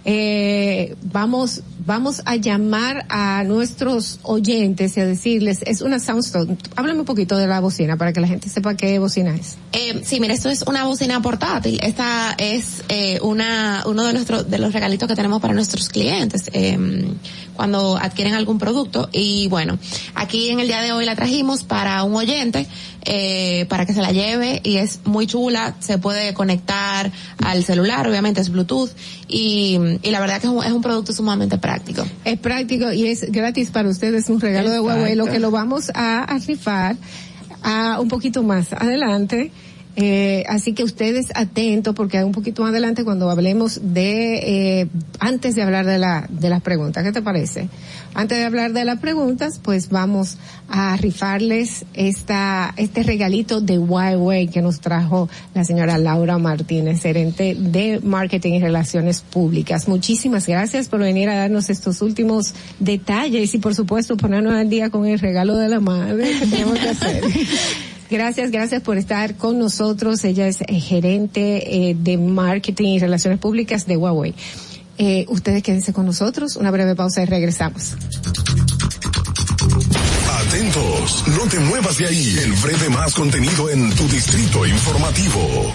Eh, 0.06 0.96
vamos, 1.02 1.62
vamos 1.86 2.22
a 2.26 2.36
llamar 2.36 3.06
a 3.08 3.42
nuestros 3.44 4.18
oyentes 4.22 4.96
y 4.96 5.00
a 5.00 5.06
decirles, 5.06 5.60
es 5.64 5.80
una 5.80 5.98
Soundstone. 5.98 6.58
Háblame 6.76 7.00
un 7.00 7.06
poquito 7.06 7.36
de 7.36 7.46
la 7.46 7.60
bocina 7.60 7.96
para 7.96 8.12
que 8.12 8.20
la 8.20 8.28
gente 8.28 8.48
sepa 8.48 8.76
qué 8.76 8.98
bocina 8.98 9.34
es. 9.34 9.56
Eh, 9.72 10.02
sí, 10.04 10.20
mira, 10.20 10.34
esto 10.34 10.50
es 10.50 10.62
una 10.62 10.84
bocina 10.84 11.22
portátil. 11.22 11.78
Esta 11.82 12.34
es 12.38 12.84
eh, 12.88 13.18
una 13.22 13.82
uno 13.86 14.04
de 14.04 14.12
nuestros 14.12 14.50
de 14.50 14.58
los 14.58 14.72
regalitos 14.72 15.08
que 15.08 15.16
tenemos 15.16 15.40
para 15.40 15.54
nuestros 15.54 15.88
clientes 15.88 16.50
eh, 16.52 16.78
cuando 17.54 17.96
adquieren 17.96 18.34
algún 18.34 18.58
producto. 18.58 19.08
Y 19.10 19.48
bueno, 19.48 19.78
aquí 20.14 20.50
en 20.50 20.60
el 20.60 20.66
día 20.66 20.82
de 20.82 20.92
hoy 20.92 21.04
la 21.06 21.16
trajimos 21.16 21.64
para 21.64 22.02
un 22.04 22.14
oyente 22.14 22.66
eh, 23.04 23.66
para 23.68 23.86
que 23.86 23.92
se 23.92 24.02
la 24.02 24.12
lleve 24.12 24.60
y 24.62 24.76
es 24.76 25.00
muy 25.04 25.26
chula. 25.26 25.74
Se 25.80 25.98
puede 25.98 26.34
conectar 26.34 27.10
al 27.42 27.64
celular, 27.64 28.06
obviamente 28.08 28.40
es 28.40 28.50
Bluetooth 28.50 28.90
y, 29.28 29.78
y 30.02 30.10
la 30.10 30.20
verdad 30.20 30.40
que 30.40 30.46
es 30.46 30.52
un, 30.52 30.64
es 30.64 30.72
un 30.72 30.82
producto 30.82 31.12
sumamente 31.12 31.58
práctico. 31.58 32.04
Es 32.24 32.38
práctico 32.38 32.92
y 32.92 33.06
es 33.06 33.30
gratis 33.30 33.70
para 33.70 33.88
ustedes, 33.88 34.28
un 34.28 34.40
regalo 34.40 34.70
de 34.70 34.80
Huawei, 34.80 35.14
lo 35.14 35.26
que 35.26 35.38
lo 35.38 35.50
vamos 35.50 35.90
a, 35.94 36.24
a 36.24 36.38
rifar 36.38 36.96
a 37.62 37.98
un 38.00 38.08
poquito 38.08 38.42
más 38.42 38.72
adelante. 38.72 39.50
Eh, 39.96 40.42
así 40.48 40.72
que 40.72 40.82
ustedes 40.82 41.28
atentos 41.36 41.94
porque 41.94 42.24
un 42.24 42.32
poquito 42.32 42.62
más 42.62 42.72
adelante 42.72 43.04
cuando 43.04 43.30
hablemos 43.30 43.80
de, 43.80 44.80
eh, 44.80 44.88
antes 45.20 45.54
de 45.54 45.62
hablar 45.62 45.86
de 45.86 45.98
la, 45.98 46.26
de 46.28 46.48
las 46.48 46.62
preguntas, 46.62 47.04
¿qué 47.04 47.12
te 47.12 47.22
parece? 47.22 47.68
Antes 48.14 48.38
de 48.38 48.44
hablar 48.44 48.72
de 48.72 48.84
las 48.84 49.00
preguntas, 49.00 49.60
pues 49.60 49.88
vamos 49.88 50.38
a 50.68 50.96
rifarles 50.96 51.84
esta, 51.94 52.72
este 52.76 53.02
regalito 53.02 53.60
de 53.60 53.78
Huawei 53.78 54.46
que 54.46 54.62
nos 54.62 54.80
trajo 54.80 55.28
la 55.52 55.64
señora 55.64 55.98
Laura 55.98 56.38
Martínez, 56.38 57.02
gerente 57.02 57.56
de 57.58 58.00
Marketing 58.04 58.52
y 58.52 58.60
Relaciones 58.60 59.20
Públicas. 59.20 59.88
Muchísimas 59.88 60.46
gracias 60.46 60.88
por 60.88 61.00
venir 61.00 61.28
a 61.28 61.36
darnos 61.36 61.70
estos 61.70 62.02
últimos 62.02 62.54
detalles 62.78 63.52
y 63.54 63.58
por 63.58 63.74
supuesto 63.74 64.16
ponernos 64.16 64.54
al 64.54 64.70
día 64.70 64.90
con 64.90 65.06
el 65.06 65.18
regalo 65.18 65.56
de 65.56 65.68
la 65.68 65.80
madre 65.80 66.38
que 66.38 66.46
tenemos 66.50 66.78
que 66.78 66.88
hacer. 66.88 67.24
Gracias, 68.10 68.52
gracias 68.52 68.80
por 68.80 68.96
estar 68.96 69.34
con 69.36 69.58
nosotros. 69.58 70.22
Ella 70.24 70.46
es 70.46 70.58
gerente 70.68 71.90
eh, 71.90 71.96
de 71.98 72.16
marketing 72.16 72.90
y 72.90 72.98
relaciones 73.00 73.40
públicas 73.40 73.86
de 73.86 73.96
Huawei. 73.96 74.34
Eh, 74.98 75.26
ustedes 75.28 75.62
quédense 75.62 75.92
con 75.92 76.06
nosotros, 76.06 76.56
una 76.56 76.70
breve 76.70 76.94
pausa 76.94 77.22
y 77.22 77.26
regresamos. 77.26 77.94
Atentos, 80.46 81.24
no 81.28 81.48
te 81.48 81.58
muevas 81.58 81.96
de 81.98 82.06
ahí. 82.06 82.36
El 82.42 82.52
breve 82.52 82.88
más 82.90 83.14
contenido 83.14 83.70
en 83.70 83.90
tu 83.94 84.06
distrito 84.08 84.64
informativo. 84.66 85.72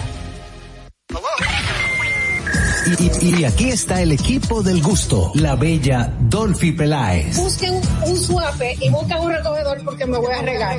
Y, 2.86 3.26
y- 3.26 3.40
y 3.40 3.44
aquí 3.44 3.68
está 3.68 4.00
el 4.00 4.10
equipo 4.12 4.62
del 4.62 4.82
gusto, 4.82 5.30
la 5.34 5.54
bella 5.54 6.12
Dolphy 6.18 6.72
Peláez. 6.72 7.36
Busquen 7.36 7.74
un 8.06 8.16
suape 8.16 8.76
y 8.80 8.88
busquen 8.90 9.18
un 9.18 9.30
recogedor 9.32 9.84
porque 9.84 10.06
me 10.06 10.18
voy 10.18 10.32
a 10.32 10.42
regar. 10.42 10.76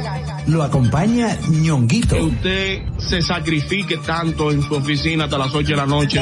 Lo 0.47 0.63
acompaña 0.63 1.37
ñonguito. 1.47 2.15
Que 2.15 2.21
usted 2.21 2.79
se 2.97 3.21
sacrifique 3.21 3.97
tanto 3.97 4.51
en 4.51 4.61
su 4.63 4.73
oficina 4.75 5.25
hasta 5.25 5.37
las 5.37 5.53
8 5.53 5.67
de 5.69 5.75
la 5.77 5.85
noche. 5.85 6.21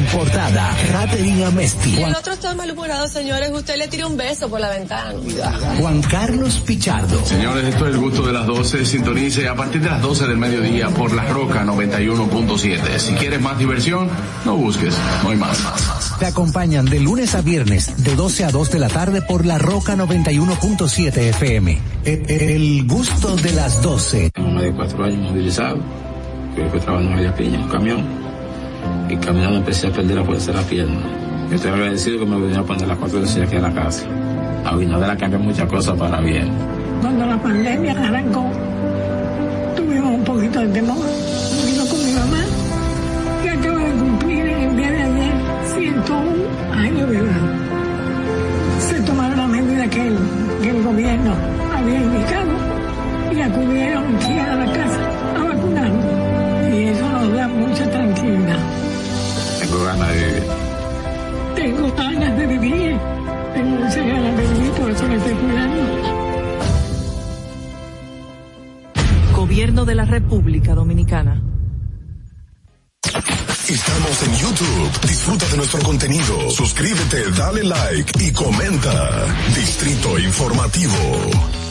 importada, 0.01 0.75
Katherine 0.91 1.45
Amesti. 1.45 2.01
El 2.01 2.15
otro 2.15 2.33
está 2.33 2.53
malhumorado, 2.55 3.07
señores. 3.07 3.51
Usted 3.51 3.77
le 3.77 3.87
tira 3.87 4.07
un 4.07 4.17
beso 4.17 4.49
por 4.49 4.59
la 4.59 4.69
ventana. 4.69 5.13
Juan 5.79 6.01
Carlos 6.01 6.61
Pichardo. 6.65 7.23
Señores, 7.25 7.65
esto 7.65 7.87
es 7.87 7.95
el 7.95 8.01
gusto 8.01 8.23
de 8.23 8.33
las 8.33 8.45
12. 8.45 8.85
Sintonice 8.85 9.47
a 9.47 9.55
partir 9.55 9.81
de 9.81 9.89
las 9.89 10.01
12 10.01 10.27
del 10.27 10.37
mediodía 10.37 10.89
por 10.89 11.13
La 11.13 11.25
Roca 11.25 11.63
91.7. 11.63 12.97
Si 12.97 13.13
quieres 13.13 13.41
más 13.41 13.57
diversión, 13.57 14.09
no 14.45 14.55
busques, 14.55 14.95
no 15.23 15.29
hay 15.29 15.37
más. 15.37 15.57
Te 16.19 16.25
acompañan 16.25 16.85
de 16.85 16.99
lunes 16.99 17.35
a 17.35 17.41
viernes, 17.41 18.03
de 18.03 18.15
12 18.15 18.45
a 18.45 18.51
2 18.51 18.71
de 18.71 18.79
la 18.79 18.89
tarde 18.89 19.21
por 19.21 19.45
la 19.45 19.57
Roca 19.57 19.95
91.7 19.95 21.17
FM. 21.17 21.79
El, 22.05 22.29
el 22.29 22.87
gusto 22.87 23.35
de 23.35 23.53
las 23.53 23.81
12. 23.81 24.31
Tengo 24.31 24.49
más 24.49 24.63
de 24.63 24.71
cuatro 24.71 25.03
años 25.05 25.31
movilizado. 25.31 25.77
Creo 26.55 26.71
que 26.71 26.79
trabajando 26.79 27.21
en 27.21 27.33
Piña, 27.33 27.59
un 27.59 27.69
camión. 27.69 28.20
Y 29.11 29.17
caminando 29.17 29.57
empecé 29.57 29.87
a 29.87 29.91
perder 29.91 30.15
la 30.15 30.23
fuerza 30.23 30.53
de 30.53 30.57
la 30.57 30.63
pierna. 30.63 31.01
Yo 31.49 31.55
estoy 31.55 31.71
agradecido 31.71 32.19
que 32.19 32.25
me 32.25 32.37
vinieron 32.37 32.63
a 32.63 32.65
poner 32.65 32.87
las 32.87 32.97
cuatro 32.97 33.19
veces 33.19 33.45
aquí 33.45 33.57
a 33.57 33.59
la 33.59 33.73
casa. 33.73 34.05
A 34.63 34.69
Abinader 34.69 35.09
ha 35.09 35.17
cambiado 35.17 35.43
muchas 35.43 35.67
cosas 35.69 35.97
para 35.97 36.21
bien. 36.21 36.49
Cuando 37.01 37.25
la 37.25 37.37
pandemia 37.41 37.91
arrancó, 37.91 38.49
tuvimos 39.75 40.15
un 40.15 40.23
poquito 40.23 40.61
de 40.61 40.67
temor. 40.69 40.95
Vino 40.95 41.85
con 41.87 42.05
mi 42.05 42.13
mamá, 42.13 42.37
que 43.43 43.49
acaba 43.49 43.79
de 43.79 43.91
cumplir 43.91 44.45
el 44.45 44.77
día 44.77 44.91
de 44.91 45.01
ayer 45.01 45.33
101 45.75 46.73
años 46.73 47.09
de 47.09 47.17
edad. 47.17 47.41
Se 48.79 49.01
tomaron 49.01 49.37
las 49.37 49.49
medidas 49.49 49.89
que 49.89 50.07
el, 50.07 50.17
que 50.63 50.69
el 50.69 50.83
gobierno 50.83 51.33
había 51.75 51.99
indicado 51.99 52.51
y 53.35 53.41
acudieron 53.41 54.15
aquí 54.15 54.39
a 54.39 54.55
la 54.55 54.65
casa 54.71 54.99
a 55.37 55.43
vacunarnos. 55.43 56.05
Y 56.73 56.83
eso 56.83 57.09
nos 57.09 57.33
da 57.33 57.47
mucha 57.49 57.91
tranquilidad. 57.91 58.70
Tengo 59.71 59.85
ganas 59.85 60.09
de 60.09 60.17
vivir. 60.17 60.43
Tengo 61.55 61.95
ganas 61.95 62.37
de 62.37 62.47
vivir. 62.47 62.99
Tengo 63.53 63.69
muchas 63.69 63.95
ganas 63.95 64.37
de 64.37 64.47
vivir, 64.47 64.71
por 64.71 64.91
eso 64.91 65.07
me 65.07 65.15
estoy 65.15 65.33
cuidando. 65.33 65.81
Gobierno 69.33 69.85
de 69.85 69.95
la 69.95 70.03
República 70.03 70.75
Dominicana. 70.75 71.41
Estamos 73.69 74.23
en 74.23 74.35
YouTube. 74.35 75.07
Disfruta 75.07 75.47
de 75.47 75.57
nuestro 75.57 75.79
contenido. 75.83 76.49
Suscríbete, 76.49 77.31
dale 77.31 77.63
like 77.63 78.11
y 78.25 78.31
comenta. 78.33 79.25
Distrito 79.55 80.19
Informativo. 80.19 81.70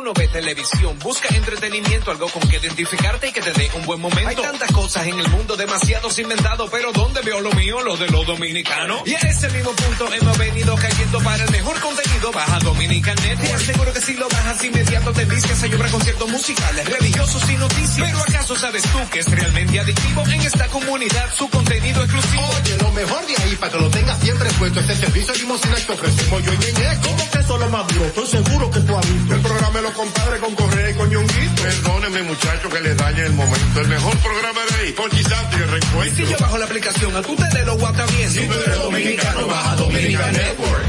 Uno 0.00 0.14
ve 0.14 0.28
televisión, 0.28 0.98
busca 1.00 1.28
entretenimiento, 1.34 2.10
algo 2.10 2.26
con 2.28 2.40
que 2.48 2.56
identificarte 2.56 3.28
y 3.28 3.32
que 3.32 3.42
te 3.42 3.52
dé 3.52 3.70
un 3.74 3.84
buen 3.84 4.00
momento. 4.00 4.30
Hay 4.30 4.34
tantas 4.34 4.72
cosas 4.72 5.06
en 5.06 5.20
el 5.20 5.28
mundo, 5.28 5.56
demasiados 5.56 6.18
inventados, 6.18 6.70
pero 6.70 6.90
¿dónde 6.90 7.20
veo 7.20 7.38
lo 7.42 7.52
mío? 7.52 7.82
Lo 7.82 7.98
de 7.98 8.08
los 8.08 8.26
dominicanos. 8.26 9.02
Y 9.04 9.14
a 9.14 9.18
ese 9.18 9.50
mismo 9.50 9.72
punto 9.72 10.10
hemos 10.10 10.38
venido 10.38 10.74
cayendo 10.76 11.20
para 11.20 11.44
el 11.44 11.50
mejor 11.50 11.78
contenido. 11.80 12.32
Baja 12.32 12.58
Dominican 12.60 13.16
Network. 13.16 13.60
Seguro 13.60 13.92
que 13.92 14.00
si 14.00 14.14
lo 14.14 14.28
bajas 14.28 14.64
inmediato 14.64 15.12
te 15.12 15.24
vistes 15.26 15.62
hay 15.62 15.74
obra 15.74 15.90
conciertos 15.90 16.30
musicales, 16.30 16.88
religiosos 16.88 17.50
y 17.50 17.56
noticias. 17.56 18.10
Pero 18.10 18.18
¿acaso 18.20 18.56
sabes 18.56 18.82
tú 18.82 18.98
que 19.10 19.18
es 19.18 19.30
realmente 19.30 19.80
adictivo 19.80 20.22
en 20.26 20.40
esta 20.40 20.66
comunidad 20.68 21.34
su 21.34 21.48
contenido 21.50 22.02
exclusivo? 22.02 22.42
Oye, 22.62 22.76
lo 22.78 22.90
mejor 22.92 23.26
de 23.26 23.42
ahí 23.42 23.56
para 23.56 23.72
que 23.72 23.78
lo 23.78 23.90
tengas 23.90 24.18
siempre 24.20 24.48
puesto 24.58 24.80
es 24.80 24.88
el 24.88 24.96
servicio 24.96 25.34
limosina 25.34 25.76
que 25.76 25.92
ofrecemos 25.92 26.42
yo 26.42 26.52
y 26.54 26.56
Ñeñe. 26.56 27.00
¿Cómo 27.02 27.30
que 27.30 27.38
eso 27.38 27.58
lo 27.58 27.68
más 27.68 27.88
duro? 27.88 28.04
Estoy 28.06 28.26
seguro 28.26 28.70
que 28.70 28.80
tú 28.80 28.96
has 28.96 29.12
visto. 29.12 29.34
El 29.34 29.40
programa 29.40 29.78
de 29.78 29.82
los 29.90 29.98
compadres 29.98 30.40
con 30.40 30.54
Correa 30.54 30.90
y 30.90 30.94
con 30.94 31.10
Ñonguito. 31.10 31.62
Perdóneme 31.62 32.22
muchacho 32.22 32.68
que 32.68 32.80
le 32.80 32.94
dañe 32.94 33.22
el 33.26 33.32
momento. 33.32 33.80
El 33.80 33.88
mejor 33.88 34.16
programa 34.18 34.60
de 34.70 34.86
ahí, 34.86 34.94
Gisante 35.10 35.56
y 35.56 35.62
el 35.62 35.68
Y 35.68 35.70
reencuentro. 35.70 36.16
si 36.26 36.32
yo 36.32 36.36
bajo 36.40 36.58
la 36.58 36.64
aplicación, 36.64 37.16
a 37.16 37.22
tú 37.22 37.34
te 37.36 37.58
de 37.58 37.64
los 37.66 37.78
guata 37.78 38.04
bien. 38.16 38.30
Si 38.30 38.46
tú 38.46 38.52
eres 38.54 38.78
dominicano, 38.82 39.46
baja 39.46 39.76
Dominican 39.76 40.32
Network. 40.32 40.84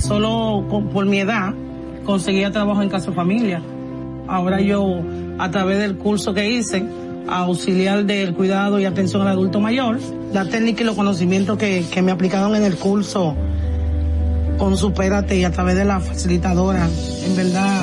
Solo 0.00 0.66
con- 0.70 0.88
por 0.88 1.04
mi 1.06 1.20
edad 1.20 1.52
conseguía 2.04 2.50
trabajo 2.50 2.82
en 2.82 2.88
casa 2.88 3.12
familia. 3.12 3.60
Ahora 4.28 4.60
yo, 4.60 5.00
a 5.38 5.50
través 5.50 5.78
del 5.78 5.96
curso 5.96 6.32
que 6.34 6.48
hice, 6.50 6.84
auxiliar 7.28 8.04
del 8.04 8.34
cuidado 8.34 8.78
y 8.80 8.84
atención 8.86 9.22
al 9.22 9.28
adulto 9.28 9.60
mayor, 9.60 9.98
la 10.32 10.44
técnica 10.46 10.82
y 10.82 10.86
los 10.86 10.96
conocimientos 10.96 11.58
que, 11.58 11.84
que 11.90 12.00
me 12.02 12.12
aplicaron 12.12 12.54
en 12.56 12.64
el 12.64 12.76
curso 12.76 13.34
con 14.58 14.76
Supérate 14.76 15.36
y 15.36 15.44
a 15.44 15.50
través 15.52 15.76
de 15.76 15.84
la 15.84 16.00
facilitadora, 16.00 16.88
en 17.24 17.36
verdad 17.36 17.82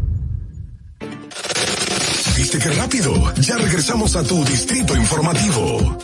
¿Viste 2.41 2.57
qué 2.57 2.71
rápido? 2.71 3.13
Ya 3.39 3.55
regresamos 3.55 4.15
a 4.15 4.23
tu 4.23 4.43
Distrito 4.43 4.97
Informativo. 4.97 5.95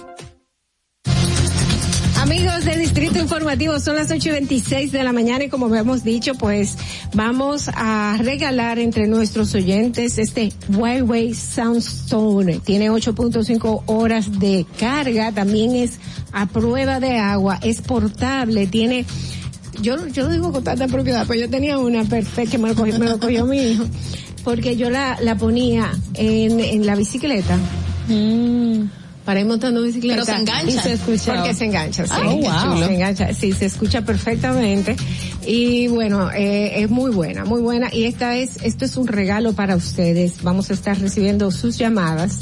Amigos 2.22 2.64
del 2.64 2.80
Distrito 2.80 3.18
Informativo, 3.18 3.80
son 3.80 3.96
las 3.96 4.12
8 4.12 4.30
y 4.30 4.32
26 4.34 4.92
de 4.92 5.04
la 5.04 5.14
mañana 5.14 5.46
y 5.46 5.50
como 5.50 5.74
hemos 5.74 6.04
dicho, 6.04 6.36
pues 6.36 6.78
vamos 7.16 7.72
a 7.74 8.18
regalar 8.20 8.78
entre 8.78 9.08
nuestros 9.08 9.56
oyentes 9.56 10.20
este 10.20 10.54
Huawei 10.70 11.34
Soundstone. 11.34 12.60
Tiene 12.60 12.92
8.5 12.92 13.84
horas 13.88 14.40
de 14.40 14.68
carga, 14.80 15.32
también 15.32 15.74
es 15.74 15.98
a 16.34 16.46
prueba 16.46 17.00
de 17.00 17.18
agua, 17.18 17.58
es 17.64 17.82
portable, 17.82 18.68
tiene 18.68 19.08
yo, 19.82 20.08
yo 20.08 20.24
lo 20.24 20.30
digo 20.30 20.52
con 20.52 20.64
tanta 20.64 20.88
propiedad, 20.88 21.26
pues 21.26 21.40
yo 21.40 21.50
tenía 21.50 21.78
una 21.78 22.04
perfecta 22.04 22.58
me 22.58 22.70
lo 22.70 22.76
cogió, 22.76 22.98
me 23.00 23.06
lo 23.06 23.20
cogió 23.20 23.46
mi 23.46 23.58
hijo, 23.60 23.86
porque 24.48 24.78
yo 24.78 24.90
la, 24.90 25.18
la 25.20 25.36
ponía 25.36 25.92
en, 26.14 26.62
en 26.62 26.86
la 26.86 26.96
bicicleta. 26.96 27.58
Para 29.26 29.42
ir 29.42 29.46
montando 29.46 29.84
bicicleta. 29.84 30.22
Pero 30.22 30.26
se 30.26 30.42
engancha. 30.42 30.70
Y 30.70 30.72
se 30.72 30.94
escucha. 30.94 31.36
Porque 31.36 31.54
se 31.54 31.66
engancha, 31.66 32.06
sí. 32.06 32.14
Ah, 32.16 32.30
qué 32.30 32.70
chulo. 32.74 32.88
Se 32.88 32.94
engancha, 32.94 33.34
sí, 33.34 33.52
se 33.52 33.66
escucha 33.66 34.04
perfectamente. 34.04 34.96
Y 35.46 35.90
bueno, 35.90 36.32
eh, 36.32 36.82
es 36.82 36.90
muy 36.90 37.12
buena, 37.12 37.44
muy 37.44 37.60
buena. 37.60 37.94
Y 37.94 38.06
esta 38.06 38.38
es, 38.38 38.56
esto 38.64 38.86
es 38.86 38.96
un 38.96 39.08
regalo 39.08 39.52
para 39.52 39.76
ustedes. 39.76 40.42
Vamos 40.44 40.70
a 40.70 40.76
estar 40.76 40.98
recibiendo 40.98 41.52
sus 41.52 41.78
llamadas. 41.78 42.40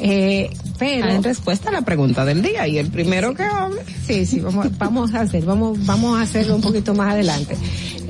Eh, 0.00 0.50
pero 0.78 1.08
en 1.08 1.22
respuesta 1.22 1.70
a 1.70 1.72
la 1.72 1.80
pregunta 1.80 2.26
del 2.26 2.42
día 2.42 2.68
y 2.68 2.76
el 2.76 2.90
primero 2.90 3.32
que 3.32 3.44
hable. 3.44 3.80
Sí, 4.06 4.26
sí, 4.26 4.40
vamos, 4.40 4.66
vamos 4.76 5.14
a 5.14 5.22
hacer, 5.22 5.46
vamos, 5.46 5.78
vamos 5.86 6.18
a 6.18 6.24
hacerlo 6.24 6.56
un 6.56 6.60
poquito 6.60 6.92
más 6.92 7.14
adelante. 7.14 7.56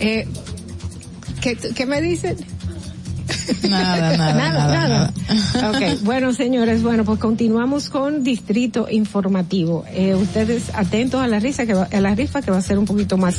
Eh, 0.00 0.26
¿qué, 1.40 1.54
¿Qué 1.54 1.86
me 1.86 2.02
dicen? 2.02 2.36
Nada, 3.68 4.16
nada, 4.16 4.32
nada, 4.34 5.12
nada. 5.12 5.70
Ok, 5.70 6.00
bueno 6.02 6.32
señores, 6.32 6.82
bueno 6.82 7.04
pues 7.04 7.18
continuamos 7.18 7.88
con 7.88 8.22
Distrito 8.24 8.86
Informativo. 8.90 9.84
Eh, 9.92 10.14
ustedes 10.14 10.64
atentos 10.74 11.20
a 11.22 11.26
la 11.26 11.38
risa 11.40 11.66
que 11.66 11.74
va, 11.74 11.88
a 11.90 12.00
la 12.00 12.14
rifa 12.14 12.42
que 12.42 12.50
va 12.50 12.58
a 12.58 12.62
ser 12.62 12.78
un 12.78 12.84
poquito 12.84 13.16
más 13.16 13.36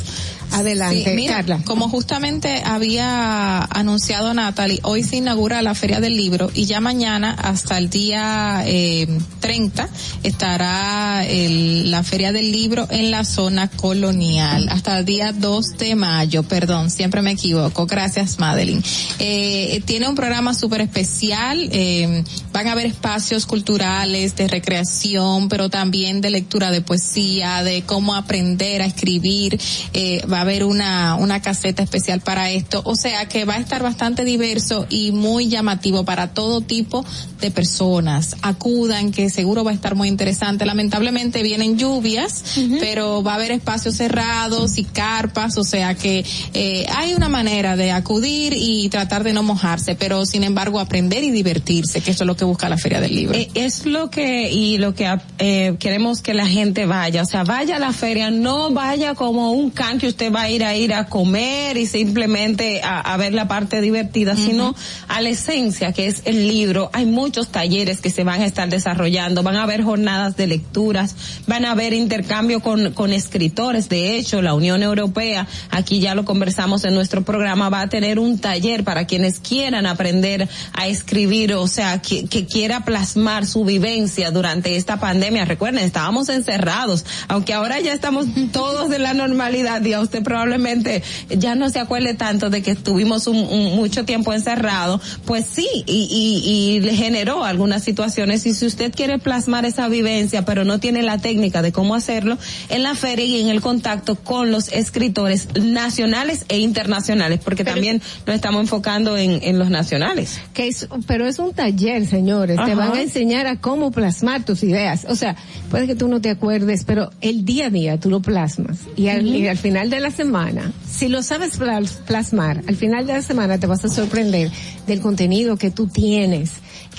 adelante. 0.52 1.04
Sí, 1.04 1.16
mira, 1.16 1.36
Carla. 1.36 1.60
como 1.64 1.88
justamente 1.88 2.62
había 2.64 3.60
anunciado 3.62 4.34
Natalie, 4.34 4.80
hoy 4.82 5.02
se 5.02 5.16
inaugura 5.16 5.62
la 5.62 5.74
Feria 5.74 6.00
del 6.00 6.16
Libro 6.16 6.50
y 6.54 6.66
ya 6.66 6.80
mañana 6.80 7.32
hasta 7.32 7.78
el 7.78 7.88
día 7.90 8.62
eh, 8.66 9.06
30 9.40 9.88
estará 10.22 11.24
el- 11.26 11.90
la 11.90 12.02
Feria 12.02 12.32
del 12.32 12.50
Libro 12.52 12.86
en 12.90 13.10
la 13.10 13.24
zona 13.24 13.68
colonial 13.68 14.68
hasta 14.70 14.98
el 14.98 15.04
día 15.04 15.32
2 15.32 15.76
de 15.78 15.94
mayo, 15.94 16.42
perdón, 16.42 16.90
siempre 16.90 17.22
me 17.22 17.32
equivoco, 17.32 17.86
gracias 17.86 18.38
Madeline. 18.38 18.82
Eh, 19.18 19.82
tiene 19.84 19.99
un 20.08 20.14
programa 20.14 20.54
súper 20.54 20.80
especial, 20.80 21.68
eh, 21.72 22.24
van 22.52 22.68
a 22.68 22.72
haber 22.72 22.86
espacios 22.86 23.46
culturales, 23.46 24.36
de 24.36 24.48
recreación, 24.48 25.48
pero 25.48 25.68
también 25.68 26.20
de 26.20 26.30
lectura 26.30 26.70
de 26.70 26.80
poesía, 26.80 27.62
de 27.62 27.82
cómo 27.82 28.14
aprender 28.14 28.82
a 28.82 28.86
escribir, 28.86 29.60
eh, 29.92 30.24
va 30.26 30.38
a 30.38 30.40
haber 30.42 30.64
una, 30.64 31.14
una 31.16 31.40
caseta 31.40 31.82
especial 31.82 32.20
para 32.20 32.50
esto, 32.50 32.82
o 32.84 32.96
sea 32.96 33.26
que 33.28 33.44
va 33.44 33.54
a 33.54 33.58
estar 33.58 33.82
bastante 33.82 34.24
diverso 34.24 34.86
y 34.88 35.12
muy 35.12 35.48
llamativo 35.48 36.04
para 36.04 36.34
todo 36.34 36.60
tipo 36.60 37.04
de 37.40 37.50
personas. 37.50 38.36
Acudan, 38.42 39.12
que 39.12 39.30
seguro 39.30 39.64
va 39.64 39.70
a 39.70 39.74
estar 39.74 39.94
muy 39.94 40.08
interesante. 40.08 40.66
Lamentablemente 40.66 41.42
vienen 41.42 41.78
lluvias, 41.78 42.44
pero 42.78 43.22
va 43.22 43.32
a 43.32 43.34
haber 43.36 43.52
espacios 43.52 43.96
cerrados 43.96 44.78
y 44.78 44.84
carpas, 44.84 45.56
o 45.56 45.64
sea 45.64 45.94
que 45.94 46.24
eh, 46.54 46.86
hay 46.94 47.14
una 47.14 47.28
manera 47.28 47.76
de 47.76 47.92
acudir 47.92 48.54
y 48.56 48.88
tratar 48.88 49.24
de 49.24 49.32
no 49.32 49.42
mojarse, 49.42 49.89
pero 49.94 50.26
sin 50.26 50.44
embargo 50.44 50.80
aprender 50.80 51.24
y 51.24 51.30
divertirse, 51.30 52.00
que 52.00 52.10
eso 52.10 52.24
es 52.24 52.26
lo 52.26 52.36
que 52.36 52.44
busca 52.44 52.68
la 52.68 52.78
Feria 52.78 53.00
del 53.00 53.14
Libro. 53.14 53.38
Eh, 53.38 53.50
es 53.54 53.86
lo 53.86 54.10
que 54.10 54.50
y 54.50 54.78
lo 54.78 54.94
que 54.94 55.10
eh, 55.38 55.76
queremos 55.78 56.22
que 56.22 56.34
la 56.34 56.46
gente 56.46 56.86
vaya, 56.86 57.22
o 57.22 57.26
sea, 57.26 57.44
vaya 57.44 57.76
a 57.76 57.78
la 57.78 57.92
feria, 57.92 58.30
no 58.30 58.70
vaya 58.70 59.14
como 59.14 59.52
un 59.52 59.70
can 59.70 59.98
que 59.98 60.08
usted 60.08 60.32
va 60.32 60.42
a 60.42 60.50
ir 60.50 60.64
a 60.64 60.76
ir 60.76 60.94
a 60.94 61.06
comer 61.06 61.76
y 61.76 61.86
simplemente 61.86 62.82
a, 62.82 63.00
a 63.00 63.16
ver 63.16 63.34
la 63.34 63.48
parte 63.48 63.80
divertida, 63.80 64.36
sino 64.36 64.74
a 65.08 65.20
la 65.20 65.28
esencia 65.30 65.92
que 65.92 66.06
es 66.06 66.22
el 66.24 66.48
libro. 66.48 66.90
Hay 66.92 67.06
muchos 67.06 67.48
talleres 67.48 68.00
que 68.00 68.10
se 68.10 68.24
van 68.24 68.42
a 68.42 68.46
estar 68.46 68.68
desarrollando, 68.68 69.42
van 69.42 69.56
a 69.56 69.62
haber 69.62 69.82
jornadas 69.82 70.36
de 70.36 70.46
lecturas, 70.46 71.14
van 71.46 71.64
a 71.64 71.72
haber 71.72 71.92
intercambio 71.92 72.60
con 72.60 72.92
con 72.92 73.12
escritores. 73.12 73.88
De 73.88 74.16
hecho, 74.16 74.42
la 74.42 74.54
Unión 74.54 74.82
Europea, 74.82 75.46
aquí 75.70 76.00
ya 76.00 76.14
lo 76.14 76.24
conversamos 76.24 76.84
en 76.84 76.94
nuestro 76.94 77.22
programa, 77.22 77.68
va 77.68 77.82
a 77.82 77.88
tener 77.88 78.18
un 78.18 78.38
taller 78.38 78.84
para 78.84 79.06
quienes 79.06 79.40
quieran 79.40 79.79
quieran 79.80 79.86
aprender 79.86 80.48
a 80.74 80.86
escribir, 80.88 81.54
o 81.54 81.66
sea, 81.66 82.02
que, 82.02 82.26
que 82.26 82.44
quiera 82.46 82.84
plasmar 82.84 83.46
su 83.46 83.64
vivencia 83.64 84.30
durante 84.30 84.76
esta 84.76 85.00
pandemia. 85.00 85.44
Recuerden, 85.46 85.82
estábamos 85.84 86.28
encerrados, 86.28 87.04
aunque 87.28 87.54
ahora 87.54 87.80
ya 87.80 87.92
estamos 87.94 88.26
todos 88.52 88.90
de 88.90 88.98
la 88.98 89.14
normalidad 89.14 89.82
y 89.84 89.92
a 89.94 90.00
usted 90.00 90.22
probablemente 90.22 91.02
ya 91.30 91.54
no 91.54 91.70
se 91.70 91.78
acuerde 91.80 92.14
tanto 92.14 92.50
de 92.50 92.62
que 92.62 92.72
estuvimos 92.72 93.26
un, 93.26 93.38
un- 93.38 93.76
mucho 93.76 94.04
tiempo 94.04 94.32
encerrado, 94.34 95.00
pues 95.24 95.46
sí, 95.50 95.66
y, 95.86 96.08
y, 96.10 96.50
y 96.76 96.80
le 96.80 96.94
generó 96.94 97.44
algunas 97.44 97.82
situaciones 97.82 98.44
y 98.46 98.52
si 98.54 98.66
usted 98.66 98.92
quiere 98.94 99.18
plasmar 99.18 99.64
esa 99.64 99.88
vivencia 99.88 100.44
pero 100.44 100.64
no 100.64 100.78
tiene 100.80 101.02
la 101.02 101.18
técnica 101.18 101.62
de 101.62 101.72
cómo 101.72 101.94
hacerlo, 101.94 102.36
en 102.68 102.82
la 102.82 102.94
feria 102.94 103.24
y 103.24 103.40
en 103.40 103.48
el 103.48 103.60
contacto 103.62 104.16
con 104.16 104.50
los 104.50 104.68
escritores 104.68 105.48
nacionales 105.54 106.44
e 106.48 106.58
internacionales, 106.58 107.40
porque 107.42 107.64
también 107.64 108.02
nos 108.26 108.34
estamos 108.36 108.60
enfocando 108.62 109.16
en, 109.16 109.40
en 109.42 109.58
los 109.58 109.69
nacionales. 109.70 110.40
Que 110.54 110.68
es, 110.68 110.88
pero 111.06 111.26
es 111.26 111.38
un 111.38 111.52
taller, 111.52 112.06
señores. 112.06 112.58
Te 112.64 112.74
van 112.74 112.92
a 112.92 113.00
enseñar 113.02 113.46
a 113.46 113.60
cómo 113.60 113.90
plasmar 113.90 114.44
tus 114.44 114.62
ideas. 114.62 115.06
O 115.08 115.16
sea, 115.16 115.36
puede 115.70 115.86
que 115.86 115.94
tú 115.94 116.08
no 116.08 116.20
te 116.20 116.30
acuerdes, 116.30 116.84
pero 116.84 117.10
el 117.20 117.44
día 117.44 117.66
a 117.66 117.70
día 117.70 117.98
tú 117.98 118.10
lo 118.10 118.20
plasmas. 118.20 118.78
Y 118.96 119.08
al, 119.08 119.26
y 119.26 119.48
al 119.48 119.56
final 119.58 119.90
de 119.90 120.00
la 120.00 120.10
semana, 120.10 120.72
si 120.88 121.08
lo 121.08 121.22
sabes 121.22 121.58
plas- 121.58 121.98
plasmar, 122.06 122.62
al 122.66 122.76
final 122.76 123.06
de 123.06 123.14
la 123.14 123.22
semana 123.22 123.58
te 123.58 123.66
vas 123.66 123.84
a 123.84 123.88
sorprender 123.88 124.50
del 124.86 125.00
contenido 125.00 125.56
que 125.56 125.70
tú 125.70 125.86
tienes, 125.86 126.50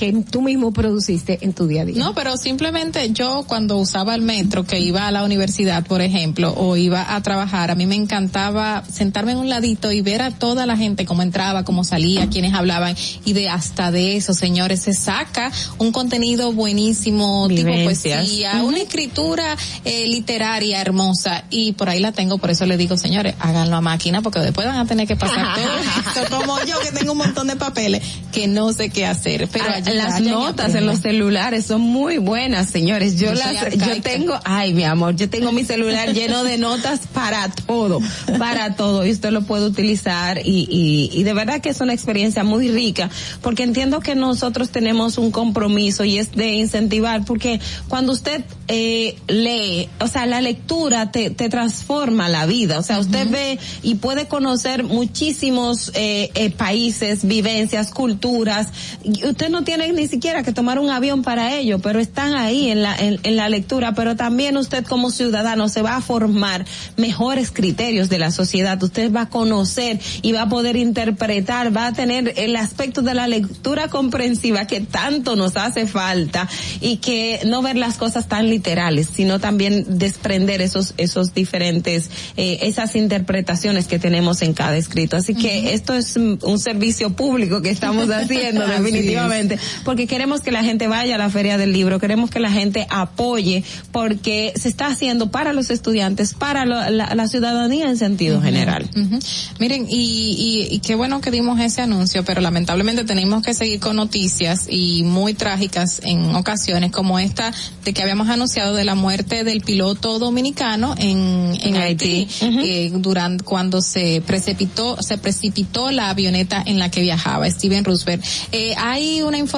que 0.01 0.11
tú 0.31 0.41
mismo 0.41 0.71
produciste 0.71 1.37
en 1.41 1.53
tu 1.53 1.67
día 1.67 1.83
a 1.83 1.85
día. 1.85 2.03
No, 2.03 2.15
pero 2.15 2.35
simplemente 2.35 3.11
yo 3.11 3.43
cuando 3.47 3.77
usaba 3.77 4.15
el 4.15 4.23
metro, 4.23 4.63
que 4.65 4.79
iba 4.79 5.05
a 5.05 5.11
la 5.11 5.23
universidad, 5.23 5.85
por 5.85 6.01
ejemplo, 6.01 6.55
o 6.57 6.75
iba 6.75 7.13
a 7.13 7.21
trabajar, 7.21 7.69
a 7.69 7.75
mí 7.75 7.85
me 7.85 7.93
encantaba 7.93 8.83
sentarme 8.91 9.33
en 9.33 9.37
un 9.37 9.49
ladito 9.49 9.91
y 9.91 10.01
ver 10.01 10.23
a 10.23 10.31
toda 10.31 10.65
la 10.65 10.75
gente 10.75 11.05
cómo 11.05 11.21
entraba, 11.21 11.63
cómo 11.65 11.83
salía, 11.83 12.27
quienes 12.29 12.55
hablaban, 12.55 12.95
y 13.25 13.33
de 13.33 13.47
hasta 13.49 13.91
de 13.91 14.15
eso, 14.17 14.33
señores, 14.33 14.81
se 14.81 14.93
saca 14.93 15.51
un 15.77 15.91
contenido 15.91 16.51
buenísimo, 16.51 17.47
Vivencias. 17.47 18.23
tipo 18.23 18.25
poesía, 18.25 18.63
una 18.63 18.79
escritura 18.79 19.55
eh, 19.85 20.07
literaria 20.07 20.81
hermosa, 20.81 21.43
y 21.51 21.73
por 21.73 21.89
ahí 21.89 21.99
la 21.99 22.11
tengo, 22.11 22.39
por 22.39 22.49
eso 22.49 22.65
le 22.65 22.75
digo, 22.75 22.97
señores, 22.97 23.35
háganlo 23.39 23.75
a 23.75 23.81
máquina, 23.81 24.23
porque 24.23 24.39
después 24.39 24.65
van 24.65 24.77
a 24.77 24.87
tener 24.87 25.07
que 25.07 25.15
pasar 25.15 25.45
todo 25.55 26.23
esto, 26.25 26.37
como 26.37 26.57
yo 26.65 26.79
que 26.79 26.91
tengo 26.91 27.11
un 27.11 27.19
montón 27.19 27.45
de 27.45 27.55
papeles, 27.55 28.01
que 28.31 28.47
no 28.47 28.73
sé 28.73 28.89
qué 28.89 29.05
hacer, 29.05 29.47
pero 29.51 29.65
Ah, 29.69 29.73
allí 29.75 29.90
las 29.93 30.21
notas 30.21 30.75
en 30.75 30.85
los 30.85 30.99
celulares 30.99 31.65
son 31.65 31.81
muy 31.81 32.17
buenas, 32.17 32.69
señores. 32.69 33.19
Yo 33.19 33.33
las, 33.33 33.75
yo 33.75 34.01
tengo, 34.01 34.39
ay 34.43 34.73
mi 34.73 34.83
amor, 34.83 35.15
yo 35.15 35.29
tengo 35.29 35.51
mi 35.51 35.63
celular 35.63 36.13
lleno 36.13 36.43
de 36.43 36.57
notas 36.57 37.01
para 37.13 37.49
todo, 37.49 37.99
para 38.37 38.75
todo, 38.75 39.05
y 39.05 39.11
usted 39.11 39.31
lo 39.31 39.43
puede 39.43 39.65
utilizar 39.65 40.39
y, 40.45 40.67
y, 40.69 41.09
y 41.13 41.23
de 41.23 41.33
verdad 41.33 41.61
que 41.61 41.69
es 41.69 41.81
una 41.81 41.93
experiencia 41.93 42.43
muy 42.43 42.69
rica, 42.69 43.09
porque 43.41 43.63
entiendo 43.63 43.99
que 43.99 44.15
nosotros 44.15 44.69
tenemos 44.69 45.17
un 45.17 45.31
compromiso 45.31 46.03
y 46.03 46.17
es 46.17 46.31
de 46.31 46.53
incentivar, 46.53 47.25
porque 47.25 47.59
cuando 47.87 48.11
usted 48.13 48.43
eh, 48.67 49.17
lee, 49.27 49.89
o 49.99 50.07
sea, 50.07 50.25
la 50.25 50.41
lectura 50.41 51.11
te, 51.11 51.29
te 51.29 51.49
transforma 51.49 52.29
la 52.29 52.45
vida, 52.45 52.79
o 52.79 52.83
sea, 52.83 52.99
usted 52.99 53.29
ve 53.29 53.59
y 53.83 53.95
puede 53.95 54.27
conocer 54.27 54.83
muchísimos 54.83 55.91
eh, 55.93 56.29
eh, 56.35 56.49
países, 56.51 57.25
vivencias, 57.25 57.91
culturas, 57.91 58.67
y 59.03 59.25
usted 59.25 59.49
no 59.49 59.63
tiene 59.63 59.70
ni 59.77 60.07
siquiera 60.07 60.43
que 60.43 60.53
tomar 60.53 60.79
un 60.79 60.89
avión 60.89 61.23
para 61.23 61.55
ello, 61.55 61.79
pero 61.79 61.99
están 61.99 62.35
ahí 62.35 62.69
en 62.69 62.81
la, 62.81 62.95
en, 62.95 63.19
en 63.23 63.35
la 63.35 63.49
lectura, 63.49 63.93
pero 63.93 64.15
también 64.15 64.57
usted 64.57 64.85
como 64.85 65.11
ciudadano 65.11 65.69
se 65.69 65.81
va 65.81 65.95
a 65.95 66.01
formar 66.01 66.65
mejores 66.97 67.51
criterios 67.51 68.09
de 68.09 68.19
la 68.19 68.31
sociedad, 68.31 68.81
usted 68.81 69.11
va 69.11 69.21
a 69.21 69.29
conocer 69.29 69.99
y 70.21 70.31
va 70.31 70.43
a 70.43 70.49
poder 70.49 70.75
interpretar, 70.75 71.75
va 71.75 71.87
a 71.87 71.93
tener 71.93 72.33
el 72.37 72.55
aspecto 72.55 73.01
de 73.01 73.13
la 73.13 73.27
lectura 73.27 73.87
comprensiva 73.87 74.67
que 74.67 74.81
tanto 74.81 75.35
nos 75.35 75.55
hace 75.57 75.87
falta 75.87 76.47
y 76.79 76.97
que 76.97 77.39
no 77.45 77.61
ver 77.61 77.77
las 77.77 77.97
cosas 77.97 78.27
tan 78.27 78.49
literales, 78.49 79.09
sino 79.13 79.39
también 79.39 79.85
desprender 79.97 80.61
esos, 80.61 80.93
esos 80.97 81.33
diferentes, 81.33 82.09
eh, 82.37 82.59
esas 82.61 82.95
interpretaciones 82.95 83.87
que 83.87 83.99
tenemos 83.99 84.41
en 84.41 84.53
cada 84.53 84.77
escrito. 84.77 85.17
Así 85.17 85.35
que 85.35 85.73
esto 85.73 85.95
es 85.95 86.15
un 86.15 86.59
servicio 86.59 87.11
público 87.11 87.61
que 87.61 87.69
estamos 87.69 88.09
haciendo 88.11 88.67
definitivamente, 88.67 89.57
porque 89.83 90.07
queremos 90.07 90.41
que 90.41 90.51
la 90.51 90.63
gente 90.63 90.87
vaya 90.87 91.15
a 91.15 91.17
la 91.17 91.29
feria 91.29 91.57
del 91.57 91.71
libro, 91.73 91.99
queremos 91.99 92.29
que 92.29 92.39
la 92.39 92.51
gente 92.51 92.87
apoye, 92.89 93.63
porque 93.91 94.53
se 94.55 94.69
está 94.69 94.87
haciendo 94.87 95.31
para 95.31 95.53
los 95.53 95.69
estudiantes, 95.69 96.33
para 96.33 96.65
lo- 96.65 96.89
la, 96.89 97.13
la 97.15 97.27
ciudadanía 97.27 97.87
en 97.89 97.97
sentido 97.97 98.41
general. 98.41 98.89
Ujú. 98.95 99.19
Miren, 99.59 99.85
y, 99.89 100.67
y, 100.69 100.75
y 100.75 100.79
qué 100.79 100.95
bueno 100.95 101.21
que 101.21 101.31
dimos 101.31 101.59
ese 101.59 101.81
anuncio, 101.81 102.23
pero 102.23 102.41
lamentablemente 102.41 103.03
tenemos 103.03 103.43
que 103.43 103.53
seguir 103.53 103.79
con 103.79 103.95
noticias 103.95 104.67
y 104.69 105.03
muy 105.03 105.33
trágicas 105.33 106.01
en 106.03 106.35
ocasiones, 106.35 106.91
como 106.91 107.19
esta 107.19 107.53
de 107.83 107.93
que 107.93 108.01
habíamos 108.01 108.29
anunciado 108.29 108.75
de 108.75 108.85
la 108.85 108.95
muerte 108.95 109.43
del 109.43 109.61
piloto 109.61 110.19
dominicano 110.19 110.95
en, 110.97 111.53
en, 111.61 111.75
Haití, 111.77 112.27
Haití. 112.41 112.59
eh, 112.63 112.91
durante 112.93 113.43
cuando 113.43 113.81
se 113.81 114.21
precipitó, 114.25 115.01
se 115.01 115.17
precipitó 115.17 115.91
la 115.91 116.09
avioneta 116.09 116.61
en 116.65 116.79
la 116.79 116.89
que 116.89 117.01
viajaba 117.01 117.49
Steven 117.49 117.83
Roosevelt. 117.83 118.23
Eh, 118.51 118.73
hay 118.77 119.21
una 119.21 119.37
información 119.37 119.50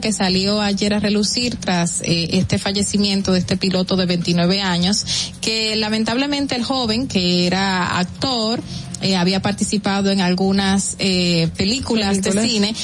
que 0.00 0.12
salió 0.12 0.60
ayer 0.60 0.94
a 0.94 1.00
relucir 1.00 1.56
tras 1.56 2.00
eh, 2.02 2.28
este 2.32 2.58
fallecimiento 2.58 3.32
de 3.32 3.40
este 3.40 3.56
piloto 3.56 3.96
de 3.96 4.06
29 4.06 4.62
años, 4.62 5.04
que 5.40 5.74
lamentablemente 5.76 6.54
el 6.54 6.62
joven, 6.62 7.08
que 7.08 7.46
era 7.46 7.98
actor, 7.98 8.62
eh, 9.00 9.16
había 9.16 9.42
participado 9.42 10.10
en 10.10 10.20
algunas 10.20 10.94
eh, 11.00 11.48
películas, 11.56 12.18
Películas. 12.18 12.42
de 12.44 12.48
cine, 12.48 12.74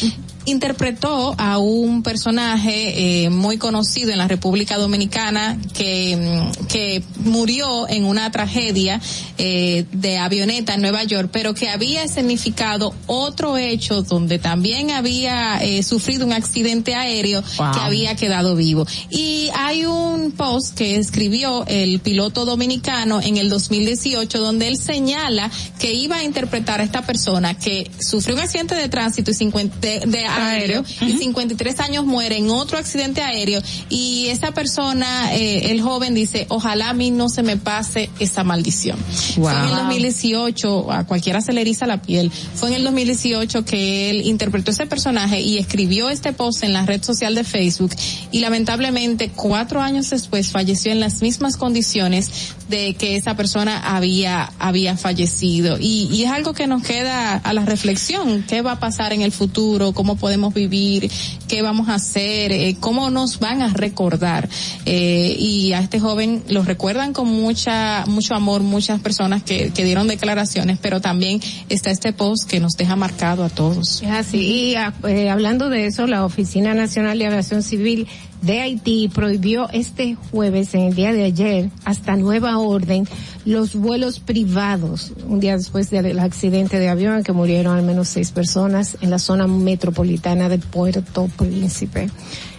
interpretó 0.49 1.35
a 1.39 1.59
un 1.59 2.03
personaje 2.03 3.25
eh, 3.25 3.31
muy 3.31 3.59
conocido 3.59 4.11
en 4.13 4.19
la 4.19 4.29
República 4.29 4.77
Dominicana 4.77 5.59
que, 5.75 6.17
mm, 6.17 6.67
que 6.67 7.03
murió 7.25 7.89
en 7.89 8.05
una 8.05 8.31
tragedia 8.31 9.01
eh, 9.39 9.85
de 9.93 10.19
avioneta 10.19 10.75
en 10.75 10.83
Nueva 10.83 11.05
York, 11.05 11.31
pero 11.33 11.55
que 11.55 11.69
había 11.69 12.03
escenificado 12.03 12.95
otro 13.07 13.57
hecho 13.57 14.03
donde 14.03 14.39
también 14.39 14.91
había 14.91 15.59
eh, 15.59 15.83
sufrido 15.83 16.27
un 16.27 16.33
accidente 16.33 16.95
aéreo 16.95 17.43
Wow. 17.59 17.73
que 17.73 17.81
había 17.81 18.15
quedado 18.17 18.55
vivo. 18.57 18.87
Y 19.11 19.49
hay 19.55 19.85
un 19.85 20.33
post 20.33 20.77
que 20.77 20.97
escribió 20.97 21.65
el 21.67 22.01
piloto 22.01 22.45
dominicano 22.45 23.21
en 23.21 23.37
el 23.37 23.49
2018 23.51 24.39
donde 24.39 24.69
él 24.69 24.77
señala 24.79 25.51
que 25.79 25.93
iba 25.93 26.17
a 26.17 26.25
interpretar 26.25 26.81
a 26.81 26.85
esta 26.85 27.03
persona 27.03 27.55
que 27.55 27.91
sufrió 28.01 28.35
un 28.37 28.43
accidente 28.43 28.75
de 28.75 28.89
tránsito 28.89 29.31
y 29.31 29.35
50 29.35 29.77
de, 29.81 30.01
de 30.07 30.25
aéreo 30.39 30.85
y 31.01 31.13
53 31.13 31.81
años 31.81 32.05
muere 32.07 32.37
en 32.37 32.51
otro 32.51 32.79
accidente 32.79 33.23
aéreo 33.23 33.63
y 33.89 34.29
esa 34.29 34.53
persona, 34.53 35.35
eh, 35.35 35.71
el 35.71 35.81
joven 35.81 36.15
dice, 36.15 36.47
ojalá 36.49 36.91
a 36.91 36.95
mí 36.95 37.11
no 37.11 37.29
se 37.29 37.43
me 37.43 37.57
pase 37.57 38.11
esa 38.19 38.45
maldición. 38.45 38.99
Fue 39.35 39.53
en 39.53 39.59
el 39.65 39.69
Wow. 39.71 39.83
2018, 39.85 40.93
a 40.93 41.05
cualquiera 41.05 41.41
se 41.41 41.53
le 41.53 41.61
eriza 41.61 41.87
la 41.87 42.03
piel, 42.03 42.31
fue 42.55 42.69
en 42.71 42.75
el 42.77 42.85
2018 42.85 43.65
que 43.65 44.11
él 44.11 44.27
interpretó 44.27 44.71
ese 44.71 44.87
personaje 44.87 45.41
y 45.41 45.59
escribió 45.59 46.11
este 46.11 46.33
post 46.33 46.63
en 46.65 46.73
la 46.73 46.85
red 46.87 47.03
social 47.03 47.35
de 47.35 47.45
Facebook 47.45 47.93
y 48.33 48.41
lamentablemente 48.41 49.31
cuatro 49.35 49.81
años 49.81 50.11
después 50.11 50.51
falleció 50.51 50.93
en 50.93 51.01
las 51.01 51.23
mismas 51.23 51.57
condiciones 51.57 52.31
de 52.69 52.95
que 52.95 53.17
esa 53.17 53.35
persona 53.35 53.79
había, 53.97 54.53
había 54.59 54.97
fallecido. 54.97 55.79
Y, 55.81 56.09
y 56.13 56.25
es 56.25 56.31
algo 56.31 56.53
que 56.53 56.67
nos 56.67 56.83
queda 56.83 57.35
a 57.35 57.53
la 57.55 57.65
reflexión, 57.65 58.45
qué 58.47 58.61
va 58.61 58.73
a 58.73 58.79
pasar 58.81 59.13
en 59.13 59.23
el 59.23 59.33
futuro, 59.33 59.93
cómo 59.93 60.17
podemos 60.19 60.55
vivir, 60.55 61.11
qué 61.49 61.63
vamos 61.63 61.89
a 61.89 61.95
hacer, 61.95 62.53
eh, 62.53 62.77
cómo 62.79 63.11
nos 63.11 63.39
van 63.39 63.63
a 63.63 63.69
recordar. 63.69 64.49
Eh, 64.85 65.37
y 65.39 65.73
a 65.73 65.81
este 65.81 66.01
joven 66.01 66.43
lo 66.49 66.63
recuerdan 66.63 67.13
con 67.13 67.29
mucha, 67.29 68.05
mucho 68.07 68.35
amor 68.35 68.63
muchas 68.63 69.01
personas 69.01 69.43
que, 69.43 69.71
dieron 69.79 70.09
declaraciones, 70.09 70.79
pero 70.83 71.01
también 71.01 71.41
está 71.69 71.91
este 71.91 72.13
post 72.13 72.49
que 72.49 72.61
nos 72.61 72.73
deja 72.73 72.97
marcado 72.97 73.45
a 73.45 73.49
todos. 73.49 74.03
Así. 74.03 74.39
Y 74.39 74.75
ah, 74.75 74.93
eh, 75.07 75.31
hablando 75.31 75.71
de 75.71 75.87
eso, 75.87 76.07
la 76.07 76.25
Oficina 76.25 76.75
Nacional 76.75 77.19
de 77.19 77.27
Aviación 77.27 77.63
Civil 77.63 78.07
de 78.43 78.61
Haití 78.61 79.09
prohibió 79.09 79.69
este 79.73 80.17
jueves, 80.31 80.75
en 80.75 80.83
el 80.83 80.95
día 80.95 81.13
de 81.13 81.25
ayer, 81.25 81.71
hasta 81.85 82.17
nueva 82.17 82.59
orden, 82.59 83.07
los 83.45 83.75
vuelos 83.75 84.21
privados, 84.21 85.13
un 85.27 85.41
día 85.41 85.57
después 85.57 85.91
del 85.91 86.19
accidente 86.19 86.79
de 86.79 86.89
avión 86.89 87.17
en 87.17 87.25
que 87.25 87.33
murieron 87.33 87.77
al 87.77 87.85
menos 87.85 88.09
seis 88.09 88.31
personas 88.31 88.97
en 89.01 89.11
la 89.11 89.19
zona 89.19 89.47
metropolitana 89.47 90.49
de 90.49 90.59
Puerto 90.59 91.29
Príncipe. 91.37 92.09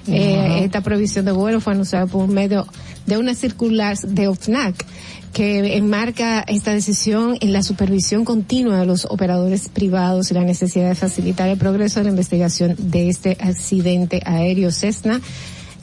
Eh, 0.07 0.61
esta 0.63 0.81
prohibición 0.81 1.25
de 1.25 1.31
vuelo 1.31 1.61
fue 1.61 1.73
anunciada 1.73 2.07
por 2.07 2.27
medio 2.27 2.65
de 3.05 3.17
una 3.17 3.35
circular 3.35 3.97
de 3.97 4.27
OFNAC 4.27 4.85
que 5.33 5.77
enmarca 5.77 6.41
esta 6.47 6.71
decisión 6.71 7.37
en 7.39 7.53
la 7.53 7.61
supervisión 7.61 8.25
continua 8.25 8.79
de 8.79 8.87
los 8.87 9.05
operadores 9.05 9.69
privados 9.69 10.31
y 10.31 10.33
la 10.33 10.43
necesidad 10.43 10.89
de 10.89 10.95
facilitar 10.95 11.47
el 11.49 11.57
progreso 11.57 11.99
de 11.99 12.05
la 12.05 12.09
investigación 12.09 12.75
de 12.77 13.09
este 13.09 13.37
accidente 13.39 14.21
aéreo 14.25 14.71
Cessna 14.71 15.21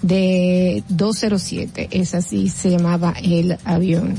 de 0.06 0.82
207. 0.88 1.88
Es 1.90 2.14
así 2.14 2.48
se 2.48 2.70
llamaba 2.70 3.14
el 3.22 3.58
avión. 3.64 4.14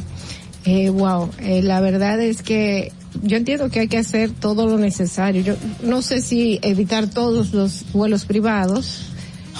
Eh, 0.66 0.90
wow, 0.90 1.30
eh, 1.40 1.62
la 1.62 1.80
verdad 1.80 2.20
es 2.22 2.42
que 2.42 2.92
yo 3.24 3.38
entiendo 3.38 3.70
que 3.70 3.80
hay 3.82 3.88
que 3.88 3.98
hacer 3.98 4.32
todo 4.32 4.68
lo 4.68 4.78
necesario. 4.78 5.42
Yo 5.42 5.56
no 5.82 6.02
sé 6.02 6.22
si 6.22 6.60
evitar 6.62 7.08
todos 7.08 7.54
los 7.54 7.86
vuelos 7.94 8.26
privados. 8.26 9.06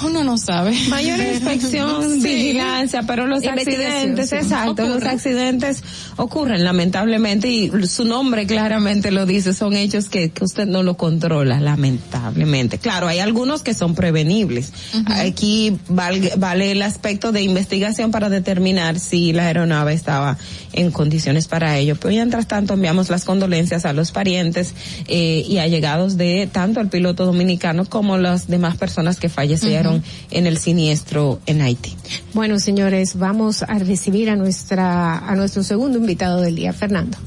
Uno 0.04 0.24
no 0.24 0.38
sabe. 0.38 0.78
Mayor 0.90 1.20
inspección, 1.34 2.22
Sí. 2.22 2.28
vigilancia, 2.28 3.04
pero 3.04 3.28
los 3.28 3.46
accidentes, 3.46 4.30
sí. 4.30 4.36
exacto, 4.36 4.88
los 4.88 5.04
accidentes 5.04 5.84
ocurren 6.18 6.64
lamentablemente 6.64 7.48
y 7.50 7.72
su 7.88 8.06
nombre 8.06 8.46
claramente 8.46 9.12
lo 9.12 9.26
dice, 9.26 9.54
son 9.54 9.76
hechos 9.76 10.10
que, 10.10 10.30
que 10.30 10.44
usted 10.44 10.66
no 10.66 10.84
lo 10.84 10.98
controla, 10.98 11.60
lamentablemente. 11.60 12.78
Claro, 12.78 13.08
hay 13.08 13.20
algunos 13.20 13.64
que 13.64 13.74
son 13.74 13.96
prevenibles. 13.96 14.72
Aquí 15.08 15.78
vale 15.90 16.72
el 16.72 16.82
aspecto 16.82 17.32
de 17.32 17.42
investigación 17.42 18.12
para 18.12 18.30
determinar 18.30 19.00
si 19.00 19.34
la 19.34 19.48
aeronave 19.48 19.94
estaba 19.94 20.38
en 20.74 20.92
condiciones 20.92 21.48
para 21.48 21.78
ello. 21.78 21.96
Pero 22.00 22.14
mientras 22.14 22.48
tanto 22.48 22.74
enviamos 22.74 23.10
las 23.10 23.26
condolencias 23.26 23.86
a 23.86 23.94
los 23.94 24.12
parientes 24.12 24.74
eh, 25.08 25.44
y 25.48 25.58
allegados 25.58 26.18
de 26.18 26.48
tanto 26.52 26.80
el 26.82 26.90
piloto 26.90 27.26
dominicano 27.26 27.86
como 27.86 28.18
las 28.18 28.48
demás 28.48 28.78
personas 28.78 29.18
que 29.20 29.30
fallecieron 29.30 29.87
en 30.32 30.48
el 30.48 30.58
siniestro 30.58 31.40
en 31.46 31.62
Haití. 31.62 31.96
Bueno, 32.34 32.60
señores, 32.60 33.18
vamos 33.18 33.64
a 33.64 33.80
recibir 33.80 34.30
a 34.30 34.36
nuestra, 34.36 35.18
a 35.18 35.36
nuestro 35.36 35.64
segundo 35.64 35.98
invitado 35.98 36.42
del 36.42 36.56
día, 36.56 36.74
Fernando. 36.74 37.18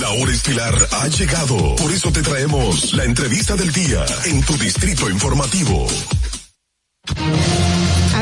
La 0.00 0.10
hora 0.10 0.32
estilar 0.32 0.74
ha 0.92 1.08
llegado. 1.08 1.76
Por 1.76 1.92
eso 1.92 2.10
te 2.10 2.22
traemos 2.22 2.92
la 2.94 3.04
entrevista 3.04 3.56
del 3.56 3.72
día 3.72 4.04
en 4.26 4.42
tu 4.42 4.56
distrito 4.58 5.08
informativo. 5.08 5.86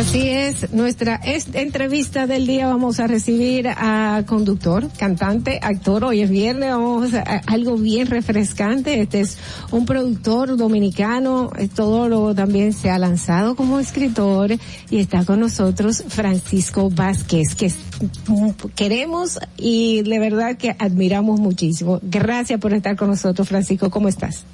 Así 0.02 0.28
es, 0.28 0.72
nuestra 0.72 1.14
est- 1.14 1.54
entrevista 1.54 2.26
del 2.26 2.44
día 2.44 2.66
vamos 2.66 2.98
a 2.98 3.06
recibir 3.06 3.68
a 3.68 4.24
conductor, 4.26 4.88
cantante, 4.98 5.60
actor. 5.62 6.02
Hoy 6.02 6.22
es 6.22 6.28
viernes, 6.28 6.70
vamos 6.70 7.14
a, 7.14 7.20
algo 7.46 7.76
bien 7.76 8.08
refrescante. 8.08 9.00
Este 9.00 9.20
es 9.20 9.38
un 9.70 9.86
productor 9.86 10.56
dominicano, 10.56 11.50
es 11.56 11.70
todólogo, 11.70 12.34
también 12.34 12.72
se 12.72 12.90
ha 12.90 12.98
lanzado 12.98 13.54
como 13.54 13.78
escritor 13.78 14.50
y 14.90 14.98
está 14.98 15.24
con 15.24 15.38
nosotros 15.38 16.02
Francisco 16.08 16.90
Vázquez, 16.90 17.54
que 17.54 17.68
mm, 18.26 18.50
queremos 18.74 19.38
y 19.56 20.02
de 20.02 20.18
verdad 20.18 20.56
que 20.56 20.74
admiramos 20.80 21.38
muchísimo. 21.38 22.00
Gracias 22.02 22.58
por 22.58 22.72
estar 22.74 22.96
con 22.96 23.08
nosotros, 23.08 23.48
Francisco. 23.48 23.88
¿Cómo 23.88 24.08
estás? 24.08 24.44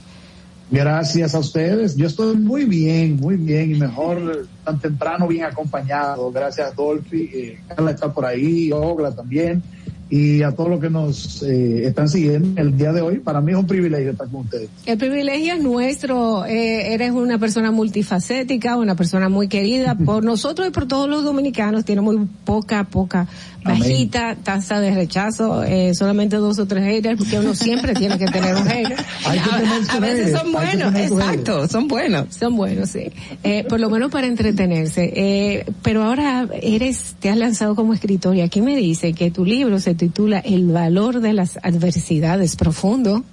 Gracias 0.71 1.35
a 1.35 1.39
ustedes. 1.39 1.97
Yo 1.97 2.07
estoy 2.07 2.37
muy 2.37 2.65
bien, 2.65 3.17
muy 3.17 3.37
bien 3.37 3.75
y 3.75 3.79
mejor 3.79 4.47
tan 4.65 4.79
temprano 4.79 5.27
bien 5.27 5.45
acompañado. 5.45 6.31
Gracias 6.31 6.75
Dolphy, 6.77 7.31
eh, 7.33 7.61
Carla 7.69 7.93
está 7.93 8.13
por 8.13 8.27
ahí, 8.27 8.71
Ogla 8.73 9.15
también 9.15 9.63
y 10.11 10.43
a 10.43 10.53
todos 10.53 10.71
los 10.71 10.81
que 10.81 10.89
nos 10.89 11.43
eh, 11.43 11.87
están 11.87 12.09
siguiendo 12.09 12.61
el 12.61 12.77
día 12.77 12.93
de 12.93 13.03
hoy. 13.03 13.19
Para 13.19 13.41
mí 13.41 13.53
es 13.53 13.59
un 13.59 13.67
privilegio 13.67 14.13
estar 14.13 14.29
con 14.29 14.43
ustedes. 14.43 14.71
El 14.87 14.97
privilegio 14.97 15.55
es 15.55 15.63
nuestro. 15.63 16.47
Eh, 16.47 16.95
eres 16.95 17.11
una 17.11 17.39
persona 17.39 17.71
multifacética, 17.71 18.77
una 18.77 18.95
persona 18.95 19.29
muy 19.29 19.49
querida 19.49 19.97
por 19.97 20.25
nosotros 20.25 20.69
y 20.69 20.71
por 20.71 20.89
todos 20.89 21.09
los 21.09 21.25
dominicanos. 21.25 21.85
Tiene 21.85 22.01
muy 22.01 22.27
poca, 22.45 22.85
poca, 22.85 23.27
Amén. 23.69 23.81
bajita 23.81 24.37
tasa 24.43 24.81
de 24.81 24.95
rechazo. 24.95 25.63
Eh, 25.63 25.95
solamente 25.95 26.37
dos 26.37 26.59
o 26.59 26.67
tres 26.67 26.85
haters, 26.85 27.19
porque 27.19 27.39
uno 27.39 27.55
siempre 27.55 27.95
tiene 27.95 28.19
que 28.19 28.27
tener 28.27 28.55
un 28.55 28.67
hater. 28.67 28.97
Hay 29.27 29.39
que 29.39 29.51
tener 29.51 29.85
su 29.85 29.97
A 29.97 30.01
veces 30.01 30.27
haters, 30.27 30.41
son 30.41 30.53
buenos, 30.53 30.95
exacto, 30.95 31.69
son 31.69 31.89
buenos. 31.89 32.35
Son 32.35 32.57
buenos, 32.57 32.91
sí. 32.91 33.11
Eh, 33.43 33.65
por 33.69 33.81
lo 33.81 33.91
menos 33.91 34.11
para 34.11 34.27
entretenerse. 34.27 35.13
Eh, 35.15 35.67
pero 35.83 36.03
ahora 36.05 36.49
eres, 36.63 37.17
te 37.21 37.31
has 37.31 37.37
lanzado 37.37 37.75
como 37.75 37.95
escritor 37.95 38.37
y 38.37 38.41
aquí 38.41 38.61
me 38.61 38.77
dice 38.77 39.13
que 39.13 39.31
tu 39.31 39.45
libro 39.45 39.79
se 39.81 39.95
titula 39.95 40.39
El 40.39 40.69
valor 40.69 41.21
de 41.21 41.33
las 41.33 41.59
adversidades 41.63 42.57
profundo. 42.57 43.25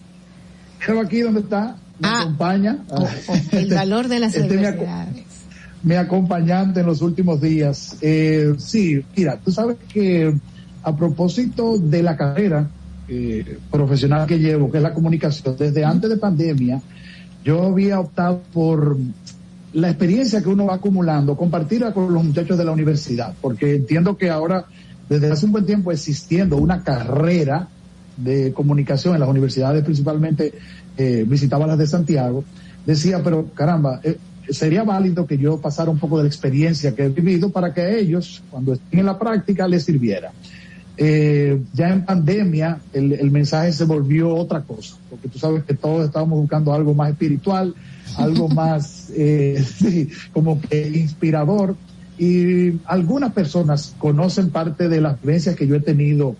Míralo 0.79 1.01
aquí 1.01 1.21
donde 1.21 1.39
está, 1.41 1.77
me 1.99 2.07
acompaña. 2.07 2.77
El 3.51 3.73
valor 3.73 4.07
de 4.07 4.19
las 4.19 4.35
Este 4.35 4.57
adversidades. 4.57 5.24
Mi 5.85 5.95
acompañante 5.95 6.79
en 6.79 6.87
los 6.87 7.01
últimos 7.03 7.39
días. 7.39 7.97
Eh, 8.01 8.55
sí, 8.57 9.03
mira, 9.15 9.37
tú 9.37 9.51
sabes 9.51 9.77
que 9.87 10.35
a 10.81 10.95
propósito 10.95 11.77
de 11.77 12.01
la 12.01 12.17
carrera 12.17 12.67
eh, 13.07 13.59
profesional 13.71 14.25
que 14.25 14.39
llevo, 14.39 14.71
que 14.71 14.77
es 14.77 14.83
la 14.83 14.95
comunicación, 14.95 15.55
desde 15.57 15.85
antes 15.85 16.09
de 16.09 16.17
pandemia, 16.17 16.81
yo 17.43 17.67
había 17.67 17.99
optado 17.99 18.41
por 18.51 18.97
la 19.73 19.89
experiencia 19.89 20.41
que 20.41 20.49
uno 20.49 20.65
va 20.65 20.75
acumulando, 20.75 21.37
compartirla 21.37 21.93
con 21.93 22.11
los 22.11 22.23
muchachos 22.23 22.57
de 22.57 22.65
la 22.65 22.71
universidad, 22.71 23.35
porque 23.39 23.75
entiendo 23.75 24.17
que 24.17 24.31
ahora, 24.31 24.65
desde 25.07 25.31
hace 25.31 25.45
un 25.45 25.51
buen 25.51 25.67
tiempo 25.67 25.91
existiendo 25.91 26.57
una 26.57 26.83
carrera 26.83 27.67
de 28.17 28.53
comunicación 28.53 29.13
en 29.13 29.19
las 29.19 29.29
universidades, 29.29 29.83
principalmente 29.83 30.51
eh, 30.97 31.25
visitaba 31.27 31.67
las 31.67 31.77
de 31.77 31.85
Santiago, 31.85 32.43
decía, 32.87 33.21
pero 33.23 33.51
caramba, 33.53 33.99
eh, 34.03 34.17
sería 34.49 34.83
válido 34.83 35.25
que 35.25 35.37
yo 35.37 35.59
pasara 35.59 35.89
un 35.89 35.99
poco 35.99 36.17
de 36.17 36.23
la 36.23 36.29
experiencia 36.29 36.93
que 36.95 37.05
he 37.05 37.09
vivido 37.09 37.49
para 37.49 37.73
que 37.73 37.81
a 37.81 37.89
ellos, 37.91 38.43
cuando 38.49 38.73
estén 38.73 38.99
en 38.99 39.05
la 39.05 39.17
práctica, 39.17 39.67
les 39.67 39.83
sirviera. 39.83 40.31
Eh, 40.97 41.61
ya 41.73 41.89
en 41.89 42.05
pandemia 42.05 42.79
el, 42.93 43.11
el 43.11 43.29
mensaje 43.29 43.73
se 43.73 43.83
volvió 43.83 44.33
otra 44.33 44.61
cosa, 44.61 44.95
porque 45.09 45.27
tú 45.27 45.37
sabes 45.37 45.63
que 45.65 45.73
todos 45.73 46.05
estábamos 46.05 46.39
buscando 46.39 46.73
algo 46.73 46.93
más 46.93 47.09
espiritual, 47.09 47.75
algo 48.17 48.47
más 48.49 49.11
eh, 49.15 49.61
sí, 49.77 50.09
como 50.31 50.61
que 50.61 50.87
inspirador 50.87 51.75
y 52.17 52.79
algunas 52.85 53.33
personas 53.33 53.93
conocen 53.97 54.51
parte 54.51 54.87
de 54.87 55.01
las 55.01 55.19
vivencias 55.21 55.57
que 55.57 55.67
yo 55.67 55.75
he 55.75 55.81
tenido 55.81 56.37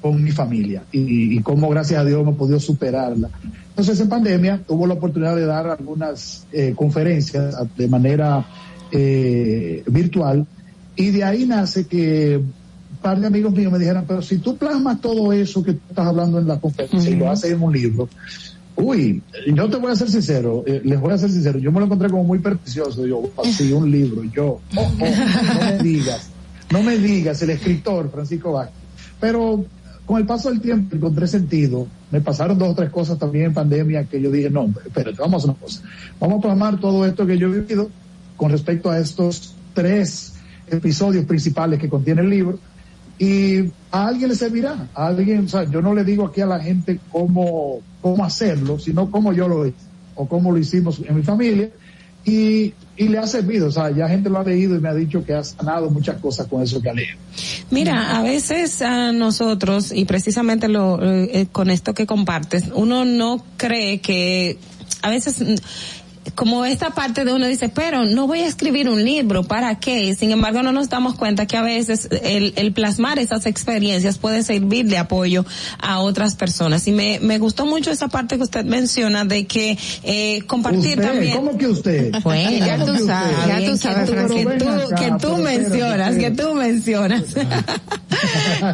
con 0.00 0.20
mi 0.20 0.32
familia 0.32 0.82
y, 0.90 1.36
y 1.36 1.42
cómo 1.42 1.68
gracias 1.68 2.00
a 2.00 2.04
Dios 2.04 2.22
hemos 2.22 2.36
podido 2.36 2.58
superarla. 2.58 3.30
Entonces 3.72 4.00
en 4.00 4.08
pandemia 4.10 4.60
tuvo 4.66 4.86
la 4.86 4.94
oportunidad 4.94 5.34
de 5.34 5.46
dar 5.46 5.66
algunas 5.66 6.46
eh, 6.52 6.74
conferencias 6.76 7.56
de 7.74 7.88
manera 7.88 8.44
eh, 8.90 9.82
virtual. 9.86 10.46
Y 10.94 11.10
de 11.10 11.24
ahí 11.24 11.46
nace 11.46 11.86
que 11.86 12.36
un 12.36 12.96
par 13.00 13.18
de 13.18 13.26
amigos 13.28 13.54
míos 13.54 13.72
me 13.72 13.78
dijeron, 13.78 14.04
pero 14.06 14.20
si 14.20 14.38
tú 14.38 14.58
plasmas 14.58 15.00
todo 15.00 15.32
eso 15.32 15.62
que 15.62 15.72
tú 15.72 15.80
estás 15.88 16.06
hablando 16.06 16.38
en 16.38 16.48
la 16.48 16.60
conferencia 16.60 17.10
y 17.10 17.16
lo 17.16 17.30
haces 17.30 17.52
en 17.52 17.62
un 17.62 17.72
libro, 17.72 18.10
uy, 18.76 19.22
yo 19.54 19.70
te 19.70 19.78
voy 19.78 19.90
a 19.90 19.96
ser 19.96 20.10
sincero, 20.10 20.64
eh, 20.66 20.82
les 20.84 21.00
voy 21.00 21.14
a 21.14 21.18
ser 21.18 21.30
sincero, 21.30 21.58
yo 21.58 21.72
me 21.72 21.80
lo 21.80 21.86
encontré 21.86 22.10
como 22.10 22.24
muy 22.24 22.40
pernicioso, 22.40 23.06
yo, 23.06 23.22
"Oh, 23.34 23.44
sí, 23.46 23.72
un 23.72 23.90
libro, 23.90 24.22
yo, 24.24 24.60
oh, 24.76 24.80
oh, 24.80 24.88
no 25.00 25.60
me 25.64 25.78
digas, 25.82 26.28
no 26.70 26.82
me 26.82 26.98
digas, 26.98 27.40
el 27.40 27.50
escritor 27.50 28.10
Francisco 28.10 28.52
Vázquez. 28.52 28.76
Pero 29.18 29.64
con 30.06 30.18
el 30.18 30.26
paso 30.26 30.50
del 30.50 30.60
tiempo 30.60 30.96
encontré 30.96 31.26
sentido, 31.26 31.86
me 32.10 32.20
pasaron 32.20 32.58
dos 32.58 32.70
o 32.70 32.74
tres 32.74 32.90
cosas 32.90 33.18
también 33.18 33.46
en 33.46 33.54
pandemia 33.54 34.04
que 34.04 34.20
yo 34.20 34.30
dije, 34.30 34.50
no, 34.50 34.72
espérate, 34.84 35.18
vamos 35.18 35.44
a 35.44 35.50
una 35.50 35.54
cosa, 35.54 35.82
vamos 36.18 36.38
a 36.38 36.42
plasmar 36.42 36.80
todo 36.80 37.06
esto 37.06 37.26
que 37.26 37.38
yo 37.38 37.48
he 37.48 37.60
vivido 37.60 37.88
con 38.36 38.50
respecto 38.50 38.90
a 38.90 38.98
estos 38.98 39.54
tres 39.74 40.34
episodios 40.68 41.24
principales 41.24 41.78
que 41.78 41.88
contiene 41.88 42.22
el 42.22 42.30
libro 42.30 42.58
y 43.18 43.70
a 43.90 44.08
alguien 44.08 44.30
le 44.30 44.34
servirá, 44.34 44.88
a 44.94 45.06
alguien, 45.06 45.44
o 45.44 45.48
sea, 45.48 45.64
yo 45.64 45.80
no 45.80 45.94
le 45.94 46.02
digo 46.02 46.26
aquí 46.26 46.40
a 46.40 46.46
la 46.46 46.58
gente 46.58 46.98
cómo, 47.10 47.80
cómo 48.00 48.24
hacerlo, 48.24 48.78
sino 48.78 49.10
cómo 49.10 49.32
yo 49.32 49.46
lo 49.46 49.66
hice 49.66 49.76
o 50.14 50.26
cómo 50.26 50.50
lo 50.50 50.58
hicimos 50.58 51.00
en 51.06 51.14
mi 51.14 51.22
familia 51.22 51.70
y, 52.24 52.74
y 53.02 53.08
le 53.08 53.18
ha 53.18 53.26
servido, 53.26 53.66
o 53.66 53.70
sea, 53.70 53.90
ya 53.90 54.08
gente 54.08 54.30
lo 54.30 54.38
ha 54.38 54.44
leído 54.44 54.76
y 54.76 54.80
me 54.80 54.88
ha 54.88 54.94
dicho 54.94 55.24
que 55.24 55.34
ha 55.34 55.42
sanado 55.42 55.90
muchas 55.90 56.20
cosas 56.20 56.46
con 56.46 56.62
eso 56.62 56.80
que 56.80 56.88
ha 56.88 56.94
leído. 56.94 57.16
Mira, 57.70 58.16
a 58.16 58.22
veces 58.22 58.80
a 58.80 59.12
nosotros, 59.12 59.92
y 59.92 60.04
precisamente 60.04 60.68
lo, 60.68 61.00
eh, 61.02 61.48
con 61.50 61.68
esto 61.70 61.94
que 61.94 62.06
compartes, 62.06 62.66
uno 62.74 63.04
no 63.04 63.44
cree 63.56 64.00
que, 64.00 64.56
a 65.02 65.10
veces, 65.10 65.42
como 66.34 66.64
esta 66.64 66.90
parte 66.90 67.24
de 67.24 67.32
uno 67.32 67.46
dice, 67.46 67.68
pero 67.68 68.04
no 68.04 68.26
voy 68.26 68.40
a 68.40 68.46
escribir 68.46 68.88
un 68.88 69.04
libro, 69.04 69.42
¿para 69.42 69.78
qué? 69.78 70.14
Sin 70.14 70.30
embargo, 70.30 70.62
no 70.62 70.72
nos 70.72 70.88
damos 70.88 71.14
cuenta 71.14 71.46
que 71.46 71.56
a 71.56 71.62
veces 71.62 72.08
el, 72.22 72.52
el 72.56 72.72
plasmar 72.72 73.18
esas 73.18 73.46
experiencias 73.46 74.18
puede 74.18 74.42
servir 74.42 74.86
de 74.86 74.98
apoyo 74.98 75.44
a 75.78 76.00
otras 76.00 76.34
personas. 76.34 76.86
Y 76.86 76.92
me, 76.92 77.18
me 77.20 77.38
gustó 77.38 77.66
mucho 77.66 77.90
esa 77.90 78.08
parte 78.08 78.36
que 78.36 78.44
usted 78.44 78.64
menciona 78.64 79.24
de 79.24 79.46
que 79.46 79.78
eh, 80.02 80.42
compartir 80.46 80.98
Usted, 80.98 81.02
también. 81.02 81.36
¿Cómo 81.36 81.58
que 81.58 81.66
usted? 81.66 82.12
Bueno, 82.22 82.64
ya 82.64 82.78
¿Cómo 82.78 82.98
tú 82.98 83.06
sabes, 83.06 83.36
ya 83.46 83.70
tú 83.70 83.76
sabes, 83.76 84.10
que 84.10 84.44
tú, 84.44 84.68
acá, 84.68 84.94
que 84.96 85.12
tú 85.20 85.36
mencionas, 85.38 86.16
que 86.16 86.30
tú 86.30 86.54
mencionas. 86.54 87.22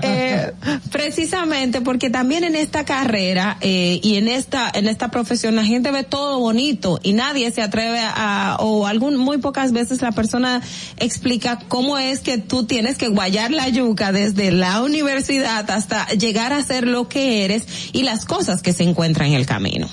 Eh, 0.03 0.53
precisamente 0.93 1.81
porque 1.81 2.11
también 2.11 2.45
en 2.45 2.55
esta 2.55 2.85
carrera 2.85 3.57
eh, 3.63 3.99
y 4.03 4.17
en 4.17 4.29
esta 4.29 4.71
en 4.75 4.89
esta 4.89 5.11
profesión 5.11 5.57
la 5.57 5.65
gente 5.65 5.91
ve 5.91 6.03
todo 6.03 6.39
bonito 6.39 7.01
y 7.03 7.15
nadie 7.15 7.38
se 7.53 7.63
atreve 7.63 8.01
a 8.01 8.57
o 8.61 8.87
algún 8.87 9.17
muy 9.17 9.39
pocas 9.39 9.73
veces 9.73 10.03
la 10.03 10.13
persona 10.13 10.61
explica 10.99 11.59
cómo 11.69 11.99
es 11.99 12.21
que 12.21 12.39
tú 12.39 12.65
tienes 12.65 12.99
que 12.99 13.09
guayar 13.09 13.51
la 13.51 13.69
yuca 13.69 14.13
desde 14.13 14.51
la 14.51 14.83
universidad 14.83 15.71
hasta 15.71 16.07
llegar 16.09 16.53
a 16.53 16.63
ser 16.63 16.87
lo 16.87 17.09
que 17.09 17.45
eres 17.45 17.91
y 17.93 18.03
las 18.03 18.25
cosas 18.25 18.63
que 18.63 18.73
se 18.73 18.83
encuentran 18.83 19.29
en 19.29 19.35
el 19.35 19.47
camino. 19.47 19.89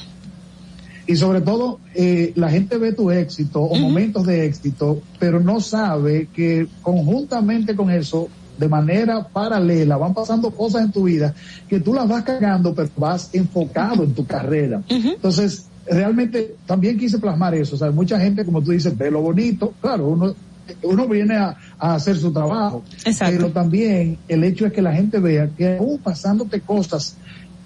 Y 1.08 1.16
sobre 1.18 1.42
todo, 1.42 1.80
eh, 1.94 2.34
la 2.36 2.50
gente 2.50 2.78
ve 2.78 2.92
tu 2.92 3.12
éxito 3.12 3.62
o 3.62 3.76
momentos 3.76 4.26
de 4.26 4.46
éxito, 4.46 5.02
pero 5.20 5.40
no 5.40 5.60
sabe 5.62 6.28
que 6.34 6.68
conjuntamente 6.82 7.76
con 7.76 7.92
eso 7.92 8.28
de 8.58 8.70
manera 8.70 9.28
paralela, 9.28 9.98
van 9.98 10.14
pasando 10.14 10.52
cosas 10.52 10.84
en 10.84 10.92
tu 10.92 11.04
vida 11.04 11.34
que 11.68 11.80
tú 11.80 11.94
las 11.94 12.08
vas 12.08 12.24
cagando, 12.24 12.74
pero 12.74 12.90
vas 12.98 13.30
enfocado 13.34 14.04
en 14.04 14.14
tu 14.14 14.26
carrera. 14.26 14.82
Entonces, 14.88 15.66
realmente 15.88 16.56
también 16.66 16.98
quise 16.98 17.20
plasmar 17.20 17.54
eso. 17.56 17.76
O 17.76 17.80
sea, 17.80 17.92
mucha 17.92 18.20
gente, 18.20 18.44
como 18.46 18.62
tú 18.62 18.72
dices, 18.72 18.98
ve 18.98 19.12
lo 19.12 19.22
bonito. 19.22 19.74
Claro, 19.82 20.08
uno, 20.08 20.36
uno 20.84 21.08
viene 21.08 21.36
a, 21.38 21.56
a 21.80 21.96
hacer 21.96 22.18
su 22.18 22.32
trabajo. 22.32 22.84
Pero 23.32 23.50
también 23.52 24.18
el 24.28 24.44
hecho 24.44 24.66
es 24.66 24.74
que 24.74 24.82
la 24.82 24.94
gente 24.94 25.20
vea 25.20 25.50
que 25.56 25.78
aún 25.78 26.00
pasándote 26.00 26.62
cosas 26.62 27.16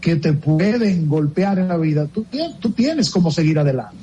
que 0.02 0.16
te 0.16 0.32
pueden 0.34 1.08
golpear 1.10 1.60
en 1.60 1.68
la 1.68 1.78
vida, 1.78 2.08
tú, 2.08 2.26
tien- 2.32 2.56
tú 2.60 2.72
tienes 2.72 3.10
cómo 3.10 3.32
seguir 3.32 3.60
adelante. 3.60 3.98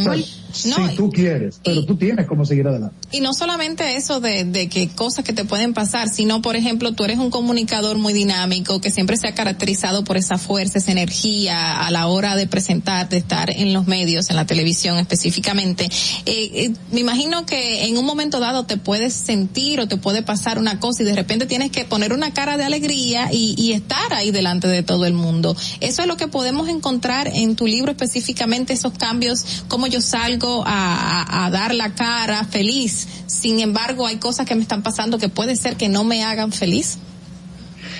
O 0.00 0.02
sea, 0.02 0.12
si 0.52 0.96
tú 0.96 1.10
quieres, 1.10 1.60
pero 1.64 1.84
tú 1.84 1.96
tienes 1.96 2.26
cómo 2.26 2.44
seguir 2.44 2.66
adelante. 2.66 2.96
Y 3.10 3.20
no 3.20 3.34
solamente 3.34 3.96
eso 3.96 4.20
de, 4.20 4.44
de 4.44 4.68
que 4.68 4.88
cosas 4.88 5.24
que 5.24 5.32
te 5.32 5.44
pueden 5.44 5.74
pasar, 5.74 6.08
sino, 6.08 6.42
por 6.42 6.56
ejemplo, 6.56 6.92
tú 6.92 7.04
eres 7.04 7.18
un 7.18 7.30
comunicador 7.30 7.98
muy 7.98 8.12
dinámico 8.12 8.80
que 8.80 8.90
siempre 8.90 9.16
se 9.16 9.28
ha 9.28 9.34
caracterizado 9.34 10.04
por 10.04 10.16
esa 10.16 10.38
fuerza, 10.38 10.78
esa 10.78 10.92
energía 10.92 11.84
a 11.86 11.90
la 11.90 12.06
hora 12.06 12.36
de 12.36 12.46
presentar, 12.46 13.08
de 13.08 13.18
estar 13.18 13.50
en 13.50 13.72
los 13.72 13.86
medios, 13.86 14.30
en 14.30 14.36
la 14.36 14.46
televisión 14.46 14.98
específicamente. 14.98 15.84
Eh, 16.26 16.50
eh, 16.54 16.72
me 16.92 17.00
imagino 17.00 17.46
que 17.46 17.86
en 17.86 17.98
un 17.98 18.04
momento 18.04 18.40
dado 18.40 18.64
te 18.64 18.76
puedes 18.76 19.14
sentir 19.14 19.80
o 19.80 19.88
te 19.88 19.96
puede 19.96 20.22
pasar 20.22 20.58
una 20.58 20.80
cosa 20.80 21.02
y 21.02 21.06
de 21.06 21.14
repente 21.14 21.46
tienes 21.46 21.70
que 21.70 21.84
poner 21.84 22.12
una 22.12 22.32
cara 22.32 22.56
de 22.56 22.64
alegría 22.64 23.28
y, 23.32 23.54
y 23.56 23.72
estar 23.72 24.12
ahí 24.12 24.30
delante 24.30 24.68
de 24.68 24.82
todo 24.82 25.06
el 25.06 25.12
mundo. 25.12 25.56
Eso 25.80 26.02
es 26.02 26.08
lo 26.08 26.16
que 26.16 26.28
podemos 26.28 26.68
encontrar 26.68 27.28
en 27.28 27.56
tu 27.56 27.66
libro 27.66 27.92
específicamente, 27.92 28.72
esos 28.72 28.92
cambios, 28.94 29.64
cómo 29.68 29.86
yo 29.86 30.00
salgo 30.00 30.39
a, 30.44 31.22
a- 31.22 31.46
a 31.46 31.50
dar 31.50 31.74
la 31.74 31.94
cara 31.94 32.44
feliz. 32.44 33.06
Sin 33.26 33.60
embargo, 33.60 34.06
hay 34.06 34.16
cosas 34.16 34.46
que 34.46 34.54
me 34.54 34.62
están 34.62 34.82
pasando 34.82 35.18
que 35.18 35.28
puede 35.28 35.56
ser 35.56 35.76
que 35.76 35.88
no 35.88 36.04
me 36.04 36.22
hagan 36.24 36.52
feliz. 36.52 36.98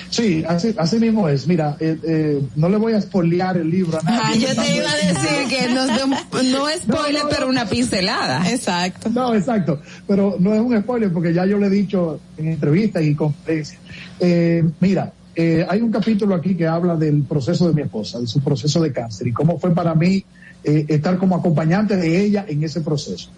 Sí, 0.09 0.43
así, 0.45 0.75
así 0.77 0.97
mismo 0.97 1.29
es. 1.29 1.47
Mira, 1.47 1.77
eh, 1.79 1.97
eh, 2.03 2.41
no 2.57 2.67
le 2.67 2.75
voy 2.77 2.93
a 2.93 3.01
spoilear 3.01 3.55
el 3.57 3.69
libro 3.69 3.97
a 3.97 4.01
nadie. 4.03 4.45
Ah, 4.49 4.53
yo 4.53 4.61
te 4.61 4.75
iba 4.75 4.91
a 4.91 4.95
decir 4.97 5.47
que 5.49 5.73
no 5.73 6.67
es 6.67 6.81
spoiler, 6.81 7.21
pero 7.29 7.47
una 7.47 7.65
pincelada. 7.65 8.49
Exacto. 8.51 9.09
No, 9.09 9.33
exacto. 9.33 9.79
Pero 10.07 10.35
no 10.37 10.53
es 10.53 10.59
un 10.59 10.77
spoiler 10.81 11.13
porque 11.13 11.33
ya 11.33 11.45
yo 11.45 11.57
le 11.57 11.67
he 11.67 11.69
dicho 11.69 12.19
en 12.37 12.49
entrevistas 12.49 13.03
y 13.03 13.15
conferencias. 13.15 13.79
Eh, 14.19 14.63
mira, 14.81 15.13
eh, 15.33 15.65
hay 15.69 15.79
un 15.81 15.91
capítulo 15.91 16.35
aquí 16.35 16.55
que 16.55 16.67
habla 16.67 16.97
del 16.97 17.23
proceso 17.23 17.69
de 17.69 17.73
mi 17.73 17.83
esposa, 17.83 18.19
de 18.19 18.27
su 18.27 18.41
proceso 18.41 18.81
de 18.81 18.91
cáncer 18.91 19.27
y 19.27 19.31
cómo 19.31 19.57
fue 19.59 19.73
para 19.73 19.95
mí 19.95 20.25
eh, 20.63 20.85
estar 20.87 21.17
como 21.17 21.35
acompañante 21.35 21.95
de 21.97 22.23
ella 22.23 22.45
en 22.47 22.63
ese 22.63 22.81
proceso. 22.81 23.29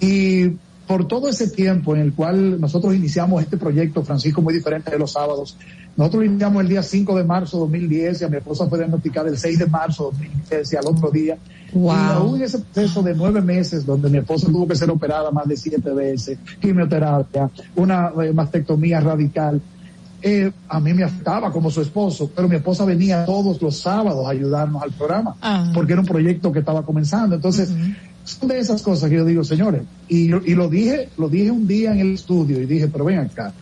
Y 0.00 0.48
por 0.90 1.06
todo 1.06 1.28
ese 1.28 1.48
tiempo 1.48 1.94
en 1.94 2.02
el 2.02 2.12
cual 2.12 2.60
nosotros 2.60 2.94
iniciamos 2.96 3.42
este 3.42 3.56
proyecto, 3.56 4.02
Francisco, 4.02 4.42
muy 4.42 4.52
diferente 4.52 4.90
de 4.90 4.98
los 4.98 5.12
sábados, 5.12 5.56
nosotros 5.96 6.24
lo 6.24 6.30
iniciamos 6.30 6.62
el 6.62 6.68
día 6.68 6.82
5 6.82 7.16
de 7.16 7.22
marzo 7.22 7.58
de 7.58 7.60
2010 7.60 8.20
y 8.20 8.24
a 8.24 8.28
mi 8.28 8.38
esposa 8.38 8.66
fue 8.66 8.78
diagnosticada 8.78 9.28
el 9.28 9.38
6 9.38 9.58
de 9.58 9.66
marzo 9.66 10.10
de 10.10 10.26
2010 10.26 10.72
y 10.72 10.76
al 10.76 10.86
otro 10.86 11.10
día. 11.10 11.38
Wow. 11.72 11.92
Y 11.92 12.12
aún 12.12 12.42
ese 12.42 12.58
proceso 12.58 13.02
de 13.02 13.14
nueve 13.14 13.40
meses 13.40 13.86
donde 13.86 14.10
mi 14.10 14.18
esposa 14.18 14.48
tuvo 14.48 14.66
que 14.66 14.74
ser 14.74 14.90
operada 14.90 15.30
más 15.30 15.46
de 15.46 15.56
siete 15.56 15.90
veces, 15.90 16.38
quimioterapia, 16.60 17.50
una 17.76 18.12
eh, 18.24 18.32
mastectomía 18.32 18.98
radical, 18.98 19.60
eh, 20.22 20.50
a 20.68 20.80
mí 20.80 20.92
me 20.94 21.02
afectaba 21.04 21.50
como 21.52 21.70
su 21.70 21.80
esposo, 21.80 22.30
pero 22.34 22.48
mi 22.48 22.56
esposa 22.56 22.84
venía 22.84 23.24
todos 23.24 23.60
los 23.62 23.78
sábados 23.78 24.26
a 24.26 24.30
ayudarnos 24.30 24.82
al 24.82 24.92
programa, 24.92 25.36
Ah. 25.40 25.70
porque 25.74 25.92
era 25.92 26.00
un 26.00 26.06
proyecto 26.06 26.52
que 26.52 26.58
estaba 26.60 26.84
comenzando. 26.84 27.36
Entonces, 27.36 27.70
son 28.24 28.48
de 28.48 28.58
esas 28.58 28.82
cosas 28.82 29.08
que 29.08 29.16
yo 29.16 29.24
digo, 29.24 29.42
señores, 29.44 29.82
y, 30.08 30.24
y 30.26 30.54
lo 30.54 30.68
dije, 30.68 31.08
lo 31.16 31.28
dije 31.28 31.50
un 31.50 31.66
día 31.66 31.92
en 31.92 32.00
el 32.00 32.14
estudio 32.14 32.60
y 32.60 32.66
dije, 32.66 32.88
pero 32.88 33.04
ven 33.06 33.18
acá, 33.18 33.52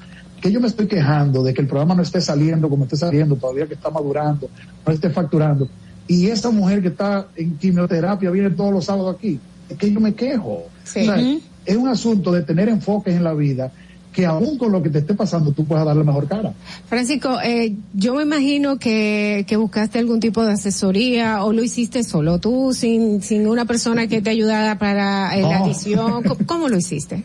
que 0.41 0.51
yo 0.53 0.61
me 0.61 0.67
estoy 0.69 0.87
quejando 0.87 1.43
de 1.43 1.53
que 1.55 1.61
el 1.63 1.67
programa 1.69 1.95
no 1.95 2.03
esté 2.03 2.21
saliendo 2.21 2.69
como 2.69 2.85
esté 2.85 2.97
saliendo, 2.97 3.37
todavía 3.37 3.67
que 3.67 3.75
está 3.75 3.91
madurando, 3.91 4.49
no 4.87 4.93
esté 4.93 5.11
facturando. 5.11 5.69
Y 6.07 6.27
esa 6.29 6.51
mujer 6.51 6.81
que 6.83 6.89
está 6.89 7.27
en 7.37 7.57
quimioterapia 7.59 8.31
viene 8.31 8.51
todos 8.51 8.73
los 8.73 8.85
sábados 8.85 9.17
aquí, 9.17 9.39
es 9.69 9.77
que 9.77 9.93
yo 9.93 10.01
me 10.01 10.15
quejo. 10.15 10.65
Sí. 10.85 11.01
O 11.01 11.05
sea, 11.05 11.17
Ujú. 11.17 11.41
Es 11.67 11.77
un 11.77 11.87
asunto 11.89 12.33
de 12.33 12.43
tener 12.43 12.69
enfoques 12.71 13.15
en 13.15 13.23
la 13.23 13.35
vida 13.35 13.71
que 14.19 14.27
aún 14.27 14.59
con 14.59 14.73
lo 14.73 14.83
que 14.83 14.91
te 14.91 14.99
esté 14.99 15.15
pasando 15.15 15.53
tú 15.53 15.65
puedas 15.65 15.87
dar 15.87 15.95
la 15.95 16.03
mejor 16.03 16.27
cara. 16.27 16.53
Francisco, 16.89 17.39
eh, 17.41 17.77
yo 17.95 18.17
me 18.17 18.23
imagino 18.23 18.77
que, 18.77 19.45
que 19.47 19.57
buscaste 19.57 20.01
algún 20.01 20.19
tipo 20.19 20.45
de 20.45 20.55
asesoría 20.55 21.45
o 21.45 21.53
lo 21.53 21.63
hiciste 21.63 22.03
solo 22.03 22.41
tú, 22.41 22.75
sin, 22.75 23.23
sin 23.23 23.47
una 23.47 23.65
persona 23.65 24.09
que 24.09 24.21
te 24.21 24.31
ayudara 24.31 24.77
para 24.77 25.39
eh, 25.39 25.43
la 25.43 25.65
edición. 25.65 26.23
¿Cómo, 26.25 26.37
cómo 26.47 26.69
lo 26.69 26.77
hiciste? 26.77 27.23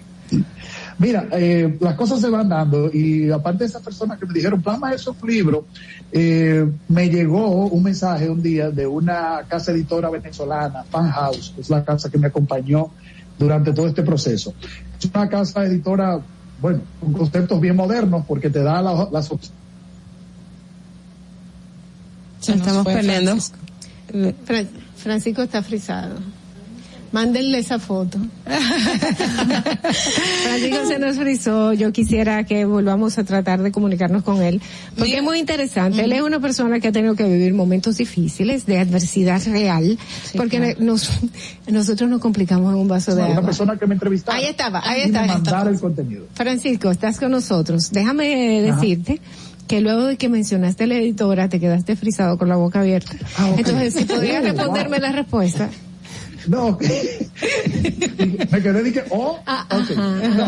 Mira, 0.99 1.27
eh, 1.31 1.79
las 1.79 1.95
cosas 1.95 2.21
se 2.21 2.29
van 2.29 2.47
dando 2.47 2.91
y 2.93 3.31
aparte 3.31 3.63
de 3.63 3.69
esas 3.69 3.81
personas 3.81 4.19
que 4.19 4.27
me 4.27 4.33
dijeron, 4.35 4.61
plasma 4.61 4.93
eso 4.93 5.15
en 5.17 5.23
un 5.23 5.29
libro, 5.31 5.65
eh, 6.11 6.63
me 6.89 7.09
llegó 7.09 7.69
un 7.69 7.81
mensaje 7.81 8.29
un 8.29 8.43
día 8.43 8.69
de 8.69 8.85
una 8.85 9.41
casa 9.47 9.71
editora 9.71 10.11
venezolana, 10.11 10.83
Fan 10.83 11.09
House, 11.09 11.53
que 11.55 11.61
es 11.61 11.71
la 11.71 11.83
casa 11.83 12.11
que 12.11 12.19
me 12.19 12.27
acompañó 12.27 12.91
durante 13.39 13.73
todo 13.73 13.87
este 13.87 14.03
proceso. 14.03 14.53
Es 14.99 15.09
una 15.11 15.27
casa 15.27 15.65
editora, 15.65 16.21
bueno, 16.63 16.79
con 17.01 17.11
conceptos 17.13 17.59
bien 17.61 17.75
modernos 17.75 18.25
porque 18.25 18.49
te 18.49 18.63
da 18.63 18.81
la- 18.81 19.07
las 19.11 19.29
opciones. 19.29 19.51
Estamos 22.41 22.85
perdiendo. 22.85 23.31
Fran- 24.45 24.69
Francisco 24.95 25.41
está 25.43 25.61
frisado. 25.61 26.15
Mándenle 27.13 27.59
esa 27.59 27.77
foto. 27.77 28.17
Francisco 30.43 30.87
se 30.87 30.97
nos 30.97 31.15
frizó. 31.15 31.71
Yo 31.73 31.91
quisiera 31.93 32.43
que 32.43 32.65
volvamos 32.65 33.19
a 33.19 33.23
tratar 33.23 33.61
de 33.61 33.71
comunicarnos 33.71 34.23
con 34.23 34.41
él. 34.41 34.59
Porque 34.97 35.17
es 35.17 35.23
muy 35.23 35.37
interesante. 35.37 36.03
Él 36.03 36.11
es 36.11 36.23
una 36.23 36.39
persona 36.39 36.79
que 36.79 36.87
ha 36.87 36.91
tenido 36.91 37.15
que 37.15 37.25
vivir 37.25 37.53
momentos 37.53 37.97
difíciles 37.97 38.65
de 38.65 38.79
adversidad 38.79 39.39
real. 39.45 39.99
porque 40.35 40.57
claro. 40.57 40.79
nos, 40.79 41.07
nosotros 41.67 42.09
nos 42.09 42.19
complicamos 42.19 42.73
en 42.73 42.79
un 42.79 42.87
vaso 42.87 43.13
de 43.13 43.21
Una 43.21 43.33
agua. 43.33 43.45
persona 43.45 43.77
que 43.77 43.85
me 43.85 43.93
entrevistaba. 43.93 44.39
Ahí 44.39 44.45
estaba, 44.45 44.81
ahí 44.83 45.01
estaba. 45.01 45.27
mandara 45.27 45.69
el 45.69 45.79
contenido. 45.79 46.25
Francisco, 46.33 46.89
estás 46.89 47.19
con 47.19 47.29
nosotros. 47.29 47.91
Déjame 47.91 48.67
Ajá. 48.67 48.75
decirte 48.75 49.21
que 49.67 49.81
luego 49.81 50.05
de 50.05 50.17
que 50.17 50.29
mencionaste 50.29 50.85
a 50.85 50.87
la 50.87 50.95
editora 50.95 51.47
te 51.47 51.59
quedaste 51.59 51.95
frisado 51.95 52.39
con 52.39 52.49
la 52.49 52.55
boca 52.55 52.79
abierta. 52.79 53.13
Ah. 53.37 53.51
Entonces, 53.55 53.93
si 53.93 54.05
podrías 54.05 54.43
responderme 54.43 54.97
wow. 54.97 55.05
la 55.07 55.11
respuesta. 55.11 55.69
No, 56.47 56.77
me 58.51 58.61
quedé 58.61 58.83
dije, 58.83 59.03
oh, 59.09 59.39
ok. 59.39 59.97
No. 60.37 60.45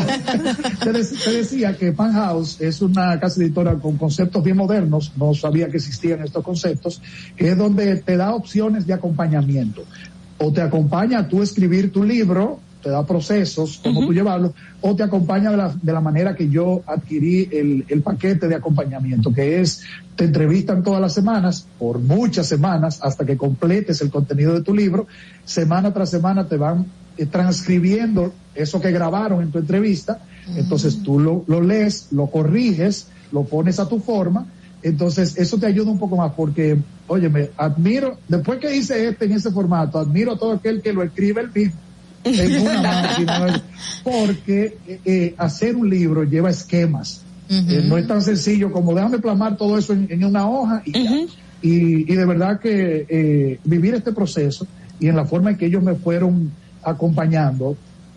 Te, 0.83 0.91
dec- 0.93 1.24
te 1.24 1.32
decía 1.32 1.75
que 1.77 1.91
Pan 1.91 2.14
House 2.14 2.59
es 2.61 2.82
una 2.82 3.19
casa 3.19 3.41
editora 3.41 3.75
con 3.75 3.98
conceptos 3.98 4.43
bien 4.43 4.57
modernos, 4.57 5.11
no 5.17 5.33
sabía 5.33 5.69
que 5.69 5.77
existían 5.77 6.22
estos 6.24 6.43
conceptos, 6.43 7.01
que 7.35 7.49
es 7.51 7.57
donde 7.57 7.95
te 7.98 8.17
da 8.17 8.33
opciones 8.35 8.85
de 8.88 8.93
acompañamiento. 8.93 9.83
O 10.38 10.51
te 10.51 10.61
acompaña 10.61 11.19
a 11.19 11.27
tú 11.27 11.41
escribir 11.41 11.91
tu 11.93 12.03
libro, 12.03 12.59
te 12.86 12.92
da 12.92 13.04
procesos, 13.04 13.80
cómo 13.82 14.06
tú 14.06 14.14
llevarlo, 14.14 14.54
o 14.80 14.96
te 14.96 15.02
acompaña 15.02 15.50
de 15.50 15.58
la, 15.58 15.76
de 15.82 15.92
la 15.92 16.02
manera 16.02 16.36
que 16.36 16.48
yo 16.50 16.84
adquirí 16.86 17.50
el, 17.52 17.84
el 17.88 18.04
paquete 18.04 18.48
de 18.48 18.54
acompañamiento, 18.54 19.34
que 19.34 19.60
es, 19.60 19.82
te 20.16 20.26
entrevistan 20.26 20.84
todas 20.84 21.02
las 21.02 21.12
semanas, 21.12 21.66
por 21.80 21.98
muchas 21.98 22.46
semanas, 22.46 23.00
hasta 23.02 23.26
que 23.26 23.38
completes 23.38 24.02
el 24.02 24.12
contenido 24.12 24.54
de 24.54 24.62
tu 24.62 24.76
libro, 24.76 25.08
semana 25.46 25.92
tras 25.94 26.12
semana 26.12 26.48
te 26.48 26.58
van 26.58 26.86
eh, 27.18 27.26
transcribiendo 27.26 28.32
eso 28.54 28.80
que 28.80 28.92
grabaron 28.92 29.42
en 29.42 29.50
tu 29.50 29.58
entrevista, 29.58 30.20
entonces 30.56 31.02
tú 31.02 31.20
lo, 31.20 31.44
lo 31.48 31.62
lees, 31.62 32.10
lo 32.12 32.28
corriges, 32.28 33.08
lo 33.32 33.46
pones 33.46 33.80
a 33.80 33.90
tu 33.90 33.98
forma, 33.98 34.46
entonces 34.84 35.36
eso 35.40 35.58
te 35.58 35.66
ayuda 35.66 35.90
un 35.90 35.98
poco 35.98 36.18
más 36.18 36.34
porque, 36.34 36.78
oye, 37.08 37.30
me 37.30 37.50
admiro, 37.58 38.20
después 38.28 38.60
que 38.60 38.76
hice 38.76 39.08
este 39.08 39.26
en 39.26 39.32
ese 39.32 39.50
formato, 39.50 39.98
admiro 39.98 40.34
a 40.34 40.38
todo 40.38 40.52
aquel 40.52 40.84
que 40.84 40.94
lo 40.94 41.02
escribe 41.02 41.42
el 41.42 41.52
mismo 41.52 41.85
en 42.26 42.62
una 42.68 42.82
máquina, 42.82 43.64
porque 44.04 44.78
eh, 45.06 45.34
hacer 45.38 45.76
un 45.76 45.90
libro 45.90 46.24
lleva 46.24 46.50
esquemas. 46.50 47.22
Eh, 47.48 47.84
no 47.88 47.98
es 47.98 48.08
tan 48.08 48.24
sencillo 48.24 48.72
como 48.72 48.95
déjame 48.95 49.20
plasmar 49.20 49.56
todo 49.56 49.78
eso 49.78 49.94
en, 49.94 50.08
en 50.10 50.24
una 50.24 50.50
hoja 50.50 50.82
y 50.84 50.92
ya. 50.92 51.12
Y, 51.62 52.12
y 52.12 52.16
de 52.16 52.26
verdad 52.26 52.60
que 52.60 53.06
eh, 53.08 53.60
vivir 53.64 53.94
este 53.94 54.12
proceso 54.12 54.68
y 55.00 55.08
en 55.08 55.16
la 55.16 55.26
forma 55.26 55.52
en 55.52 55.58
que 55.58 55.66
ellos 55.68 55.84
me 55.84 55.95
fueron 55.95 56.52
acompañando, 56.84 57.76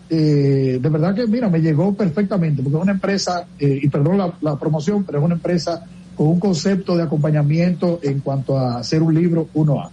eh, 0.09 0.79
de 0.81 0.89
verdad 0.89 1.13
que 1.15 1.27
mira, 1.27 1.49
me 1.49 1.59
llegó 1.59 1.93
perfectamente, 1.93 2.63
porque 2.63 2.77
es 2.77 2.83
una 2.83 2.91
empresa, 2.93 3.45
eh, 3.59 3.79
y 3.81 3.87
perdón 3.89 4.17
la, 4.17 4.33
la 4.41 4.57
promoción, 4.57 5.03
pero 5.03 5.19
es 5.19 5.25
una 5.25 5.35
empresa 5.35 5.85
con 6.15 6.27
un 6.27 6.39
concepto 6.39 6.97
de 6.97 7.03
acompañamiento 7.03 7.99
en 8.03 8.19
cuanto 8.19 8.57
a 8.57 8.79
hacer 8.79 9.01
un 9.01 9.13
libro 9.13 9.47
1A. 9.53 9.89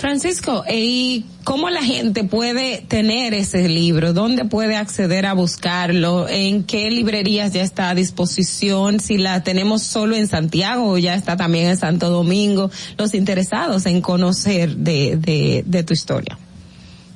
Francisco, 0.00 0.64
¿y 0.66 1.26
cómo 1.44 1.68
la 1.68 1.82
gente 1.82 2.24
puede 2.24 2.82
tener 2.88 3.34
ese 3.34 3.68
libro? 3.68 4.14
¿Dónde 4.14 4.46
puede 4.46 4.76
acceder 4.76 5.26
a 5.26 5.34
buscarlo? 5.34 6.26
¿En 6.26 6.64
qué 6.64 6.90
librerías 6.90 7.52
ya 7.52 7.62
está 7.62 7.90
a 7.90 7.94
disposición? 7.94 8.98
Si 8.98 9.18
la 9.18 9.42
tenemos 9.42 9.82
solo 9.82 10.16
en 10.16 10.26
Santiago 10.26 10.88
o 10.88 10.96
ya 10.96 11.14
está 11.14 11.36
también 11.36 11.68
en 11.68 11.76
Santo 11.76 12.08
Domingo, 12.08 12.70
los 12.96 13.12
interesados 13.12 13.84
en 13.84 14.00
conocer 14.00 14.74
de, 14.74 15.18
de, 15.18 15.64
de 15.66 15.82
tu 15.82 15.92
historia. 15.92 16.38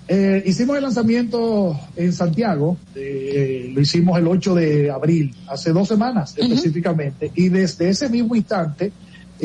Eh, 0.07 0.43
hicimos 0.45 0.77
el 0.77 0.83
lanzamiento 0.83 1.81
en 1.97 2.13
Santiago, 2.13 2.77
eh, 2.95 3.73
lo 3.75 3.81
hicimos 3.81 4.19
el 4.19 4.29
8 4.29 4.55
de 4.57 4.91
abril, 4.91 5.35
hace 5.49 5.73
dos 5.73 5.89
semanas 5.89 6.35
específicamente, 6.37 7.33
y 7.35 7.49
desde 7.49 7.89
ese 7.89 8.11
mismo 8.11 8.37
instante 8.37 8.93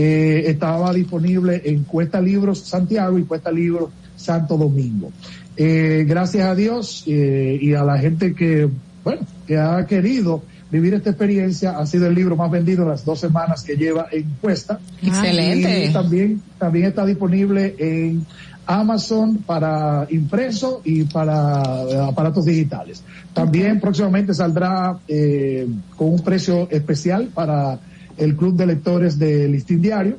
eh, 0.02 0.50
estaba 0.50 0.94
disponible 0.94 1.61
en 1.66 1.84
Cuesta 1.84 2.22
Libros 2.22 2.60
Santiago 2.60 3.19
y 3.19 3.24
Cuesta 3.24 3.52
Libros 3.52 3.90
Santo 4.16 4.56
Domingo. 4.56 5.11
Eh, 5.58 6.06
gracias 6.08 6.48
a 6.48 6.56
Dios 6.56 7.03
eh, 7.06 7.60
y 7.61 7.74
a 7.74 7.84
la 7.84 7.98
gente 7.98 8.34
que, 8.34 8.69
bueno, 9.03 9.24
que 9.45 9.58
ha 9.58 9.86
querido 9.86 10.42
vivir 10.72 10.94
esta 10.94 11.10
experiencia, 11.10 11.78
ha 11.78 11.86
sido 11.86 12.08
el 12.08 12.16
libro 12.16 12.38
más 12.38 12.50
vendido 12.50 12.84
en 12.84 12.90
las 12.90 13.03
dos 13.03 13.19
semanas 13.19 13.61
que 13.64 13.76
lleva 13.76 14.08
en 14.10 14.24
Cuesta. 14.40 14.80
Excelente. 15.03 15.88
Y 15.88 15.92
también, 15.92 16.42
también 16.58 16.86
está 16.86 17.06
disponible 17.06 17.76
en 17.78 18.26
Amazon 18.66 19.40
para 19.40 20.08
impreso 20.10 20.80
y 20.86 21.03
para 21.03 22.08
aparatos 22.08 22.45
digitales. 22.45 23.03
También 23.34 23.82
próximamente 23.82 24.34
saldrá 24.34 24.98
eh, 25.10 25.68
con 25.98 26.14
un 26.14 26.24
precio 26.24 26.69
especial 26.72 27.28
para 27.34 27.80
el 28.19 28.35
Club 28.35 28.56
de 28.56 28.65
Lectores 28.67 29.17
de 29.17 29.48
Listín 29.48 29.81
Diario 29.81 30.17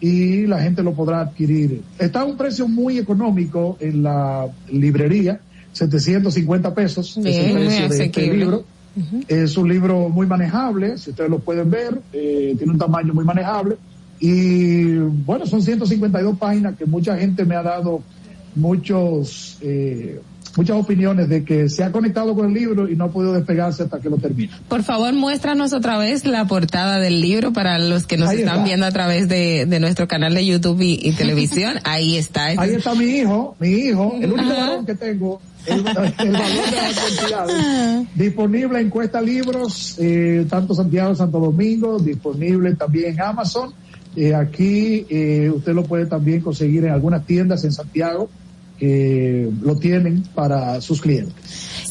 y 0.00 0.46
la 0.46 0.60
gente 0.60 0.82
lo 0.82 0.94
podrá 0.94 1.20
adquirir. 1.20 1.80
Está 1.98 2.22
a 2.22 2.24
un 2.24 2.36
precio 2.36 2.66
muy 2.66 2.98
económico 2.98 3.76
en 3.78 4.02
la 4.02 4.48
librería, 4.70 5.40
750 5.72 6.74
pesos 6.74 7.16
es 7.18 7.36
el 7.36 7.52
precio 7.52 7.88
de 7.88 8.04
este 8.04 8.26
libro. 8.32 8.64
Es 9.28 9.56
un 9.56 9.68
libro 9.68 10.08
muy 10.08 10.26
manejable, 10.26 10.98
si 10.98 11.10
ustedes 11.10 11.30
lo 11.30 11.38
pueden 11.38 11.70
ver, 11.70 11.98
eh, 12.12 12.54
tiene 12.58 12.72
un 12.72 12.78
tamaño 12.78 13.14
muy 13.14 13.24
manejable. 13.24 13.76
Y 14.20 14.96
bueno, 14.96 15.46
son 15.46 15.62
152 15.62 16.36
páginas 16.36 16.76
que 16.76 16.84
mucha 16.84 17.16
gente 17.16 17.44
me 17.44 17.56
ha 17.56 17.62
dado 17.62 18.02
muchos, 18.54 19.58
eh, 19.62 20.20
muchas 20.56 20.76
opiniones 20.76 21.28
de 21.28 21.44
que 21.44 21.68
se 21.68 21.82
ha 21.84 21.90
conectado 21.92 22.34
con 22.34 22.46
el 22.46 22.54
libro 22.54 22.88
y 22.88 22.96
no 22.96 23.04
ha 23.04 23.10
podido 23.10 23.32
despegarse 23.32 23.84
hasta 23.84 24.00
que 24.00 24.10
lo 24.10 24.16
termine. 24.18 24.52
Por 24.68 24.82
favor, 24.82 25.12
muéstranos 25.14 25.72
otra 25.72 25.98
vez 25.98 26.26
la 26.26 26.44
portada 26.46 26.98
del 26.98 27.20
libro 27.20 27.52
para 27.52 27.78
los 27.78 28.06
que 28.06 28.16
nos 28.16 28.30
Ahí 28.30 28.38
están 28.38 28.56
está. 28.56 28.64
viendo 28.64 28.86
a 28.86 28.90
través 28.90 29.28
de, 29.28 29.66
de 29.66 29.80
nuestro 29.80 30.08
canal 30.08 30.34
de 30.34 30.44
YouTube 30.44 30.80
y, 30.82 30.98
y 31.02 31.12
televisión. 31.12 31.76
Ahí 31.84 32.16
está. 32.16 32.46
Ahí 32.46 32.74
está 32.74 32.94
mi 32.94 33.04
hijo, 33.04 33.56
mi 33.58 33.68
hijo, 33.68 34.14
el 34.20 34.32
único 34.32 34.48
varón 34.50 34.86
que 34.86 34.94
tengo, 34.94 35.40
el, 35.66 35.78
el 36.18 36.32
valor 36.32 36.70
de 36.70 36.76
las 36.76 37.00
cantidades. 37.00 38.06
Disponible 38.14 38.80
en 38.80 38.90
Cuesta 38.90 39.20
Libros, 39.20 39.96
eh, 39.98 40.46
tanto 40.48 40.74
Santiago, 40.74 41.14
Santo 41.14 41.40
Domingo, 41.40 41.98
disponible 41.98 42.74
también 42.74 43.14
en 43.14 43.20
Amazon. 43.22 43.72
Eh, 44.14 44.34
aquí 44.34 45.06
eh, 45.08 45.50
usted 45.54 45.72
lo 45.72 45.84
puede 45.84 46.04
también 46.04 46.42
conseguir 46.42 46.84
en 46.84 46.92
algunas 46.92 47.24
tiendas 47.24 47.64
en 47.64 47.72
Santiago 47.72 48.28
que 48.78 49.50
lo 49.60 49.76
tienen 49.76 50.22
para 50.34 50.80
sus 50.80 51.00
clientes. 51.00 51.34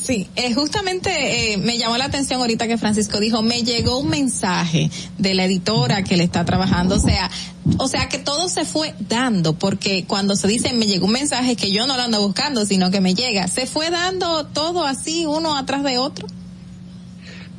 Sí, 0.01 0.27
eh, 0.35 0.53
justamente 0.53 1.53
eh, 1.53 1.58
me 1.58 1.77
llamó 1.77 1.95
la 1.95 2.06
atención 2.06 2.42
ahorita 2.42 2.68
que 2.68 2.77
Francisco 2.77 3.19
dijo, 3.19 3.43
me 3.43 3.64
llegó 3.64 4.00
un 4.00 4.10
mensaje 4.10 4.90
de 5.19 5.35
la 5.35 5.45
editora 5.45 6.03
que 6.03 6.18
le 6.18 6.24
está 6.24 6.43
trabajando, 6.43 6.95
o 6.95 7.00
sea, 7.00 7.30
o 7.77 7.88
sea 7.88 8.10
que 8.10 8.18
todo 8.18 8.50
se 8.50 8.66
fue 8.66 8.95
dando, 9.08 9.53
porque 9.53 10.06
cuando 10.08 10.35
se 10.35 10.48
dice 10.48 10.74
me 10.74 10.88
llegó 10.88 11.06
un 11.06 11.14
mensaje 11.14 11.56
que 11.56 11.72
yo 11.72 11.85
no 11.85 11.98
lo 11.98 12.03
ando 12.03 12.19
buscando, 12.19 12.66
sino 12.66 12.90
que 12.90 13.00
me 13.00 13.14
llega, 13.14 13.48
se 13.48 13.68
fue 13.68 13.92
dando 13.92 14.48
todo 14.48 14.85
así, 14.85 15.26
uno 15.27 15.56
atrás 15.56 15.84
de 15.84 16.00
otro. 16.00 16.27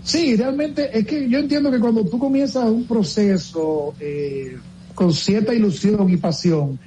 Sí, 0.05 0.35
realmente 0.35 0.91
es 0.99 1.07
que 1.07 1.29
yo 1.29 1.39
entiendo 1.39 1.71
que 1.71 1.79
cuando 1.79 2.05
tú 2.05 2.19
comienzas 2.19 2.65
un 2.65 2.85
proceso 2.85 3.95
eh, 4.01 4.59
con 4.95 5.15
cierta 5.15 5.55
ilusión 5.55 6.11
y 6.11 6.17
pasión, 6.17 6.79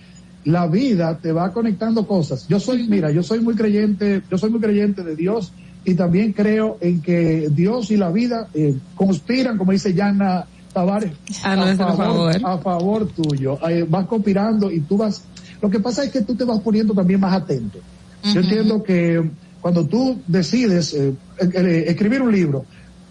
la 0.46 0.68
vida 0.68 1.18
te 1.18 1.32
va 1.32 1.52
conectando 1.52 2.08
cosas. 2.08 2.48
Yo 2.48 2.60
soy, 2.60 2.88
mira, 2.88 3.12
yo 3.12 3.24
soy 3.24 3.40
muy 3.40 3.56
creyente, 3.56 4.22
yo 4.30 4.38
soy 4.38 4.50
muy 4.52 4.62
creyente 4.62 5.04
de 5.04 5.16
Dios 5.16 5.52
y 5.84 5.96
también 5.96 6.34
creo 6.34 6.78
en 6.82 7.02
que 7.02 7.50
Dios 7.52 7.92
y 7.92 7.98
la 7.98 8.12
vida 8.12 8.48
eh, 8.54 8.76
conspiran, 8.96 9.58
como 9.58 9.72
dice 9.72 9.94
Yana 9.94 10.46
Tavares, 10.74 11.14
A 11.44 11.74
favor. 11.76 12.36
a 12.44 12.58
favor 12.58 13.08
tuyo. 13.08 13.58
Eh, 13.70 13.86
vas 13.88 14.06
conspirando 14.08 14.70
y 14.70 14.82
tú 14.82 14.98
vas. 14.98 15.24
Lo 15.62 15.70
que 15.70 15.80
pasa 15.80 16.04
es 16.04 16.12
que 16.12 16.22
tú 16.22 16.36
te 16.36 16.44
vas 16.44 16.60
poniendo 16.60 16.94
también 16.94 17.20
más 17.20 17.34
atento. 17.34 17.80
Yo 18.24 18.42
entiendo 18.42 18.84
que 18.84 19.24
cuando 19.62 19.86
tú 19.88 20.20
decides 20.28 20.94
eh, 20.94 21.14
eh, 21.40 21.86
escribir 21.88 22.22
un 22.22 22.32
libro, 22.32 22.66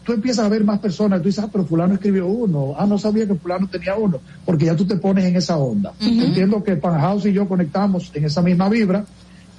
tú 0.05 0.13
empiezas 0.13 0.45
a 0.45 0.49
ver 0.49 0.65
más 0.65 0.79
personas, 0.79 1.21
tú 1.21 1.29
dices, 1.29 1.43
ah, 1.45 1.49
pero 1.51 1.65
fulano 1.65 1.95
escribió 1.95 2.27
uno, 2.27 2.75
ah, 2.79 2.87
no 2.87 2.99
sabía 2.99 3.27
que 3.27 3.35
fulano 3.35 3.67
tenía 3.69 3.97
uno, 3.97 4.21
porque 4.45 4.67
ya 4.67 4.77
tú 4.77 4.85
te 4.85 4.97
pones 4.97 5.25
en 5.25 5.37
esa 5.37 5.57
onda. 5.57 5.93
Entiendo 6.01 6.63
que 6.63 6.77
Panhouse 6.77 7.27
y 7.27 7.33
yo 7.33 7.49
conectamos 7.49 8.11
en 8.15 8.25
esa 8.25 8.43
misma 8.43 8.69
vibra 8.69 9.05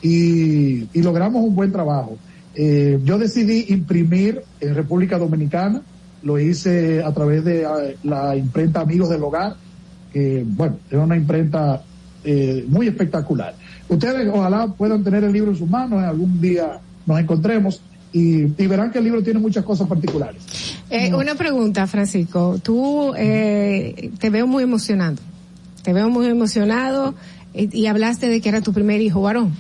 y, 0.02 0.88
y 0.94 1.02
logramos 1.02 1.44
un 1.44 1.56
buen 1.56 1.72
trabajo. 1.72 2.18
Eh, 2.54 3.00
yo 3.04 3.18
decidí 3.18 3.66
imprimir 3.70 4.42
en 4.62 4.76
República 4.76 5.18
Dominicana, 5.18 5.82
lo 6.24 6.40
hice 6.40 7.04
a 7.04 7.12
través 7.14 7.44
de 7.44 7.64
eh, 7.64 7.98
la 8.04 8.36
imprenta 8.36 8.82
Amigos 8.82 9.10
del 9.10 9.24
Hogar, 9.24 9.56
que 10.14 10.46
bueno, 10.48 10.78
es 10.90 10.98
una 10.98 11.18
imprenta 11.18 11.84
eh, 12.24 12.66
muy 12.68 12.88
espectacular. 12.88 13.56
Ustedes 13.90 14.30
ojalá 14.34 14.68
puedan 14.68 15.04
tener 15.04 15.24
el 15.24 15.34
libro 15.34 15.52
en 15.52 15.58
sus 15.58 15.70
manos, 15.70 16.00
en 16.00 16.06
algún 16.06 16.40
día 16.40 16.80
nos 17.06 17.20
encontremos 17.20 17.82
y, 18.18 18.44
y 18.64 18.68
verán 18.68 18.92
que 18.92 19.00
el 19.00 19.04
libro 19.04 19.22
tiene 19.22 19.40
muchas 19.40 19.66
cosas 19.66 19.88
particulares. 19.90 20.42
Eh, 20.90 21.14
una 21.14 21.36
pregunta, 21.36 21.86
Francisco. 21.86 22.60
Tú 22.64 23.14
eh, 23.18 24.10
te 24.20 24.30
veo 24.30 24.48
muy 24.48 24.64
emocionado. 24.64 25.18
Te 25.84 25.92
veo 25.92 26.10
muy 26.10 26.28
emocionado 26.28 27.14
eh, 27.54 27.68
y 27.72 27.88
hablaste 27.88 28.30
de 28.30 28.40
que 28.40 28.48
era 28.50 28.62
tu 28.62 28.72
primer 28.72 29.02
hijo 29.02 29.22
varón. 29.22 29.54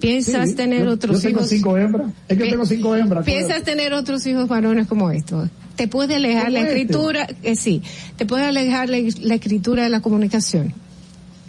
¿Piensas 0.00 0.50
Sí, 0.50 0.54
tener 0.56 0.84
yo- 0.84 0.90
otros 0.92 1.16
yo 1.22 1.28
tengo 1.28 1.38
hijos? 1.40 1.48
cinco 1.50 1.78
hembras. 1.78 2.12
Es 2.28 2.36
que 2.36 2.44
tengo 2.50 2.66
cinco 2.66 2.94
hembras. 2.96 3.24
¿Piensas 3.24 3.62
tener 3.62 3.92
otros 3.94 4.26
hijos 4.26 4.48
varones 4.48 4.86
como 4.86 5.10
estos? 5.10 5.48
¿Te 5.76 5.88
puede 5.88 6.16
alejar 6.16 6.44
¿Como 6.46 6.54
la 6.54 6.60
este? 6.60 6.80
escritura? 6.80 7.26
Eh, 7.42 7.56
sí. 7.56 7.82
¿Te 8.16 8.26
puede 8.26 8.44
alejar 8.44 8.88
la, 8.90 8.98
la 9.22 9.34
escritura 9.36 9.84
de 9.84 9.88
la 9.88 10.00
comunicación? 10.00 10.74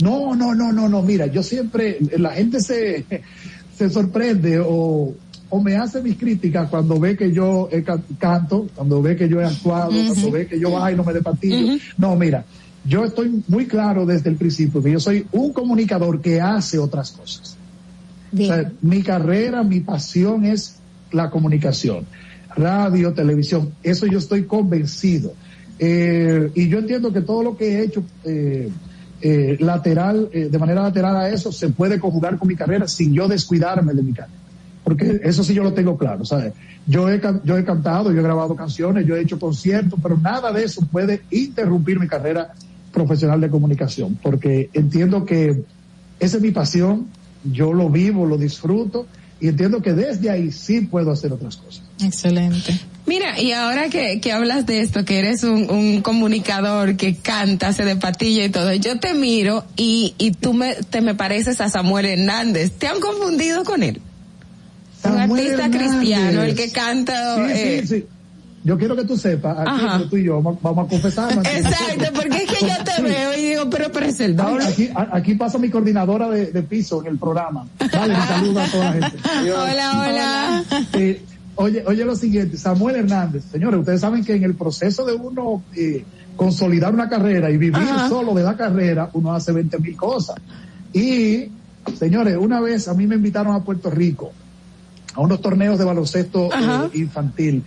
No, 0.02 0.36
no, 0.36 0.56
no, 0.56 0.72
no, 0.72 0.88
no. 0.88 1.02
Mira, 1.02 1.28
yo 1.28 1.44
siempre, 1.44 1.98
la 2.18 2.32
gente 2.32 2.62
se, 2.62 3.06
se 3.78 3.90
sorprende 3.90 4.60
o, 4.64 5.14
o 5.56 5.62
me 5.62 5.76
hace 5.76 6.02
mis 6.02 6.18
críticas 6.18 6.68
cuando 6.68 7.00
ve 7.00 7.16
que 7.16 7.32
yo 7.32 7.70
he 7.72 7.84
canto, 8.18 8.68
cuando 8.74 9.04
ve 9.04 9.16
que 9.16 9.30
yo 9.30 9.40
he 9.40 9.46
actuado, 9.46 9.92
cuando 9.92 10.32
ve 10.32 10.48
que 10.48 10.60
yo 10.60 10.72
bailo, 10.72 11.04
me 11.04 11.14
de 11.14 11.22
patillo. 11.22 11.80
No, 11.96 12.16
mira, 12.16 12.44
yo 12.84 13.06
estoy 13.06 13.44
muy 13.48 13.68
claro 13.68 14.04
desde 14.08 14.32
el 14.32 14.36
principio 14.36 14.82
que 14.82 14.92
yo 14.92 15.00
soy 15.00 15.28
un 15.32 15.54
comunicador 15.54 16.22
que 16.22 16.42
hace 16.42 16.80
otras 16.80 17.12
cosas. 17.12 17.56
O 18.34 18.38
sea, 18.38 18.72
mi 18.82 19.04
carrera, 19.04 19.62
mi 19.62 19.82
pasión 19.82 20.44
es 20.44 20.78
la 21.12 21.30
comunicación. 21.30 22.08
Radio, 22.56 23.14
televisión, 23.14 23.74
eso 23.84 24.08
yo 24.08 24.18
estoy 24.18 24.46
convencido. 24.46 25.36
Eh, 25.78 26.50
y 26.56 26.68
yo 26.68 26.80
entiendo 26.80 27.14
que 27.14 27.22
todo 27.22 27.44
lo 27.44 27.56
que 27.56 27.78
he 27.78 27.84
hecho 27.84 28.04
eh, 28.24 28.72
eh, 29.22 29.58
lateral, 29.60 30.32
de 30.34 30.58
manera 30.58 30.82
lateral 30.82 31.16
a 31.16 31.30
eso, 31.30 31.52
se 31.52 31.70
puede 31.70 32.00
conjugar 32.00 32.40
con 32.40 32.48
mi 32.48 32.56
carrera 32.56 32.88
sin 32.88 33.14
yo 33.14 33.28
descuidarme 33.28 33.94
de 33.94 34.02
mi 34.02 34.14
carrera. 34.14 34.43
Porque 34.84 35.22
eso 35.24 35.44
sí 35.44 35.54
yo 35.54 35.64
lo 35.64 35.74
tengo 35.74 35.98
claro, 35.98 36.26
¿sabes? 36.26 36.54
Yo 36.86 37.10
he, 37.10 37.22
yo 37.44 37.58
he 37.58 37.64
cantado, 37.64 38.12
yo 38.12 38.20
he 38.20 38.24
grabado 38.24 38.56
canciones, 38.56 39.06
yo 39.06 39.16
he 39.16 39.22
hecho 39.22 39.40
conciertos, 39.40 40.00
pero 40.02 40.18
nada 40.18 40.52
de 40.52 40.66
eso 40.66 40.86
puede 40.92 41.22
interrumpir 41.32 42.00
mi 42.00 42.08
carrera 42.08 42.54
profesional 42.92 43.40
de 43.42 43.50
comunicación, 43.50 44.20
porque 44.22 44.70
entiendo 44.74 45.26
que 45.26 45.64
esa 46.20 46.38
es 46.38 46.44
mi 46.44 46.52
pasión, 46.52 47.08
yo 47.44 47.74
lo 47.74 47.90
vivo, 47.90 48.26
lo 48.26 48.38
disfruto 48.38 49.08
y 49.40 49.50
entiendo 49.50 49.82
que 49.82 49.94
desde 49.94 50.30
ahí 50.30 50.52
sí 50.52 50.82
puedo 50.82 51.12
hacer 51.12 51.34
otras 51.34 51.58
cosas. 51.58 51.84
Excelente. 52.02 52.80
Mira, 53.06 53.42
y 53.42 53.52
ahora 53.52 53.90
que, 53.90 54.22
que 54.22 54.32
hablas 54.32 54.66
de 54.66 54.80
esto, 54.80 55.04
que 55.04 55.20
eres 55.20 55.44
un, 55.44 55.70
un 55.70 56.02
comunicador 56.02 56.96
que 56.96 57.16
canta, 57.16 57.68
hace 57.68 57.84
de 57.84 57.98
patilla 57.98 58.46
y 58.46 58.50
todo, 58.50 58.74
yo 58.74 59.00
te 59.00 59.14
miro 59.14 59.66
y, 59.76 60.14
y 60.18 60.32
tú 60.32 60.54
me, 60.54 60.76
te 60.76 61.02
me 61.02 61.14
pareces 61.14 61.60
a 61.60 61.70
Samuel 61.70 62.06
Hernández. 62.06 62.72
¿Te 62.72 62.88
han 62.88 63.02
confundido 63.02 63.66
con 63.66 63.84
él? 63.84 64.02
Un 65.12 65.20
artista 65.20 65.66
Hernández. 65.66 65.82
cristiano, 65.92 66.44
el 66.44 66.56
que 66.56 66.72
canta... 66.72 67.36
Sí, 67.36 67.42
eh, 67.52 67.82
sí, 67.86 67.88
sí. 68.00 68.06
Yo 68.66 68.78
quiero 68.78 68.96
que 68.96 69.04
tú 69.04 69.18
sepas, 69.18 69.58
aquí 69.60 70.08
tú 70.10 70.16
y 70.16 70.24
yo 70.24 70.42
vamos, 70.42 70.86
a 70.86 70.90
confesarnos. 70.90 71.46
Exacto, 71.46 72.06
porque 72.16 72.38
es 72.38 72.46
que 72.46 72.66
yo 72.66 72.84
te 72.86 72.92
Sí. 72.96 73.02
veo 73.02 73.34
y 73.38 73.42
digo, 73.50 73.70
pero, 73.70 73.92
pero 73.92 74.06
es 74.06 74.18
el 74.22 74.38
doble. 74.38 74.64
Aquí, 74.64 74.90
aquí 74.96 75.34
pasa 75.36 75.58
mi 75.58 75.70
coordinadora 75.70 76.30
de, 76.30 76.46
de 76.52 76.64
piso 76.64 77.02
en 77.02 77.08
el 77.12 77.18
programa. 77.20 77.68
Dale, 77.92 78.16
un 78.16 78.22
saludo 78.26 78.60
a 78.62 78.66
toda 78.68 78.86
la 78.86 79.10
gente. 79.10 79.18
Hola, 79.52 80.00
hola. 80.00 80.64
Eh, 80.94 81.22
oye, 81.56 81.84
oye 81.86 82.06
lo 82.06 82.16
siguiente, 82.16 82.56
Samuel 82.58 82.96
Hernández, 82.96 83.44
señores, 83.52 83.82
ustedes 83.82 84.00
saben 84.00 84.24
que 84.24 84.34
en 84.36 84.46
el 84.46 84.56
proceso 84.56 85.04
de 85.06 85.12
uno 85.14 85.62
eh, 85.76 86.06
consolidar 86.38 86.94
una 86.94 87.10
carrera 87.10 87.52
y 87.52 87.58
vivir 87.58 87.76
Ajá. 87.84 88.08
solo 88.08 88.34
de 88.34 88.44
la 88.44 88.56
carrera, 88.56 89.10
uno 89.12 89.34
hace 89.34 89.52
20 89.52 89.78
mil 89.80 89.98
cosas. 89.98 90.38
Y, 90.94 91.50
señores, 92.00 92.38
una 92.40 92.62
vez 92.62 92.88
a 92.88 92.94
mí 92.94 93.08
me 93.08 93.16
invitaron 93.16 93.54
a 93.54 93.60
Puerto 93.62 93.90
Rico 93.90 94.32
a 95.14 95.22
unos 95.22 95.42
torneos 95.42 95.78
de 95.80 95.86
baloncesto 95.86 96.50
eh, 96.54 96.90
infantil. 96.98 97.64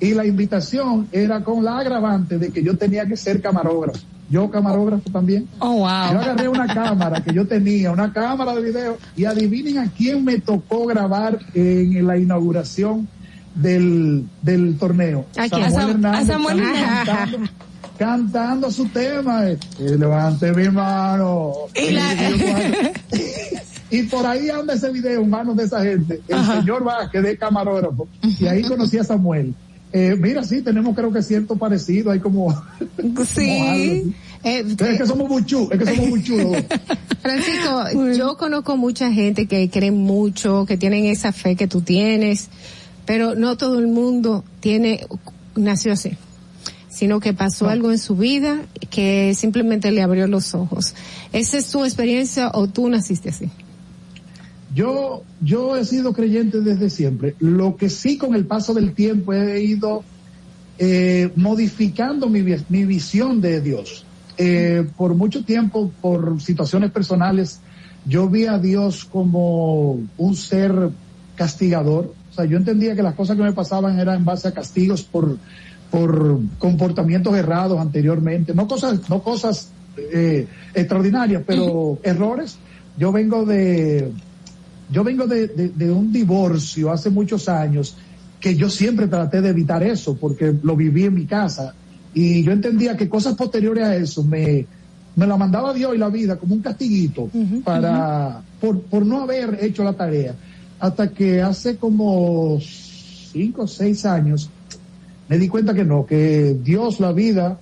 Y 0.00 0.12
la 0.12 0.26
invitación 0.26 1.08
era 1.12 1.42
con 1.42 1.64
la 1.64 1.78
agravante 1.78 2.38
de 2.38 2.50
que 2.50 2.62
yo 2.62 2.76
tenía 2.76 3.06
que 3.06 3.16
ser 3.16 3.40
camarógrafo. 3.40 3.98
yo 4.28 4.50
camarógrafo 4.50 5.08
también. 5.10 5.48
Oh, 5.58 5.72
wow. 5.74 6.12
Yo 6.12 6.20
agarré 6.20 6.48
una 6.48 6.66
cámara 6.66 7.22
que 7.22 7.32
yo 7.32 7.46
tenía, 7.46 7.90
una 7.92 8.12
cámara 8.12 8.54
de 8.54 8.62
video, 8.62 8.98
y 9.16 9.24
adivinen 9.24 9.78
a 9.78 9.90
quién 9.90 10.22
me 10.24 10.38
tocó 10.40 10.84
grabar 10.86 11.38
en 11.54 12.06
la 12.06 12.18
inauguración 12.18 13.08
del, 13.54 14.26
del 14.42 14.76
torneo. 14.78 15.24
¿A 15.38 15.48
quién? 15.48 15.64
A 15.64 15.70
Sam- 15.70 16.04
a 16.04 16.24
Samuel 16.26 16.60
cantando, 16.62 17.38
cantando 17.98 18.70
su 18.70 18.86
tema. 18.88 19.46
eh, 19.48 19.58
eh, 19.78 19.96
levante 19.98 20.52
mi 20.52 20.68
mano. 20.68 21.52
Y 21.74 21.90
la- 21.92 22.02
Y 23.90 24.02
por 24.04 24.26
ahí 24.26 24.50
anda 24.50 24.74
ese 24.74 24.90
video 24.90 25.22
en 25.22 25.30
manos 25.30 25.56
de 25.56 25.64
esa 25.64 25.82
gente, 25.82 26.20
el 26.26 26.44
señor 26.44 26.82
Vázquez 26.82 27.22
de 27.22 27.36
camarógrafo, 27.36 28.08
y 28.38 28.46
ahí 28.46 28.62
conocí 28.62 28.98
a 28.98 29.04
Samuel. 29.04 29.54
Eh, 29.92 30.16
mira, 30.18 30.42
sí, 30.42 30.60
tenemos 30.62 30.94
creo 30.96 31.12
que 31.12 31.22
cierto 31.22 31.56
parecido, 31.56 32.10
hay 32.10 32.18
como... 32.18 32.48
como 32.96 33.70
algo. 33.70 34.12
Eh, 34.44 34.64
es 34.68 34.98
que 34.98 35.06
somos 35.06 35.28
muy 35.28 35.44
chulos, 35.44 35.72
es 35.72 35.78
que 35.78 35.94
somos 35.94 36.08
muy 36.10 36.22
chulos. 36.22 36.64
Francisco, 37.22 38.12
yo 38.12 38.36
conozco 38.36 38.76
mucha 38.76 39.12
gente 39.12 39.46
que 39.46 39.70
cree 39.70 39.92
mucho, 39.92 40.66
que 40.66 40.76
tienen 40.76 41.06
esa 41.06 41.32
fe 41.32 41.56
que 41.56 41.66
tú 41.66 41.80
tienes, 41.80 42.48
pero 43.06 43.34
no 43.34 43.56
todo 43.56 43.78
el 43.78 43.86
mundo 43.86 44.44
tiene, 44.60 45.06
nació 45.54 45.92
así, 45.92 46.12
sino 46.88 47.20
que 47.20 47.32
pasó 47.32 47.68
algo 47.68 47.90
en 47.90 47.98
su 47.98 48.16
vida 48.16 48.58
que 48.90 49.34
simplemente 49.34 49.90
le 49.92 50.02
abrió 50.02 50.26
los 50.26 50.54
ojos. 50.54 50.94
¿Esa 51.32 51.58
es 51.58 51.70
tu 51.70 51.84
experiencia 51.84 52.50
o 52.52 52.66
tú 52.66 52.88
naciste 52.88 53.30
así? 53.30 53.48
Yo, 54.76 55.24
yo 55.40 55.74
he 55.76 55.84
sido 55.86 56.12
creyente 56.12 56.60
desde 56.60 56.90
siempre. 56.90 57.34
Lo 57.38 57.76
que 57.76 57.88
sí 57.88 58.18
con 58.18 58.34
el 58.34 58.46
paso 58.46 58.74
del 58.74 58.94
tiempo 58.94 59.32
he 59.32 59.62
ido 59.62 60.04
eh, 60.76 61.32
modificando 61.34 62.28
mi, 62.28 62.42
vi- 62.42 62.66
mi 62.68 62.84
visión 62.84 63.40
de 63.40 63.62
Dios. 63.62 64.06
Eh, 64.36 64.84
por 64.94 65.14
mucho 65.14 65.44
tiempo, 65.46 65.94
por 65.98 66.42
situaciones 66.42 66.90
personales, 66.92 67.62
yo 68.04 68.28
vi 68.28 68.44
a 68.44 68.58
Dios 68.58 69.06
como 69.06 70.06
un 70.14 70.36
ser 70.36 70.90
castigador. 71.34 72.14
O 72.28 72.32
sea, 72.32 72.44
yo 72.44 72.58
entendía 72.58 72.94
que 72.94 73.02
las 73.02 73.14
cosas 73.14 73.34
que 73.38 73.42
me 73.44 73.54
pasaban 73.54 73.98
eran 73.98 74.16
en 74.18 74.24
base 74.26 74.48
a 74.48 74.52
castigos 74.52 75.04
por, 75.04 75.40
por 75.88 76.38
comportamientos 76.58 77.34
errados 77.34 77.80
anteriormente. 77.80 78.52
No 78.52 78.66
cosas, 78.68 79.08
no 79.08 79.22
cosas 79.22 79.74
eh, 80.12 80.46
extraordinarias, 80.74 81.44
pero 81.46 81.98
errores. 82.04 82.60
Yo 82.94 83.10
vengo 83.12 83.44
de, 83.46 84.12
yo 84.90 85.02
vengo 85.04 85.26
de, 85.26 85.48
de- 85.48 85.68
de 85.70 85.90
un 85.90 86.12
divorcio 86.12 86.90
hace 86.92 87.10
muchos 87.10 87.48
años 87.48 87.96
que 88.40 88.54
yo 88.54 88.68
siempre 88.70 89.08
traté 89.08 89.40
de 89.40 89.48
evitar 89.50 89.82
eso 89.82 90.16
porque 90.16 90.54
lo 90.62 90.76
viví 90.76 91.04
en 91.04 91.14
mi 91.14 91.26
casa 91.26 91.74
y 92.14 92.42
yo 92.42 92.52
entendía 92.52 92.96
que 92.96 93.08
cosas 93.08 93.34
posteriores 93.34 93.84
a 93.84 93.96
eso 93.96 94.22
me, 94.22 94.66
me 95.16 95.26
la 95.26 95.36
mandaba 95.36 95.72
Dios 95.74 95.94
y 95.94 95.98
la 95.98 96.08
vida 96.08 96.36
como 96.36 96.54
un 96.54 96.60
castiguito 96.62 97.28
para, 97.64 98.42
por, 98.60 98.80
por 98.82 99.04
no 99.04 99.22
haber 99.22 99.58
hecho 99.62 99.82
la 99.84 99.92
tarea. 99.94 100.34
Hasta 100.78 101.08
que 101.08 101.40
hace 101.42 101.76
como 101.76 102.58
cinco 102.60 103.62
o 103.62 103.66
seis 103.66 104.04
años 104.04 104.50
me 105.28 105.38
di 105.38 105.48
cuenta 105.48 105.74
que 105.74 105.84
no, 105.84 106.06
que 106.06 106.56
Dios, 106.62 107.00
la 107.00 107.12
vida, 107.12 107.58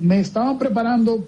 me 0.00 0.20
estaban 0.20 0.58
preparando 0.58 1.26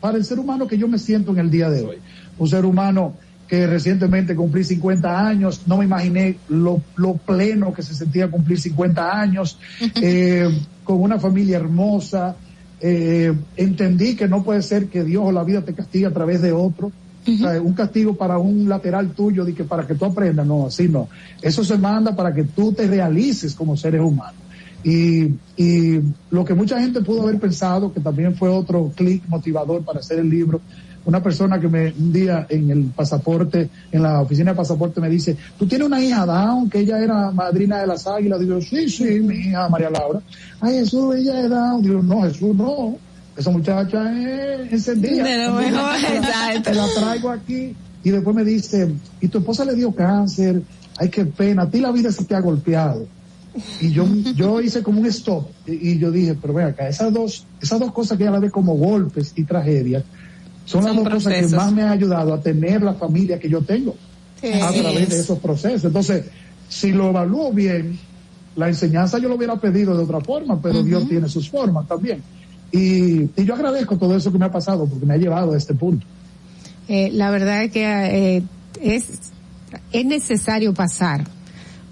para 0.00 0.16
el 0.16 0.24
ser 0.24 0.38
humano 0.38 0.66
que 0.66 0.76
yo 0.78 0.88
me 0.88 0.98
siento 0.98 1.30
en 1.32 1.38
el 1.38 1.50
día 1.50 1.70
de 1.70 1.82
hoy. 1.82 1.96
Un 2.38 2.48
ser 2.48 2.64
humano 2.64 3.14
que 3.48 3.66
recientemente 3.66 4.34
cumplí 4.34 4.64
50 4.64 5.26
años, 5.26 5.62
no 5.66 5.78
me 5.78 5.84
imaginé 5.84 6.36
lo, 6.48 6.80
lo 6.96 7.14
pleno 7.14 7.72
que 7.72 7.82
se 7.82 7.94
sentía 7.94 8.30
cumplir 8.30 8.58
50 8.58 9.20
años, 9.20 9.58
eh, 9.96 10.48
con 10.82 11.00
una 11.00 11.18
familia 11.18 11.56
hermosa, 11.56 12.36
eh, 12.80 13.32
entendí 13.56 14.16
que 14.16 14.28
no 14.28 14.42
puede 14.42 14.62
ser 14.62 14.88
que 14.88 15.04
Dios 15.04 15.24
o 15.26 15.32
la 15.32 15.44
vida 15.44 15.62
te 15.62 15.74
castigue 15.74 16.06
a 16.06 16.12
través 16.12 16.42
de 16.42 16.52
otro. 16.52 16.92
O 17.26 17.38
sea, 17.38 17.60
un 17.62 17.72
castigo 17.72 18.14
para 18.14 18.36
un 18.36 18.68
lateral 18.68 19.12
tuyo, 19.12 19.46
de 19.46 19.54
que 19.54 19.64
para 19.64 19.86
que 19.86 19.94
tú 19.94 20.04
aprendas, 20.04 20.46
no, 20.46 20.66
así 20.66 20.88
no. 20.88 21.08
Eso 21.40 21.64
se 21.64 21.78
manda 21.78 22.14
para 22.14 22.34
que 22.34 22.44
tú 22.44 22.72
te 22.72 22.86
realices 22.86 23.54
como 23.54 23.78
seres 23.78 24.02
humanos. 24.02 24.42
Y, 24.82 25.30
y 25.56 26.00
lo 26.30 26.44
que 26.44 26.52
mucha 26.52 26.78
gente 26.78 27.00
pudo 27.00 27.22
haber 27.22 27.40
pensado, 27.40 27.90
que 27.94 28.00
también 28.00 28.34
fue 28.34 28.50
otro 28.50 28.92
clic 28.94 29.26
motivador 29.28 29.82
para 29.82 30.00
hacer 30.00 30.18
el 30.18 30.28
libro, 30.28 30.60
una 31.06 31.22
persona 31.22 31.60
que 31.60 31.68
me 31.68 31.92
un 31.98 32.12
día 32.12 32.46
en 32.48 32.70
el 32.70 32.84
pasaporte, 32.84 33.68
en 33.92 34.02
la 34.02 34.20
oficina 34.22 34.52
de 34.52 34.56
pasaporte 34.56 35.00
me 35.00 35.08
dice, 35.10 35.36
tú 35.58 35.66
tienes 35.66 35.86
una 35.86 36.02
hija 36.02 36.24
Down, 36.24 36.70
que 36.70 36.80
ella 36.80 36.98
era 36.98 37.30
madrina 37.30 37.80
de 37.80 37.86
las 37.86 38.06
águilas. 38.06 38.40
Digo, 38.40 38.60
sí, 38.60 38.88
sí, 38.88 39.20
mi 39.20 39.34
hija 39.36 39.68
María 39.68 39.90
Laura. 39.90 40.20
Ay, 40.60 40.78
Jesús, 40.78 41.14
ella 41.16 41.40
es 41.42 41.50
Down. 41.50 41.82
Digo, 41.82 42.02
no, 42.02 42.22
Jesús, 42.22 42.54
no. 42.54 42.96
Esa 43.36 43.50
muchacha 43.50 44.12
es 44.12 44.72
encendida. 44.72 45.24
De 45.24 45.46
lo 45.46 45.54
mejor, 45.54 45.62
Te 45.62 45.70
la- 45.72 46.14
exacto. 46.16 46.70
Te 46.70 46.74
la 46.74 46.86
traigo 46.94 47.30
aquí. 47.30 47.74
Y 48.02 48.10
después 48.10 48.36
me 48.36 48.44
dice, 48.44 48.92
y 49.20 49.28
tu 49.28 49.38
esposa 49.38 49.64
le 49.64 49.74
dio 49.74 49.92
cáncer. 49.92 50.62
Ay, 50.96 51.08
qué 51.08 51.24
pena. 51.24 51.62
A 51.62 51.70
ti 51.70 51.80
la 51.80 51.90
vida 51.90 52.12
se 52.12 52.24
te 52.24 52.34
ha 52.34 52.40
golpeado. 52.40 53.06
Y 53.80 53.90
yo, 53.92 54.04
yo 54.36 54.60
hice 54.60 54.82
como 54.82 55.00
un 55.00 55.06
stop. 55.06 55.46
Y, 55.66 55.90
y 55.92 55.98
yo 55.98 56.10
dije, 56.10 56.34
pero 56.40 56.54
ve 56.54 56.64
acá, 56.64 56.88
esas 56.88 57.12
dos, 57.12 57.44
esas 57.60 57.80
dos 57.80 57.92
cosas 57.92 58.16
que 58.18 58.24
ella 58.24 58.32
la 58.32 58.38
ve 58.40 58.50
como 58.50 58.74
golpes 58.74 59.32
y 59.36 59.44
tragedias, 59.44 60.04
son, 60.64 60.84
las 60.84 60.96
dos 60.96 61.08
cosas 61.08 61.32
que 61.32 61.56
más 61.56 61.72
me 61.72 61.82
han 61.82 61.90
ayudado 61.90 62.34
a 62.34 62.40
tener 62.40 62.82
la 62.82 62.94
familia 62.94 63.38
que 63.38 63.48
yo 63.48 63.62
tengo 63.62 63.94
a 64.42 64.72
través 64.72 65.08
de 65.08 65.14
es. 65.16 65.20
esos 65.20 65.38
procesos. 65.38 65.84
Entonces, 65.84 66.24
si 66.68 66.92
lo 66.92 67.10
evalúo 67.10 67.52
bien, 67.52 67.98
la 68.56 68.68
enseñanza 68.68 69.18
yo 69.18 69.28
lo 69.28 69.36
hubiera 69.36 69.56
pedido 69.56 69.96
de 69.96 70.04
otra 70.04 70.20
forma, 70.20 70.60
pero 70.60 70.82
Dios 70.82 71.08
tiene 71.08 71.28
sus 71.28 71.50
formas 71.50 71.86
también. 71.86 72.22
Y, 72.72 73.22
y 73.40 73.44
yo 73.44 73.54
agradezco 73.54 73.96
todo 73.96 74.16
eso 74.16 74.32
que 74.32 74.38
me 74.38 74.46
ha 74.46 74.52
pasado 74.52 74.86
porque 74.86 75.06
me 75.06 75.14
ha 75.14 75.16
llevado 75.16 75.52
a 75.52 75.56
este 75.56 75.74
punto. 75.74 76.06
Eh, 76.88 77.10
la 77.12 77.30
verdad 77.30 77.64
es 77.64 77.70
que 77.70 77.84
eh, 77.84 78.42
es, 78.82 79.32
es 79.92 80.06
necesario 80.06 80.74
pasar 80.74 81.24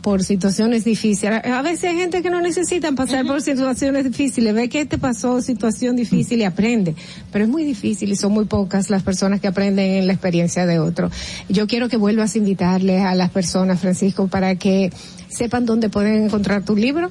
por 0.03 0.25
situaciones 0.25 0.85
difíciles. 0.85 1.45
A 1.45 1.63
veces 1.63 1.91
hay 1.91 1.97
gente 1.97 2.23
que 2.23 2.31
no 2.31 2.41
necesita 2.41 2.91
pasar 2.93 3.25
por 3.25 3.41
situaciones 3.41 4.05
difíciles. 4.05 4.53
Ve 4.53 4.69
que 4.69 4.85
te 4.85 4.99
pasó 4.99 5.41
situación 5.41 5.95
difícil 5.95 6.41
y 6.41 6.45
aprende. 6.45 6.97
Pero 7.31 7.45
es 7.45 7.51
muy 7.51 7.65
difícil 7.65 8.11
y 8.11 8.17
son 8.17 8.33
muy 8.33 8.45
pocas 8.45 8.91
las 8.91 9.05
personas 9.05 9.41
que 9.41 9.47
aprenden 9.47 9.93
en 9.93 10.07
la 10.09 10.13
experiencia 10.13 10.67
de 10.67 10.81
otro. 10.81 11.11
Yo 11.49 11.69
quiero 11.69 11.89
que 11.89 11.97
vuelvas 11.97 12.35
a 12.35 12.39
invitarles 12.39 13.03
a 13.03 13.15
las 13.15 13.31
personas, 13.31 13.81
Francisco, 13.81 14.27
para 14.27 14.57
que 14.57 14.93
sepan 15.29 15.65
dónde 15.65 15.89
pueden 15.89 16.25
encontrar 16.25 16.65
tu 16.65 16.77
libro. 16.77 17.11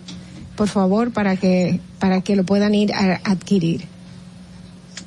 Por 0.57 0.67
favor, 0.67 1.11
para 1.11 1.37
que, 1.37 1.79
para 1.97 2.21
que 2.21 2.35
lo 2.35 2.43
puedan 2.43 2.75
ir 2.75 2.93
a 2.93 3.21
adquirir. 3.23 3.85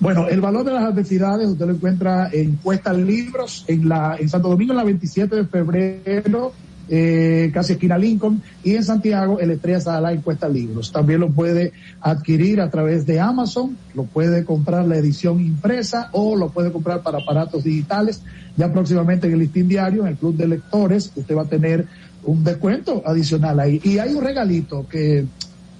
Bueno, 0.00 0.26
el 0.28 0.40
valor 0.40 0.64
de 0.64 0.72
las 0.72 0.84
adversidades 0.84 1.48
usted 1.48 1.66
lo 1.66 1.74
encuentra 1.74 2.28
en 2.32 2.56
Cuesta 2.56 2.92
Libros, 2.92 3.64
en 3.68 3.88
la, 3.88 4.16
en 4.18 4.28
Santo 4.28 4.48
Domingo, 4.48 4.72
en 4.72 4.78
la 4.78 4.84
27 4.84 5.36
de 5.36 5.44
febrero, 5.44 6.52
eh, 6.88 7.50
casi 7.54 7.74
esquina 7.74 7.96
Lincoln, 7.96 8.42
y 8.62 8.74
en 8.74 8.84
Santiago, 8.84 9.40
el 9.40 9.50
Estrella 9.50 9.80
Sala 9.80 10.12
en 10.12 10.20
Cuesta 10.20 10.48
Libros. 10.48 10.92
También 10.92 11.20
lo 11.20 11.30
puede 11.30 11.72
adquirir 12.00 12.60
a 12.60 12.70
través 12.70 13.06
de 13.06 13.20
Amazon, 13.20 13.76
lo 13.94 14.04
puede 14.04 14.44
comprar 14.44 14.86
la 14.86 14.96
edición 14.96 15.40
impresa 15.40 16.10
o 16.12 16.36
lo 16.36 16.50
puede 16.50 16.72
comprar 16.72 17.02
para 17.02 17.18
aparatos 17.18 17.64
digitales. 17.64 18.22
Ya 18.56 18.72
próximamente 18.72 19.26
en 19.26 19.32
el 19.32 19.38
listín 19.40 19.68
diario, 19.68 20.02
en 20.02 20.08
el 20.08 20.16
Club 20.16 20.36
de 20.36 20.46
Lectores, 20.46 21.10
usted 21.16 21.34
va 21.34 21.42
a 21.42 21.48
tener 21.48 21.86
un 22.24 22.44
descuento 22.44 23.02
adicional 23.04 23.58
ahí. 23.60 23.80
Y 23.82 23.98
hay 23.98 24.14
un 24.14 24.22
regalito 24.22 24.86
que, 24.88 25.24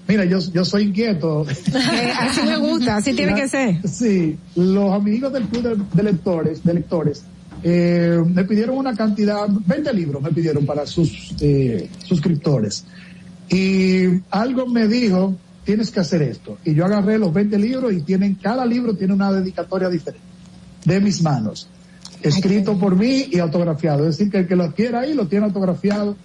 mira, 0.07 0.25
yo, 0.25 0.39
yo 0.53 0.65
soy 0.65 0.83
inquieto. 0.83 1.45
Eh, 1.49 2.11
así 2.19 2.41
me 2.45 2.57
gusta, 2.57 2.97
así 2.97 3.13
tiene 3.13 3.35
que 3.35 3.47
ser. 3.47 3.87
Sí, 3.87 4.37
los 4.55 4.91
amigos 4.91 5.31
del 5.33 5.43
club 5.43 5.63
de, 5.63 5.83
de 5.93 6.03
lectores, 6.03 6.63
de 6.63 6.73
lectores, 6.73 7.23
eh, 7.63 8.21
me 8.25 8.43
pidieron 8.43 8.77
una 8.77 8.95
cantidad, 8.95 9.47
20 9.49 9.93
libros 9.93 10.21
me 10.21 10.31
pidieron 10.31 10.65
para 10.65 10.85
sus 10.85 11.33
eh, 11.39 11.89
suscriptores. 12.03 12.85
Y 13.49 14.21
algo 14.31 14.67
me 14.67 14.87
dijo, 14.87 15.35
tienes 15.63 15.91
que 15.91 15.99
hacer 15.99 16.21
esto. 16.21 16.57
Y 16.63 16.73
yo 16.73 16.85
agarré 16.85 17.17
los 17.17 17.33
20 17.33 17.57
libros 17.57 17.93
y 17.93 18.01
tienen, 18.01 18.35
cada 18.35 18.65
libro 18.65 18.95
tiene 18.95 19.13
una 19.13 19.31
dedicatoria 19.31 19.89
diferente 19.89 20.25
de 20.85 20.99
mis 21.01 21.21
manos. 21.21 21.67
Escrito 22.21 22.77
por 22.77 22.95
mí 22.95 23.27
y 23.31 23.39
autografiado. 23.39 24.07
Es 24.07 24.17
decir, 24.17 24.31
que 24.31 24.39
el 24.39 24.47
que 24.47 24.55
lo 24.55 24.73
quiera 24.73 25.01
ahí 25.01 25.13
lo 25.13 25.27
tiene 25.27 25.45
autografiado 25.45 26.15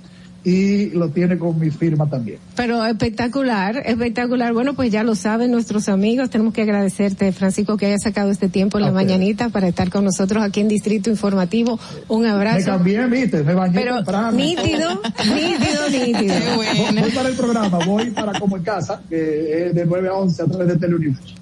y 0.44 0.86
lo 0.90 1.08
tiene 1.10 1.36
con 1.38 1.58
mi 1.58 1.70
firma 1.70 2.08
también. 2.08 2.38
Pero 2.56 2.84
espectacular, 2.86 3.82
espectacular. 3.84 4.52
Bueno, 4.52 4.74
pues 4.74 4.90
ya 4.90 5.02
lo 5.02 5.14
saben 5.14 5.50
nuestros 5.50 5.88
amigos. 5.88 6.30
Tenemos 6.30 6.54
que 6.54 6.62
agradecerte, 6.62 7.30
Francisco, 7.32 7.76
que 7.76 7.86
hayas 7.86 8.02
sacado 8.02 8.30
este 8.30 8.48
tiempo 8.48 8.78
en 8.78 8.84
la 8.84 8.92
mañanita 8.92 9.48
para 9.50 9.68
estar 9.68 9.90
con 9.90 10.04
nosotros 10.04 10.42
aquí 10.42 10.60
en 10.60 10.68
Distrito 10.68 11.10
Informativo. 11.10 11.78
Un 12.08 12.22
Me 12.22 12.28
abrazo. 12.28 12.66
cambié, 12.66 13.06
viste, 13.06 13.42
me 13.42 13.54
bañé 13.54 13.74
Pero 13.80 13.96
temprano. 13.96 14.32
nítido, 14.32 15.00
nítido, 15.34 15.90
nítido. 15.90 16.34
Voy, 16.56 16.66
voy 17.00 17.10
para 17.10 17.28
el 17.28 17.34
programa, 17.36 17.78
voy 17.84 18.10
para 18.10 18.38
como 18.38 18.56
en 18.56 18.62
casa, 18.62 19.02
que 19.08 19.66
es 19.66 19.74
de 19.74 19.84
9 19.86 20.08
a 20.08 20.12
11 20.14 20.42
a 20.42 20.46
través 20.46 20.68
de 20.68 20.76
Teleuniverso. 20.78 21.34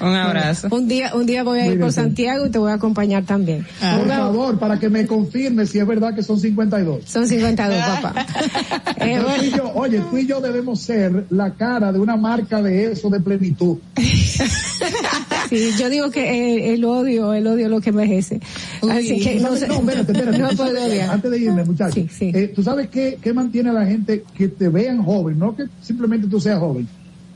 Un 0.00 0.14
abrazo. 0.14 0.68
Un 0.70 0.88
día, 0.88 1.14
un 1.14 1.26
día 1.26 1.42
voy 1.42 1.60
a 1.60 1.66
ir 1.66 1.80
por 1.80 1.92
Santiago 1.92 2.46
y 2.46 2.50
te 2.50 2.58
voy 2.58 2.70
a 2.70 2.74
acompañar 2.74 3.24
también. 3.24 3.66
Por 3.80 4.08
favor, 4.08 4.58
para 4.58 4.78
que 4.78 4.88
me 4.88 5.06
confirme 5.06 5.66
si 5.66 5.78
es 5.78 5.86
verdad 5.86 6.14
que 6.14 6.22
son 6.22 6.38
52. 6.38 7.04
Son 7.04 7.26
52, 7.26 7.78
papá. 8.00 8.26
Eh, 9.00 9.20
tú 9.20 9.44
y 9.44 9.50
yo, 9.50 9.72
oye, 9.74 10.02
tú 10.10 10.18
y 10.18 10.26
yo 10.26 10.40
debemos 10.40 10.80
ser 10.80 11.26
la 11.30 11.54
cara 11.54 11.92
de 11.92 12.00
una 12.00 12.16
marca 12.16 12.60
de 12.60 12.92
eso, 12.92 13.08
de 13.08 13.20
plenitud. 13.20 13.78
Sí, 15.48 15.70
yo 15.78 15.88
digo 15.88 16.10
que 16.10 16.20
eh, 16.20 16.74
el 16.74 16.84
odio, 16.84 17.32
el 17.32 17.46
odio 17.46 17.66
es 17.66 17.70
lo 17.70 17.80
que 17.80 17.88
envejece. 17.88 18.38
Así 18.90 19.18
que 19.18 19.36
no, 19.36 19.48
no, 19.50 19.54
espérate, 19.56 20.12
espérate. 20.12 20.38
no 20.38 20.48
puedo 20.50 20.84
odiar. 20.84 21.10
Antes 21.10 21.30
de 21.30 21.38
irme, 21.38 21.64
muchachos. 21.64 22.04
eh, 22.20 22.52
tú 22.54 22.62
sabes 22.62 22.88
qué, 22.90 23.18
qué 23.22 23.32
mantiene 23.32 23.70
a 23.70 23.72
la 23.72 23.86
gente 23.86 24.24
que 24.36 24.48
te 24.48 24.68
vean 24.68 25.02
joven, 25.02 25.38
no 25.38 25.56
que 25.56 25.64
simplemente 25.80 26.26
tú 26.28 26.38
seas 26.38 26.58
joven. 26.58 26.86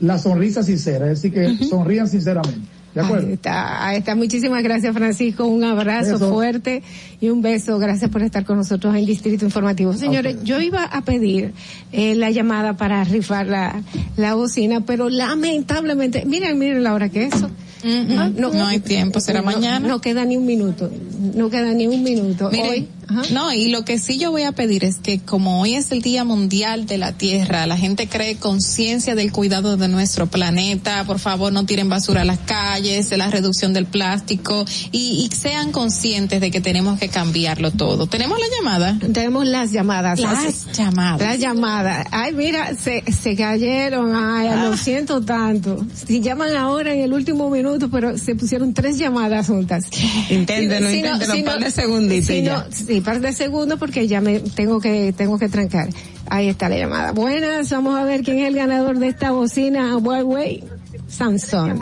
La 0.03 0.17
sonrisa 0.19 0.63
sincera, 0.63 1.09
es 1.11 1.21
decir, 1.21 1.33
que 1.33 1.65
sonrían 1.65 2.07
sinceramente. 2.07 2.59
¿De 2.93 3.01
acuerdo? 3.01 3.25
Ahí 3.27 3.33
está, 3.33 3.87
ahí 3.87 3.97
está. 3.97 4.13
Muchísimas 4.15 4.61
gracias, 4.61 4.93
Francisco. 4.93 5.45
Un 5.47 5.63
abrazo 5.63 6.11
Beso. 6.13 6.29
fuerte 6.31 6.83
y 7.19 7.29
un 7.29 7.41
beso. 7.41 7.79
Gracias 7.79 8.11
por 8.11 8.21
estar 8.21 8.45
con 8.45 8.57
nosotros 8.57 8.95
en 8.95 9.05
Distrito 9.05 9.45
Informativo. 9.45 9.93
Señores, 9.93 10.43
yo 10.43 10.61
iba 10.61 10.83
a 10.83 11.01
pedir 11.01 11.53
eh, 11.91 12.13
la 12.13 12.29
llamada 12.29 12.77
para 12.77 13.03
rifar 13.03 13.47
la, 13.47 13.81
la 14.15 14.35
bocina, 14.35 14.81
pero 14.81 15.09
lamentablemente, 15.09 16.23
miren, 16.25 16.59
miren 16.59 16.83
la 16.83 16.93
hora 16.93 17.09
que 17.09 17.25
es 17.25 17.33
eso. 17.33 17.49
Ah, 17.85 18.29
No 18.37 18.65
hay 18.65 18.79
tiempo, 18.79 19.19
será 19.19 19.39
no- 19.39 19.45
mañana. 19.45 19.87
No 19.87 19.99
queda 19.99 20.23
ni 20.25 20.37
un 20.37 20.45
minuto. 20.45 20.91
No 21.35 21.49
queda 21.49 21.73
ni 21.73 21.87
un 21.87 22.03
minuto. 22.03 22.49
Miren, 22.51 22.69
Hoy, 22.69 22.87
no, 23.31 23.53
y 23.53 23.69
lo 23.69 23.85
que 23.85 23.99
sí 23.99 24.17
yo 24.17 24.31
voy 24.31 24.43
a 24.43 24.51
pedir 24.51 24.83
es 24.83 24.97
que 24.97 25.19
como 25.19 25.61
hoy 25.61 25.75
es 25.75 25.91
el 25.91 26.01
Día 26.01 26.23
Mundial 26.23 26.85
de 26.85 26.97
la 26.97 27.13
Tierra, 27.13 27.65
la 27.67 27.77
gente 27.77 28.07
cree 28.07 28.35
conciencia 28.35 29.15
del 29.15 29.31
cuidado 29.31 29.77
de 29.77 29.87
nuestro 29.87 30.27
planeta, 30.27 31.03
por 31.05 31.19
favor 31.19 31.51
no 31.53 31.65
tiren 31.65 31.89
basura 31.89 32.21
a 32.21 32.25
las 32.25 32.39
calles, 32.39 33.09
de 33.09 33.17
la 33.17 33.29
reducción 33.29 33.73
del 33.73 33.85
plástico 33.85 34.65
y, 34.91 35.29
y 35.31 35.35
sean 35.35 35.71
conscientes 35.71 36.41
de 36.41 36.51
que 36.51 36.61
tenemos 36.61 36.99
que 36.99 37.09
cambiarlo 37.09 37.71
todo. 37.71 38.07
¿Tenemos 38.07 38.37
la 38.39 38.45
llamada? 38.57 38.97
Tenemos 39.13 39.45
las 39.45 39.71
llamadas. 39.71 40.19
Las 40.19 40.65
llamadas. 40.77 41.21
Las 41.21 41.39
llamadas. 41.39 42.07
Ay, 42.11 42.33
mira, 42.33 42.75
se, 42.75 43.03
se 43.11 43.35
cayeron. 43.35 44.15
Ay, 44.15 44.47
Ah. 44.53 44.65
lo 44.69 44.77
siento 44.77 45.21
tanto. 45.21 45.85
Si 46.07 46.19
llaman 46.21 46.55
ahora 46.55 46.93
en 46.93 47.01
el 47.01 47.13
último 47.13 47.49
minuto, 47.49 47.89
pero 47.89 48.17
se 48.17 48.35
pusieron 48.35 48.73
tres 48.73 48.97
llamadas 48.97 49.47
juntas. 49.47 49.85
Inténtenlo, 50.29 50.89
Si 50.89 50.97
inténtenlo, 50.97 51.33
si 51.35 51.41
no- 51.43 51.71
segunditos 51.71 52.29
no- 52.43 52.63
sí, 52.71 53.01
par 53.03 53.19
de 53.19 53.31
segundos 53.33 53.77
porque 53.79 54.07
ya 54.07 54.21
me 54.21 54.39
tengo 54.39 54.79
que, 54.79 55.13
tengo 55.15 55.37
que 55.37 55.49
trancar. 55.49 55.89
Ahí 56.29 56.47
está 56.49 56.69
la 56.69 56.77
llamada. 56.77 57.11
Buenas, 57.11 57.69
vamos 57.69 57.95
a 57.99 58.03
ver 58.03 58.23
quién 58.23 58.39
es 58.39 58.47
el 58.47 58.55
ganador 58.55 58.97
de 58.99 59.07
esta 59.09 59.31
bocina 59.31 59.97
Huawei 59.97 60.63
Samsung. 61.07 61.81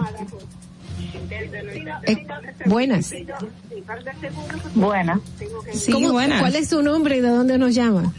Eh, 2.07 2.27
buenas. 2.65 3.13
Buenas. 4.75 5.19
¿Cómo- 5.91 6.11
¿Cuál 6.11 6.55
es 6.55 6.69
su 6.69 6.81
nombre 6.81 7.17
y 7.17 7.21
de 7.21 7.29
dónde 7.29 7.57
nos 7.57 7.73
llama? 7.73 8.13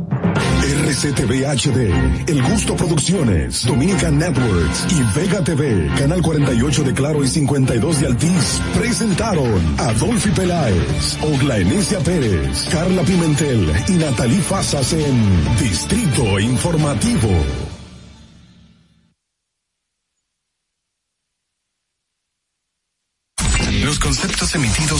RCTV 0.69 1.47
HD, 1.47 2.29
El 2.29 2.43
Gusto 2.43 2.77
Producciones, 2.77 3.65
Dominican 3.65 4.19
Networks 4.19 4.87
y 4.91 5.19
Vega 5.19 5.43
TV, 5.43 5.89
Canal 5.99 6.21
48 6.21 6.83
de 6.83 6.95
Claro 6.95 7.25
y 7.25 7.29
52 7.29 8.01
de 8.01 8.07
Altiz, 8.07 8.61
presentaron 8.79 9.75
a 9.79 9.93
Dolphy 9.95 10.31
Peláez, 10.31 11.19
Oglaenecia 11.23 12.01
Pérez, 12.01 12.69
Carla 12.71 13.03
Pimentel 13.03 13.73
y 13.89 13.93
Natalie 13.93 14.41
Fasas 14.41 14.93
en 14.93 15.57
Distrito 15.59 16.39
Informativo. 16.39 17.68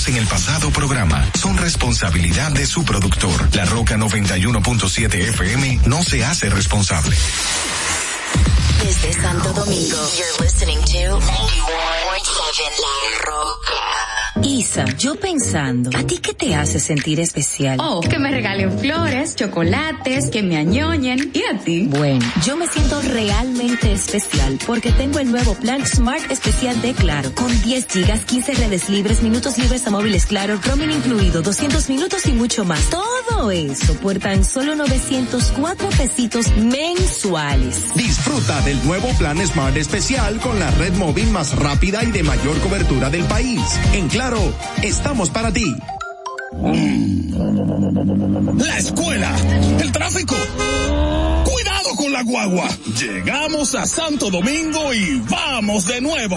En 0.07 0.17
el 0.17 0.27
pasado 0.27 0.71
programa 0.71 1.29
son 1.35 1.57
responsabilidad 1.57 2.53
de 2.53 2.67
su 2.67 2.85
productor. 2.85 3.55
La 3.55 3.65
Roca 3.65 3.97
91.7 3.97 5.15
FM 5.15 5.81
no 5.87 6.05
se 6.05 6.25
hace 6.25 6.49
responsable. 6.51 7.17
Desde 8.85 9.13
Santo 9.15 9.53
Domingo, 9.53 9.97
you're 10.17 10.45
listening 10.45 10.79
to 10.79 11.19
91.7 11.19 11.23
La 12.81 13.25
Roca. 13.25 14.18
Isa, 14.43 14.85
yo 14.97 15.17
pensando, 15.17 15.91
¿a 15.97 16.03
ti 16.05 16.19
qué 16.19 16.33
te 16.33 16.55
hace 16.55 16.79
sentir 16.79 17.19
especial? 17.21 17.79
Oh, 17.81 18.01
que 18.01 18.19
me 18.19 18.31
regalen 18.31 18.79
flores, 18.79 19.35
chocolates, 19.35 20.31
que 20.31 20.43
me 20.43 20.57
añoñen. 20.57 21.33
¿Y 21.35 21.43
a 21.45 21.59
ti? 21.59 21.89
Bueno, 21.89 22.25
yo 22.45 22.57
me 22.57 22.69
siento 22.69 23.01
realmente 23.03 23.93
especial 23.93 24.59
porque 24.67 24.93
tengo 24.93 25.19
el 25.19 25.31
nuevo 25.31 25.55
plan 25.55 25.85
Smart 25.85 26.31
Especial 26.31 26.81
de 26.83 26.95
Claro, 26.95 27.35
con 27.35 27.49
10 27.63 27.87
gigas, 27.89 28.25
15 28.25 28.55
redes 28.55 28.89
libres, 28.89 29.23
minutos 29.23 29.59
libres 29.59 29.87
a 29.87 29.91
móviles 29.91 30.27
Claro, 30.27 30.61
roaming 30.65 30.91
incluido, 30.91 31.43
200 31.43 31.89
minutos 31.89 32.27
y 32.27 32.33
mucho 32.33 32.65
más. 32.65 32.81
Todo 32.91 33.51
eso 33.51 33.95
por 33.95 34.19
tan 34.19 34.45
solo 34.45 34.75
904 34.77 35.89
pesitos 35.91 36.49
mensuales. 36.57 37.95
Disfruta 37.95 38.61
del 38.63 38.83
nuevo 38.85 39.09
plan 39.19 39.45
Smart 39.47 39.77
Especial 39.77 40.39
con 40.41 40.59
la 40.59 40.71
red 40.73 40.93
móvil 40.95 41.29
más 41.31 41.57
rápida 41.57 42.05
y 42.05 42.13
de 42.13 42.23
mayor 42.23 42.59
cobertura 42.61 43.11
del 43.11 43.25
país. 43.25 43.61
En 43.93 44.09
Claro, 44.19 44.53
estamos 44.83 45.31
para 45.31 45.53
ti. 45.53 45.77
La 48.57 48.77
escuela, 48.77 49.33
el 49.81 49.93
tráfico. 49.93 50.35
Cuidado 51.45 51.95
con 51.97 52.13
la 52.13 52.25
guagua. 52.25 52.69
Llegamos 52.99 53.77
a 53.77 53.87
Santo 53.87 54.29
Domingo 54.29 54.93
y 54.93 55.23
vamos 55.31 55.87
de 55.87 56.01
nuevo. 56.01 56.37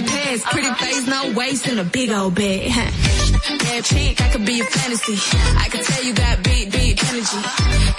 get 0.00 0.06
past. 0.06 0.44
Pretty 0.46 0.72
face, 0.74 1.06
no 1.06 1.32
waist, 1.32 1.66
and 1.68 1.80
a 1.80 1.84
big 1.84 2.10
old 2.10 2.34
bed. 2.34 2.68
Bad 2.70 3.84
chick, 3.90 4.20
I 4.20 4.28
could 4.30 4.44
be 4.44 4.60
a 4.60 4.64
fantasy. 4.64 5.16
I 5.58 5.68
could 5.70 5.82
tell 5.82 6.04
you 6.04 6.14
got 6.14 6.42
big, 6.42 6.70
big 6.70 6.98
energy. 7.04 7.42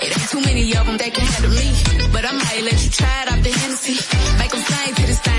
It 0.03 0.17
ain't 0.17 0.29
too 0.29 0.41
many 0.41 0.75
of 0.75 0.85
them 0.85 0.97
that 0.97 1.13
can 1.13 1.25
handle 1.25 1.51
me. 1.51 1.67
But 2.11 2.25
I 2.25 2.31
might 2.31 2.63
let 2.63 2.83
you 2.83 2.91
try 2.91 3.23
it 3.23 3.31
off 3.31 3.43
the 3.43 3.51
Hennessy. 3.51 3.97
Make 4.39 4.51
them 4.51 4.61
sing 4.61 4.95
to 4.95 5.01
this 5.07 5.19
thing 5.19 5.34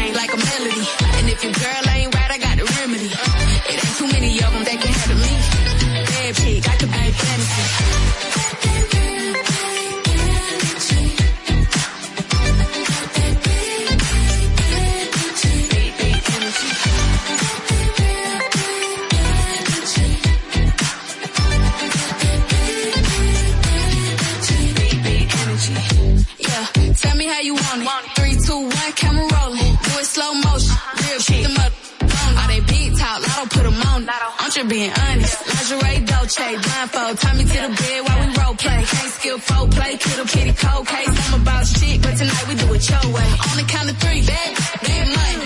just 34.56 34.68
being 34.68 34.90
honest. 34.90 35.36
Lingerie, 35.46 36.06
Dolce, 36.06 36.48
blindfold. 36.64 37.18
Tie 37.18 37.34
me 37.36 37.44
to 37.44 37.58
the 37.64 37.72
bed 37.76 38.00
while 38.06 38.18
we 38.20 38.26
role 38.40 38.54
play. 38.54 38.82
Can't 38.84 39.12
skill 39.12 39.38
folk 39.38 39.70
play, 39.70 39.96
kiddo 39.96 40.24
kitty 40.24 40.54
cold 40.54 40.86
case. 40.86 41.32
I'm 41.32 41.42
about 41.42 41.66
shit, 41.66 42.00
but 42.02 42.16
tonight 42.16 42.44
we 42.48 42.54
do 42.54 42.72
it 42.72 42.88
your 42.88 43.06
way. 43.12 43.28
On 43.48 43.56
the 43.60 43.66
count 43.68 43.90
of 43.90 43.96
three, 43.98 44.22
bad, 44.24 44.50
big 44.80 45.04
money. 45.16 45.36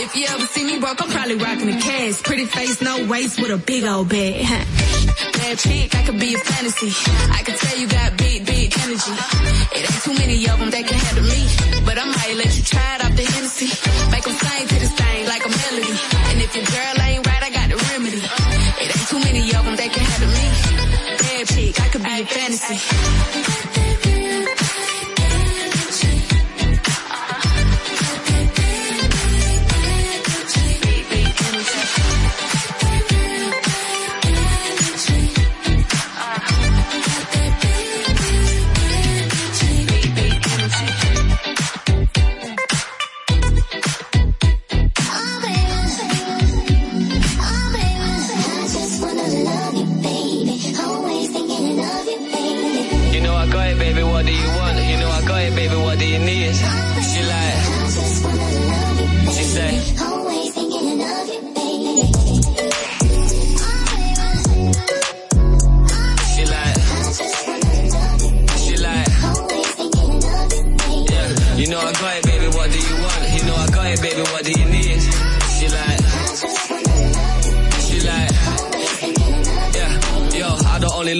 If 0.00 0.14
you 0.14 0.26
ever 0.28 0.46
see 0.46 0.64
me 0.64 0.78
broke, 0.78 1.02
I'm 1.02 1.10
probably 1.10 1.36
rocking 1.36 1.68
a 1.70 1.80
cash. 1.80 2.22
Pretty 2.22 2.44
face, 2.44 2.80
no 2.80 3.06
waist 3.06 3.40
with 3.40 3.50
a 3.50 3.58
big 3.58 3.84
old 3.84 4.08
bag. 4.08 4.46
Bad 5.38 5.58
chick, 5.58 5.94
I 5.94 6.02
could 6.04 6.20
be 6.20 6.34
a 6.34 6.38
fantasy. 6.38 6.92
I 7.32 7.42
could 7.42 7.56
tell 7.56 7.78
you 7.78 7.88
got 7.88 8.16
big, 8.16 8.46
big 8.46 8.72
energy. 8.78 9.14
It 9.74 9.90
ain't 9.90 10.02
too 10.04 10.14
many 10.14 10.48
of 10.48 10.58
them 10.58 10.70
that 10.70 10.84
can 10.86 10.98
handle 10.98 11.24
me. 11.24 11.40
But 11.84 11.98
I 11.98 12.04
might 12.04 12.36
let 12.36 12.56
you 12.56 12.62
try 12.62 12.96
it 12.96 13.04
off 13.04 13.16
the 13.16 13.24
Hennessy. 13.24 13.70
Make 14.10 14.24
them 14.24 14.36
See. 22.58 23.47